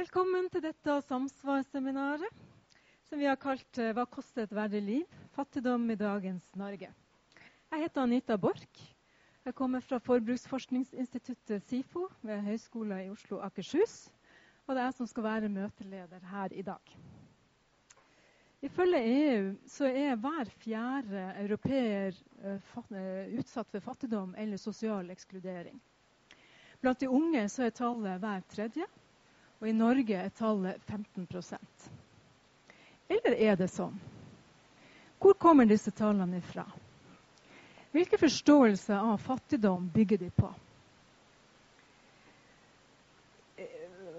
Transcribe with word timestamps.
Velkommen 0.00 0.46
til 0.48 0.62
dette 0.64 0.94
samsvarsseminaret 1.04 2.36
som 3.04 3.18
vi 3.20 3.26
har 3.28 3.36
kalt 3.36 3.76
eh, 3.82 3.90
'Hva 3.92 4.06
koster 4.08 4.46
et 4.46 4.52
verdig 4.56 4.80
liv? 4.80 5.16
Fattigdom 5.36 5.82
i 5.92 5.96
dagens 6.00 6.46
Norge'. 6.56 6.88
Jeg 7.68 7.82
heter 7.82 8.00
Anita 8.06 8.36
Borch. 8.40 8.80
Jeg 9.44 9.54
kommer 9.54 9.80
fra 9.84 9.98
Forbruksforskningsinstituttet 10.00 11.66
SIFO 11.68 12.06
ved 12.22 12.40
Høgskolen 12.46 13.02
i 13.04 13.10
Oslo 13.12 13.42
Akershus. 13.44 14.08
Og 14.66 14.72
det 14.74 14.80
er 14.80 14.88
jeg 14.88 14.94
som 15.02 15.06
skal 15.10 15.26
være 15.26 15.52
møteleder 15.52 16.24
her 16.32 16.48
i 16.56 16.62
dag. 16.62 16.96
Ifølge 18.62 19.02
EU 19.04 19.52
så 19.68 19.84
er 19.92 20.16
hver 20.16 20.48
fjerde 20.64 21.26
europeer 21.44 22.16
eh, 22.40 22.56
eh, 22.56 23.36
utsatt 23.42 23.68
for 23.76 23.84
fattigdom 23.90 24.32
eller 24.38 24.56
sosial 24.56 25.10
ekskludering. 25.12 25.76
Blant 26.80 27.00
de 27.04 27.10
unge 27.12 27.44
så 27.52 27.68
er 27.68 27.76
tallet 27.82 28.16
hver 28.24 28.40
tredje. 28.48 28.88
Og 29.60 29.68
i 29.68 29.76
Norge 29.76 30.16
er 30.16 30.32
tallet 30.36 30.80
15% 30.88 31.90
Eller 33.10 33.36
er 33.36 33.58
det 33.60 33.68
sånn? 33.72 33.98
Hvor 35.20 35.36
kommer 35.36 35.68
disse 35.68 35.92
tallene 35.92 36.40
ifra? 36.40 36.64
Hvilke 37.92 38.18
forståelser 38.20 38.96
av 38.96 39.18
fattigdom 39.20 39.90
bygger 39.92 40.20
de 40.22 40.30
på? 40.32 40.48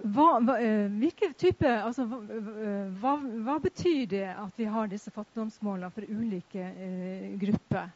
Hva, 0.02 0.27
hva, 0.41 0.58
eh, 0.59 1.34
type, 1.38 1.70
altså, 1.70 2.05
hva, 2.05 3.16
hva, 3.21 3.58
betyr 3.62 4.05
det 4.10 4.27
at 4.34 4.58
vi 4.58 4.66
har 4.66 4.90
disse 4.90 5.13
fattigdomsmålene 5.13 5.91
for 5.94 6.10
ulike 6.10 6.62
eh, 6.62 7.27
grupper? 7.41 7.91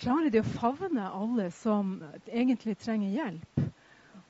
Klarer 0.00 0.32
de 0.32 0.40
å 0.40 0.48
favne 0.54 1.08
alle 1.08 1.50
som 1.52 1.98
egentlig 2.26 2.78
trenger 2.80 3.12
hjelp? 3.12 3.68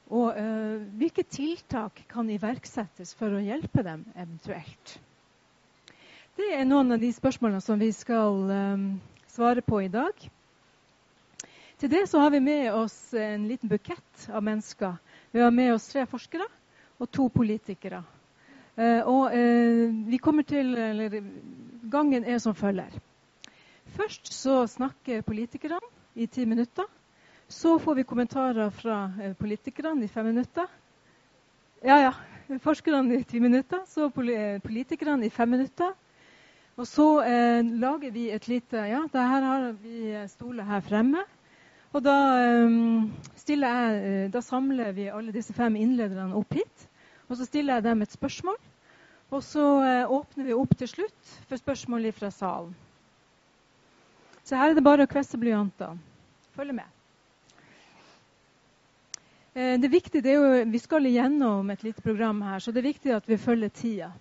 Og 0.09 0.33
uh, 0.33 0.81
hvilke 0.97 1.25
tiltak 1.29 2.01
kan 2.09 2.31
iverksettes 2.33 3.13
for 3.19 3.35
å 3.37 3.43
hjelpe 3.45 3.85
dem 3.85 4.07
eventuelt? 4.15 4.95
Det 6.39 6.49
er 6.55 6.65
noen 6.65 6.95
av 6.95 7.03
de 7.03 7.11
spørsmålene 7.13 7.61
som 7.61 7.81
vi 7.81 7.91
skal 7.93 8.45
um, 8.49 8.87
svare 9.29 9.65
på 9.65 9.83
i 9.85 9.91
dag. 9.93 10.15
Til 11.79 11.91
det 11.93 12.07
så 12.11 12.23
har 12.23 12.33
vi 12.33 12.41
med 12.41 12.71
oss 12.73 12.97
en 13.15 13.45
liten 13.51 13.69
bukett 13.69 14.29
av 14.33 14.43
mennesker. 14.47 14.97
Vi 15.35 15.43
har 15.45 15.53
med 15.55 15.75
oss 15.75 15.91
tre 15.93 16.07
forskere 16.09 16.47
og 16.99 17.11
to 17.13 17.29
politikere. 17.35 18.01
Uh, 18.79 19.03
og 19.03 19.35
uh, 19.35 19.85
vi 20.09 20.23
kommer 20.23 20.47
til, 20.49 20.73
eller 20.73 21.21
Gangen 21.89 22.25
er 22.25 22.41
som 22.41 22.57
følger. 22.57 22.97
Først 23.97 24.33
så 24.33 24.63
snakker 24.69 25.23
politikerne 25.27 25.81
i 26.15 26.27
ti 26.27 26.45
minutter. 26.45 26.85
Så 27.49 27.79
får 27.79 27.95
vi 27.95 28.05
kommentarer 28.05 28.71
fra 28.71 29.13
eh, 29.23 29.33
politikerne 29.33 30.05
i 30.05 30.09
fem 30.09 30.27
minutter. 30.27 30.67
Ja, 31.81 31.97
ja. 32.03 32.13
Forskerne 32.61 33.17
i 33.17 33.25
ti 33.25 33.41
minutter. 33.41 33.87
Så 33.89 34.11
eh, 34.29 34.61
politikerne 34.61 35.25
i 35.25 35.31
fem 35.33 35.49
minutter. 35.49 35.95
Og 36.77 36.87
så 36.87 37.07
eh, 37.25 37.65
lager 37.65 38.13
vi 38.13 38.29
et 38.31 38.49
lite 38.49 38.85
Ja, 38.91 39.01
her 39.15 39.47
har 39.47 39.73
vi 39.81 40.13
stoler 40.29 40.69
her 40.69 40.81
fremme. 40.85 41.25
Og 41.97 42.05
da, 42.05 42.17
eh, 42.37 42.77
jeg, 43.49 43.65
eh, 43.65 44.29
da 44.29 44.45
samler 44.45 44.93
vi 44.93 45.09
alle 45.09 45.33
disse 45.33 45.57
fem 45.57 45.77
innlederne 45.77 46.37
opp 46.37 46.53
hit. 46.53 46.85
Og 47.31 47.41
så 47.41 47.49
stiller 47.49 47.79
jeg 47.79 47.89
dem 47.89 48.03
et 48.03 48.13
spørsmål. 48.13 48.61
Og 49.31 49.43
så 49.43 49.65
eh, 49.85 50.05
åpner 50.05 50.45
vi 50.45 50.57
opp 50.57 50.77
til 50.77 50.89
slutt 50.89 51.35
for 51.49 51.57
spørsmål 51.57 52.13
fra 52.13 52.31
salen. 52.31 52.77
Så 54.45 54.57
her 54.57 54.71
er 54.71 54.77
det 54.77 54.85
bare 54.85 55.09
å 55.09 55.11
kvesse 55.11 55.41
blyantene. 55.41 55.97
Følg 56.53 56.77
med. 56.77 56.98
Eh, 59.59 59.75
det 59.81 59.89
viktige 59.91 60.23
det 60.23 60.33
er 60.33 60.39
jo, 60.39 60.65
Vi 60.71 60.79
skal 60.79 61.07
igjennom 61.07 61.71
et 61.71 61.83
lite 61.83 62.03
program 62.03 62.43
her, 62.47 62.61
så 62.63 62.71
det 62.71 62.79
er 62.79 62.93
viktig 62.93 63.15
at 63.15 63.25
vi 63.27 63.37
følger 63.37 63.69
tida. 63.75 64.13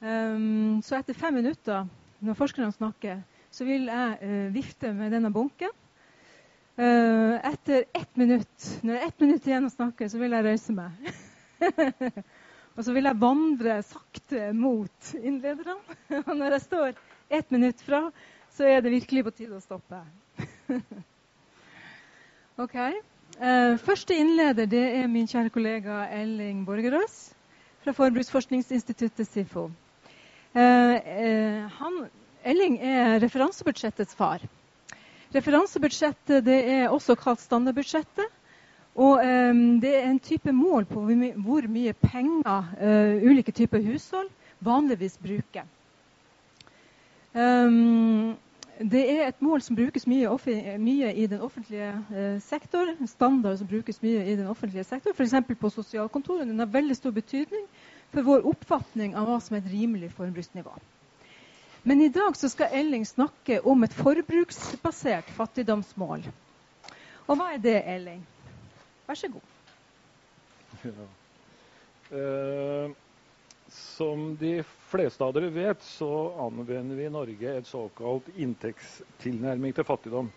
Um, 0.00 0.78
så 0.80 0.96
etter 0.96 1.14
fem 1.14 1.34
minutter, 1.34 1.84
når 2.20 2.38
forskerne 2.38 2.72
snakker, 2.72 3.18
så 3.50 3.66
vil 3.66 3.90
jeg 3.90 4.14
uh, 4.22 4.54
vifte 4.54 4.92
med 4.94 5.12
denne 5.12 5.32
bunken. 5.34 5.74
Uh, 6.78 7.34
etter 7.42 7.84
ett 7.92 8.16
minutt, 8.16 8.68
når 8.82 8.94
det 8.94 9.00
er 9.02 9.08
ett 9.08 9.20
minutt 9.20 9.48
igjen 9.50 9.66
å 9.66 9.74
snakke, 9.74 10.08
så 10.08 10.20
vil 10.22 10.36
jeg 10.36 10.46
røyse 10.46 10.76
meg. 10.78 11.12
og 12.78 12.86
så 12.86 12.94
vil 12.94 13.10
jeg 13.10 13.20
vandre 13.20 13.76
sakte 13.90 14.52
mot 14.54 15.12
innlederne. 15.18 15.76
og 16.28 16.32
når 16.38 16.56
jeg 16.56 16.66
står 16.70 17.04
ett 17.28 17.52
minutt 17.52 17.84
fra, 17.84 18.06
så 18.54 18.70
er 18.70 18.80
det 18.80 18.94
virkelig 18.96 19.26
på 19.26 19.36
tide 19.42 19.58
å 19.58 19.66
stoppe. 19.66 20.00
OK. 22.64 22.78
Uh, 23.38 23.76
første 23.78 24.16
innleder 24.18 24.66
det 24.66 24.80
er 24.98 25.04
min 25.06 25.28
kjære 25.30 25.52
kollega 25.54 26.00
Elling 26.10 26.64
Borgerås 26.66 27.28
fra 27.84 27.92
Forbruksforskningsinstituttet 27.94 29.28
SIFO. 29.30 29.68
Uh, 30.58 30.58
uh, 30.58 31.68
han, 31.76 32.00
Elling 32.42 32.80
er 32.82 33.20
referansebudsjettets 33.22 34.18
far. 34.18 34.42
Referansebudsjettet 35.36 36.42
det 36.48 36.58
er 36.72 36.88
også 36.90 37.14
kalt 37.14 37.38
standardbudsjettet. 37.44 38.26
Og 38.98 39.20
det 39.78 39.92
er 39.94 40.08
en 40.08 40.18
type 40.18 40.50
mål 40.50 40.88
på 40.90 41.04
hvor 41.06 41.66
mye 41.70 41.92
penger 42.02 42.64
ulike 43.22 43.52
typer 43.54 43.84
hushold 43.84 44.26
vanligvis 44.66 45.14
bruker. 45.22 45.68
Um, 47.30 48.34
det 48.78 49.00
er 49.10 49.26
et 49.26 49.40
mål 49.42 49.62
som 49.62 49.76
brukes 49.76 50.06
mye, 50.06 50.30
mye 50.78 51.08
i 51.14 51.26
den 51.26 51.40
offentlige 51.42 51.88
eh, 52.14 52.40
sektor. 52.40 52.92
En 53.00 53.10
standard 53.10 53.58
som 53.58 53.66
brukes 53.66 54.02
mye 54.02 54.22
i 54.22 54.36
den 54.36 54.46
offentlige 54.46 54.84
sektor, 54.84 55.10
f.eks. 55.10 55.34
på 55.60 55.70
sosialkontoret. 55.70 56.46
Den 56.46 56.58
har 56.58 56.70
veldig 56.70 56.96
stor 56.96 57.10
betydning 57.10 57.64
for 58.12 58.22
vår 58.22 58.46
oppfatning 58.46 59.16
av 59.18 59.26
hva 59.26 59.40
som 59.42 59.56
er 59.56 59.64
et 59.64 59.72
rimelig 59.72 60.12
forbruksnivå. 60.14 60.76
Men 61.82 62.02
i 62.02 62.08
dag 62.08 62.36
skal 62.36 62.70
Elling 62.72 63.06
snakke 63.06 63.60
om 63.66 63.82
et 63.82 63.94
forbruksbasert 63.98 65.30
fattigdomsmål. 65.34 66.28
Og 67.26 67.36
hva 67.36 67.52
er 67.54 67.62
det, 67.62 67.76
Elling? 67.82 68.22
Vær 69.08 69.18
så 69.18 69.30
god. 69.32 69.54
Ja. 70.84 71.08
Uh, 72.08 72.94
som 73.78 74.32
de 74.40 74.58
fleste 74.90 75.24
av 75.24 75.32
dere 75.36 75.50
vet, 75.54 75.82
så 75.84 76.10
anvender 76.46 76.98
vi 76.98 77.06
i 77.06 77.12
Norge 77.12 77.54
et 77.58 77.66
såkalt 77.68 78.28
inntektstilnærming 78.36 79.74
til 79.76 79.86
fattigdom. 79.86 80.30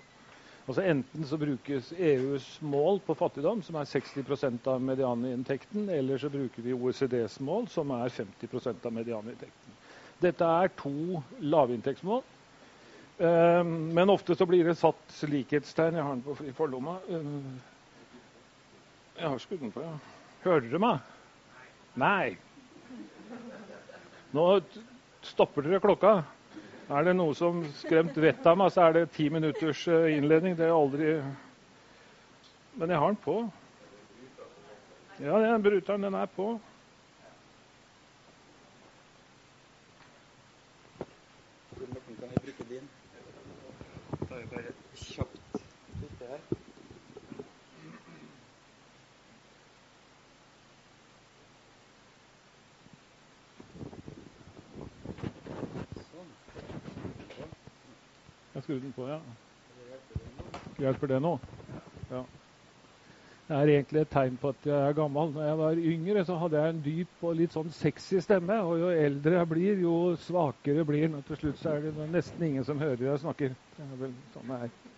Altså 0.68 0.84
Enten 0.86 1.26
så 1.28 1.40
brukes 1.42 1.90
EUs 1.98 2.46
mål 2.62 3.02
på 3.06 3.16
fattigdom, 3.18 3.64
som 3.66 3.76
er 3.82 3.90
60% 3.90 4.68
av 4.70 4.84
medianinntekten, 4.86 5.90
eller 5.90 6.22
så 6.22 6.30
bruker 6.30 6.64
vi 6.64 6.76
OECDs 6.76 7.40
mål, 7.44 7.68
som 7.72 7.92
er 7.98 8.14
50% 8.14 8.86
av 8.86 8.94
medianinntekten. 8.94 9.80
Dette 10.22 10.46
er 10.46 10.70
to 10.78 11.24
lavinntektsmål. 11.42 12.22
Eh, 13.18 13.64
men 13.66 14.14
ofte 14.14 14.36
så 14.38 14.46
blir 14.46 14.70
det 14.70 14.78
satt 14.78 15.18
likhetstegn. 15.30 15.98
Jeg 15.98 16.06
har 16.06 16.16
den 16.16 16.24
på, 16.26 16.38
i 16.46 16.54
forlomma. 16.54 17.00
Eh, 17.10 17.26
jeg 19.18 19.28
har 19.28 19.42
skrudd 19.42 19.66
den 19.66 19.74
på, 19.74 19.84
ja. 19.86 19.98
Hører 20.46 20.70
dere 20.70 20.82
meg? 20.82 21.12
Nei. 22.02 22.51
Nå 24.32 24.62
stopper 25.22 25.66
dere 25.66 25.80
klokka. 25.84 26.12
Er 26.92 27.04
det 27.08 27.14
noe 27.16 27.36
som 27.36 27.62
skremt 27.82 28.16
vettet 28.20 28.48
av 28.48 28.58
meg, 28.60 28.72
så 28.72 28.86
er 28.86 28.96
det 28.96 29.10
ti 29.16 29.28
minutters 29.32 29.84
eh, 29.92 30.08
innledning. 30.18 30.56
Det 30.60 30.68
er 30.68 30.76
aldri 30.76 31.14
Men 32.80 32.90
jeg 32.90 33.00
har 33.00 33.12
den 33.12 33.20
på. 33.26 33.36
Ja, 35.20 35.40
den 35.44 35.64
bruteren, 35.64 36.08
den 36.08 36.16
er 36.16 36.32
på. 36.36 36.54
Kan 41.76 42.32
jeg 42.32 42.42
bruke 42.48 42.70
din? 42.72 42.90
Da 44.30 44.36
er 44.36 44.40
jeg 44.40 44.50
bare 44.56 44.74
kjapt 44.96 45.62
her. 46.32 46.62
Jeg 58.72 58.80
skrur 58.80 58.86
den 58.88 58.94
på, 58.96 59.08
ja. 59.08 59.20
Hjelper 60.80 61.10
det 61.12 61.18
nå? 61.22 61.32
Ja. 62.12 62.22
Det 63.50 63.58
er 63.58 63.72
egentlig 63.74 64.02
et 64.06 64.12
tegn 64.14 64.38
på 64.40 64.54
at 64.54 64.68
jeg 64.70 64.78
er 64.78 64.96
gammel. 64.96 65.34
Når 65.36 65.44
jeg 65.44 65.58
var 65.60 65.82
yngre, 65.92 66.24
så 66.24 66.38
hadde 66.40 66.62
jeg 66.62 66.70
en 66.72 66.80
dyp 66.86 67.26
og 67.28 67.36
litt 67.36 67.52
sånn 67.52 67.74
sexy 67.76 68.22
stemme. 68.24 68.62
Og 68.64 68.80
jo 68.80 68.94
eldre 68.96 69.42
jeg 69.42 69.50
blir, 69.52 69.82
jo 69.84 69.96
svakere 70.24 70.86
blir 70.88 71.10
den. 71.10 71.20
Til 71.28 71.42
slutt 71.42 71.60
så 71.60 71.74
er 71.74 71.90
det 71.90 72.08
nesten 72.14 72.48
ingen 72.48 72.64
som 72.64 72.80
hører 72.80 73.10
jeg 73.10 73.24
snakker. 73.26 73.60
Det 73.76 73.90
er 73.90 74.00
vel 74.06 74.16
sånn 74.38 74.54
det 74.54 74.62
er. 74.70 74.91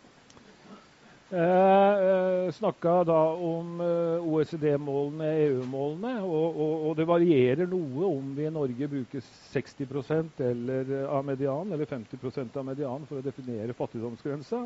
Jeg 1.33 2.01
eh, 2.05 2.51
snakka 2.53 2.91
da 3.09 3.21
om 3.41 3.79
eh, 3.81 4.25
OECD-målene, 4.29 5.29
EU-målene, 5.47 6.11
og, 6.21 6.59
og, 6.61 6.73
og, 6.89 6.91
det 6.99 7.07
varierer 7.09 7.69
noe 7.71 8.05
om 8.05 8.27
vi 8.37 8.45
i 8.45 8.51
Norge 8.53 8.89
bruker 8.91 9.23
60% 9.49 10.43
eller, 10.45 10.91
eh, 10.99 11.07
av 11.09 11.25
median 11.25 11.73
eller 11.73 11.89
50 11.89 12.53
av 12.53 12.67
median 12.67 13.07
for 13.09 13.17
å 13.17 13.25
definere 13.25 13.73
fattigdomsgrensa. 13.77 14.61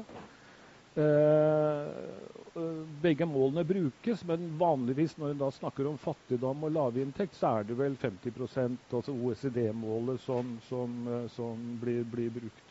begge 3.02 3.26
målene 3.30 3.64
brukes, 3.70 4.24
men 4.26 4.48
vanligvis 4.58 5.14
når 5.22 5.36
en 5.36 5.52
snakker 5.54 5.88
om 5.88 6.00
fattigdom 6.02 6.66
og 6.68 6.74
lavinntekt, 6.74 7.38
så 7.38 7.60
er 7.60 7.68
det 7.70 7.78
vel 7.78 7.96
50 8.02 8.34
altså 8.90 9.14
OECD-målet, 9.14 10.20
som, 10.26 10.58
som, 10.68 10.98
som 11.36 11.62
blir, 11.80 12.04
blir, 12.04 12.34
brukt. 12.42 12.67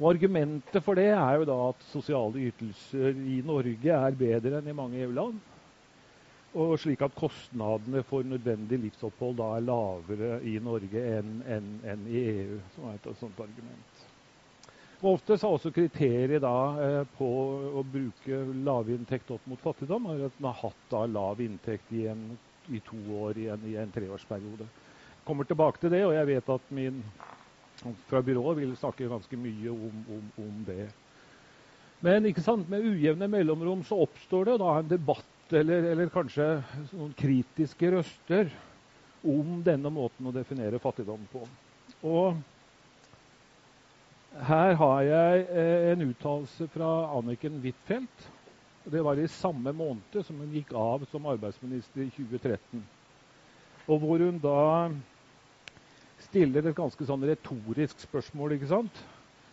Og 0.00 0.14
Argumentet 0.14 0.80
for 0.80 0.96
det 0.96 1.10
er 1.12 1.34
jo 1.36 1.46
da 1.48 1.56
at 1.68 1.82
sosiale 1.90 2.46
ytelser 2.48 3.18
i 3.20 3.42
Norge 3.44 3.92
er 3.92 4.14
bedre 4.16 4.60
enn 4.60 4.70
i 4.72 4.76
mange 4.76 5.02
EU-land. 5.04 5.40
Og 6.56 6.72
slik 6.80 7.02
at 7.04 7.14
kostnadene 7.14 8.00
for 8.08 8.24
nødvendig 8.26 8.78
livsopphold 8.80 9.36
da 9.38 9.50
er 9.58 9.66
lavere 9.66 10.38
i 10.48 10.54
Norge 10.64 11.02
enn, 11.18 11.34
enn, 11.44 11.68
enn 11.84 12.06
i 12.08 12.22
EU, 12.30 12.56
som 12.74 12.88
er 12.88 12.96
et 12.96 13.10
sånt 13.20 13.42
argument. 13.44 14.00
Og 15.02 15.12
Oftest 15.12 15.44
er 15.44 15.52
også 15.52 15.70
kriteriet 15.72 16.42
da, 16.44 16.56
eh, 16.86 17.02
på 17.18 17.28
å 17.76 17.84
bruke 17.84 18.40
lavinntekt 18.66 19.30
opp 19.36 19.44
mot 19.48 19.60
fattigdom 19.60 20.08
er 20.14 20.26
at 20.26 20.40
man 20.40 20.56
har 20.56 20.70
hatt 20.70 20.86
da 20.90 21.04
lav 21.08 21.40
inntekt 21.44 21.92
i, 21.92 22.06
en, 22.08 22.24
i 22.72 22.80
to 22.88 22.98
år 23.20 23.38
i 23.40 23.46
en, 23.52 23.68
i 23.68 23.76
en 23.80 23.92
treårsperiode. 23.92 24.64
Jeg 24.64 25.28
kommer 25.28 25.48
tilbake 25.48 25.80
til 25.80 25.92
det, 25.92 26.02
og 26.08 26.16
jeg 26.16 26.28
vet 26.32 26.52
at 26.56 26.74
min 26.74 27.04
fra 28.10 28.22
byrået 28.24 28.60
vil 28.60 28.76
snakke 28.76 29.08
ganske 29.08 29.36
mye 29.40 29.72
om, 29.72 30.02
om, 30.16 30.26
om 30.44 30.64
det. 30.66 30.88
Men 32.00 32.24
med 32.68 32.86
ujevne 32.86 33.28
mellomrom 33.28 33.84
så 33.84 33.98
oppstår 34.06 34.44
det 34.44 34.58
da 34.62 34.78
en 34.78 34.88
debatt 34.88 35.52
eller, 35.52 35.90
eller 35.92 36.12
kanskje 36.12 36.46
noen 36.94 37.12
kritiske 37.18 37.90
røster 37.92 38.48
om 39.26 39.60
denne 39.64 39.90
måten 39.92 40.28
å 40.28 40.32
definere 40.32 40.80
fattigdom 40.80 41.26
på. 41.32 41.42
Og 42.08 42.38
her 44.46 44.76
har 44.78 45.00
jeg 45.04 45.46
eh, 45.50 45.90
en 45.90 46.06
uttalelse 46.06 46.68
fra 46.72 46.90
Anniken 47.18 47.58
Huitfeldt. 47.60 48.28
Det 48.90 49.02
var 49.04 49.18
i 49.20 49.28
samme 49.28 49.74
måned 49.76 50.22
som 50.24 50.38
hun 50.40 50.54
gikk 50.54 50.72
av 50.78 51.04
som 51.10 51.26
arbeidsminister 51.28 52.06
i 52.06 52.12
2013. 52.14 52.80
Og 53.90 54.00
hvor 54.00 54.22
hun 54.22 54.38
da 54.40 54.88
stiller 56.30 56.68
et 56.70 56.76
ganske 56.78 57.06
sånn 57.06 57.26
retorisk 57.26 58.04
spørsmål. 58.06 58.54
ikke 58.54 58.70
sant? 58.70 59.02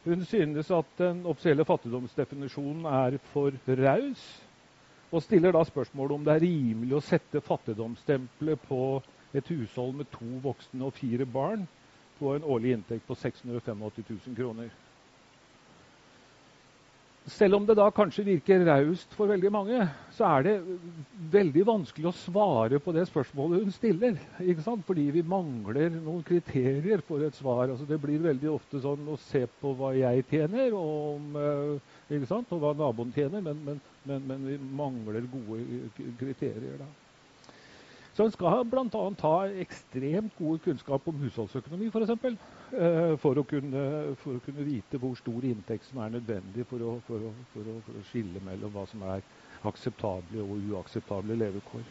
Hun 0.06 0.24
synes 0.26 0.70
at 0.72 0.92
den 1.00 1.26
offisielle 1.28 1.66
fattigdomsdefinisjonen 1.68 2.86
er 2.86 3.18
for 3.34 3.52
raus, 3.82 4.24
og 5.12 5.24
stiller 5.24 5.56
da 5.56 5.64
spørsmålet 5.66 6.16
om 6.16 6.26
det 6.28 6.36
er 6.36 6.44
rimelig 6.46 6.96
å 6.98 7.04
sette 7.04 7.42
fattigdomsstempelet 7.42 8.62
på 8.70 8.82
et 9.36 9.50
hushold 9.52 9.96
med 10.00 10.10
to 10.14 10.28
voksne 10.44 10.86
og 10.88 10.96
fire 10.96 11.26
barn 11.26 11.66
på 12.20 12.36
en 12.36 12.46
årlig 12.46 12.76
inntekt 12.78 13.08
på 13.08 13.16
685 13.16 13.84
000 14.28 14.38
kroner. 14.38 14.70
Selv 17.28 17.58
om 17.58 17.66
det 17.68 17.76
da 17.76 17.90
kanskje 17.92 18.24
virker 18.24 18.62
raust 18.64 19.12
for 19.18 19.28
veldig 19.28 19.50
mange, 19.52 19.82
så 20.16 20.30
er 20.30 20.46
det 20.46 20.54
veldig 21.34 21.66
vanskelig 21.68 22.08
å 22.08 22.16
svare 22.16 22.80
på 22.80 22.94
det 22.96 23.04
spørsmålet 23.10 23.66
hun 23.66 23.74
stiller. 23.76 24.16
Fordi 24.88 25.04
vi 25.12 25.24
mangler 25.28 25.92
noen 25.98 26.22
kriterier 26.24 27.04
for 27.04 27.26
et 27.28 27.36
svar. 27.36 27.66
Altså, 27.66 27.84
det 27.90 28.00
blir 28.00 28.24
veldig 28.24 28.54
ofte 28.54 28.80
sånn 28.80 29.04
å 29.12 29.18
se 29.26 29.44
på 29.60 29.74
hva 29.76 29.92
jeg 29.98 30.24
tjener, 30.32 30.72
og, 30.78 31.36
eh, 31.36 32.32
og 32.32 32.64
hva 32.64 32.72
naboen 32.80 33.12
tjener, 33.12 33.44
men, 33.44 33.60
men, 33.66 33.84
men, 34.08 34.24
men 34.32 34.48
vi 34.48 34.56
mangler 34.80 35.28
gode 35.34 35.92
kriterier. 36.22 36.80
da. 36.80 36.88
Så 38.16 38.24
en 38.24 38.32
skal 38.34 38.64
bl.a. 38.66 39.04
ha 39.22 39.36
ekstremt 39.62 40.40
god 40.40 40.64
kunnskap 40.64 41.12
om 41.12 41.20
husholdsøkonomi, 41.22 41.92
f.eks. 41.92 42.40
Eh, 42.68 43.14
for, 43.22 43.40
å 43.40 43.46
kunne, 43.48 43.82
for 44.20 44.36
å 44.36 44.42
kunne 44.44 44.66
vite 44.68 45.00
hvor 45.00 45.16
stor 45.16 45.46
inntekt 45.48 45.88
som 45.88 46.02
er 46.04 46.18
nødvendig 46.18 46.66
for 46.68 46.84
å, 46.84 46.98
for 47.08 47.30
å, 47.30 47.32
for 47.54 47.70
å 47.72 48.04
skille 48.10 48.42
mellom 48.44 48.74
hva 48.76 48.84
som 48.90 49.06
er 49.08 49.24
akseptable 49.70 50.44
og 50.44 50.66
uakseptable 50.74 51.38
levekår. 51.40 51.86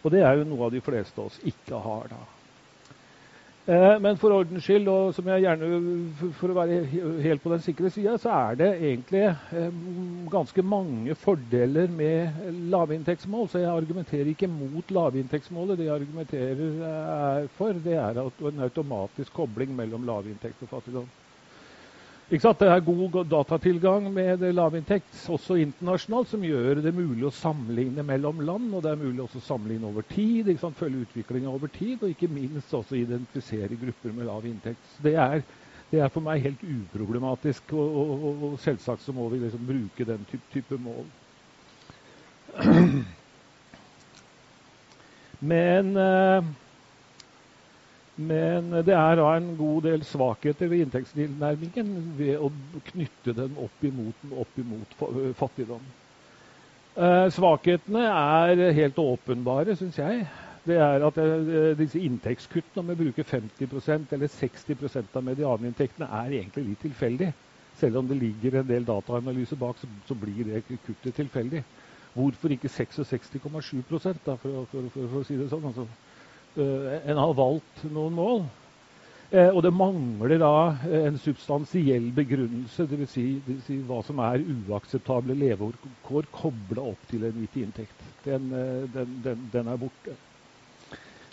Og 0.00 0.14
det 0.14 0.22
er 0.24 0.38
jo 0.38 0.48
noe 0.48 0.70
av 0.70 0.72
de 0.72 0.80
fleste 0.80 1.20
av 1.20 1.28
oss 1.28 1.36
ikke 1.44 1.82
har. 1.84 2.08
da. 2.14 2.35
Eh, 3.66 3.96
men 3.98 4.14
for 4.14 4.30
ordens 4.30 4.62
skyld, 4.62 4.86
og 4.86 5.08
som 5.14 5.26
jeg 5.26 5.42
gjerne, 5.42 5.68
for 6.38 6.52
å 6.52 6.54
være 6.54 6.76
helt 7.24 7.42
på 7.42 7.50
den 7.50 7.64
sikre 7.64 7.90
sida, 7.90 8.12
så 8.22 8.30
er 8.30 8.60
det 8.60 8.68
egentlig 8.76 9.24
eh, 9.26 9.80
ganske 10.30 10.62
mange 10.62 11.16
fordeler 11.18 11.90
med 11.90 12.46
lavinntektsmål. 12.70 13.48
Så 13.50 13.64
jeg 13.64 13.72
argumenterer 13.72 14.30
ikke 14.30 14.46
mot 14.52 14.94
lavinntektsmålet. 14.94 15.80
Det 15.80 15.88
jeg 15.88 15.96
argumenterer 15.96 16.62
eh, 16.92 17.50
for, 17.58 17.74
det 17.82 17.98
er 17.98 18.22
en 18.22 18.66
automatisk 18.68 19.34
kobling 19.34 19.74
mellom 19.74 20.06
lavinntekt 20.06 20.62
og 20.62 20.76
fattigdom. 20.76 21.10
Det 22.26 22.42
er 22.42 22.80
god 22.82 23.24
datatilgang 23.30 24.08
med 24.10 24.40
lavinntekt, 24.52 25.14
også 25.30 25.54
internasjonalt, 25.62 26.26
som 26.32 26.42
gjør 26.42 26.80
det 26.82 26.90
mulig 26.94 27.22
å 27.28 27.30
sammenligne 27.30 28.02
mellom 28.02 28.40
land. 28.42 28.74
Og 28.74 28.82
det 28.82 28.90
er 28.90 28.98
mulig 28.98 29.22
også 29.22 29.38
å 29.38 29.44
sammenligne 29.46 29.86
over 29.86 30.02
tid, 30.10 30.50
følge 30.58 31.04
utviklinga 31.06 31.46
over 31.48 31.68
tid, 31.70 32.02
og 32.02 32.10
ikke 32.10 32.26
minst 32.26 32.74
også 32.74 32.96
identifisere 32.98 33.78
grupper 33.78 34.10
med 34.10 34.26
lav 34.26 34.42
inntekt. 34.44 34.82
Det 34.98 35.14
er, 35.14 35.44
det 35.92 36.00
er 36.02 36.08
for 36.10 36.20
meg 36.26 36.42
helt 36.42 36.66
uproblematisk, 36.66 37.62
og, 37.78 37.94
og, 37.94 38.10
og, 38.18 38.42
og 38.50 38.58
selvsagt 38.58 39.02
så 39.06 39.14
må 39.14 39.28
vi 39.30 39.38
liksom 39.44 39.62
bruke 39.70 40.04
den 40.10 40.26
type, 40.26 40.50
type 40.50 40.82
mål. 40.82 41.06
Men 45.54 45.96
eh, 46.00 46.42
men 48.16 48.70
det 48.86 48.94
er 48.96 49.18
da 49.18 49.28
en 49.36 49.50
god 49.58 49.82
del 49.84 50.04
svakheter 50.08 50.70
ved 50.72 50.86
inntektstilnærmingen 50.86 51.92
ved 52.16 52.40
å 52.40 52.48
knytte 52.88 53.34
den 53.36 53.58
opp 53.60 53.84
imot, 53.84 54.22
opp 54.32 54.60
imot 54.62 54.94
fattigdom. 55.36 55.84
Eh, 56.96 57.26
svakhetene 57.36 58.06
er 58.08 58.72
helt 58.78 58.98
åpenbare, 59.02 59.76
syns 59.76 59.98
jeg. 60.00 60.24
Det 60.66 60.78
er 60.80 61.04
at 61.04 61.20
eh, 61.20 61.74
disse 61.76 62.00
inntektskuttene, 62.00 62.80
om 62.80 62.88
vi 62.94 62.96
bruker 63.04 63.28
50% 63.28 64.16
eller 64.16 64.32
60% 64.32 65.20
av 65.20 65.28
medianinntektene, 65.28 66.08
er 66.22 66.38
egentlig 66.40 66.70
litt 66.70 66.82
tilfeldig. 66.86 67.30
Selv 67.76 68.00
om 68.00 68.08
det 68.08 68.16
ligger 68.16 68.62
en 68.62 68.70
del 68.70 68.88
dataanalyse 68.88 69.60
bak, 69.60 69.76
så, 69.76 69.92
så 70.08 70.16
blir 70.16 70.48
det 70.48 70.64
kuttet 70.70 71.12
tilfeldig. 71.20 71.60
Hvorfor 72.16 72.56
ikke 72.56 72.72
66,7 72.72 73.84
for, 73.92 74.00
for, 74.24 74.36
for, 74.72 74.92
for, 74.96 75.20
å 75.20 75.24
si 75.28 75.36
det 75.36 75.50
sånn? 75.52 75.68
Altså, 75.68 75.84
Eh, 75.84 76.05
en 76.56 77.20
har 77.20 77.34
valgt 77.36 77.84
noen 77.90 78.16
mål. 78.16 78.46
Eh, 79.34 79.48
og 79.50 79.58
det 79.66 79.72
mangler 79.74 80.38
da 80.38 80.52
eh, 80.86 81.08
en 81.08 81.18
substansiell 81.18 82.12
begrunnelse, 82.14 82.86
dvs. 82.86 83.10
Si, 83.10 83.24
det 83.42 83.56
vil 83.56 83.64
si 83.64 83.78
hva 83.88 83.98
som 84.06 84.20
er 84.22 84.44
uakseptable 84.68 85.34
levekår 85.34 86.28
kobla 86.34 86.84
opp 86.92 87.08
til 87.10 87.26
en 87.26 87.40
gitt 87.42 87.58
inntekt. 87.64 88.06
Den, 88.26 88.48
den, 88.94 89.18
den, 89.24 89.44
den, 89.52 89.70
er 89.70 89.80
borte. 89.80 90.14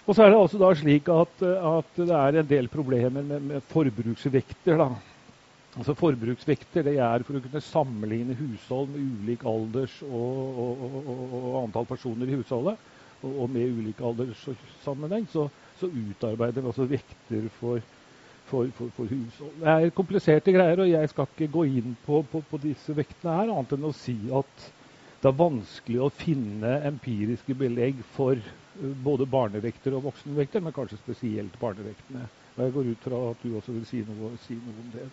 Og 0.03 0.15
så 0.15 0.25
er 0.25 0.33
det 0.33 0.39
altså 0.41 0.59
da 0.61 0.71
slik 0.75 1.09
at, 1.13 1.43
at 1.45 1.99
det 2.01 2.17
er 2.17 2.39
en 2.41 2.49
del 2.49 2.67
problemer 2.69 3.21
med, 3.21 3.45
med 3.51 3.67
forbruksvekter. 3.69 4.81
da. 4.81 4.89
Altså 5.77 5.95
Forbruksvekter 5.97 6.85
det 6.85 6.97
er 7.01 7.23
for 7.25 7.37
å 7.37 7.43
kunne 7.45 7.61
sammenligne 7.65 8.35
hushold 8.37 8.91
med 8.93 9.05
ulik 9.21 9.45
alders 9.49 9.95
og, 10.05 10.59
og, 10.65 10.83
og, 10.99 11.23
og 11.39 11.55
antall 11.63 11.87
personer 11.89 12.29
i 12.29 12.41
husholdet 12.41 12.81
og, 13.23 13.49
med 13.49 13.71
ulike 13.71 14.05
alderssammenheng, 14.05 15.27
så, 15.31 15.47
så 15.79 15.89
utarbeider 15.89 16.61
vi 16.61 16.71
altså 16.71 16.87
vekter 16.89 17.49
for, 17.59 17.81
for, 18.49 18.69
for, 18.77 18.91
for, 18.97 19.09
hushold. 19.09 19.55
Det 19.61 19.73
er 19.73 19.95
kompliserte 19.95 20.55
greier, 20.55 20.83
og 20.83 20.91
jeg 20.91 21.11
skal 21.11 21.29
ikke 21.31 21.51
gå 21.53 21.65
inn 21.79 21.97
på, 22.05 22.21
på, 22.31 22.43
på, 22.49 22.61
disse 22.63 22.95
vektene 22.97 23.37
her, 23.39 23.53
annet 23.53 23.75
enn 23.77 23.89
å 23.89 23.95
si 23.97 24.17
at 24.35 24.69
det 25.23 25.31
er 25.31 25.39
vanskelig 25.39 26.01
å 26.03 26.11
finne 26.11 26.77
empiriske 26.89 27.55
belegg 27.55 28.03
for 28.17 28.35
eh, 28.35 28.95
både 29.05 29.29
barnevekter 29.31 29.95
og 29.95 30.09
voksenvekter, 30.09 30.63
men 30.63 30.75
kanskje 30.75 30.99
spesielt 30.99 31.59
barnevektene. 31.61 32.27
Og 32.53 32.65
jeg 32.65 32.73
går 32.75 32.89
ut 32.91 33.05
fra 33.07 33.21
at 33.31 33.45
du 33.45 33.53
også 33.57 33.75
vil 33.77 33.85
si 33.89 34.01
noe, 34.05 34.33
si 34.43 34.57
noe 34.59 34.81
om 34.83 34.89
det. 34.93 35.05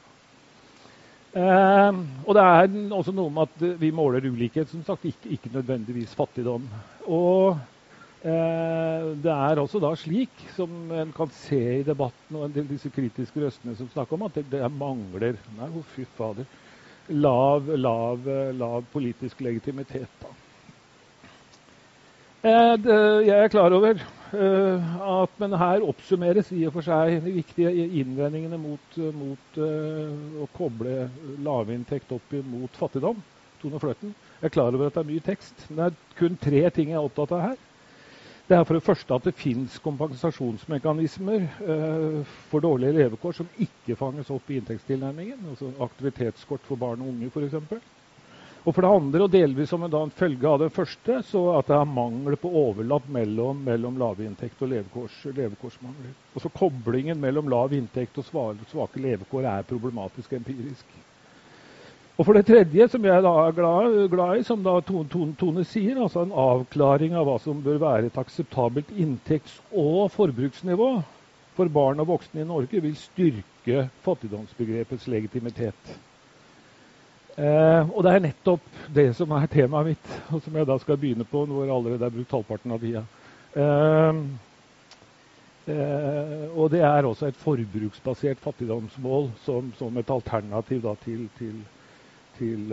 Eh, 1.31 2.01
og 2.27 2.35
det 2.35 2.43
er 2.43 2.73
også 2.97 3.15
noe 3.15 3.31
med 3.31 3.47
at 3.47 3.81
vi 3.81 3.93
måler 3.95 4.27
ulikhet, 4.27 4.69
som 4.73 4.83
sagt, 4.87 5.07
ikke, 5.07 5.37
ikke 5.37 5.53
nødvendigvis 5.55 6.17
fattigdom. 6.19 6.67
Og 7.07 7.61
det 8.21 9.33
er 9.33 9.61
også 9.63 9.81
da 9.81 9.95
slik, 9.97 10.43
som 10.53 10.91
en 10.93 11.13
kan 11.17 11.31
se 11.33 11.61
i 11.79 11.87
debatten 11.87 12.37
og 12.37 12.45
en 12.45 12.53
del 12.53 12.67
disse 12.69 12.91
kritiske 12.93 13.41
røstene 13.41 13.73
som 13.79 13.89
snakker 13.89 14.19
om, 14.19 14.27
at 14.29 14.37
det, 14.37 14.45
det 14.53 14.67
mangler 14.77 15.39
nei, 15.57 15.71
oh, 15.71 15.87
fy 15.95 16.05
fader, 16.19 16.45
lav, 17.09 17.71
lav, 17.81 18.29
lav 18.59 18.85
politisk 18.93 19.41
legitimitet. 19.47 20.11
Da. 20.21 20.35
Eh, 22.41 22.91
jeg 23.27 23.37
er 23.37 23.53
klar 23.53 23.73
over 23.77 24.01
at 24.31 25.41
Men 25.43 25.57
her 25.59 25.83
oppsummeres 25.83 26.53
i 26.55 26.63
og 26.69 26.77
for 26.77 26.87
seg 26.87 27.25
de 27.25 27.33
viktige 27.35 27.73
innvendingene 27.99 28.61
mot, 28.63 28.99
mot 29.17 29.59
å 29.59 30.47
koble 30.55 31.09
lavinntekt 31.43 32.13
opp 32.15 32.37
mot 32.47 32.79
fattigdom. 32.79 33.19
Tone 33.61 33.81
Fløtten. 33.83 34.15
Jeg 34.39 34.49
er 34.49 34.55
klar 34.55 34.71
over 34.71 34.87
at 34.87 34.95
det 34.95 35.03
er 35.03 35.11
mye 35.11 35.25
tekst, 35.25 35.67
men 35.69 35.81
det 35.81 35.89
er 35.89 36.21
kun 36.21 36.39
tre 36.41 36.63
ting 36.77 36.93
jeg 36.93 37.01
er 37.01 37.09
opptatt 37.11 37.35
av 37.37 37.43
her. 37.49 37.59
Det 38.51 38.57
er 38.59 38.65
for 38.67 38.75
det 38.75 38.83
første 38.83 39.15
at 39.15 39.27
det 39.29 39.39
fins 39.39 39.77
kompensasjonsmekanismer 39.85 41.45
eh, 41.71 42.31
for 42.51 42.65
dårlige 42.65 42.97
levekår 42.97 43.37
som 43.37 43.51
ikke 43.63 43.95
fanges 43.95 44.33
opp 44.35 44.51
i 44.51 44.57
inntektstilnærmingen. 44.59 45.45
Altså 45.53 45.71
aktivitetskort 45.87 46.65
for 46.67 46.81
barn 46.81 47.05
og 47.05 47.13
unge 47.13 47.29
f.eks. 47.31 47.55
Og 48.67 48.75
for 48.75 48.83
det 48.83 48.91
andre, 48.91 49.23
og 49.23 49.31
delvis 49.33 49.71
som 49.71 49.87
en 49.87 50.11
følge 50.13 50.51
av 50.51 50.59
det 50.65 50.73
første, 50.75 51.21
så 51.31 51.45
at 51.61 51.71
det 51.71 51.77
er 51.79 51.95
mangel 51.95 52.35
på 52.43 52.51
overlapp 52.65 53.07
mellom, 53.15 53.63
mellom 53.71 54.03
lavinntekt 54.03 54.67
og 54.67 54.75
levekårs, 54.75 55.23
levekårsmangler. 55.31 56.11
Også 56.35 56.51
koblingen 56.53 57.23
mellom 57.23 57.49
lav 57.49 57.73
inntekt 57.79 58.19
og 58.19 58.27
svake 58.27 59.07
levekår 59.07 59.47
er 59.47 59.71
problematisk 59.71 60.35
empirisk. 60.37 61.00
Og 62.21 62.27
for 62.27 62.37
det 62.37 62.43
tredje, 62.51 62.85
som 62.93 63.05
jeg 63.09 63.23
da 63.25 63.31
er 63.47 63.55
glad, 63.57 63.95
glad 64.13 64.43
i, 64.43 64.43
som 64.45 64.61
da 64.61 64.75
Tone, 64.85 65.31
Tone, 65.41 65.63
sier, 65.65 65.97
altså 65.97 66.27
en 66.27 66.35
avklaring 66.37 67.15
av 67.17 67.25
hva 67.25 67.39
som 67.41 67.63
bør 67.65 67.79
være 67.81 68.11
et 68.11 68.19
akseptabelt 68.21 68.91
inntekts- 68.93 69.57
og 69.73 70.11
forbruksnivå 70.13 70.91
for 71.57 71.73
barn 71.73 72.05
og 72.05 72.11
voksne 72.13 72.43
i 72.43 72.51
Norge, 72.51 72.83
vil 72.85 72.99
styrke 73.01 73.87
fattigdomsbegrepets 74.05 75.09
legitimitet. 75.09 75.97
Eh, 77.41 77.89
og 77.89 78.05
det 78.05 78.13
er 78.13 78.23
nettopp 78.27 78.69
det 78.93 79.09
som 79.17 79.33
er 79.33 79.49
temaet 79.49 79.95
mitt, 79.95 80.13
og 80.29 80.45
som 80.45 80.61
jeg 80.61 80.69
da 80.69 80.77
skal 80.85 81.01
begynne 81.01 81.25
på 81.25 81.47
når 81.49 81.65
jeg 81.65 81.75
allerede 81.79 82.05
har 82.05 82.15
brukt 82.19 82.37
halvparten 82.37 82.77
av 82.77 82.85
tida. 82.85 83.05
Eh, 83.57 84.23
eh, 85.73 86.49
og 86.53 86.69
det 86.77 86.85
er 86.85 87.09
også 87.09 87.33
et 87.33 87.45
forbruksbasert 87.49 88.45
fattigdomsmål 88.45 89.33
som, 89.49 89.73
som 89.81 89.97
et 89.97 90.17
alternativ 90.21 90.85
da, 90.85 90.99
til, 91.09 91.31
til, 91.41 91.63
til, 92.41 92.73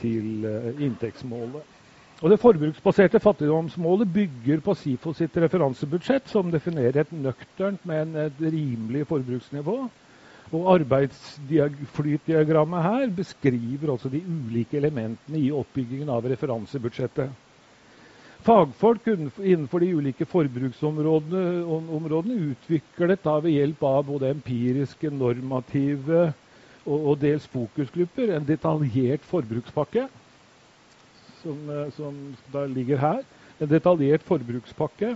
til 0.00 0.44
eh, 0.50 0.84
inntektsmålet. 0.84 1.62
Og 2.22 2.30
Det 2.30 2.40
forbruksbaserte 2.40 3.20
fattigdomsmålet 3.20 4.12
bygger 4.12 4.60
på 4.64 4.74
SIFO 4.78 5.12
sitt 5.12 5.36
referansebudsjett, 5.36 6.28
som 6.30 6.50
definerer 6.50 7.00
et 7.02 7.12
nøkternt, 7.12 7.86
men 7.86 8.16
et 8.16 8.32
rimelig 8.40 9.06
forbruksnivå. 9.10 9.88
Og 10.54 10.74
Arbeidsflytdiagrammet 10.74 12.82
her 12.82 13.10
beskriver 13.16 13.90
også 13.92 14.08
de 14.12 14.22
ulike 14.22 14.76
elementene 14.78 15.38
i 15.40 15.52
oppbyggingen 15.52 16.08
av 16.08 16.24
referansebudsjettet. 16.30 17.30
Fagfolk 18.44 19.06
innenfor 19.08 19.78
de 19.80 19.94
ulike 19.96 20.24
forbruksområdene 20.28 22.40
utviklet 22.50 23.24
da 23.24 23.38
ved 23.40 23.56
hjelp 23.56 23.82
av 23.88 24.04
både 24.04 24.30
empiriske, 24.36 25.08
normative 25.10 26.34
og, 26.86 27.06
og 27.10 27.20
dels 27.20 27.46
fokusgrupper 27.48 28.34
en 28.36 28.46
detaljert 28.48 29.24
forbrukspakke, 29.28 30.08
som, 31.42 31.70
eh, 31.70 31.92
som 31.96 32.18
da 32.52 32.66
ligger 32.66 33.00
her. 33.00 33.22
En 33.60 33.70
detaljert 33.70 34.22
forbrukspakke 34.22 35.14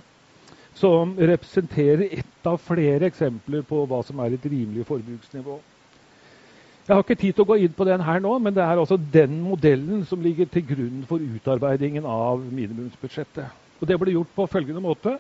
som 0.79 1.17
representerer 1.19 2.09
ett 2.21 2.47
av 2.47 2.61
flere 2.63 3.09
eksempler 3.11 3.65
på 3.67 3.83
hva 3.91 4.03
som 4.07 4.21
er 4.23 4.37
et 4.37 4.47
rimelig 4.47 4.87
forbruksnivå. 4.87 5.59
Jeg 6.89 6.97
har 6.97 7.03
ikke 7.05 7.21
tid 7.21 7.35
til 7.37 7.45
å 7.45 7.49
gå 7.51 7.57
inn 7.61 7.73
på 7.77 7.85
den 7.85 8.01
her 8.01 8.21
nå, 8.25 8.31
men 8.41 8.55
det 8.57 8.63
er 8.65 8.79
altså 8.79 8.97
den 8.97 9.41
modellen 9.45 10.07
som 10.09 10.23
ligger 10.25 10.49
til 10.49 10.65
grunn 10.71 11.03
for 11.09 11.21
utarbeidingen 11.21 12.07
av 12.09 12.41
minimumsbudsjettet. 12.41 13.51
Og 13.81 13.89
Det 13.89 13.99
ble 14.01 14.15
gjort 14.15 14.31
på 14.35 14.47
følgende 14.49 14.81
måte. 14.81 15.19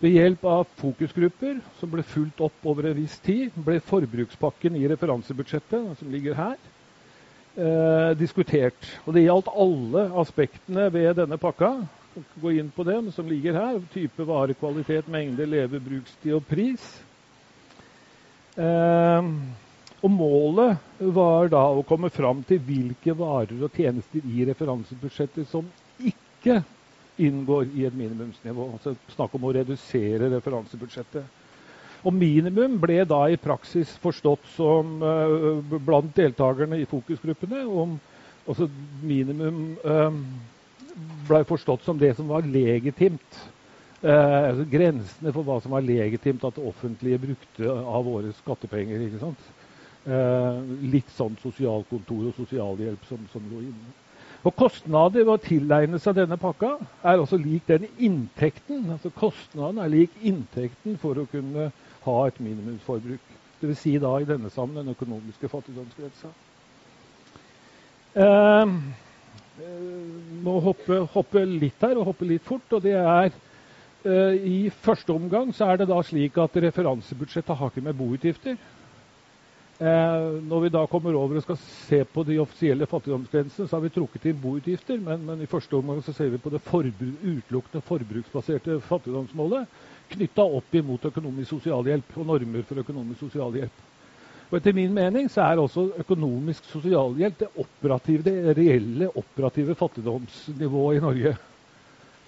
Ved 0.00 0.14
hjelp 0.16 0.44
av 0.48 0.62
fokusgrupper 0.80 1.58
som 1.76 1.90
ble 1.92 2.00
fulgt 2.08 2.38
opp 2.40 2.64
over 2.64 2.86
en 2.88 2.96
viss 2.96 3.18
tid, 3.20 3.52
ble 3.60 3.82
forbrukspakken 3.84 4.78
i 4.80 4.86
referansebudsjettet, 4.88 5.90
som 5.98 6.08
ligger 6.08 6.38
her, 6.38 6.56
eh, 7.56 8.16
diskutert. 8.16 8.80
Og 9.04 9.12
Det 9.14 9.26
gjaldt 9.26 9.52
alle 9.52 10.06
aspektene 10.22 10.88
ved 10.92 11.16
denne 11.16 11.36
pakka 11.36 11.86
gå 12.40 12.52
inn 12.56 12.70
på 12.70 12.84
dem 12.84 13.12
som 13.12 13.28
ligger 13.28 13.52
her. 13.52 13.80
Type 13.92 14.24
vare, 14.24 14.54
kvalitet, 14.54 15.06
mengde, 15.06 15.44
levebrukstid 15.46 16.32
og 16.32 16.46
pris. 16.48 17.02
Eh, 18.56 19.22
og 20.00 20.10
målet 20.10 20.78
var 21.12 21.48
da 21.52 21.66
å 21.76 21.84
komme 21.84 22.08
fram 22.08 22.40
til 22.48 22.58
hvilke 22.58 23.12
varer 23.12 23.60
og 23.62 23.76
tjenester 23.76 24.24
i 24.24 24.46
referansebudsjettet 24.48 25.46
som 25.46 25.68
ikke 26.00 26.62
inngår 27.26 27.68
i 27.76 27.86
et 27.88 27.96
minimumsnivå. 27.96 28.70
Altså 28.76 28.94
snakk 29.14 29.36
om 29.36 29.46
å 29.48 29.52
redusere 29.56 30.30
referansebudsjettet. 30.34 31.38
Og 32.00 32.16
minimum 32.16 32.78
ble 32.80 33.02
da 33.04 33.26
i 33.28 33.36
praksis 33.40 33.92
forstått 34.00 34.46
som 34.54 35.02
uh, 35.04 35.60
blant 35.84 36.14
deltakerne 36.16 36.78
i 36.80 36.88
fokusgruppene 36.88 37.66
om 37.68 37.98
altså 38.48 38.70
minimum 39.04 39.74
uh, 39.84 40.16
blei 41.28 41.44
forstått 41.48 41.84
som 41.84 41.98
det 42.00 42.14
som 42.16 42.28
var 42.30 42.46
legitimt. 42.46 43.40
Eh, 44.00 44.48
altså 44.48 44.64
grensene 44.70 45.32
for 45.36 45.44
hva 45.44 45.58
som 45.60 45.74
var 45.76 45.84
legitimt 45.84 46.44
at 46.48 46.56
det 46.56 46.64
offentlige 46.64 47.20
brukte 47.20 47.68
av 47.68 48.06
våre 48.06 48.32
skattepenger. 48.38 49.02
ikke 49.06 49.20
sant? 49.20 49.48
Eh, 50.08 50.60
litt 50.94 51.10
sånn 51.16 51.36
sosialkontor 51.42 52.30
og 52.30 52.38
sosialhjelp 52.38 53.04
som, 53.08 53.26
som 53.32 53.50
lå 53.52 53.60
inne. 53.66 53.92
Og 54.44 54.54
Kostnader 54.56 55.24
ved 55.26 55.32
å 55.34 55.40
tilegne 55.44 55.98
seg 56.00 56.16
denne 56.16 56.38
pakka 56.40 56.72
er 57.04 57.20
også 57.20 57.36
lik 57.40 57.66
den 57.68 57.84
inntekten. 57.98 58.86
altså 58.94 59.10
Kostnaden 59.12 59.78
er 59.84 59.92
lik 59.92 60.14
inntekten 60.22 60.96
for 61.02 61.18
å 61.20 61.26
kunne 61.28 61.68
ha 62.06 62.16
et 62.26 62.40
minimumsforbruk. 62.40 63.36
Dvs. 63.60 63.78
Si 63.82 63.98
da 64.00 64.14
i 64.20 64.24
denne 64.28 64.48
sammen 64.50 64.80
den 64.80 64.94
økonomiske 64.96 65.48
fattigdomsgrensa. 65.52 66.32
Eh, 68.16 68.72
Eh, 69.60 70.40
må 70.44 70.56
hoppe, 70.64 71.02
hoppe, 71.14 71.42
litt 71.44 71.82
her, 71.84 71.98
og 72.00 72.06
hoppe 72.12 72.28
litt 72.28 72.44
fort. 72.46 72.72
og 72.72 72.82
det 72.84 72.94
er 72.96 73.30
eh, 74.04 74.36
I 74.52 74.58
første 74.72 75.12
omgang 75.12 75.50
så 75.56 75.68
er 75.72 75.80
det 75.82 75.88
da 75.90 75.98
slik 76.06 76.38
at 76.40 76.56
referansebudsjettet 76.64 77.58
har 77.58 77.72
ikke 77.72 77.84
med 77.84 77.98
boutgifter. 77.98 78.56
Uh, 79.80 80.34
når 80.44 80.60
vi 80.60 80.68
da 80.74 80.82
kommer 80.92 81.14
over 81.16 81.38
og 81.38 81.44
skal 81.46 81.56
se 81.56 82.02
på 82.04 82.22
de 82.28 82.34
offisielle 82.42 82.84
fattigdomsgrensene, 82.86 83.64
så 83.64 83.78
har 83.78 83.84
vi 83.86 83.92
trukket 83.94 84.26
inn 84.28 84.40
boutgifter, 84.42 84.98
men, 85.00 85.22
men, 85.24 85.40
i 85.40 85.48
første 85.48 85.78
omgang 85.78 86.02
så 86.04 86.12
ser 86.12 86.28
vi 86.34 86.40
på 86.42 86.52
det 86.52 86.60
forbruk, 86.66 87.22
utelukkende 87.24 87.80
forbruksbaserte 87.88 88.76
fattigdomsmålet 88.84 89.80
knytta 90.10 90.44
opp 90.58 90.76
imot 90.76 91.06
økonomisk 91.08 91.54
sosialhjelp 91.54 92.18
og 92.18 92.28
normer 92.28 92.66
for 92.68 92.82
økonomisk 92.82 93.24
sosialhjelp. 93.24 93.86
Og 94.50 94.58
Etter 94.58 94.74
min 94.74 94.92
mening 94.92 95.30
så 95.30 95.46
er 95.46 95.62
også 95.62 95.86
økonomisk 96.02 96.66
sosialhjelp 96.72 97.40
det 97.40 97.50
operative, 97.62 98.26
det 98.26 98.56
reelle 98.58 99.08
operative 99.16 99.78
fattigdomsnivået 99.78 100.98
i 100.98 101.04
Norge. 101.06 101.34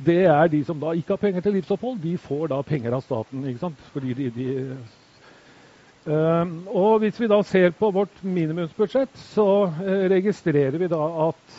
Det 0.02 0.20
er 0.24 0.48
de 0.50 0.64
som 0.64 0.80
da 0.80 0.94
ikke 0.96 1.18
har 1.18 1.20
penger 1.20 1.44
til 1.44 1.58
livsopphold, 1.58 2.00
de 2.02 2.16
får 2.18 2.48
da 2.54 2.62
penger 2.66 2.94
av 2.96 3.04
staten. 3.04 3.44
ikke 3.44 3.66
sant? 3.66 3.88
Fordi 3.92 4.14
de, 4.16 4.30
de 4.38 4.48
og 6.02 6.98
Hvis 6.98 7.20
vi 7.20 7.28
da 7.30 7.36
ser 7.46 7.70
på 7.78 7.92
vårt 7.94 8.24
minimumsbudsjett, 8.26 9.12
så 9.34 9.46
uh, 9.68 9.90
registrerer 10.10 10.74
vi 10.80 10.88
da 10.90 11.02
at 11.28 11.58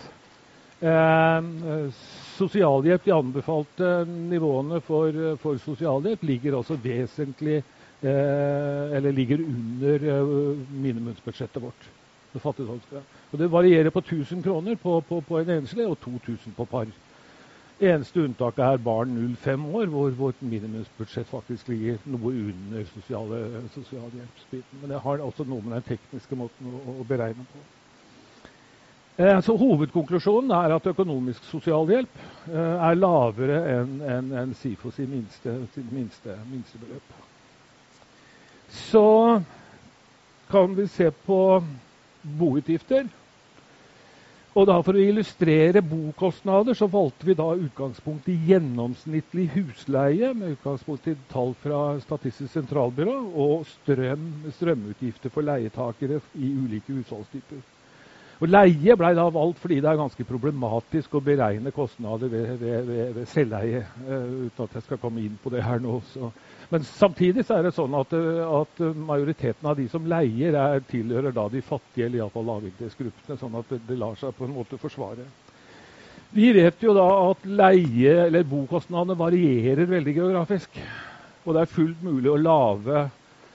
uh, 0.84 1.88
sosialhjelp, 2.36 3.06
de 3.06 3.14
anbefalte 3.16 3.94
nivåene 4.10 4.82
for, 4.84 5.16
for 5.40 5.62
sosialhjelp, 5.64 6.28
ligger 6.28 6.58
også 6.60 6.76
vesentlig 6.84 7.62
Eh, 8.04 8.98
eller 8.98 9.12
ligger 9.12 9.40
under 9.40 9.96
eh, 9.96 10.58
minimumsbudsjettet 10.72 11.62
vårt. 11.64 11.90
Og 13.32 13.40
Det 13.40 13.52
varierer 13.52 13.90
på 13.90 14.00
1000 14.00 14.44
kroner 14.44 14.76
på, 14.76 15.02
på, 15.02 15.22
på 15.22 15.40
en 15.40 15.50
enslig 15.50 15.88
og 15.88 15.98
2000 16.00 16.54
på 16.58 16.66
par. 16.66 16.88
Eneste 17.84 18.24
unntaket 18.24 18.64
er 18.64 18.82
barn 18.84 19.14
0-5 19.18 19.66
år, 19.76 19.92
hvor 19.92 20.18
vårt 20.18 20.42
minimumsbudsjett 20.42 21.28
faktisk 21.28 21.68
ligger 21.74 22.00
noe 22.06 22.32
under 22.32 22.86
sosiale, 22.94 23.40
sosialhjelpsbiten. 23.76 24.82
Men 24.82 24.94
det 24.94 25.02
har 25.04 25.24
også 25.26 25.48
noe 25.48 25.66
med 25.66 25.78
den 25.80 25.88
tekniske 25.94 26.38
måten 26.40 26.70
å, 26.72 27.00
å 27.02 27.08
beregne 27.10 27.48
på. 27.52 27.64
Eh, 29.24 29.42
så 29.46 29.58
Hovedkonklusjonen 29.58 30.56
er 30.58 30.78
at 30.78 30.88
økonomisk 30.90 31.44
sosialhjelp 31.52 32.24
eh, 32.50 32.88
er 32.88 32.98
lavere 32.98 33.60
enn 33.76 34.00
en, 34.02 34.32
en 34.46 34.56
SIFO 34.58 34.94
sin 34.96 35.12
minste, 35.12 35.60
sin 35.76 35.92
minste, 35.94 36.40
minstebeløp 36.50 37.22
så 38.74 39.42
kan 40.50 40.78
vi 40.78 40.88
se 40.88 41.12
på 41.12 41.64
boutgifter. 42.40 43.08
Og 44.54 44.68
da 44.70 44.76
For 44.86 44.94
å 44.94 45.02
illustrere 45.02 45.82
bokostnader 45.82 46.78
så 46.78 46.86
valgte 46.92 47.26
vi 47.26 47.36
da 47.38 47.48
utgangspunkt 47.58 48.28
i 48.30 48.38
gjennomsnittlig 48.52 49.48
husleie 49.56 50.30
med 50.38 50.54
utgangspunkt 50.54 51.10
i 51.10 51.16
tall 51.32 51.56
fra 51.64 51.82
Statistisk 52.04 52.54
sentralbyrå 52.54 53.16
og 53.34 53.66
strøm, 53.72 54.28
strømutgifter 54.54 55.34
for 55.34 55.50
leietakere 55.50 56.22
i 56.38 56.52
ulike 56.54 56.94
husholdstyper. 56.94 57.64
Og 58.44 58.50
Leie 58.50 58.96
ble 59.00 59.10
da 59.16 59.26
valgt 59.32 59.62
fordi 59.64 59.78
det 59.82 59.88
er 59.88 60.00
ganske 60.00 60.26
problematisk 60.28 61.14
å 61.16 61.22
beregne 61.24 61.72
kostnader 61.74 62.30
ved, 62.30 62.50
ved, 62.60 62.90
ved, 62.90 63.12
ved 63.16 63.30
selveie. 63.32 63.86
Uh, 64.04 64.50
uten 64.50 64.66
at 64.66 64.76
jeg 64.78 64.86
skal 64.90 65.00
komme 65.02 65.24
inn 65.24 65.38
på 65.42 65.54
det 65.54 65.64
her 65.64 65.80
nå. 65.82 66.02
Så. 66.12 66.30
Men 66.74 66.86
samtidig 66.90 67.44
så 67.46 67.60
er 67.60 67.68
det 67.68 67.76
sånn 67.76 67.94
at, 67.94 68.14
eh, 68.18 68.40
at 68.58 68.80
majoriteten 68.98 69.68
av 69.70 69.78
de 69.78 69.84
som 69.92 70.08
leier, 70.10 70.56
er, 70.58 70.80
tilhører 70.90 71.36
da 71.36 71.46
de 71.54 71.62
fattige 71.62 72.08
eller 72.08 72.24
iallfall 72.24 72.48
lavinntektsgruppene. 72.50 73.38
Sånn 73.38 73.58
at 73.60 73.76
det, 73.76 73.98
lar 74.00 74.18
seg 74.18 74.34
på 74.34 74.48
en 74.48 74.56
måte 74.56 74.80
forsvare. 74.82 75.28
Vi 76.34 76.50
vet 76.56 76.82
jo 76.82 76.96
da 76.98 77.06
at 77.30 77.46
leie- 77.46 78.24
eller 78.26 78.48
bokostnadene 78.50 79.14
varierer 79.20 79.86
veldig 79.86 80.16
geografisk. 80.18 80.80
Og 81.46 81.54
det 81.54 81.62
er 81.62 81.76
fullt 81.76 82.02
mulig 82.02 82.32
å 82.32 82.42
lage 82.42 83.04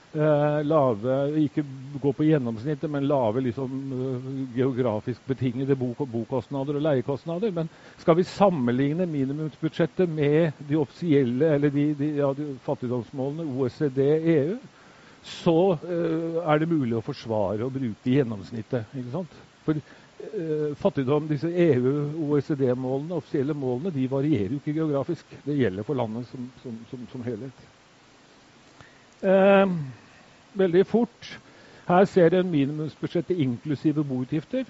Eh, 0.09 0.63
lave, 0.65 1.15
ikke 1.37 1.61
gå 2.01 2.11
på 2.17 2.25
gjennomsnittet, 2.25 2.89
men 2.89 3.05
lave 3.05 3.43
liksom, 3.45 3.73
uh, 3.93 4.31
geografisk 4.57 5.21
betingede 5.29 5.75
bok 5.77 6.01
bokostnader 6.09 6.79
og 6.79 6.81
leiekostnader. 6.81 7.53
Men 7.53 7.69
skal 8.01 8.17
vi 8.17 8.25
sammenligne 8.25 9.05
minimumsbudsjettet 9.05 10.09
med 10.09 10.57
de 10.65 10.79
offisielle 10.81 11.51
eller 11.59 11.69
de, 11.77 11.85
de, 12.01 12.09
ja, 12.23 12.31
de 12.33 12.47
fattigdomsmålene 12.65 13.45
OECD, 13.53 14.01
EU, 14.33 14.57
så 15.21 15.57
eh, 15.77 16.41
er 16.41 16.57
det 16.63 16.71
mulig 16.73 16.95
å 16.97 17.05
forsvare 17.05 17.67
å 17.67 17.69
bruke 17.73 18.09
gjennomsnittet. 18.17 18.89
ikke 18.97 19.13
sant? 19.13 19.39
For 19.67 19.77
uh, 19.77 20.69
fattigdom, 20.81 21.29
disse 21.29 21.53
EU-OECD-målene, 21.53 23.13
offisielle 23.21 23.53
målene, 23.53 23.93
de 23.93 24.09
varierer 24.09 24.57
jo 24.57 24.63
ikke 24.63 24.79
geografisk. 24.81 25.37
Det 25.45 25.59
gjelder 25.61 25.85
for 25.85 26.01
landet 26.01 26.25
som, 26.33 26.49
som, 26.63 26.81
som, 26.89 27.05
som 27.13 27.29
helhet. 27.29 27.69
Eh, 29.23 29.71
veldig 30.53 30.85
fort. 30.87 31.39
Her 31.89 32.05
ser 32.05 32.35
en 32.37 32.51
minimumsbudsjettet 32.51 33.39
inklusive 33.39 34.03
boutgifter. 34.03 34.63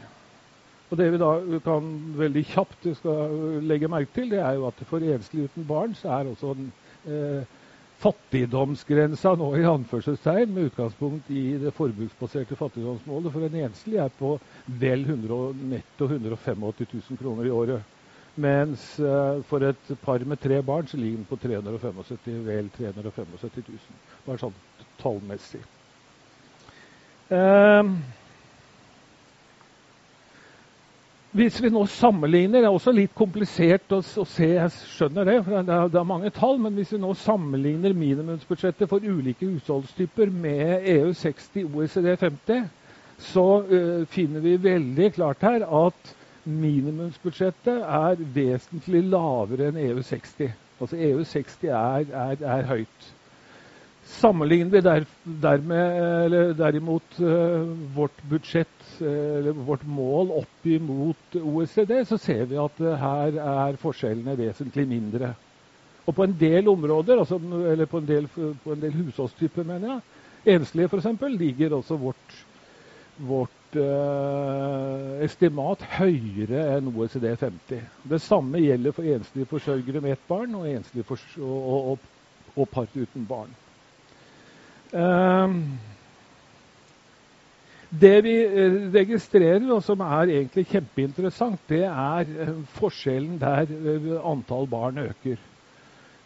Og 0.89 0.97
det 0.97 1.11
vi 1.13 1.19
da 1.21 1.59
kan 1.61 1.89
veldig 2.17 2.45
kjapt 2.49 2.87
skal 2.97 3.61
legge 3.61 3.89
merke 3.91 4.13
til, 4.15 4.31
det 4.31 4.39
er 4.41 4.57
jo 4.57 4.65
at 4.67 4.81
for 4.89 5.03
enslige 5.05 5.51
uten 5.51 5.67
barn 5.69 5.93
så 5.95 6.15
er 6.15 6.31
også 6.31 6.55
den, 6.57 6.71
eh, 7.05 7.43
fattigdomsgrensa 7.99 9.35
nå 9.35 9.49
i 9.59 9.67
anførselstegn 9.67 10.53
med 10.55 10.69
utgangspunkt 10.69 11.29
i 11.35 11.57
det 11.59 11.73
forbruksbaserte 11.75 12.55
fattigdomsmålet 12.55 13.33
for 13.33 13.45
en 13.45 13.57
enslig 13.65 13.99
er 13.99 14.09
på 14.19 14.37
vel 14.81 15.03
100, 15.03 15.53
netto 15.73 16.07
185 16.07 16.63
000 17.09 17.19
kroner 17.19 17.45
i 17.45 17.53
året. 17.53 17.98
Mens 18.35 18.83
uh, 18.99 19.41
for 19.49 19.63
et 19.65 19.89
par 20.03 20.21
med 20.25 20.37
tre 20.39 20.61
barn 20.63 20.87
så 20.87 20.97
ligger 20.97 21.17
den 21.17 21.25
på 21.29 21.35
375, 21.35 22.45
vel 22.45 22.69
375 22.77 23.27
000. 23.41 23.79
Bare 24.27 24.37
sånn 24.41 24.55
tallmessig. 25.01 25.61
Uh, 27.29 27.89
hvis 31.37 31.59
vi 31.61 31.69
nå 31.69 31.83
sammenligner 31.93 32.63
Det 32.63 32.65
er 32.65 32.73
også 32.73 32.91
litt 32.95 33.11
komplisert 33.13 33.91
å, 33.93 33.99
å 34.01 34.23
se, 34.25 34.47
jeg 34.55 34.71
skjønner 34.95 35.27
det, 35.29 35.35
for 35.45 35.53
det 35.59 35.75
er, 35.75 35.91
det 35.93 35.99
er, 36.01 36.07
mange 36.09 36.31
tall. 36.33 36.57
Men 36.63 36.77
hvis 36.79 36.93
vi 36.95 37.01
nå 37.03 37.11
sammenligner 37.21 37.93
minimumsbudsjettet 37.97 38.89
for 38.89 39.03
ulike 39.05 39.45
husholdstyper 39.51 40.31
med 40.33 40.87
EU60, 40.95 41.67
OECD 41.69 42.15
50, 42.23 42.63
så 43.29 43.45
uh, 43.67 44.07
finner 44.09 44.41
vi 44.45 44.55
veldig 44.63 45.11
klart 45.19 45.43
her 45.45 45.67
at 45.67 46.15
minimumsbudsjettet 46.45 47.83
er 47.83 48.21
vesentlig 48.35 49.01
lavere 49.11 49.69
enn 49.71 49.79
EU60. 49.83 50.49
Altså 50.79 50.97
EU60 50.97 51.65
er, 51.69 52.05
er, 52.25 52.43
er 52.57 52.67
høyt. 52.69 53.07
Sammenligner 54.09 54.71
vi 54.73 54.81
der, 54.81 55.03
dermed, 55.43 56.55
derimot 56.57 57.19
uh, 57.21 57.67
vårt 57.95 58.23
budsjett, 58.31 58.87
eller 59.05 59.53
vårt 59.67 59.83
mål 59.85 60.31
opp 60.39 60.65
imot 60.65 61.37
OECD, 61.37 61.93
så 62.09 62.17
ser 62.17 62.47
vi 62.49 62.57
at 62.59 62.81
uh, 62.81 62.95
her 63.03 63.37
er 63.43 63.77
forskjellene 63.83 64.33
vesentlig 64.39 64.87
mindre. 64.89 65.33
Og 66.09 66.15
på 66.17 66.25
en 66.25 66.33
del 66.41 66.67
områder, 66.71 67.21
altså, 67.21 67.37
eller 67.69 67.85
på 67.85 68.01
en 68.01 68.09
del, 68.09 68.27
på 68.33 68.73
en 68.73 68.81
del 68.81 68.95
husholdstyper, 68.97 69.67
mener 69.69 69.91
jeg, 69.93 70.55
enslige 70.55 70.89
f.eks., 70.89 71.11
ligger 71.37 71.75
også 71.77 71.99
vårt, 72.01 72.35
vårt 73.29 73.58
estimat 75.25 75.83
høyere 75.99 76.77
enn 76.77 76.89
OECD 76.89 77.35
50. 77.37 77.83
Det 78.09 78.21
samme 78.21 78.61
gjelder 78.63 78.95
for 78.95 79.03
enslige 79.03 79.49
forsørgere 79.49 80.01
med 80.01 80.11
ett 80.15 80.27
barn 80.27 80.55
og, 80.55 80.65
og, 80.65 81.91
og, 81.91 81.99
og, 82.55 82.69
par 82.69 82.87
uten 82.95 83.27
barn. 83.29 83.53
Uh, 84.89 85.53
det 87.89 88.23
vi 88.23 88.35
eh, 88.45 88.75
registrerer, 88.93 89.65
og 89.73 89.81
som 89.83 90.01
er 90.05 90.29
egentlig 90.29 90.67
kjempeinteressant, 90.69 91.61
det 91.69 91.83
er 91.89 92.51
forskjellen 92.77 93.39
der 93.41 93.71
antall 94.29 94.67
barn 94.69 94.97
øker. 95.01 95.37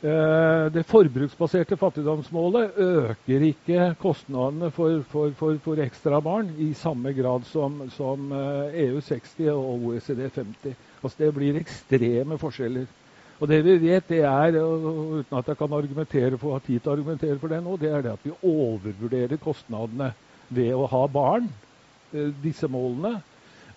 Eh, 0.04 0.66
det 0.76 0.82
forbruksbaserte 0.84 1.78
fattigdomsmålet 1.80 2.74
øker 2.76 3.44
ikke 3.48 3.86
kostnadene 4.02 4.68
for, 4.76 4.98
for, 5.08 5.30
for, 5.40 5.56
for 5.64 5.80
ekstra 5.80 6.20
barn 6.20 6.50
i 6.60 6.74
samme 6.76 7.14
grad 7.16 7.46
som, 7.48 7.78
som 7.96 8.34
EU60 8.34 9.16
eh, 9.40 9.46
e 9.46 9.54
og 9.54 9.86
OECD 9.94 10.26
50. 10.28 10.76
Altså 11.00 11.22
det 11.24 11.30
blir 11.38 11.60
ekstreme 11.62 12.36
forskjeller. 12.42 12.90
Og 13.40 13.48
det 13.48 13.62
vi 13.64 13.78
vet, 13.86 14.10
det 14.10 14.20
er, 14.28 14.60
uten 14.60 15.40
at 15.40 15.48
jeg 15.48 15.62
kan 15.62 15.78
argumentere 15.80 16.38
for, 16.38 16.58
ha 16.58 16.60
tid 16.60 16.84
til 16.84 16.92
å 16.92 16.98
argumentere 16.98 17.40
for 17.40 17.56
det 17.56 17.64
nå, 17.64 17.80
det 17.80 17.96
er 17.96 18.04
det 18.04 18.18
at 18.18 18.28
vi 18.28 18.36
overvurderer 18.44 19.40
kostnadene 19.40 20.12
ved 20.52 20.76
å 20.76 20.84
ha 20.98 21.06
barn, 21.08 21.48
eh, 22.12 22.28
disse 22.44 22.68
målene. 22.68 23.22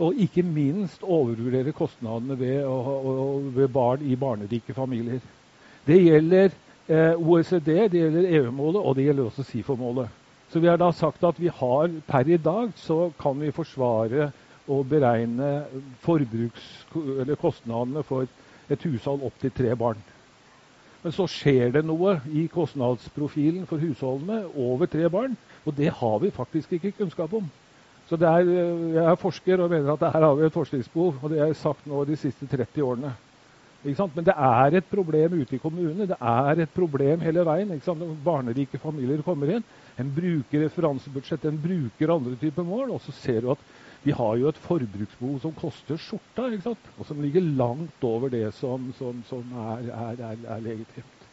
Og 0.02 0.18
ikke 0.26 0.42
minst 0.42 1.06
overvurderer 1.06 1.70
kostnadene 1.70 2.34
ved, 2.34 2.66
å, 2.66 3.38
ved 3.54 3.70
barn 3.70 4.02
i 4.02 4.18
barnerike 4.18 4.74
familier. 4.74 5.22
Det 5.86 5.98
gjelder 6.02 6.50
eh, 6.88 7.14
OECD, 7.14 7.68
det 7.90 8.00
gjelder 8.00 8.30
EU-målet, 8.40 8.80
og 8.82 8.96
det 8.96 9.06
gjelder 9.06 9.28
også 9.28 9.44
SIFO-målet. 9.46 10.08
Så 10.50 10.62
vi 10.62 10.68
har 10.70 10.78
da 10.78 10.90
sagt 10.94 11.24
at 11.26 11.38
vi 11.40 11.50
har 11.50 11.90
per 12.06 12.28
i 12.30 12.38
dag 12.38 12.72
så 12.78 13.10
kan 13.20 13.38
vi 13.40 13.54
forsvare 13.54 14.30
og 14.68 14.86
beregne 14.90 15.64
kostnadene 17.38 18.02
for 18.06 18.26
et 18.70 18.82
hushold 18.82 19.22
opp 19.26 19.40
til 19.40 19.54
tre 19.54 19.74
barn. 19.78 19.98
Men 21.02 21.14
så 21.14 21.28
skjer 21.30 21.70
det 21.76 21.84
noe 21.86 22.16
i 22.34 22.48
kostnadsprofilen 22.50 23.66
for 23.70 23.78
husholdene 23.78 24.40
over 24.58 24.90
tre 24.90 25.06
barn, 25.10 25.36
og 25.62 25.76
det 25.78 25.92
har 26.00 26.18
vi 26.22 26.32
faktisk 26.34 26.72
ikke 26.74 26.96
kunnskap 26.98 27.34
om. 27.38 27.46
Så 28.08 28.18
er, 28.18 28.42
Jeg 28.46 29.04
er 29.04 29.14
forsker 29.18 29.60
og 29.62 29.70
mener 29.70 29.92
at 29.92 30.12
her 30.12 30.24
har 30.24 30.34
vi 30.34 30.46
et 30.46 30.52
forskningsbehov, 30.52 31.14
og 31.22 31.30
det 31.30 31.38
har 31.38 31.46
jeg 31.46 31.56
sagt 31.62 31.86
nå 31.86 32.04
de 32.04 32.16
siste 32.16 32.46
30 32.46 32.82
årene. 32.82 33.14
Men 33.86 34.26
det 34.26 34.34
er 34.34 34.76
et 34.76 34.86
problem 34.90 35.40
ute 35.40 35.56
i 35.56 35.62
kommunene. 35.62 36.08
Det 36.10 36.18
er 36.18 36.62
et 36.62 36.72
problem 36.74 37.20
hele 37.22 37.44
veien. 37.46 37.70
Når 37.70 38.14
barnerike 38.24 38.78
familier 38.82 39.22
kommer 39.22 39.56
inn, 39.56 39.66
en 39.96 40.12
bruker 40.12 40.66
referansebudsjett, 40.66 41.46
en 41.46 41.60
bruker 41.62 42.14
andre 42.16 42.36
typer 42.40 42.66
mål, 42.66 42.90
og 42.96 43.00
så 43.04 43.14
ser 43.14 43.44
du 43.44 43.52
at 43.54 43.62
vi 44.06 44.14
har 44.14 44.36
jo 44.38 44.48
et 44.48 44.58
forbruksbehov 44.62 45.38
som 45.42 45.54
koster 45.56 45.98
skjorta, 45.98 46.46
og 46.98 47.06
som 47.06 47.20
ligger 47.22 47.42
langt 47.58 48.04
over 48.06 48.30
det 48.30 48.52
som, 48.54 48.92
som, 48.98 49.22
som 49.26 49.54
er, 49.72 49.88
er, 49.90 50.20
er, 50.30 50.42
er, 50.46 50.60
legitimt. 50.60 51.24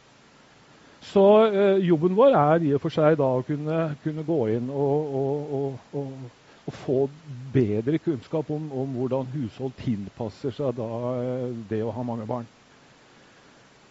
Så 1.04 1.50
øh, 1.52 1.88
jobben 1.88 2.16
vår 2.16 2.34
er 2.34 2.64
i 2.64 2.72
og 2.74 2.80
for 2.80 2.90
seg 2.90 3.18
da 3.20 3.28
å 3.36 3.44
kunne, 3.46 3.82
kunne 4.02 4.24
gå 4.24 4.40
inn 4.56 4.70
og, 4.72 5.14
og, 5.20 5.52
og, 5.58 6.00
og 6.00 6.43
få 6.72 7.08
bedre 7.52 7.98
kunnskap 7.98 8.50
om, 8.50 8.72
om, 8.72 8.92
hvordan 8.96 9.28
hushold 9.34 9.72
tilpasser 9.82 10.54
seg 10.54 10.76
da, 10.78 10.90
eh, 11.20 11.48
det 11.70 11.82
å 11.84 11.92
ha 11.92 12.04
mange 12.06 12.26
barn. 12.28 12.46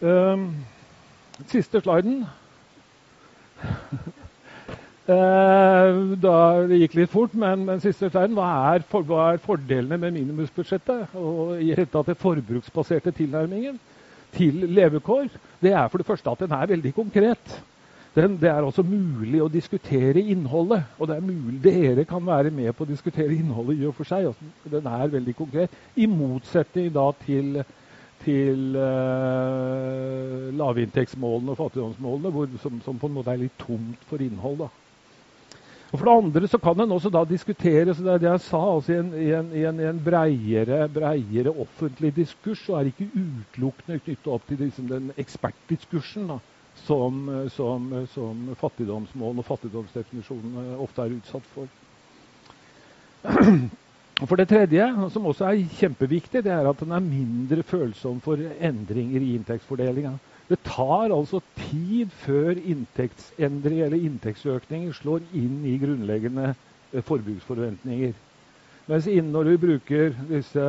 Um, 0.02 0.48
siste 1.50 1.80
sliden. 1.80 2.24
Uh, 5.06 6.14
da, 6.26 6.36
det 6.68 6.80
gikk 6.82 6.98
litt 6.98 7.12
fort, 7.14 7.36
men, 7.38 7.64
men 7.68 7.82
siste 7.84 8.10
sliden. 8.10 8.34
Hva 8.36 8.50
er, 8.74 8.86
for, 8.90 9.06
hva 9.06 9.30
er, 9.32 9.42
fordelene 9.44 10.00
med 10.00 10.18
minimumsbudsjettet 10.18 11.14
og 11.20 11.54
i 11.60 11.70
hele 11.72 12.04
den 12.10 12.20
forbruksbaserte 12.20 13.14
tilnærmingen 13.14 13.78
til 14.34 14.66
levekår? 14.74 15.30
Det 15.62 15.72
er 15.72 15.86
for 15.88 16.02
det 16.02 16.10
første 16.10 16.34
at 16.34 16.42
den 16.42 16.58
er 16.58 16.74
veldig 16.74 16.94
konkret 16.96 17.56
den, 18.14 18.36
det 18.40 18.48
er 18.48 18.62
også 18.62 18.84
mulig 18.86 19.40
å 19.42 19.50
diskutere 19.50 20.22
innholdet. 20.22 20.84
Og 20.98 21.08
det 21.10 21.16
er 21.16 21.24
mulig 21.26 21.58
dere 21.64 22.04
kan 22.06 22.22
være 22.26 22.52
med 22.54 22.70
på 22.76 22.86
å 22.86 22.90
diskutere 22.90 23.34
innholdet 23.34 23.80
i 23.80 23.88
og 23.88 23.96
for 23.98 24.06
seg. 24.06 24.30
Den 24.70 24.86
er 24.86 25.10
veldig 25.16 25.34
konkret. 25.38 25.74
I 25.98 26.06
motsetning 26.10 26.92
da 26.94 27.08
til, 27.24 27.58
til 28.22 28.78
uh, 28.78 30.46
lavinntektsmålene 30.54 31.56
og 31.56 31.60
fattigdomsmålene, 31.64 32.32
hvor, 32.36 32.54
som, 32.62 32.78
som, 32.86 33.02
på 33.02 33.10
en 33.10 33.18
måte 33.18 33.34
er 33.34 33.42
litt 33.42 33.58
tomt 33.58 34.06
for 34.06 34.22
innhold. 34.22 34.62
da. 34.62 34.70
Og 35.90 35.98
For 35.98 36.06
det 36.06 36.14
andre 36.14 36.48
så 36.50 36.58
kan 36.62 36.80
en 36.82 36.94
også 36.94 37.10
da 37.14 37.20
diskutere 37.26 37.94
så 37.94 38.02
det 38.02 38.14
er 38.14 38.22
det 38.22 38.30
jeg 38.32 38.46
sa, 38.46 38.62
altså 38.76 38.94
i 38.94 39.02
en, 39.02 39.12
en, 39.14 39.52
en, 39.58 39.84
en 39.90 40.00
breiere, 40.02 40.88
breiere, 40.90 41.52
offentlig 41.66 42.14
diskurs, 42.16 42.62
så 42.66 42.78
er 42.78 42.90
ikke 42.90 43.10
utelukkende 43.12 44.00
knyttet 44.02 44.34
opp 44.38 44.46
til 44.48 44.62
liksom 44.62 44.90
den 44.90 45.14
ekspertdiskursen. 45.18 46.30
da 46.30 46.42
som, 46.86 47.22
som, 47.54 47.88
som 48.12 48.42
fattigdomsmål 48.60 49.40
og 49.40 49.48
fattigdomsdefinisjonene 49.48 50.76
ofte 50.84 51.06
er 51.06 51.16
utsatt 51.18 51.48
for. 51.54 51.72
For 54.14 54.38
det 54.38 54.46
tredje, 54.46 54.84
som 55.10 55.24
også 55.26 55.48
er 55.48 55.64
kjempeviktig, 55.74 56.44
det 56.46 56.52
er 56.54 56.68
at 56.70 56.78
den 56.78 56.92
er 56.94 57.02
mindre 57.02 57.64
følsom 57.66 58.20
for 58.22 58.38
endringer 58.38 59.18
i 59.20 59.32
inntektsfordelinga. 59.34 60.12
Det 60.46 60.60
tar 60.62 61.10
altså 61.10 61.40
tid 61.58 62.12
før 62.22 62.52
inntektsendringer 62.54 63.88
eller 63.88 64.06
inntektsøkninger 64.06 64.94
slår 64.94 65.24
inn 65.34 65.64
i 65.66 65.74
grunnleggende 65.82 66.52
eh, 66.52 67.02
forbruksforventninger. 67.02 68.14
Mens 68.86 69.08
når 69.08 69.50
vi 69.50 69.56
bruker 69.66 70.14
disse 70.30 70.68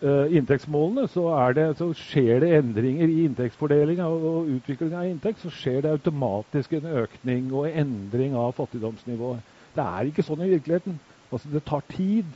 inntektsmålene, 0.00 1.06
så, 1.12 1.26
det, 1.56 1.66
så, 1.76 1.90
skjer 1.92 2.40
det 2.40 2.54
endringer 2.56 3.10
i 3.10 3.24
inntektsfordelinga 3.26 4.06
og, 4.08 4.48
utviklinga 4.56 5.02
av 5.02 5.08
inntekt. 5.10 5.42
Så 5.42 5.52
skjer 5.52 5.82
det 5.84 5.92
automatisk 5.92 6.72
en 6.78 6.86
økning 7.02 7.50
og 7.52 7.68
endring 7.68 8.36
av 8.38 8.54
fattigdomsnivået. 8.56 9.42
Det 9.76 9.84
er 9.84 10.08
ikke 10.08 10.24
sånn 10.26 10.44
i 10.46 10.52
virkeligheten. 10.54 10.96
Altså, 11.30 11.50
det 11.52 11.62
tar 11.68 11.84
tid 11.92 12.30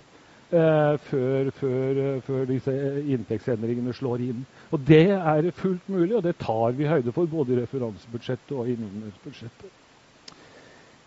uh, 0.53 0.95
før, 1.09 1.51
før, 1.59 2.03
uh, 2.03 2.19
før, 2.27 2.45
disse 2.51 2.75
inntektsendringene 3.17 3.95
slår 3.97 4.27
inn. 4.29 4.45
Og 4.71 4.85
det 4.87 5.07
er 5.17 5.51
fullt 5.57 5.89
mulig, 5.89 6.15
og 6.19 6.27
det 6.27 6.37
tar 6.43 6.77
vi 6.79 6.91
høyde 6.91 7.17
for 7.17 7.31
både 7.31 7.57
i 7.57 7.63
referansebudsjettet 7.63 8.55
og 8.55 8.71
innenriksbudsjettet. 8.71 9.81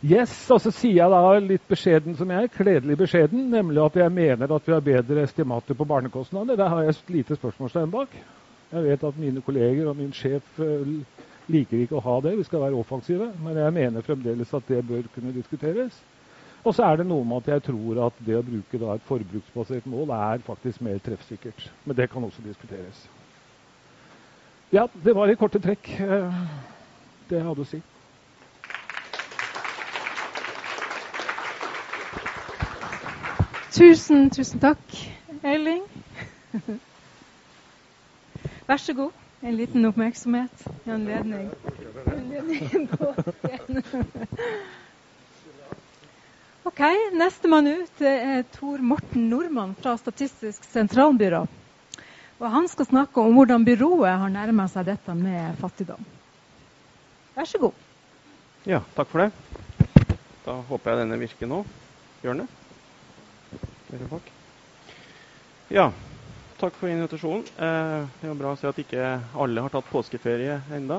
Yes, 0.06 0.30
og 0.54 0.60
så 0.62 0.70
sier 0.70 1.00
jeg 1.00 1.10
da 1.10 1.38
litt 1.42 1.64
beskjeden 1.66 2.14
som 2.20 2.30
jeg, 2.30 2.52
kledelig 2.54 3.00
beskjeden, 3.00 3.48
nemlig 3.50 3.82
at 3.82 3.96
jeg 3.98 4.14
mener 4.14 4.52
at 4.54 4.68
vi 4.68 4.76
har 4.76 4.84
bedre 4.86 5.24
estimater 5.26 5.74
på 5.74 5.88
barnekostnader. 5.90 6.60
Der 6.60 6.70
har 6.70 6.84
jeg 6.86 6.94
et 6.94 7.10
lite 7.16 7.38
spørsmålstegn 7.40 7.90
bak. 7.96 8.14
Jeg 8.72 8.84
vet 8.84 9.08
at 9.08 9.18
mine 9.18 9.42
kolleger 9.42 9.90
og 9.90 9.98
min 9.98 10.14
sjef 10.14 10.60
eh, 10.62 10.94
liker 11.50 11.82
ikke 11.82 11.98
å 11.98 12.04
ha 12.06 12.20
det, 12.22 12.36
vi 12.38 12.46
skal 12.46 12.62
være 12.68 12.78
offensive. 12.78 13.32
Men 13.42 13.58
jeg 13.58 13.74
mener 13.74 14.06
fremdeles 14.06 14.54
at 14.54 14.70
det 14.70 14.86
bør 14.86 15.10
kunne 15.16 15.34
diskuteres. 15.34 15.98
Og 16.62 16.76
så 16.78 16.86
er 16.86 17.02
det 17.02 17.10
noe 17.10 17.26
med 17.26 17.42
at 17.42 17.56
jeg 17.56 17.66
tror 17.72 18.06
at 18.06 18.24
det 18.28 18.38
å 18.38 18.46
bruke 18.46 18.94
et 18.94 19.10
forbruksbasert 19.10 19.90
mål 19.90 20.14
er 20.14 20.46
faktisk 20.46 20.86
mer 20.86 21.02
treffsikkert. 21.02 21.72
Men 21.86 21.98
det 21.98 22.12
kan 22.14 22.24
også 22.28 22.46
diskuteres. 22.46 23.08
Ja, 24.70 24.86
det 24.94 25.16
var 25.16 25.32
i 25.32 25.40
korte 25.40 25.64
trekk 25.64 25.90
eh, 26.06 26.42
det 27.32 27.42
jeg 27.42 27.50
hadde 27.50 27.66
å 27.66 27.72
si. 27.74 27.82
Tusen, 33.78 34.30
tusen 34.34 34.58
takk, 34.58 34.82
Eiling. 35.46 35.84
Vær 38.68 38.82
så 38.82 38.96
god. 38.98 39.14
En 39.46 39.54
liten 39.54 39.86
oppmerksomhet 39.86 40.64
i 40.88 40.90
anledning. 40.96 41.52
Ok, 46.68 46.82
Nestemann 47.16 47.70
ut 47.70 48.02
er 48.04 48.42
Tor 48.52 48.82
Morten 48.84 49.30
Nordmann 49.32 49.72
fra 49.80 49.94
Statistisk 49.98 50.66
sentralbyrå. 50.68 51.46
Og 52.42 52.52
Han 52.52 52.68
skal 52.68 52.90
snakke 52.90 53.24
om 53.24 53.38
hvordan 53.38 53.64
byrået 53.66 54.20
har 54.20 54.34
nærma 54.34 54.66
seg 54.74 54.90
dette 54.90 55.16
med 55.16 55.56
fattigdom. 55.62 56.04
Vær 57.38 57.48
så 57.48 57.62
god. 57.62 57.88
Ja, 58.68 58.82
takk 58.98 59.14
for 59.14 59.24
det. 59.24 59.32
Da 60.44 60.60
håper 60.68 60.92
jeg 60.92 61.06
denne 61.06 61.22
virker 61.24 61.54
nå. 61.54 61.64
Gjør 62.26 62.36
den 62.36 62.44
det? 62.44 62.67
Ja, 65.72 65.86
takk 66.60 66.76
for 66.76 66.92
invitasjonen. 66.92 67.46
Eh, 67.56 68.08
det 68.20 68.28
er 68.28 68.36
bra 68.36 68.52
å 68.52 68.58
se 68.60 68.68
at 68.68 68.80
ikke 68.84 69.04
alle 69.32 69.64
har 69.64 69.72
tatt 69.72 69.88
påskeferie 69.88 70.58
enda. 70.76 70.98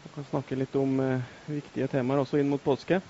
Vi 0.00 0.12
kan 0.14 0.24
snakke 0.24 0.56
litt 0.56 0.76
om 0.80 0.94
eh, 1.04 1.26
viktige 1.52 1.90
temaer 1.92 2.22
også 2.22 2.40
inn 2.40 2.48
mot 2.48 2.64
påske. 2.64 3.02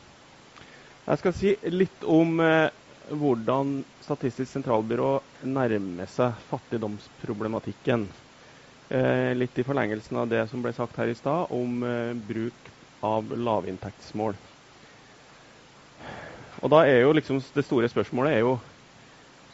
Jeg 1.07 1.21
skal 1.23 1.35
si 1.39 1.55
litt 1.71 2.03
om 2.11 2.43
eh, 2.43 2.75
hvordan 3.15 3.85
Statistisk 4.03 4.51
sentralbyrå 4.51 5.13
nærmer 5.47 6.11
seg 6.11 6.43
fattigdomsproblematikken. 6.51 8.09
Eh, 8.91 9.31
litt 9.39 9.63
i 9.63 9.67
forlengelsen 9.67 10.19
av 10.25 10.27
det 10.31 10.43
som 10.51 10.63
ble 10.63 10.75
sagt 10.75 10.99
her 10.99 11.11
i 11.11 11.19
stad 11.19 11.55
om 11.55 11.87
eh, 11.87 12.19
bruk 12.19 12.75
av 13.07 13.31
lavinntektsmål. 13.31 14.35
Og 16.63 16.71
da 16.71 16.85
er 16.87 17.01
jo 17.03 17.15
liksom 17.17 17.41
Det 17.55 17.65
store 17.67 17.89
spørsmålet 17.91 18.37
er 18.37 18.45
jo 18.45 18.53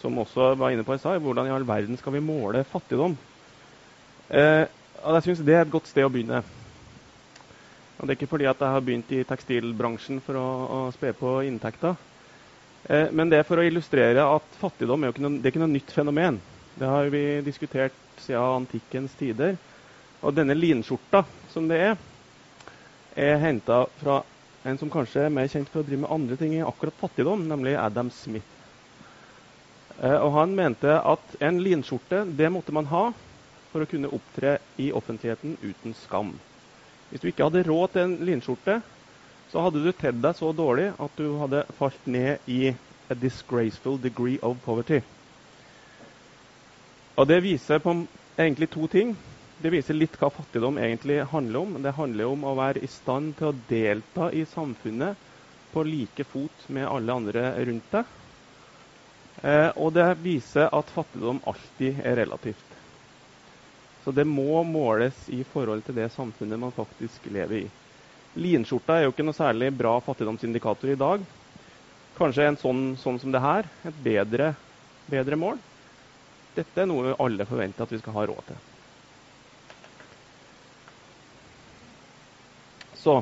som 0.01 0.19
også 0.19 0.53
var 0.59 0.73
inne 0.75 0.85
på 0.87 0.95
i 0.95 1.01
stad, 1.01 1.21
hvordan 1.23 1.49
i 1.49 1.55
all 1.55 1.67
verden 1.67 1.99
skal 1.99 2.15
vi 2.15 2.23
måle 2.23 2.65
fattigdom? 2.65 3.17
Eh, 4.31 4.65
og 5.03 5.15
Jeg 5.15 5.27
syns 5.27 5.45
det 5.47 5.55
er 5.55 5.65
et 5.65 5.73
godt 5.73 5.89
sted 5.91 6.07
å 6.07 6.13
begynne. 6.13 6.43
Og 7.99 8.07
Det 8.07 8.13
er 8.13 8.19
ikke 8.19 8.31
fordi 8.31 8.47
at 8.47 8.61
jeg 8.61 8.75
har 8.75 8.85
begynt 8.85 9.11
i 9.13 9.25
tekstilbransjen 9.27 10.21
for 10.23 10.39
å, 10.39 10.47
å 10.77 10.79
spe 10.95 11.13
på 11.19 11.41
inntekter. 11.49 11.97
Eh, 12.89 13.09
men 13.11 13.31
det 13.31 13.41
er 13.41 13.49
for 13.49 13.59
å 13.59 13.67
illustrere 13.67 14.23
at 14.23 14.61
fattigdom 14.61 15.05
er, 15.05 15.17
noe, 15.19 15.39
det 15.39 15.49
er 15.49 15.55
ikke 15.55 15.65
noe 15.65 15.75
nytt 15.75 15.95
fenomen. 15.95 16.39
Det 16.79 16.87
har 16.87 17.11
vi 17.11 17.25
diskutert 17.47 17.97
siden 18.23 18.63
antikkens 18.63 19.17
tider. 19.19 19.57
Og 20.23 20.35
denne 20.35 20.55
linskjorta 20.59 21.25
som 21.51 21.67
det 21.71 21.81
er, 21.91 21.99
er 23.19 23.43
henta 23.43 23.85
fra 23.99 24.21
en 24.69 24.79
som 24.79 24.91
kanskje 24.91 25.27
er 25.27 25.35
mer 25.35 25.51
kjent 25.51 25.71
for 25.73 25.83
å 25.83 25.87
drive 25.87 26.05
med 26.05 26.13
andre 26.15 26.39
ting 26.39 26.55
i 26.57 26.65
akkurat 26.67 26.99
fattigdom, 27.01 27.47
nemlig 27.51 27.77
Adam 27.79 28.11
Smith. 28.15 28.58
Eh, 29.99 30.19
og 30.19 30.33
han 30.37 30.55
mente 30.55 30.95
at 30.95 31.35
en 31.43 31.59
linskjorte 31.63 32.23
det 32.39 32.51
måtte 32.55 32.75
man 32.75 32.87
ha 32.93 33.09
for 33.73 33.83
å 33.83 33.89
kunne 33.91 34.11
opptre 34.15 34.59
i 34.81 34.93
offentligheten 34.95 35.59
uten 35.61 35.95
skam. 35.97 36.37
Hvis 37.11 37.25
du 37.25 37.29
ikke 37.31 37.49
hadde 37.49 37.65
råd 37.67 37.95
til 37.95 38.05
en 38.05 38.17
linskjorte, 38.29 38.79
så 39.49 39.65
hadde 39.65 39.83
du 39.83 39.91
tedd 39.97 40.21
deg 40.23 40.37
så 40.37 40.53
dårlig 40.53 40.91
at 41.01 41.15
du 41.17 41.39
hadde 41.41 41.65
falt 41.79 42.07
ned 42.07 42.45
i 42.47 42.69
a 43.09 43.17
disgraceful 43.17 43.97
degree 44.01 44.39
of 44.45 44.61
poverty. 44.65 45.01
Og 47.19 47.27
Det 47.27 47.41
viser 47.43 47.81
på 47.83 47.95
egentlig 48.39 48.71
to 48.71 48.87
ting. 48.87 49.17
Det 49.59 49.73
viser 49.75 49.97
litt 49.97 50.15
hva 50.21 50.29
fattigdom 50.31 50.79
egentlig 50.79 51.25
handler 51.33 51.65
om. 51.65 51.81
Det 51.83 51.97
handler 51.97 52.31
om 52.31 52.45
å 52.47 52.55
være 52.55 52.85
i 52.85 52.91
stand 52.93 53.35
til 53.41 53.51
å 53.51 53.57
delta 53.73 54.29
i 54.31 54.45
samfunnet 54.47 55.19
på 55.75 55.83
like 55.83 56.25
fot 56.29 56.69
med 56.69 56.87
alle 56.87 57.17
andre 57.17 57.51
rundt 57.67 57.91
deg. 57.97 58.17
Eh, 59.42 59.70
og 59.79 59.92
det 59.94 60.07
viser 60.24 60.70
at 60.74 60.90
fattigdom 60.90 61.40
alltid 61.46 62.01
er 62.03 62.16
relativt. 62.24 62.64
Så 64.05 64.12
det 64.14 64.24
må 64.27 64.62
måles 64.64 65.27
i 65.31 65.42
forhold 65.44 65.85
til 65.87 65.98
det 65.98 66.09
samfunnet 66.14 66.59
man 66.59 66.74
faktisk 66.74 67.29
lever 67.31 67.61
i. 67.61 67.66
Linskjorta 68.38 68.96
er 68.98 69.07
jo 69.07 69.12
ikke 69.12 69.27
noe 69.27 69.37
særlig 69.37 69.70
bra 69.77 69.98
fattigdomsindikator 70.05 70.94
i 70.94 70.98
dag. 70.98 71.22
Kanskje 72.18 72.48
en 72.48 72.59
sånn, 72.59 72.83
sånn 72.98 73.18
som 73.22 73.35
det 73.35 73.42
her, 73.42 73.68
et 73.87 74.01
bedre, 74.03 74.53
bedre 75.11 75.38
mål. 75.38 75.61
Dette 76.57 76.83
er 76.83 76.90
noe 76.90 77.14
alle 77.22 77.46
forventer 77.46 77.87
at 77.87 77.94
vi 77.94 78.01
skal 78.01 78.16
ha 78.16 78.27
råd 78.31 78.48
til. 78.48 78.64
Så 82.98 83.20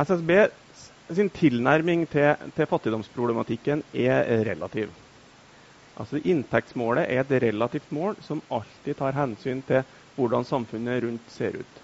SSB 0.00 0.30
sin 1.12 1.28
tilnærming 1.30 2.06
til, 2.08 2.32
til, 2.56 2.68
fattigdomsproblematikken 2.68 3.82
er 3.92 4.24
relativ. 4.48 4.92
Altså 6.00 6.18
Inntektsmålet 6.24 7.10
er 7.12 7.20
et 7.22 7.34
relativt 7.44 7.90
mål 7.92 8.16
som 8.24 8.42
alltid 8.50 8.96
tar 8.98 9.14
hensyn 9.14 9.60
til 9.68 9.84
hvordan 10.16 10.46
samfunnet 10.48 11.02
rundt 11.04 11.30
ser 11.30 11.60
ut. 11.60 11.80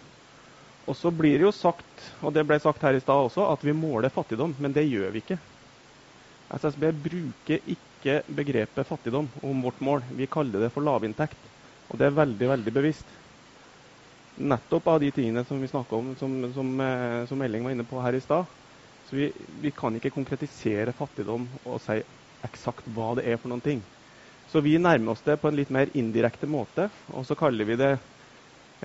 Og 0.89 0.97
så 0.97 1.13
blir 1.15 1.37
det 1.37 1.45
jo 1.45 1.53
sagt, 1.55 2.07
og 2.25 2.33
det 2.35 2.47
ble 2.49 2.59
sagt 2.59 2.83
her 2.83 2.97
i 2.97 3.03
stad 3.03 3.29
også, 3.29 3.45
at 3.53 3.63
vi 3.63 3.77
måler 3.77 4.11
fattigdom. 4.11 4.57
Men 4.59 4.73
det 4.75 4.89
gjør 4.89 5.13
vi 5.13 5.23
ikke. 5.23 5.39
SSB 6.51 6.89
bruker 7.05 7.69
ikke 7.71 8.23
begrepet 8.35 8.89
fattigdom 8.89 9.29
om 9.47 9.63
vårt 9.63 9.81
mål. 9.85 10.03
Vi 10.17 10.27
kaller 10.27 10.65
det 10.65 10.73
for 10.75 10.83
lavinntekt. 10.83 11.39
Og 11.91 12.01
det 12.01 12.09
er 12.09 12.17
veldig, 12.17 12.49
veldig 12.55 12.73
bevisst. 12.75 13.13
Nettopp 14.41 14.89
av 14.89 14.99
de 15.05 15.13
tingene 15.15 15.45
som 15.47 15.61
vi 15.61 15.69
snakka 15.71 16.01
om, 16.01 16.15
som, 16.19 16.35
som, 16.57 16.73
eh, 16.81 17.27
som 17.29 17.43
Elling 17.45 17.67
var 17.67 17.77
inne 17.77 17.87
på 17.87 18.01
her 18.01 18.17
i 18.17 18.25
stad 18.25 18.49
så 19.11 19.17
vi, 19.19 19.33
vi, 19.63 19.71
kan 19.75 19.97
ikke 19.99 20.13
konkretisere 20.15 20.93
fattigdom 20.95 21.49
og 21.67 21.81
si 21.83 21.97
eksakt 22.47 22.87
hva 22.95 23.09
det 23.19 23.25
er 23.27 23.41
for 23.43 23.51
noen 23.51 23.65
ting. 23.65 23.81
Så 24.51 24.63
vi 24.63 24.77
nærmer 24.79 25.17
oss 25.17 25.25
det 25.27 25.35
på 25.43 25.51
en 25.51 25.59
litt 25.59 25.73
mer 25.75 25.91
indirekte 25.99 26.47
måte, 26.51 26.87
og 27.11 27.27
så 27.27 27.35
kaller 27.39 27.67
vi 27.67 27.77
det 27.81 27.91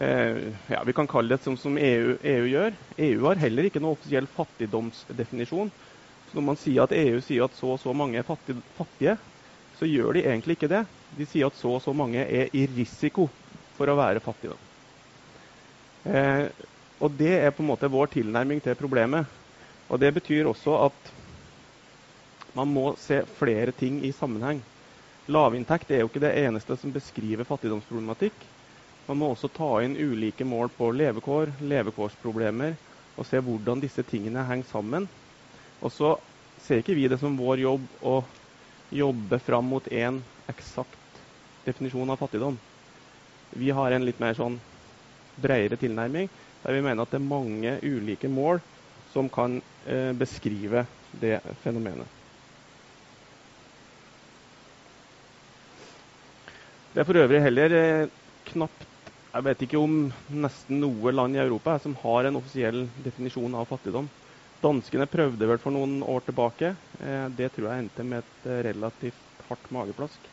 eh, 0.02 0.40
ja, 0.74 0.82
Vi 0.86 0.96
kan 0.98 1.08
kalle 1.10 1.36
det 1.36 1.44
som, 1.46 1.54
som 1.62 1.78
EU, 1.78 2.18
EU, 2.26 2.48
gjør. 2.50 2.74
EU 3.06 3.22
har 3.30 3.44
heller 3.46 3.70
ikke 3.70 3.82
noen 3.84 3.94
offisiell 4.00 4.26
fattigdomsdefinisjon. 4.34 5.70
Så 6.26 6.40
når 6.40 6.48
man 6.50 6.60
sier 6.62 6.88
at 6.88 6.98
EU 6.98 7.22
sier 7.22 7.46
at 7.46 7.58
så 7.58 7.76
og 7.76 7.82
så 7.86 7.94
mange 7.94 8.18
er 8.18 8.26
fattige, 8.26 8.66
fattige, 8.82 9.18
så 9.78 9.86
gjør 9.90 10.18
de 10.18 10.26
egentlig 10.26 10.58
ikke 10.58 10.72
det. 10.74 10.84
De 11.22 11.30
sier 11.30 11.52
at 11.54 11.58
så 11.62 11.78
og 11.78 11.86
så 11.86 11.94
mange 11.94 12.26
er 12.26 12.50
i 12.58 12.66
risiko 12.74 13.30
for 13.78 13.94
å 13.94 13.98
være 14.02 14.26
fattige. 14.26 14.58
Eh, 16.10 16.50
og 16.98 17.14
det 17.22 17.34
er 17.46 17.54
på 17.54 17.62
en 17.62 17.70
måte 17.76 17.94
vår 17.94 18.10
tilnærming 18.18 18.62
til 18.66 18.78
problemet. 18.80 19.30
Og 19.90 20.00
Det 20.02 20.12
betyr 20.14 20.48
også 20.50 20.78
at 20.88 21.12
man 22.56 22.72
må 22.74 22.96
se 22.98 23.22
flere 23.38 23.72
ting 23.76 24.00
i 24.06 24.12
sammenheng. 24.16 24.64
Lavinntekt 25.28 25.92
er 25.92 26.02
jo 26.04 26.10
ikke 26.10 26.22
det 26.24 26.34
eneste 26.46 26.78
som 26.80 26.94
beskriver 26.94 27.46
fattigdomsproblematikk. 27.46 28.46
Man 29.10 29.20
må 29.20 29.30
også 29.34 29.50
ta 29.54 29.68
inn 29.86 29.98
ulike 29.98 30.46
mål 30.48 30.72
på 30.74 30.90
levekår, 30.96 31.52
levekårsproblemer, 31.62 32.78
og 33.16 33.28
se 33.28 33.42
hvordan 33.44 33.82
disse 33.84 34.04
tingene 34.08 34.46
henger 34.48 34.70
sammen. 34.70 35.10
Og 35.82 35.92
så 35.94 36.16
ser 36.58 36.82
ikke 36.82 36.96
vi 36.98 37.08
det 37.12 37.20
som 37.22 37.38
vår 37.38 37.62
jobb 37.62 37.90
å 38.02 38.16
jobbe 38.96 39.40
fram 39.44 39.68
mot 39.70 39.86
én 39.92 40.24
eksakt 40.50 41.22
definisjon 41.66 42.10
av 42.14 42.22
fattigdom. 42.22 42.58
Vi 43.56 43.70
har 43.74 43.92
en 43.94 44.06
litt 44.06 44.22
mer 44.22 44.38
sånn 44.38 44.60
bredere 45.36 45.78
tilnærming, 45.82 46.30
der 46.64 46.74
vi 46.78 46.82
mener 46.86 47.04
at 47.04 47.12
det 47.12 47.20
er 47.20 47.28
mange 47.28 47.78
ulike 47.84 48.30
mål 48.32 48.62
som 49.12 49.28
kan 49.30 49.60
beskrive 50.18 50.86
det 51.14 51.38
fenomenet. 51.62 52.10
Det 56.96 57.02
er 57.04 57.08
for 57.10 57.20
øvrig 57.20 57.42
heller 57.44 57.74
eh, 57.76 58.12
knapt 58.48 58.86
Jeg 59.36 59.44
vet 59.44 59.64
ikke 59.66 59.80
om 59.84 59.96
nesten 60.32 60.78
noe 60.80 61.12
land 61.12 61.36
i 61.36 61.42
Europa 61.44 61.74
som 61.84 61.92
har 62.00 62.30
en 62.30 62.38
offisiell 62.40 62.86
definisjon 63.04 63.58
av 63.60 63.66
fattigdom. 63.68 64.08
Danskene 64.64 65.04
prøvde 65.12 65.50
vel 65.50 65.60
for 65.60 65.76
noen 65.76 65.98
år 66.08 66.24
tilbake. 66.30 66.70
Eh, 67.04 67.26
det 67.36 67.50
tror 67.52 67.68
jeg 67.68 67.84
endte 67.84 68.06
med 68.08 68.24
et 68.24 68.48
eh, 68.48 68.62
relativt 68.70 69.44
hardt 69.50 69.68
mageplask. 69.76 70.30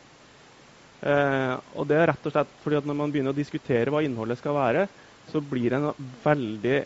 Eh, 1.03 1.55
og 1.75 1.89
det 1.91 1.99
er 1.99 2.07
rett 2.13 2.31
og 2.31 2.37
slett 2.37 2.55
fordi 2.63 2.79
at 2.79 2.87
når 2.87 2.99
man 3.01 3.11
begynner 3.11 3.35
å 3.35 3.41
diskutere 3.41 3.91
hva 3.91 3.99
innholdet 4.07 4.39
skal 4.39 4.55
være, 4.55 4.87
så 5.31 5.41
blir 5.41 5.69
det 5.71 5.79
en 5.79 6.09
veldig 6.23 6.77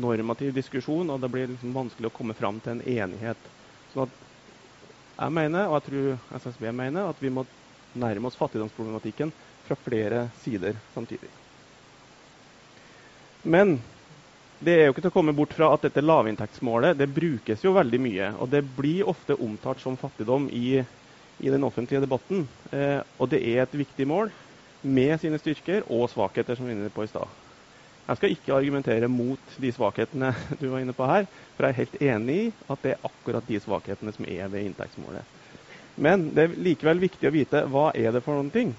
normativ 0.00 0.52
diskusjon, 0.56 1.10
og 1.10 1.20
det 1.22 1.30
blir 1.32 1.48
liksom 1.50 1.76
vanskelig 1.76 2.10
å 2.10 2.14
komme 2.14 2.36
fram 2.36 2.60
til 2.60 2.76
en 2.76 2.84
enighet. 2.84 3.50
At 3.98 4.14
jeg 5.18 5.34
mener, 5.34 5.66
og 5.66 5.78
jeg 5.78 5.86
tror 5.88 6.40
SSB 6.42 6.70
mener, 6.70 7.08
at 7.08 7.22
vi 7.22 7.32
må 7.32 7.46
nærme 7.98 8.28
oss 8.28 8.38
fattigdomsproblematikken 8.38 9.32
fra 9.66 9.76
flere 9.80 10.28
sider 10.38 10.78
samtidig. 10.94 11.30
Men 13.48 13.78
det 14.58 14.74
er 14.74 14.86
jo 14.86 14.94
ikke 14.94 15.04
til 15.06 15.12
å 15.12 15.14
komme 15.14 15.34
bort 15.38 15.54
fra 15.54 15.70
at 15.74 15.84
dette 15.86 16.02
lavinntektsmålet 16.02 16.98
det 16.98 17.10
brukes 17.14 17.62
jo 17.64 17.74
veldig 17.76 18.00
mye. 18.02 18.30
Og 18.42 18.50
det 18.52 18.64
blir 18.76 19.08
ofte 19.08 19.36
omtalt 19.38 19.82
som 19.82 19.98
fattigdom 19.98 20.48
i, 20.50 20.80
i 21.38 21.52
den 21.52 21.66
offentlige 21.66 22.02
debatten. 22.04 22.48
Eh, 22.74 23.00
og 23.18 23.30
det 23.32 23.42
er 23.46 23.64
et 23.64 23.78
viktig 23.78 24.06
mål 24.10 24.32
med 24.82 25.14
sine 25.22 25.38
styrker 25.40 25.86
og 25.86 26.08
svakheter, 26.10 26.58
som 26.58 26.66
vi 26.66 26.74
var 26.74 26.82
inne 26.82 26.94
på 26.94 27.06
i 27.06 27.10
stad. 27.10 27.47
Jeg 28.08 28.16
skal 28.16 28.32
ikke 28.32 28.56
argumentere 28.56 29.08
mot 29.12 29.56
de 29.60 29.70
svakhetene 29.74 30.32
du 30.60 30.70
var 30.72 30.80
inne 30.80 30.96
på 30.96 31.06
her, 31.10 31.26
for 31.54 31.66
jeg 31.66 31.74
er 31.74 31.80
helt 31.82 31.98
enig 32.08 32.36
i 32.40 32.50
at 32.72 32.84
det 32.84 32.94
er 32.94 33.08
akkurat 33.10 33.48
de 33.48 33.60
svakhetene 33.60 34.14
som 34.16 34.24
er 34.24 34.48
ved 34.48 34.64
inntektsmålet. 34.64 35.28
Men 36.00 36.30
det 36.32 36.44
er 36.44 36.54
likevel 36.56 37.02
viktig 37.02 37.28
å 37.28 37.34
vite 37.34 37.64
hva 37.68 37.90
er 37.92 38.14
det 38.14 38.22
for 38.24 38.38
noen 38.38 38.52
ting. 38.54 38.72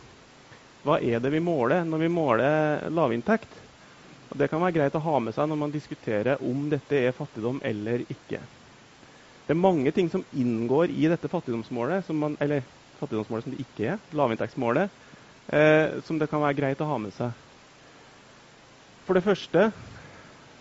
Hva 0.88 0.98
er 1.04 1.22
det 1.22 1.30
vi 1.34 1.42
måler 1.44 1.84
når 1.86 2.02
vi 2.06 2.14
måler 2.14 2.88
lavinntekt? 2.96 3.52
Og 4.30 4.38
Det 4.38 4.48
kan 4.50 4.62
være 4.62 4.78
greit 4.78 4.96
å 4.98 5.04
ha 5.04 5.20
med 5.22 5.36
seg 5.36 5.50
når 5.50 5.60
man 5.62 5.74
diskuterer 5.74 6.42
om 6.46 6.70
dette 6.72 6.98
er 6.98 7.14
fattigdom 7.18 7.60
eller 7.66 8.06
ikke. 8.08 8.42
Det 9.46 9.56
er 9.56 9.62
mange 9.62 9.92
ting 9.94 10.10
som 10.10 10.26
inngår 10.32 10.94
i 10.94 11.08
dette 11.10 11.30
fattigdomsmålet, 11.30 12.06
som 12.06 12.18
man, 12.22 12.38
eller 12.42 12.66
fattigdomsmålet 13.00 13.46
som 13.46 13.54
det 13.54 13.64
ikke 13.66 13.88
er, 13.96 14.02
lavinntektsmålet, 14.14 14.94
eh, 15.54 15.98
som 16.06 16.22
det 16.22 16.30
kan 16.30 16.44
være 16.44 16.58
greit 16.62 16.82
å 16.86 16.90
ha 16.90 17.00
med 17.02 17.16
seg. 17.18 17.34
For 19.10 19.18
det 19.18 19.26
første 19.26 19.62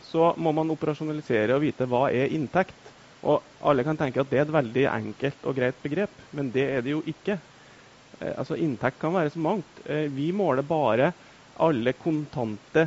så 0.00 0.30
må 0.40 0.54
man 0.56 0.70
operasjonalisere 0.72 1.52
og 1.52 1.66
vite 1.66 1.84
hva 1.84 2.06
er 2.16 2.30
inntekt. 2.32 2.94
Og 3.28 3.42
alle 3.60 3.84
kan 3.84 3.98
tenke 4.00 4.22
at 4.22 4.30
det 4.30 4.38
er 4.38 4.46
et 4.46 4.54
veldig 4.54 4.84
enkelt 4.88 5.44
og 5.44 5.58
greit 5.58 5.82
begrep, 5.84 6.22
men 6.32 6.48
det 6.54 6.64
er 6.64 6.86
det 6.86 6.94
jo 6.94 7.02
ikke. 7.12 7.36
Eh, 8.16 8.32
altså 8.32 8.56
Inntekt 8.56 9.02
kan 9.02 9.12
være 9.12 9.34
så 9.34 9.42
mangt. 9.44 9.82
Eh, 9.84 10.06
vi 10.08 10.30
måler 10.32 10.64
bare 10.64 11.10
alle 11.60 11.92
kontante 12.00 12.86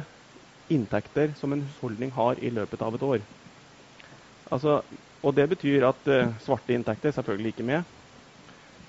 inntekter 0.73 1.35
som 1.37 1.53
en 1.53 1.61
husholdning 1.67 2.15
har 2.17 2.41
i 2.41 2.49
løpet 2.49 2.81
av 2.81 2.97
et 2.97 3.05
år. 3.11 3.27
Altså, 4.49 4.79
og 5.21 5.37
Det 5.37 5.45
betyr 5.53 5.85
at 5.91 6.09
eh, 6.09 6.33
svarte 6.41 6.73
inntekter 6.73 7.13
selvfølgelig 7.13 7.53
ikke 7.53 7.67
med. 7.69 7.93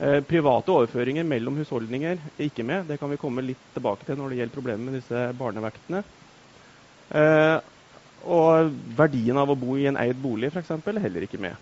Eh, 0.00 0.22
private 0.24 0.72
overføringer 0.72 1.28
mellom 1.28 1.60
husholdninger 1.60 2.16
er 2.32 2.48
ikke 2.48 2.64
med. 2.64 2.88
Det 2.88 2.96
kan 3.02 3.12
vi 3.12 3.20
komme 3.20 3.44
litt 3.44 3.68
tilbake 3.76 4.08
til 4.08 4.16
når 4.16 4.32
det 4.32 4.40
gjelder 4.40 4.56
problemet 4.56 4.88
med 4.88 5.00
disse 5.02 5.28
barnevektene. 5.36 6.06
Eh, 7.12 7.58
og 8.22 8.72
verdien 8.96 9.38
av 9.38 9.50
å 9.50 9.58
bo 9.58 9.76
i 9.76 9.88
en 9.90 9.98
eid 10.00 10.18
bolig 10.22 10.52
f.eks. 10.52 10.70
er 10.70 11.02
heller 11.04 11.26
ikke 11.26 11.40
med. 11.42 11.56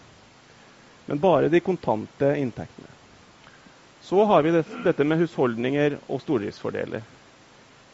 Men 1.09 1.23
bare 1.23 1.49
de 1.51 1.63
kontante 1.65 2.35
inntektene. 2.39 2.91
Så 4.01 4.25
har 4.25 4.45
vi 4.45 4.53
dette 4.55 5.05
med 5.05 5.21
husholdninger 5.21 5.99
og 6.09 6.21
stordriftsfordeler. 6.23 7.03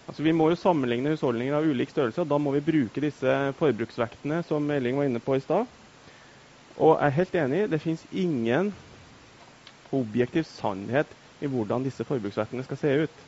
Altså, 0.07 0.23
vi 0.23 0.35
må 0.37 0.51
jo 0.53 0.59
sammenligne 0.59 1.15
husholdninger 1.15 1.57
av 1.57 1.67
ulik 1.67 1.91
størrelse, 1.91 2.23
og 2.23 2.31
da 2.31 2.39
må 2.39 2.53
vi 2.55 2.63
bruke 2.67 3.03
disse 3.03 3.33
forbruksvektene 3.59 4.43
som 4.47 4.69
Elling 4.71 5.01
var 5.01 5.09
inne 5.09 5.23
på 5.23 5.35
i 5.35 5.43
stad. 5.43 5.67
Og 6.77 6.93
jeg 6.93 7.09
er 7.09 7.17
helt 7.17 7.39
enig, 7.43 7.63
det 7.73 7.83
fins 7.83 8.05
ingen 8.13 8.71
objektiv 9.97 10.47
sannhet 10.47 11.17
i 11.43 11.51
hvordan 11.51 11.85
disse 11.87 12.07
forbruksvektene 12.07 12.65
skal 12.67 12.81
se 12.81 12.95
ut. 13.07 13.27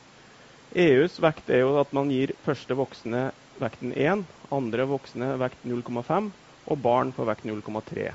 EUs 0.76 1.16
vekt 1.24 1.50
er 1.50 1.64
jo 1.64 1.78
at 1.80 1.94
man 1.96 2.12
gir 2.12 2.36
første 2.44 2.76
voksne 2.78 3.30
vekten 3.62 3.92
1, 3.92 4.24
andre 4.54 4.86
voksne 4.90 5.34
vekt 5.40 5.64
0,5 5.66 6.30
og 6.68 6.80
barn 6.84 7.12
på 7.16 7.26
vekt 7.28 7.46
0,3. 7.48 8.08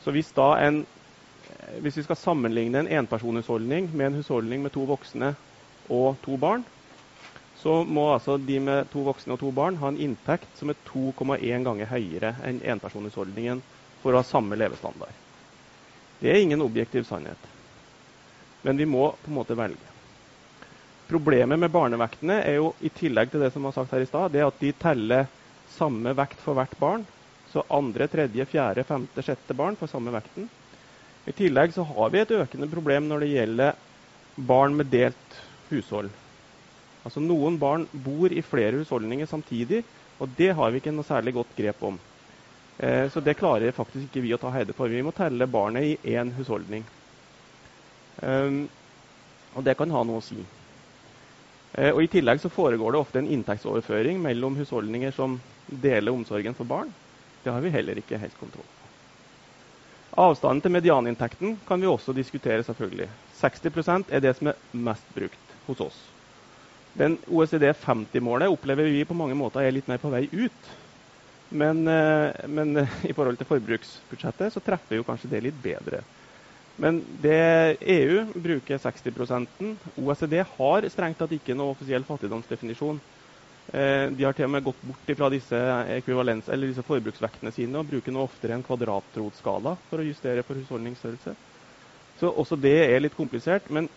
Så 0.00 0.14
hvis, 0.14 0.32
en, 0.36 0.84
hvis, 1.82 1.98
vi 2.00 2.04
skal 2.06 2.16
sammenligne 2.16 2.84
en 2.84 2.92
enpersonhusholdning 3.00 3.90
med 3.92 4.06
en 4.06 4.20
husholdning 4.20 4.62
med 4.64 4.72
to 4.72 4.86
voksne 4.88 5.34
og 5.90 6.20
to 6.24 6.38
barn, 6.40 6.64
så 7.52 7.82
må 7.84 8.12
altså 8.14 8.38
de 8.38 8.60
med 8.62 8.90
to 8.92 9.02
voksne 9.04 9.34
og 9.34 9.42
to 9.42 9.50
barn 9.52 9.76
ha 9.82 9.90
en 9.90 10.00
inntekt 10.00 10.56
som 10.56 10.70
er 10.72 10.78
2,1 10.88 11.66
ganger 11.66 11.90
høyere 11.90 12.36
enn 12.46 12.62
enpersonhusholdningen 12.62 13.64
for 14.00 14.14
å 14.14 14.22
ha 14.22 14.26
samme 14.26 14.56
levestandard. 14.56 15.16
Det 16.20 16.30
er 16.30 16.40
ingen 16.40 16.62
objektiv 16.64 17.04
sannhet. 17.08 17.50
Men 18.62 18.76
vi 18.80 18.86
må 18.88 19.10
på 19.20 19.32
en 19.32 19.38
måte 19.40 19.56
velge. 19.56 19.89
Problemet 21.10 21.58
med 21.58 21.72
barnevektene 21.74 22.36
er 22.46 22.60
jo 22.60 22.68
i 22.86 22.90
tillegg 22.94 23.32
til 23.32 23.42
det 23.42 23.50
som 23.50 23.64
var 23.66 23.74
sagt 23.74 23.90
her 23.90 24.04
i 24.04 24.06
stad, 24.06 24.30
det 24.30 24.44
at 24.46 24.60
de 24.62 24.70
teller 24.78 25.26
samme 25.74 26.12
vekt 26.14 26.38
for 26.38 26.54
hvert 26.54 26.76
barn. 26.78 27.02
Så 27.50 27.64
andre, 27.66 28.06
tredje, 28.06 28.46
fjerde, 28.46 28.84
femte, 28.86 29.24
sjette 29.26 29.56
barn 29.58 29.74
får 29.78 29.90
samme 29.90 30.12
vekten. 30.14 30.46
I 31.26 31.34
tillegg 31.34 31.74
så 31.74 31.82
har 31.88 32.12
vi 32.14 32.20
et 32.22 32.34
økende 32.36 32.68
problem 32.70 33.08
når 33.10 33.24
det 33.24 33.30
gjelder 33.32 33.80
barn 34.52 34.76
med 34.78 34.86
delt 34.92 35.40
hushold. 35.72 36.12
Altså 37.02 37.22
Noen 37.24 37.58
barn 37.58 37.88
bor 38.06 38.30
i 38.30 38.44
flere 38.46 38.78
husholdninger 38.78 39.26
samtidig, 39.26 39.82
og 40.22 40.30
det 40.38 40.52
har 40.54 40.70
vi 40.70 40.78
ikke 40.78 40.94
noe 40.94 41.10
særlig 41.10 41.34
godt 41.40 41.58
grep 41.58 41.82
om. 41.90 41.98
Eh, 42.78 43.10
så 43.10 43.18
det 43.24 43.34
klarer 43.40 43.74
faktisk 43.74 44.06
ikke 44.06 44.22
vi 44.28 44.34
å 44.36 44.38
ta 44.38 44.54
høyde 44.54 44.78
for. 44.78 44.86
Vi 44.86 45.02
må 45.02 45.10
telle 45.16 45.50
barnet 45.50 45.90
i 45.90 46.14
én 46.14 46.30
husholdning. 46.38 46.86
Um, 48.22 48.62
og 49.56 49.64
det 49.66 49.74
kan 49.74 49.90
ha 49.90 50.06
noe 50.06 50.20
å 50.20 50.24
si. 50.24 50.38
Eh, 51.72 51.92
og 51.94 52.02
I 52.02 52.10
tillegg 52.10 52.42
så 52.42 52.50
foregår 52.50 52.92
det 52.92 53.00
ofte 53.00 53.20
en 53.22 53.30
inntektsoverføring 53.30 54.20
mellom 54.22 54.58
husholdninger 54.58 55.14
som 55.14 55.38
deler 55.70 56.12
omsorgen 56.12 56.56
for 56.58 56.68
barn. 56.68 56.90
Det 57.44 57.52
har 57.52 57.62
vi 57.64 57.72
heller 57.72 57.98
ikke 58.00 58.18
helt 58.20 58.38
kontroll 58.40 58.66
på. 58.66 58.88
Avstanden 60.20 60.64
til 60.64 60.74
medianinntekten 60.74 61.58
kan 61.68 61.80
vi 61.80 61.86
også 61.86 62.12
diskutere. 62.12 62.62
selvfølgelig. 62.62 63.08
60% 63.40 64.10
er 64.10 64.20
det 64.20 64.36
som 64.36 64.48
er 64.48 64.58
mest 64.72 65.14
brukt 65.14 65.54
hos 65.66 65.80
oss. 65.80 66.00
Den 66.98 67.18
OECD 67.28 67.70
50-målet 67.72 68.50
opplever 68.50 68.90
vi 68.90 69.04
på 69.04 69.14
mange 69.14 69.34
måter 69.38 69.62
er 69.62 69.70
litt 69.70 69.88
mer 69.88 69.98
på 70.02 70.10
vei 70.10 70.26
ut. 70.32 70.70
Men, 71.50 71.86
eh, 71.88 72.46
men 72.46 72.76
i 73.10 73.12
forhold 73.12 73.38
til 73.38 73.46
forbruksbudsjettet 73.46 74.52
så 74.52 74.60
treffer 74.60 74.98
jo 74.98 75.06
kanskje 75.06 75.30
det 75.30 75.44
litt 75.46 75.62
bedre. 75.62 76.02
Men 76.80 77.02
det 77.20 77.76
EU 77.92 78.24
bruker 78.40 78.80
60% 78.80 79.90
OECD 80.00 80.38
har 80.56 80.86
strengt 80.88 81.18
tatt 81.20 81.34
ikke 81.36 81.56
noe 81.56 81.74
offisiell 81.74 82.06
fattigdomsdefinisjon. 82.08 83.02
Eh, 83.70 84.06
de 84.16 84.24
har 84.24 84.34
til 84.34 84.48
og 84.48 84.54
med 84.54 84.64
gått 84.64 84.80
bort 84.82 85.12
fra 85.18 85.28
disse, 85.30 85.60
disse 86.08 86.86
forbruksvektene 86.88 87.52
sine 87.54 87.82
og 87.82 87.90
bruker 87.90 88.16
nå 88.16 88.24
oftere 88.24 88.56
en 88.56 88.64
kvadratrotskala 88.66 89.76
for 89.90 90.00
å 90.00 90.08
justere 90.08 90.46
for 90.46 90.58
husholdningsstørrelse. 90.58 91.36
Så 92.18 92.32
også 92.32 92.56
det 92.58 92.76
er 92.88 93.04
litt 93.04 93.18
komplisert. 93.18 93.68
Men, 93.68 93.90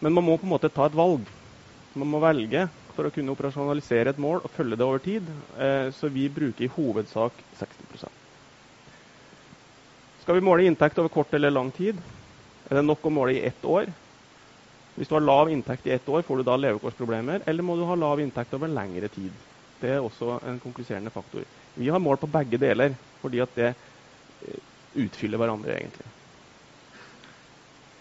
men 0.00 0.16
man 0.16 0.24
må 0.24 0.40
på 0.40 0.48
en 0.48 0.54
måte 0.56 0.72
ta 0.72 0.88
et 0.88 0.98
valg. 0.98 1.28
Man 1.94 2.10
må 2.10 2.18
velge 2.24 2.66
for 2.96 3.06
å 3.06 3.12
kunne 3.14 3.36
operasjonalisere 3.36 4.14
et 4.14 4.24
mål 4.24 4.40
og 4.40 4.52
følge 4.56 4.80
det 4.80 4.88
over 4.88 5.04
tid. 5.04 5.30
Eh, 5.54 5.88
så 5.94 6.08
vi 6.08 6.30
bruker 6.32 6.64
i 6.64 6.74
hovedsak 6.80 7.44
60 7.60 8.23
skal 10.24 10.38
vi 10.38 10.44
måle 10.44 10.64
inntekt 10.64 10.96
over 10.98 11.12
kort 11.12 11.34
eller 11.36 11.52
lang 11.52 11.68
tid? 11.76 12.00
Er 12.64 12.78
det 12.78 12.86
nok 12.86 13.04
å 13.04 13.12
måle 13.12 13.36
i 13.36 13.42
ett 13.44 13.64
år? 13.68 13.90
Hvis 14.96 15.10
du 15.10 15.18
har 15.18 15.24
lav 15.24 15.50
inntekt 15.52 15.84
i 15.84 15.92
ett 15.92 16.08
år, 16.08 16.22
får 16.24 16.40
du 16.40 16.46
da 16.48 16.54
levekårsproblemer? 16.56 17.42
Eller 17.50 17.66
må 17.66 17.76
du 17.76 17.82
ha 17.84 17.96
lav 17.98 18.22
inntekt 18.22 18.54
over 18.56 18.70
lengre 18.72 19.10
tid? 19.12 19.36
Det 19.82 19.90
er 19.90 20.00
også 20.00 20.38
en 20.48 20.60
konkluserende 20.62 21.12
faktor. 21.12 21.44
Vi 21.76 21.90
har 21.92 22.00
mål 22.00 22.16
på 22.22 22.30
begge 22.32 22.60
deler, 22.62 22.94
fordi 23.20 23.42
at 23.44 23.52
det 23.58 23.66
eh, 23.74 24.62
utfyller 25.04 25.42
hverandre, 25.42 25.74
egentlig. 25.76 26.08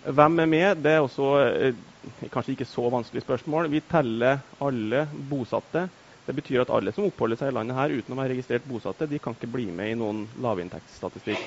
Hvem 0.04 0.40
er 0.46 0.50
med? 0.54 0.86
Det 0.86 0.94
er 0.94 1.04
også 1.04 1.28
eh, 1.42 1.84
kanskje 2.32 2.56
ikke 2.56 2.70
så 2.70 2.88
vanskelig 2.94 3.26
spørsmål. 3.26 3.68
Vi 3.74 3.84
teller 3.90 4.46
alle 4.64 5.10
bosatte. 5.12 5.90
Det 6.24 6.38
betyr 6.40 6.64
at 6.64 6.72
alle 6.72 6.96
som 6.96 7.10
oppholder 7.10 7.42
seg 7.42 7.52
i 7.52 7.58
landet 7.58 7.76
her 7.82 7.98
uten 7.98 8.16
å 8.16 8.22
være 8.22 8.38
registrert 8.38 8.70
bosatte, 8.70 9.10
de 9.12 9.20
kan 9.20 9.36
ikke 9.36 9.52
bli 9.52 9.68
med 9.76 9.92
i 9.92 10.00
noen 10.00 10.30
lavinntektsstatistikk. 10.40 11.44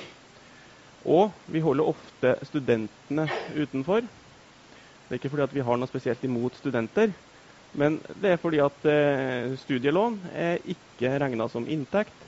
Og 1.07 1.31
vi 1.47 1.63
holder 1.63 1.87
ofte 1.87 2.33
studentene 2.43 3.27
utenfor. 3.55 4.03
Det 4.03 5.15
er 5.15 5.21
ikke 5.21 5.31
fordi 5.31 5.55
vi 5.55 5.63
har 5.63 5.79
noe 5.79 5.87
spesielt 5.87 6.23
imot 6.27 6.57
studenter, 6.59 7.13
men 7.77 8.01
det 8.15 8.33
er 8.33 8.41
fordi 8.41 8.59
at 8.63 8.87
eh, 8.89 9.53
studielån 9.59 10.19
er 10.31 10.59
ikke 10.67 11.13
regna 11.21 11.47
som 11.51 11.67
inntekt. 11.67 12.27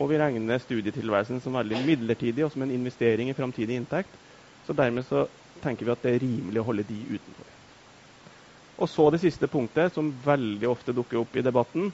Og 0.00 0.10
vi 0.10 0.18
regner 0.18 0.58
studietilværelsen 0.58 1.40
som 1.42 1.54
veldig 1.54 1.84
midlertidig 1.84 2.44
og 2.46 2.52
som 2.52 2.64
en 2.64 2.72
investering 2.74 3.30
i 3.30 3.36
framtidig 3.36 3.76
inntekt. 3.78 4.16
Så 4.64 4.74
dermed 4.74 5.06
så 5.06 5.26
tenker 5.62 5.86
vi 5.86 5.92
at 5.94 6.02
det 6.02 6.14
er 6.14 6.24
rimelig 6.24 6.62
å 6.62 6.66
holde 6.66 6.86
de 6.88 6.98
utenfor. 7.12 7.50
Og 8.74 8.90
så 8.90 9.06
det 9.14 9.20
siste 9.22 9.46
punktet, 9.46 9.92
som 9.94 10.14
veldig 10.24 10.66
ofte 10.66 10.94
dukker 10.96 11.20
opp 11.20 11.36
i 11.38 11.44
debatten. 11.46 11.92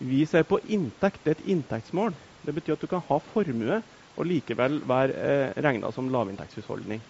Vi 0.00 0.22
ser 0.26 0.46
på 0.48 0.60
inntekt. 0.64 1.20
Det 1.24 1.34
er 1.34 1.40
et 1.40 1.50
inntektsmål. 1.52 2.16
Det 2.42 2.54
betyr 2.56 2.78
at 2.78 2.84
du 2.84 2.88
kan 2.90 3.04
ha 3.10 3.20
formue 3.20 3.82
og 4.16 4.28
likevel 4.28 4.80
være 4.88 5.16
eh, 5.16 5.62
regna 5.64 5.90
som 5.94 6.10
lavinntektshusholdning. 6.12 7.02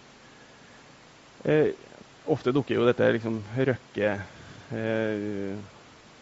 Eh, 1.43 1.73
ofte 2.31 2.53
dukker 2.55 2.77
jo 2.77 2.87
dette 2.87 3.09
liksom 3.17 3.41
Røkke 3.57 4.11
eh, 4.71 5.57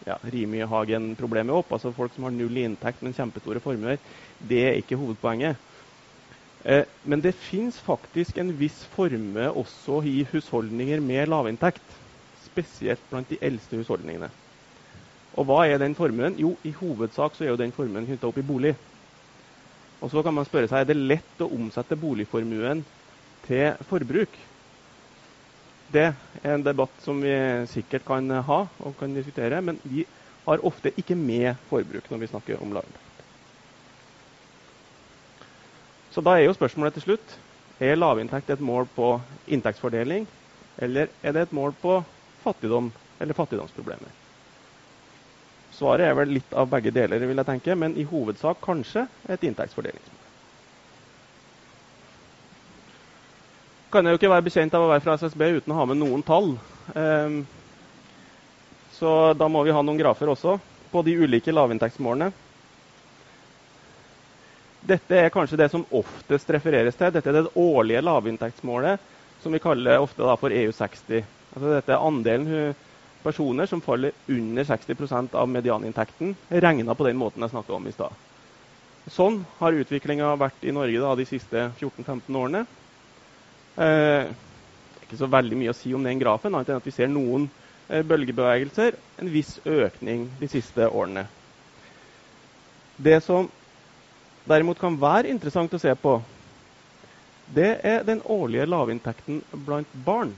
ja, 0.06 0.16
Rimi-Hagen-problemet 0.34 1.54
opp. 1.54 1.72
altså 1.76 1.92
Folk 1.94 2.14
som 2.14 2.26
har 2.26 2.34
null 2.34 2.58
inntekt, 2.64 3.02
men 3.02 3.14
kjempestore 3.14 3.62
formuer. 3.62 4.00
Det 4.38 4.62
er 4.66 4.80
ikke 4.80 4.98
hovedpoenget. 4.98 5.62
Eh, 6.64 6.84
men 7.02 7.22
det 7.22 7.34
fins 7.38 7.78
faktisk 7.82 8.38
en 8.38 8.52
viss 8.58 8.82
formue 8.94 9.48
også 9.50 10.02
i 10.06 10.22
husholdninger 10.32 11.02
med 11.02 11.30
lavinntekt. 11.30 11.98
Spesielt 12.42 13.04
blant 13.10 13.30
de 13.30 13.38
eldste 13.42 13.78
husholdningene. 13.78 14.30
Og 15.32 15.46
hva 15.48 15.62
er 15.66 15.78
den 15.80 15.94
formuen? 15.96 16.34
Jo, 16.38 16.56
i 16.64 16.74
hovedsak 16.76 17.36
så 17.36 17.44
er 17.46 17.52
jo 17.54 17.60
den 17.60 17.72
formuen 17.72 18.06
knytta 18.06 18.28
opp 18.28 18.38
i 18.42 18.46
bolig. 18.46 18.74
Og 20.02 20.10
så 20.10 20.22
kan 20.26 20.34
man 20.34 20.46
spørre 20.48 20.66
seg 20.70 20.82
er 20.82 20.88
det 20.90 20.98
lett 20.98 21.44
å 21.44 21.50
omsette 21.54 21.98
boligformuen 22.00 22.82
til 23.46 23.76
forbruk. 23.86 24.34
Det 25.92 26.08
er 26.42 26.54
en 26.56 26.64
debatt 26.66 27.02
som 27.04 27.20
vi 27.22 27.32
sikkert 27.70 28.06
kan 28.08 28.30
ha 28.48 28.60
og 28.82 28.96
kan 28.98 29.14
diskutere, 29.14 29.60
men 29.62 29.78
vi 29.84 30.06
har 30.48 30.64
ofte 30.66 30.90
ikke 30.98 31.14
med 31.18 31.54
forbruk 31.70 32.08
når 32.10 32.22
vi 32.24 32.30
snakker 32.32 32.62
om 32.64 32.72
lavinntekt. 32.74 33.26
Så 36.12 36.20
da 36.24 36.34
er 36.36 36.48
jo 36.48 36.56
spørsmålet 36.56 36.98
til 36.98 37.06
slutt 37.06 37.36
er 37.82 37.96
lavinntekt 37.98 38.50
et 38.52 38.60
mål 38.62 38.88
på 38.96 39.14
inntektsfordeling, 39.46 40.26
eller 40.82 41.14
er 41.22 41.36
det 41.36 41.46
et 41.46 41.54
mål 41.56 41.76
på 41.78 42.00
fattigdom 42.42 42.90
eller 43.22 43.38
fattigdomsproblemer? 43.38 44.10
Svaret 45.72 46.04
er 46.04 46.16
vel 46.18 46.34
litt 46.36 46.52
av 46.52 46.68
begge 46.68 46.92
deler, 46.92 47.22
vil 47.24 47.40
jeg 47.40 47.48
tenke, 47.48 47.76
men 47.78 47.94
i 47.96 48.04
hovedsak 48.08 48.60
kanskje 48.64 49.06
et 49.32 49.44
inntektsfordelingsmål. 49.48 50.18
Kan 53.92 54.06
jeg 54.08 54.14
jo 54.14 54.20
ikke 54.20 54.32
være 54.32 54.46
bekjent 54.46 54.76
av 54.76 54.84
å 54.86 54.92
være 54.92 55.04
fra 55.04 55.16
SSB 55.20 55.42
uten 55.58 55.72
å 55.74 55.78
ha 55.80 55.88
med 55.88 56.00
noen 56.00 56.22
tall. 56.24 56.54
Ehm, 56.96 57.42
så 58.96 59.32
da 59.36 59.48
må 59.52 59.64
vi 59.66 59.74
ha 59.76 59.82
noen 59.84 60.00
grafer 60.00 60.32
også 60.32 60.58
på 60.92 61.02
de 61.04 61.16
ulike 61.24 61.52
lavinntektsmålene. 61.52 62.30
Dette 64.82 65.18
er 65.18 65.32
kanskje 65.32 65.60
det 65.60 65.68
som 65.72 65.84
oftest 65.94 66.48
refereres 66.50 66.96
til. 66.98 67.12
Dette 67.14 67.30
er 67.30 67.38
det 67.38 67.52
årlige 67.60 68.02
lavinntektsmålet 68.02 69.04
som 69.42 69.52
vi 69.54 69.60
kaller 69.62 70.02
ofte 70.02 70.36
for 70.40 70.52
EU60. 70.52 71.22
Altså 71.52 71.68
dette 71.76 71.92
er 71.92 72.08
andelen 72.08 72.48
personer 73.22 73.66
som 73.70 73.80
faller 73.80 74.12
under 74.28 74.64
60% 74.64 75.34
av 75.38 75.48
medianinntekten, 75.48 76.34
regna 76.50 76.94
på 76.94 77.06
den 77.06 77.18
måten 77.20 77.42
jeg 77.42 77.54
snakka 77.54 77.74
om 77.76 77.86
i 77.88 77.94
stad. 77.94 78.14
Sånn 79.10 79.40
har 79.58 79.74
utviklinga 79.74 80.34
vært 80.38 80.62
i 80.62 80.74
Norge 80.74 81.00
da, 81.02 81.14
de 81.18 81.26
siste 81.26 81.64
14-15 81.80 82.38
årene. 82.38 82.64
Eh, 83.82 84.30
ikke 85.02 85.18
så 85.18 85.28
veldig 85.30 85.58
mye 85.58 85.72
å 85.72 85.76
si 85.76 85.94
om 85.94 86.04
den 86.06 86.20
grafen, 86.22 86.54
annet 86.54 86.70
enn 86.70 86.82
at 86.82 86.86
vi 86.86 86.94
ser 86.94 87.10
noen 87.10 87.48
eh, 87.88 88.04
bølgebevegelser. 88.06 88.98
En 89.22 89.32
viss 89.32 89.56
økning 89.66 90.28
de 90.38 90.50
siste 90.50 90.86
årene. 90.86 91.26
Det 93.02 93.18
som 93.26 93.48
derimot 94.46 94.78
kan 94.78 94.98
være 95.02 95.30
interessant 95.32 95.74
å 95.74 95.82
se 95.82 95.94
på, 95.98 96.20
det 97.52 97.72
er 97.84 98.06
den 98.06 98.22
årlige 98.24 98.68
lavinntekten 98.70 99.42
blant 99.66 99.90
barn. 100.06 100.36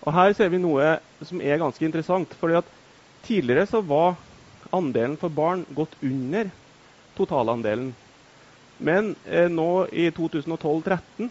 Og 0.00 0.14
Her 0.16 0.32
ser 0.36 0.52
vi 0.52 0.60
noe 0.62 0.96
som 1.26 1.42
er 1.44 1.60
ganske 1.60 1.84
interessant. 1.84 2.34
fordi 2.40 2.58
at 2.60 2.76
Tidligere 3.22 3.66
så 3.68 3.82
var 3.84 4.16
andelen 4.72 5.18
for 5.20 5.28
barn 5.28 5.66
gått 5.76 5.96
under 6.02 6.50
totalandelen. 7.18 7.92
Men 8.80 9.14
eh, 9.28 9.48
nå 9.52 9.86
i 9.92 10.08
2012-2013 10.16 11.28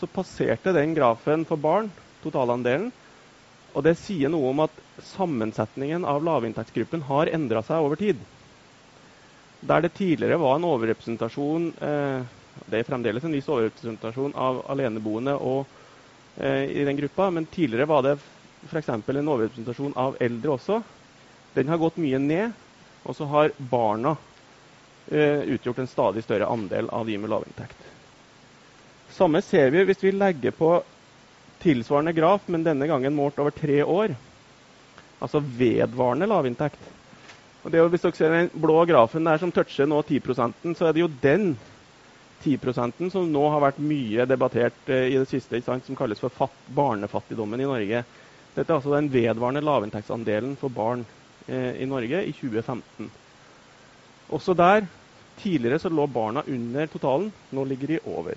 så 0.00 0.08
passerte 0.10 0.72
den 0.74 0.94
grafen 0.96 1.44
for 1.46 1.60
barn 1.60 1.92
totalandelen. 2.24 2.90
Og 3.76 3.86
det 3.86 3.94
sier 4.00 4.32
noe 4.32 4.50
om 4.50 4.64
at 4.64 4.74
sammensetningen 5.12 6.04
av 6.08 6.24
lavinntektsgruppen 6.26 7.06
har 7.06 7.30
endra 7.30 7.62
seg 7.62 7.86
over 7.86 8.00
tid. 8.00 8.18
Der 9.60 9.84
det 9.84 9.94
tidligere 9.94 10.40
var 10.40 10.56
en 10.56 10.66
overrepresentasjon 10.66 11.66
eh, 11.84 12.22
Det 12.66 12.80
er 12.80 12.88
fremdeles 12.88 13.24
en 13.24 13.34
viss 13.36 13.48
overrepresentasjon 13.48 14.34
av 14.34 14.64
aleneboende 14.72 15.36
og, 15.36 15.68
i 16.40 16.84
den 16.84 16.96
gruppa, 16.96 17.30
men 17.30 17.46
tidligere 17.46 17.88
var 17.90 18.02
det 18.06 18.14
f.eks. 18.68 18.88
en 18.88 19.28
overrepresentasjon 19.28 19.96
av 19.96 20.16
eldre 20.20 20.54
også. 20.56 20.80
Den 21.54 21.68
har 21.68 21.80
gått 21.80 21.98
mye 22.00 22.18
ned, 22.22 22.52
og 23.04 23.16
så 23.16 23.26
har 23.32 23.54
barna 23.58 24.14
eh, 25.10 25.42
utgjort 25.56 25.80
en 25.82 25.90
stadig 25.90 26.24
større 26.24 26.48
andel 26.50 26.88
av 26.94 27.06
de 27.08 27.18
med 27.18 27.32
lavinntekt. 27.32 27.86
Samme 29.10 29.42
ser 29.42 29.72
vi 29.74 29.84
hvis 29.88 30.04
vi 30.04 30.14
legger 30.14 30.54
på 30.54 30.74
tilsvarende 31.60 32.14
graf, 32.16 32.46
men 32.46 32.64
denne 32.64 32.88
gangen 32.88 33.16
målt 33.16 33.40
over 33.42 33.52
tre 33.54 33.82
år. 33.82 34.14
Altså 35.20 35.42
vedvarende 35.42 36.28
lavinntekt. 36.30 36.80
Og 37.60 37.72
det, 37.72 37.82
hvis 37.92 38.04
dere 38.06 38.16
ser 38.16 38.32
den 38.32 38.62
blå 38.62 38.84
grafen 38.88 39.26
der 39.28 39.40
som 39.40 39.52
toucher 39.52 39.88
nå 39.88 40.00
10% 40.08 40.76
så 40.78 40.86
er 40.88 40.94
det 40.96 41.02
jo 41.02 41.10
den 41.20 41.50
10% 42.44 43.10
som 43.12 43.32
nå 43.32 43.42
har 43.52 43.62
vært 43.64 43.82
mye 43.84 44.26
debattert 44.28 44.88
eh, 44.88 45.08
i 45.12 45.18
det 45.18 45.28
siste, 45.30 45.60
som 45.64 45.98
kalles 45.98 46.22
for 46.22 46.50
barnefattigdommen 46.76 47.60
i 47.60 47.68
Norge. 47.68 48.04
Dette 48.54 48.66
er 48.66 48.78
altså 48.78 48.94
den 48.96 49.10
vedvarende 49.12 49.64
lavinntektsandelen 49.64 50.56
for 50.60 50.72
barn 50.74 51.04
eh, 51.46 51.82
i 51.82 51.88
Norge 51.88 52.24
i 52.26 52.32
2015. 52.32 53.10
Også 54.30 54.54
der 54.54 54.88
Tidligere 55.40 55.78
så 55.78 55.88
lå 55.88 56.06
barna 56.06 56.42
under 56.46 56.86
totalen, 56.86 57.30
nå 57.50 57.64
ligger 57.64 57.94
de 57.94 58.00
over. 58.04 58.36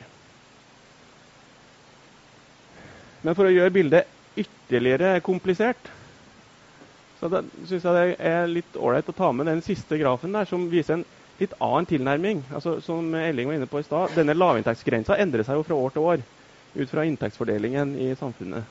Men 3.24 3.36
for 3.36 3.48
å 3.48 3.52
gjøre 3.52 3.74
bildet 3.76 4.40
ytterligere 4.40 5.18
komplisert, 5.24 5.90
så 7.20 7.28
syns 7.68 7.84
jeg 7.84 7.96
det 7.98 8.16
er 8.30 8.48
litt 8.52 8.80
ålreit 8.80 9.12
å 9.12 9.16
ta 9.16 9.32
med 9.36 9.48
den 9.52 9.62
siste 9.64 10.00
grafen 10.00 10.36
der, 10.36 10.48
som 10.48 10.70
viser 10.72 11.00
en 11.00 11.06
litt 11.40 11.54
annen 11.60 11.90
tilnærming. 11.90 12.44
Altså, 12.54 12.78
som 12.82 13.14
Elling 13.16 13.50
var 13.50 13.58
inne 13.58 13.70
på 13.70 13.82
i 13.82 13.88
stad, 13.88 14.14
Denne 14.18 14.36
lavinntektsgrensa 14.38 15.18
endrer 15.22 15.46
seg 15.48 15.60
jo 15.60 15.66
fra 15.68 15.80
år 15.80 15.94
til 15.96 16.08
år 16.08 16.24
ut 16.74 16.90
fra 16.90 17.06
inntektsfordelingen 17.06 17.96
i 18.02 18.14
samfunnet. 18.18 18.64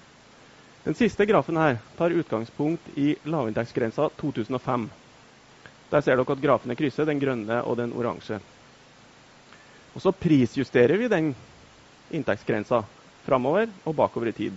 Den 0.83 0.97
siste 0.99 1.27
grafen 1.27 1.59
her 1.61 1.79
tar 1.99 2.11
utgangspunkt 2.11 2.89
i 2.99 3.15
lavinntektsgrensa 3.23 4.09
2005. 4.19 4.89
Der 5.93 6.01
ser 6.03 6.17
dere 6.17 6.35
at 6.35 6.43
grafene 6.43 6.75
krysser, 6.75 7.07
den 7.07 7.21
grønne 7.23 7.61
og 7.63 7.77
den 7.79 7.93
oransje. 7.95 8.41
Og 9.95 10.03
Så 10.03 10.13
prisjusterer 10.13 10.99
vi 10.99 11.09
den 11.09 11.35
inntektsgrensa 12.11 12.83
framover 13.27 13.69
og 13.85 13.95
bakover 13.97 14.33
i 14.33 14.33
tid. 14.33 14.57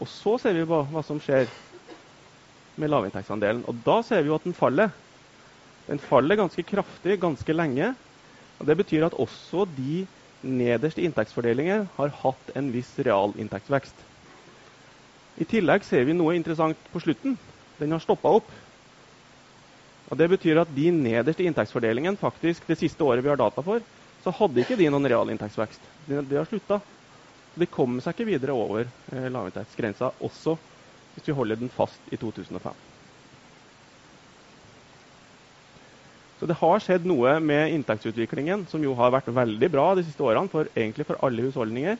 Og 0.00 0.08
så 0.08 0.38
ser 0.40 0.56
vi 0.56 0.64
på 0.66 0.80
hva 0.90 1.02
som 1.04 1.20
skjer 1.20 1.46
med 2.80 2.90
lavinntektsandelen. 2.90 3.62
Og 3.68 3.76
da 3.84 4.00
ser 4.02 4.24
vi 4.24 4.32
jo 4.32 4.38
at 4.40 4.46
den 4.48 4.56
faller. 4.56 4.90
Den 5.90 5.98
faller 5.98 6.38
ganske 6.38 6.62
kraftig 6.62 7.18
ganske 7.20 7.52
lenge. 7.52 7.94
og 8.60 8.66
Det 8.66 8.76
betyr 8.78 9.08
at 9.08 9.16
også 9.18 9.66
de 9.76 10.06
nederste 10.46 11.02
inntektsfordelinger 11.02 11.88
har 11.96 12.12
hatt 12.22 12.52
en 12.56 12.70
viss 12.72 12.92
realinntektsvekst. 13.02 14.04
I 15.40 15.46
tillegg 15.48 15.84
ser 15.84 16.04
vi 16.06 16.14
noe 16.14 16.36
interessant 16.36 16.78
på 16.92 17.02
slutten. 17.02 17.36
Den 17.80 17.92
har 17.92 18.02
stoppa 18.02 18.30
opp. 18.38 18.52
Og 20.10 20.18
Det 20.18 20.28
betyr 20.30 20.60
at 20.62 20.70
de 20.74 20.90
nederste 20.94 21.44
inntektsfordelingene 21.46 22.20
faktisk 22.20 22.66
det 22.66 22.78
siste 22.78 23.02
året 23.04 23.24
vi 23.24 23.30
har 23.30 23.40
data 23.40 23.62
for, 23.62 23.82
så 24.20 24.30
hadde 24.36 24.62
ikke 24.62 24.78
de 24.78 24.90
noen 24.90 25.08
realinntektsvekst. 25.08 25.86
De, 26.06 26.20
de 26.22 26.38
har 26.38 26.46
slutta. 26.46 26.80
De 27.58 27.66
kommer 27.66 28.02
seg 28.04 28.14
ikke 28.14 28.30
videre 28.30 28.54
over 28.54 28.86
eh, 29.12 29.26
lavinntektsgrensa, 29.32 30.12
også 30.20 30.54
hvis 31.14 31.26
vi 31.30 31.34
holder 31.34 31.58
den 31.58 31.72
fast 31.72 32.02
i 32.12 32.18
2005. 32.20 32.89
Så 36.40 36.46
det 36.48 36.56
har 36.56 36.80
skjedd 36.80 37.04
noe 37.04 37.34
med 37.44 37.74
inntektsutviklingen 37.74 38.62
som 38.70 38.80
jo 38.80 38.94
har 38.96 39.12
vært 39.12 39.26
veldig 39.36 39.68
bra 39.74 39.90
de 39.98 40.06
siste 40.06 40.24
årene, 40.24 40.48
for, 40.48 40.70
egentlig 40.72 41.04
for 41.04 41.20
alle 41.20 41.44
husholdninger. 41.44 41.98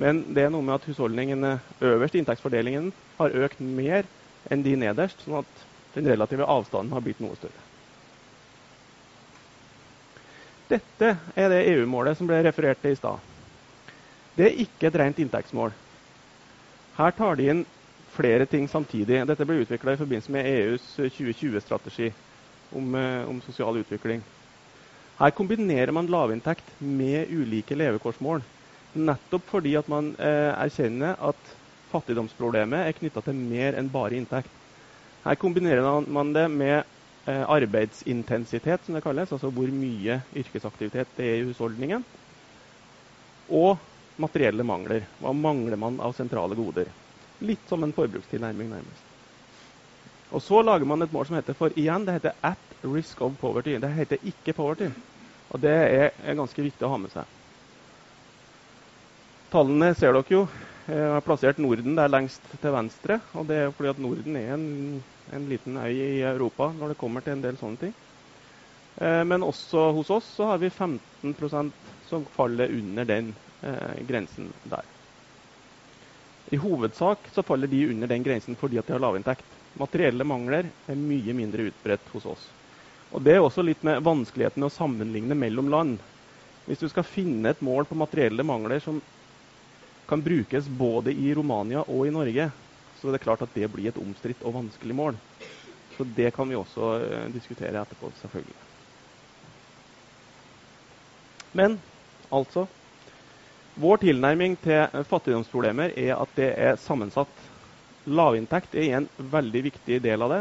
Men 0.00 0.24
det 0.34 0.42
er 0.42 0.50
noe 0.50 0.64
med 0.66 0.74
at 0.74 0.88
husholdningene 0.90 1.52
øverst 1.86 2.16
i 2.16 2.18
inntektsfordelingen 2.18 2.88
har 3.20 3.36
økt 3.46 3.60
mer 3.62 4.08
enn 4.50 4.64
de 4.66 4.72
nederst, 4.80 5.22
sånn 5.22 5.44
at 5.44 5.62
den 5.94 6.08
relative 6.10 6.48
avstanden 6.50 6.90
har 6.96 7.04
blitt 7.04 7.22
noe 7.22 7.38
større. 7.38 7.62
Dette 10.70 11.12
er 11.38 11.50
det 11.54 11.60
EU-målet 11.70 12.18
som 12.18 12.26
ble 12.30 12.40
referert 12.46 12.82
til 12.82 12.96
i 12.96 12.98
stad. 12.98 13.22
Det 14.34 14.48
er 14.48 14.58
ikke 14.64 14.88
et 14.90 14.98
rent 14.98 15.22
inntektsmål. 15.22 15.76
Her 16.98 17.14
tar 17.14 17.38
de 17.38 17.46
inn 17.52 17.62
flere 18.10 18.46
ting 18.50 18.66
samtidig. 18.70 19.22
Dette 19.30 19.46
ble 19.46 19.60
utvikla 19.62 19.94
i 19.94 20.00
forbindelse 20.02 20.34
med 20.34 20.50
EUs 20.50 20.90
2020-strategi 20.98 22.10
om, 22.72 22.94
eh, 22.94 23.28
om, 23.28 23.40
sosial 23.42 23.76
utvikling. 23.76 24.22
Her 25.18 25.30
kombinerer 25.30 25.92
man 25.92 26.06
lavinntekt 26.06 26.64
med 26.78 27.28
ulike 27.30 27.76
levekårsmål. 27.76 28.42
Nettopp 28.92 29.50
fordi 29.50 29.76
at 29.78 29.88
man 29.88 30.14
eh, 30.18 30.52
erkjenner 30.54 31.18
at 31.20 31.52
fattigdomsproblemet 31.90 32.86
er 32.86 32.96
knytta 32.96 33.22
til 33.26 33.36
mer 33.36 33.76
enn 33.78 33.90
bare 33.92 34.16
inntekt. 34.16 34.50
Her 35.24 35.36
kombinerer 35.36 36.06
man 36.08 36.32
det 36.32 36.46
med 36.48 36.78
eh, 37.26 37.44
arbeidsintensitet, 37.44 38.86
som 38.86 38.96
det 38.96 39.04
kalles, 39.04 39.32
altså 39.32 39.52
hvor 39.52 39.68
mye 39.74 40.22
yrkesaktivitet 40.32 41.12
det 41.18 41.28
er 41.28 41.42
i 41.42 41.46
husholdningen, 41.50 42.06
og 43.50 43.76
materielle 44.20 44.64
mangler. 44.64 45.04
Hva 45.20 45.34
mangler 45.36 45.76
man 45.80 46.00
av 46.00 46.16
sentrale 46.16 46.56
goder? 46.56 46.88
Litt 47.44 47.68
som 47.68 47.84
en 47.84 47.94
forbrukstilnærming, 47.96 48.72
nærmest. 48.72 49.09
Og 50.30 50.42
så 50.42 50.60
lager 50.62 50.86
man 50.86 51.02
et 51.02 51.12
mål 51.12 51.26
som 51.26 51.36
heter 51.38 51.56
for 51.58 51.74
igjen, 51.76 52.04
det 52.06 52.14
heter 52.20 52.32
'at 52.42 52.76
risk 52.84 53.20
of 53.20 53.32
poverty'. 53.38 53.80
Det 53.80 53.90
heter 53.94 54.18
ikke 54.22 54.52
'poverty'. 54.54 54.92
Og 55.50 55.60
det 55.62 55.70
er, 55.70 56.10
er 56.18 56.34
ganske 56.38 56.62
viktig 56.62 56.86
å 56.86 56.90
ha 56.90 56.96
med 56.98 57.10
seg. 57.10 57.26
Tallene 59.50 59.94
ser 59.98 60.12
dere 60.14 60.30
jo. 60.30 60.44
Jeg 60.86 61.10
har 61.14 61.20
plassert 61.26 61.58
Norden 61.58 61.96
der 61.98 62.08
lengst 62.08 62.46
til 62.62 62.72
venstre. 62.72 63.20
og 63.34 63.48
Det 63.48 63.56
er 63.56 63.72
fordi 63.72 63.90
at 63.90 63.98
Norden 63.98 64.36
er 64.36 64.54
en, 64.54 65.04
en 65.32 65.48
liten 65.50 65.76
øy 65.76 65.90
i 65.90 66.22
Europa 66.22 66.72
når 66.72 66.88
det 66.88 66.98
kommer 66.98 67.20
til 67.20 67.32
en 67.32 67.42
del 67.42 67.58
sånne 67.58 67.78
ting. 67.82 67.94
Eh, 69.00 69.24
men 69.24 69.42
også 69.42 69.90
hos 69.96 70.10
oss 70.10 70.30
så 70.38 70.46
har 70.52 70.58
vi 70.62 70.70
15% 70.70 71.72
som 72.06 72.26
faller 72.26 72.70
under 72.78 73.04
den 73.04 73.36
eh, 73.62 74.02
grensen 74.06 74.52
der. 74.62 74.86
I 76.50 76.56
hovedsak 76.58 77.28
så 77.30 77.42
faller 77.46 77.70
de 77.70 77.84
under 77.90 78.10
den 78.10 78.22
grensen 78.26 78.56
fordi 78.58 78.78
at 78.78 78.86
de 78.86 78.92
har 78.96 79.02
lavinntekt. 79.02 79.59
Materielle 79.78 80.24
mangler 80.26 80.72
er 80.90 80.98
mye 80.98 81.34
mindre 81.36 81.68
utbredt 81.70 82.08
hos 82.14 82.26
oss. 82.26 82.48
Og 83.10 83.22
Det 83.22 83.34
er 83.34 83.42
også 83.42 83.62
litt 83.62 83.82
med 83.86 84.02
vanskeligheten 84.06 84.62
med 84.62 84.70
å 84.70 84.74
sammenligne 84.74 85.34
mellom 85.34 85.70
land. 85.70 86.02
Hvis 86.66 86.82
du 86.82 86.88
skal 86.90 87.06
finne 87.06 87.50
et 87.50 87.62
mål 87.62 87.86
på 87.90 87.98
materielle 87.98 88.44
mangler 88.46 88.82
som 88.82 89.00
kan 90.10 90.22
brukes 90.22 90.68
både 90.68 91.14
i 91.14 91.34
Romania 91.34 91.82
og 91.86 92.06
i 92.06 92.14
Norge, 92.14 92.50
så 92.94 93.08
er 93.08 93.16
det 93.16 93.22
klart 93.24 93.42
at 93.42 93.54
det 93.54 93.70
blir 93.72 93.90
et 93.90 93.98
omstridt 93.98 94.42
og 94.46 94.56
vanskelig 94.58 94.94
mål. 94.94 95.18
Så 95.96 96.04
det 96.06 96.32
kan 96.34 96.48
vi 96.50 96.58
også 96.58 96.90
uh, 96.98 97.30
diskutere 97.34 97.80
etterpå, 97.80 98.12
selvfølgelig. 98.18 98.58
Men 101.58 101.80
altså 102.30 102.66
vår 103.80 104.02
tilnærming 104.02 104.58
til 104.62 105.06
fattigdomsproblemer 105.08 105.94
er 105.98 106.14
at 106.18 106.34
det 106.38 106.50
er 106.58 106.78
sammensatt. 106.78 107.32
Lavinntekt 108.08 108.74
er 108.74 108.94
en 108.96 109.08
veldig 109.18 109.62
viktig 109.68 110.00
del 110.02 110.22
av 110.24 110.32
det. 110.32 110.40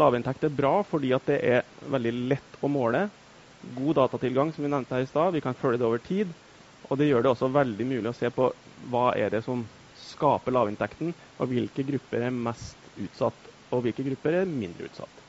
Lavinntekt 0.00 0.44
er 0.46 0.54
bra 0.54 0.80
fordi 0.86 1.10
det 1.26 1.38
er 1.44 1.66
veldig 1.82 2.12
lett 2.30 2.60
å 2.64 2.70
måle. 2.72 3.08
God 3.60 3.98
datatilgang, 3.98 4.52
som 4.54 4.64
vi 4.64 4.70
nevnte 4.72 4.96
her 4.96 5.04
i 5.04 5.10
stad. 5.10 5.34
Vi 5.34 5.42
kan 5.44 5.54
følge 5.58 5.82
det 5.82 5.88
over 5.88 6.00
tid. 6.00 6.32
Og 6.88 6.96
det 6.96 7.10
gjør 7.10 7.26
det 7.26 7.32
også 7.34 7.50
veldig 7.52 7.86
mulig 7.90 8.08
å 8.08 8.16
se 8.16 8.30
på 8.32 8.48
hva 8.88 9.10
er 9.18 9.34
det 9.34 9.42
som 9.44 9.66
skaper 9.92 10.54
lavinntekten, 10.54 11.12
og 11.36 11.50
hvilke 11.50 11.84
grupper 11.84 12.24
er 12.24 12.32
mest 12.32 12.88
utsatt, 12.94 13.50
og 13.74 13.82
hvilke 13.84 14.06
grupper 14.06 14.38
er 14.38 14.48
mindre 14.48 14.86
utsatt. 14.88 15.24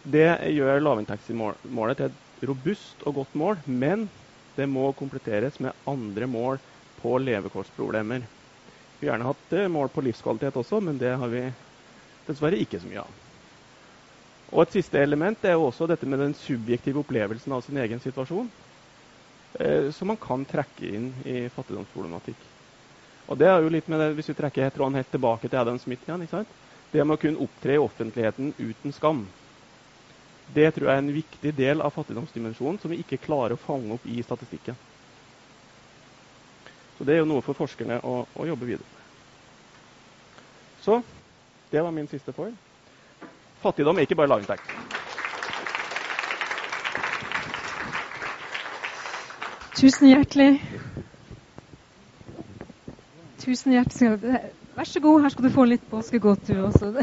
Det 0.00 0.30
gjør 0.54 0.80
lavinntektsmålet 0.80 1.98
til 1.98 2.08
et 2.08 2.46
robust 2.48 3.04
og 3.04 3.18
godt 3.18 3.36
mål, 3.36 3.60
men 3.66 4.08
det 4.56 4.70
må 4.70 4.86
kompletteres 4.96 5.58
med 5.60 5.76
andre 5.90 6.30
mål 6.30 6.62
på 7.00 7.18
levekårsproblemer. 7.20 8.24
Har 9.00 9.14
gjerne 9.14 9.28
hatt 9.30 9.52
eh, 9.56 9.68
mål 9.72 9.88
på 9.94 10.04
livskvalitet 10.04 10.56
også, 10.60 10.80
men 10.84 10.98
det 11.00 11.14
har 11.16 11.30
vi 11.32 11.46
dessverre 12.28 12.60
ikke 12.60 12.80
så 12.82 12.88
mye 12.90 13.04
av. 13.06 13.14
Og 14.50 14.64
Et 14.66 14.74
siste 14.80 14.98
element 14.98 15.44
er 15.46 15.54
jo 15.54 15.68
også 15.68 15.86
dette 15.88 16.08
med 16.10 16.20
den 16.20 16.34
subjektive 16.34 17.00
opplevelsen 17.00 17.54
av 17.54 17.62
sin 17.64 17.78
egen 17.80 18.02
situasjon. 18.02 18.50
Eh, 19.58 19.90
som 19.90 20.10
man 20.12 20.20
kan 20.20 20.44
trekke 20.46 20.86
inn 20.86 21.12
i 21.24 21.48
fattigdomsproblematikk. 21.48 22.44
Og 23.30 23.38
det 23.38 23.48
er 23.48 23.62
jo 23.62 23.70
litt 23.72 23.88
med 23.88 24.00
det, 24.00 24.14
Hvis 24.18 24.28
vi 24.28 24.34
trekker 24.34 24.70
tråden 24.70 24.98
helt 24.98 25.10
tilbake 25.10 25.48
til 25.48 25.58
Adam 25.58 25.78
Smith 25.78 26.04
igjen, 26.04 26.46
det 26.90 27.04
med 27.06 27.14
å 27.14 27.20
kunne 27.20 27.38
opptre 27.40 27.74
i 27.74 27.78
offentligheten 27.78 28.54
uten 28.58 28.92
skam. 28.92 29.28
Det 30.50 30.74
tror 30.74 30.88
jeg 30.88 30.96
er 30.96 31.02
en 31.04 31.14
viktig 31.14 31.52
del 31.54 31.80
av 31.80 31.94
fattigdomsdimensjonen 31.94 32.80
som 32.82 32.90
vi 32.90 32.98
ikke 33.00 33.22
klarer 33.22 33.54
å 33.54 33.60
fange 33.62 33.94
opp 33.94 34.06
i 34.06 34.22
statistikken. 34.22 34.74
Så 37.00 37.04
Det 37.04 37.14
er 37.14 37.22
jo 37.22 37.28
noe 37.30 37.40
for 37.40 37.56
forskerne 37.56 37.96
å, 38.04 38.26
å 38.36 38.44
jobbe 38.44 38.66
videre 38.68 38.84
med. 38.84 39.04
Så 40.84 40.98
det 41.72 41.80
var 41.80 41.94
min 41.96 42.08
siste 42.10 42.34
foil. 42.36 42.52
Fattigdom 43.62 43.96
er 43.96 44.04
ikke 44.04 44.18
bare 44.20 44.28
lavinntekt. 44.28 44.68
Tusen 49.80 50.10
hjertelig. 50.10 50.60
Tusen 53.40 53.72
hjertelig. 53.72 54.42
Vær 54.76 54.92
så 54.92 55.00
god, 55.00 55.22
her 55.24 55.32
skal 55.32 55.48
du 55.48 55.52
få 55.56 55.64
litt 55.72 55.88
påskegodt, 55.88 56.52
du 56.52 56.60
også. 56.68 56.92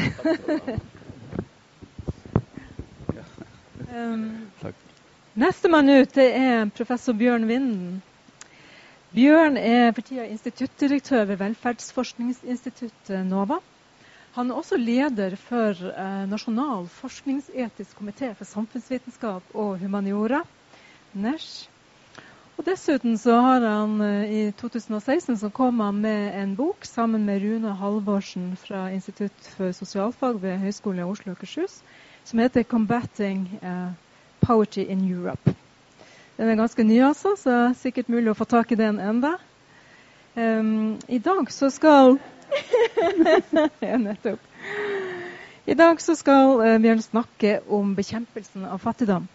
Um, 3.98 4.52
Nestemann 5.34 5.89
ut 5.89 6.12
det 6.14 6.26
er 6.36 6.68
professor 6.76 7.16
Bjørn 7.18 7.48
Vinden. 7.50 8.02
Bjørn 9.18 9.55
er 9.57 9.95
for 9.97 10.05
tida 10.05 10.28
instituttdirektør 10.30 11.24
ved 11.26 11.39
velferdsforskningsinstituttet 11.39 13.24
NOVA. 13.26 13.55
Han 14.36 14.51
er 14.51 14.59
også 14.59 14.78
leder 14.78 15.34
for 15.41 15.74
eh, 15.89 16.28
Nasjonal 16.30 16.86
forskningsetisk 16.99 17.97
komité 17.97 18.30
for 18.38 18.45
samfunnsvitenskap 18.45 19.57
og 19.57 19.80
humaniora, 19.82 20.43
NESH. 21.18 21.65
Og 22.59 22.70
Dessuten 22.70 23.18
så 23.18 23.41
har 23.41 23.65
han 23.65 23.97
eh, 24.05 24.38
i 24.38 24.43
2016 24.61 25.41
så 25.41 25.49
kom 25.49 25.82
han 25.82 25.97
med 26.05 26.38
en 26.38 26.53
bok 26.55 26.86
sammen 26.86 27.26
med 27.26 27.41
Rune 27.41 27.74
Halvorsen 27.82 28.51
fra 28.68 28.91
Institutt 28.93 29.53
for 29.57 29.74
sosialfag 29.74 30.43
ved 30.45 30.61
Høgskolen 30.61 31.01
i 31.01 31.09
Oslo 31.09 31.34
og 31.34 31.39
Akershus, 31.39 31.82
som 32.24 32.45
heter 32.45 32.70
'Combating 32.70 33.49
uh, 33.65 33.93
Poverty 34.45 34.86
in 34.86 35.01
Europe'. 35.09 35.57
Den 36.38 36.50
er 36.52 36.58
ganske 36.60 36.84
ny, 36.86 37.00
altså, 37.02 37.34
så 37.34 37.50
det 37.50 37.62
er 37.66 37.78
sikkert 37.80 38.10
mulig 38.14 38.30
å 38.30 38.38
få 38.38 38.46
tak 38.46 38.72
i 38.72 38.78
den 38.78 39.00
enda. 39.02 39.36
Um, 40.38 41.00
I 41.10 41.18
dag 41.18 41.50
så 41.50 41.72
skal 41.74 42.20
Ja, 43.82 43.98
nettopp. 43.98 44.44
I 45.66 45.76
dag 45.76 46.02
så 46.02 46.14
skal 46.16 46.62
uh, 46.62 46.76
Bjørn 46.84 47.02
snakke 47.02 47.56
om 47.74 47.96
bekjempelsen 47.98 48.68
av 48.70 48.78
fattigdom. 48.84 49.26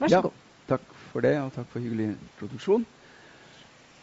Vær 0.00 0.08
så 0.08 0.16
ja, 0.16 0.22
god. 0.24 0.40
Takk 0.72 0.88
for 1.10 1.26
det, 1.28 1.34
og 1.42 1.52
takk 1.52 1.68
for 1.74 1.84
hyggelig 1.84 2.14
introduksjon. 2.14 2.88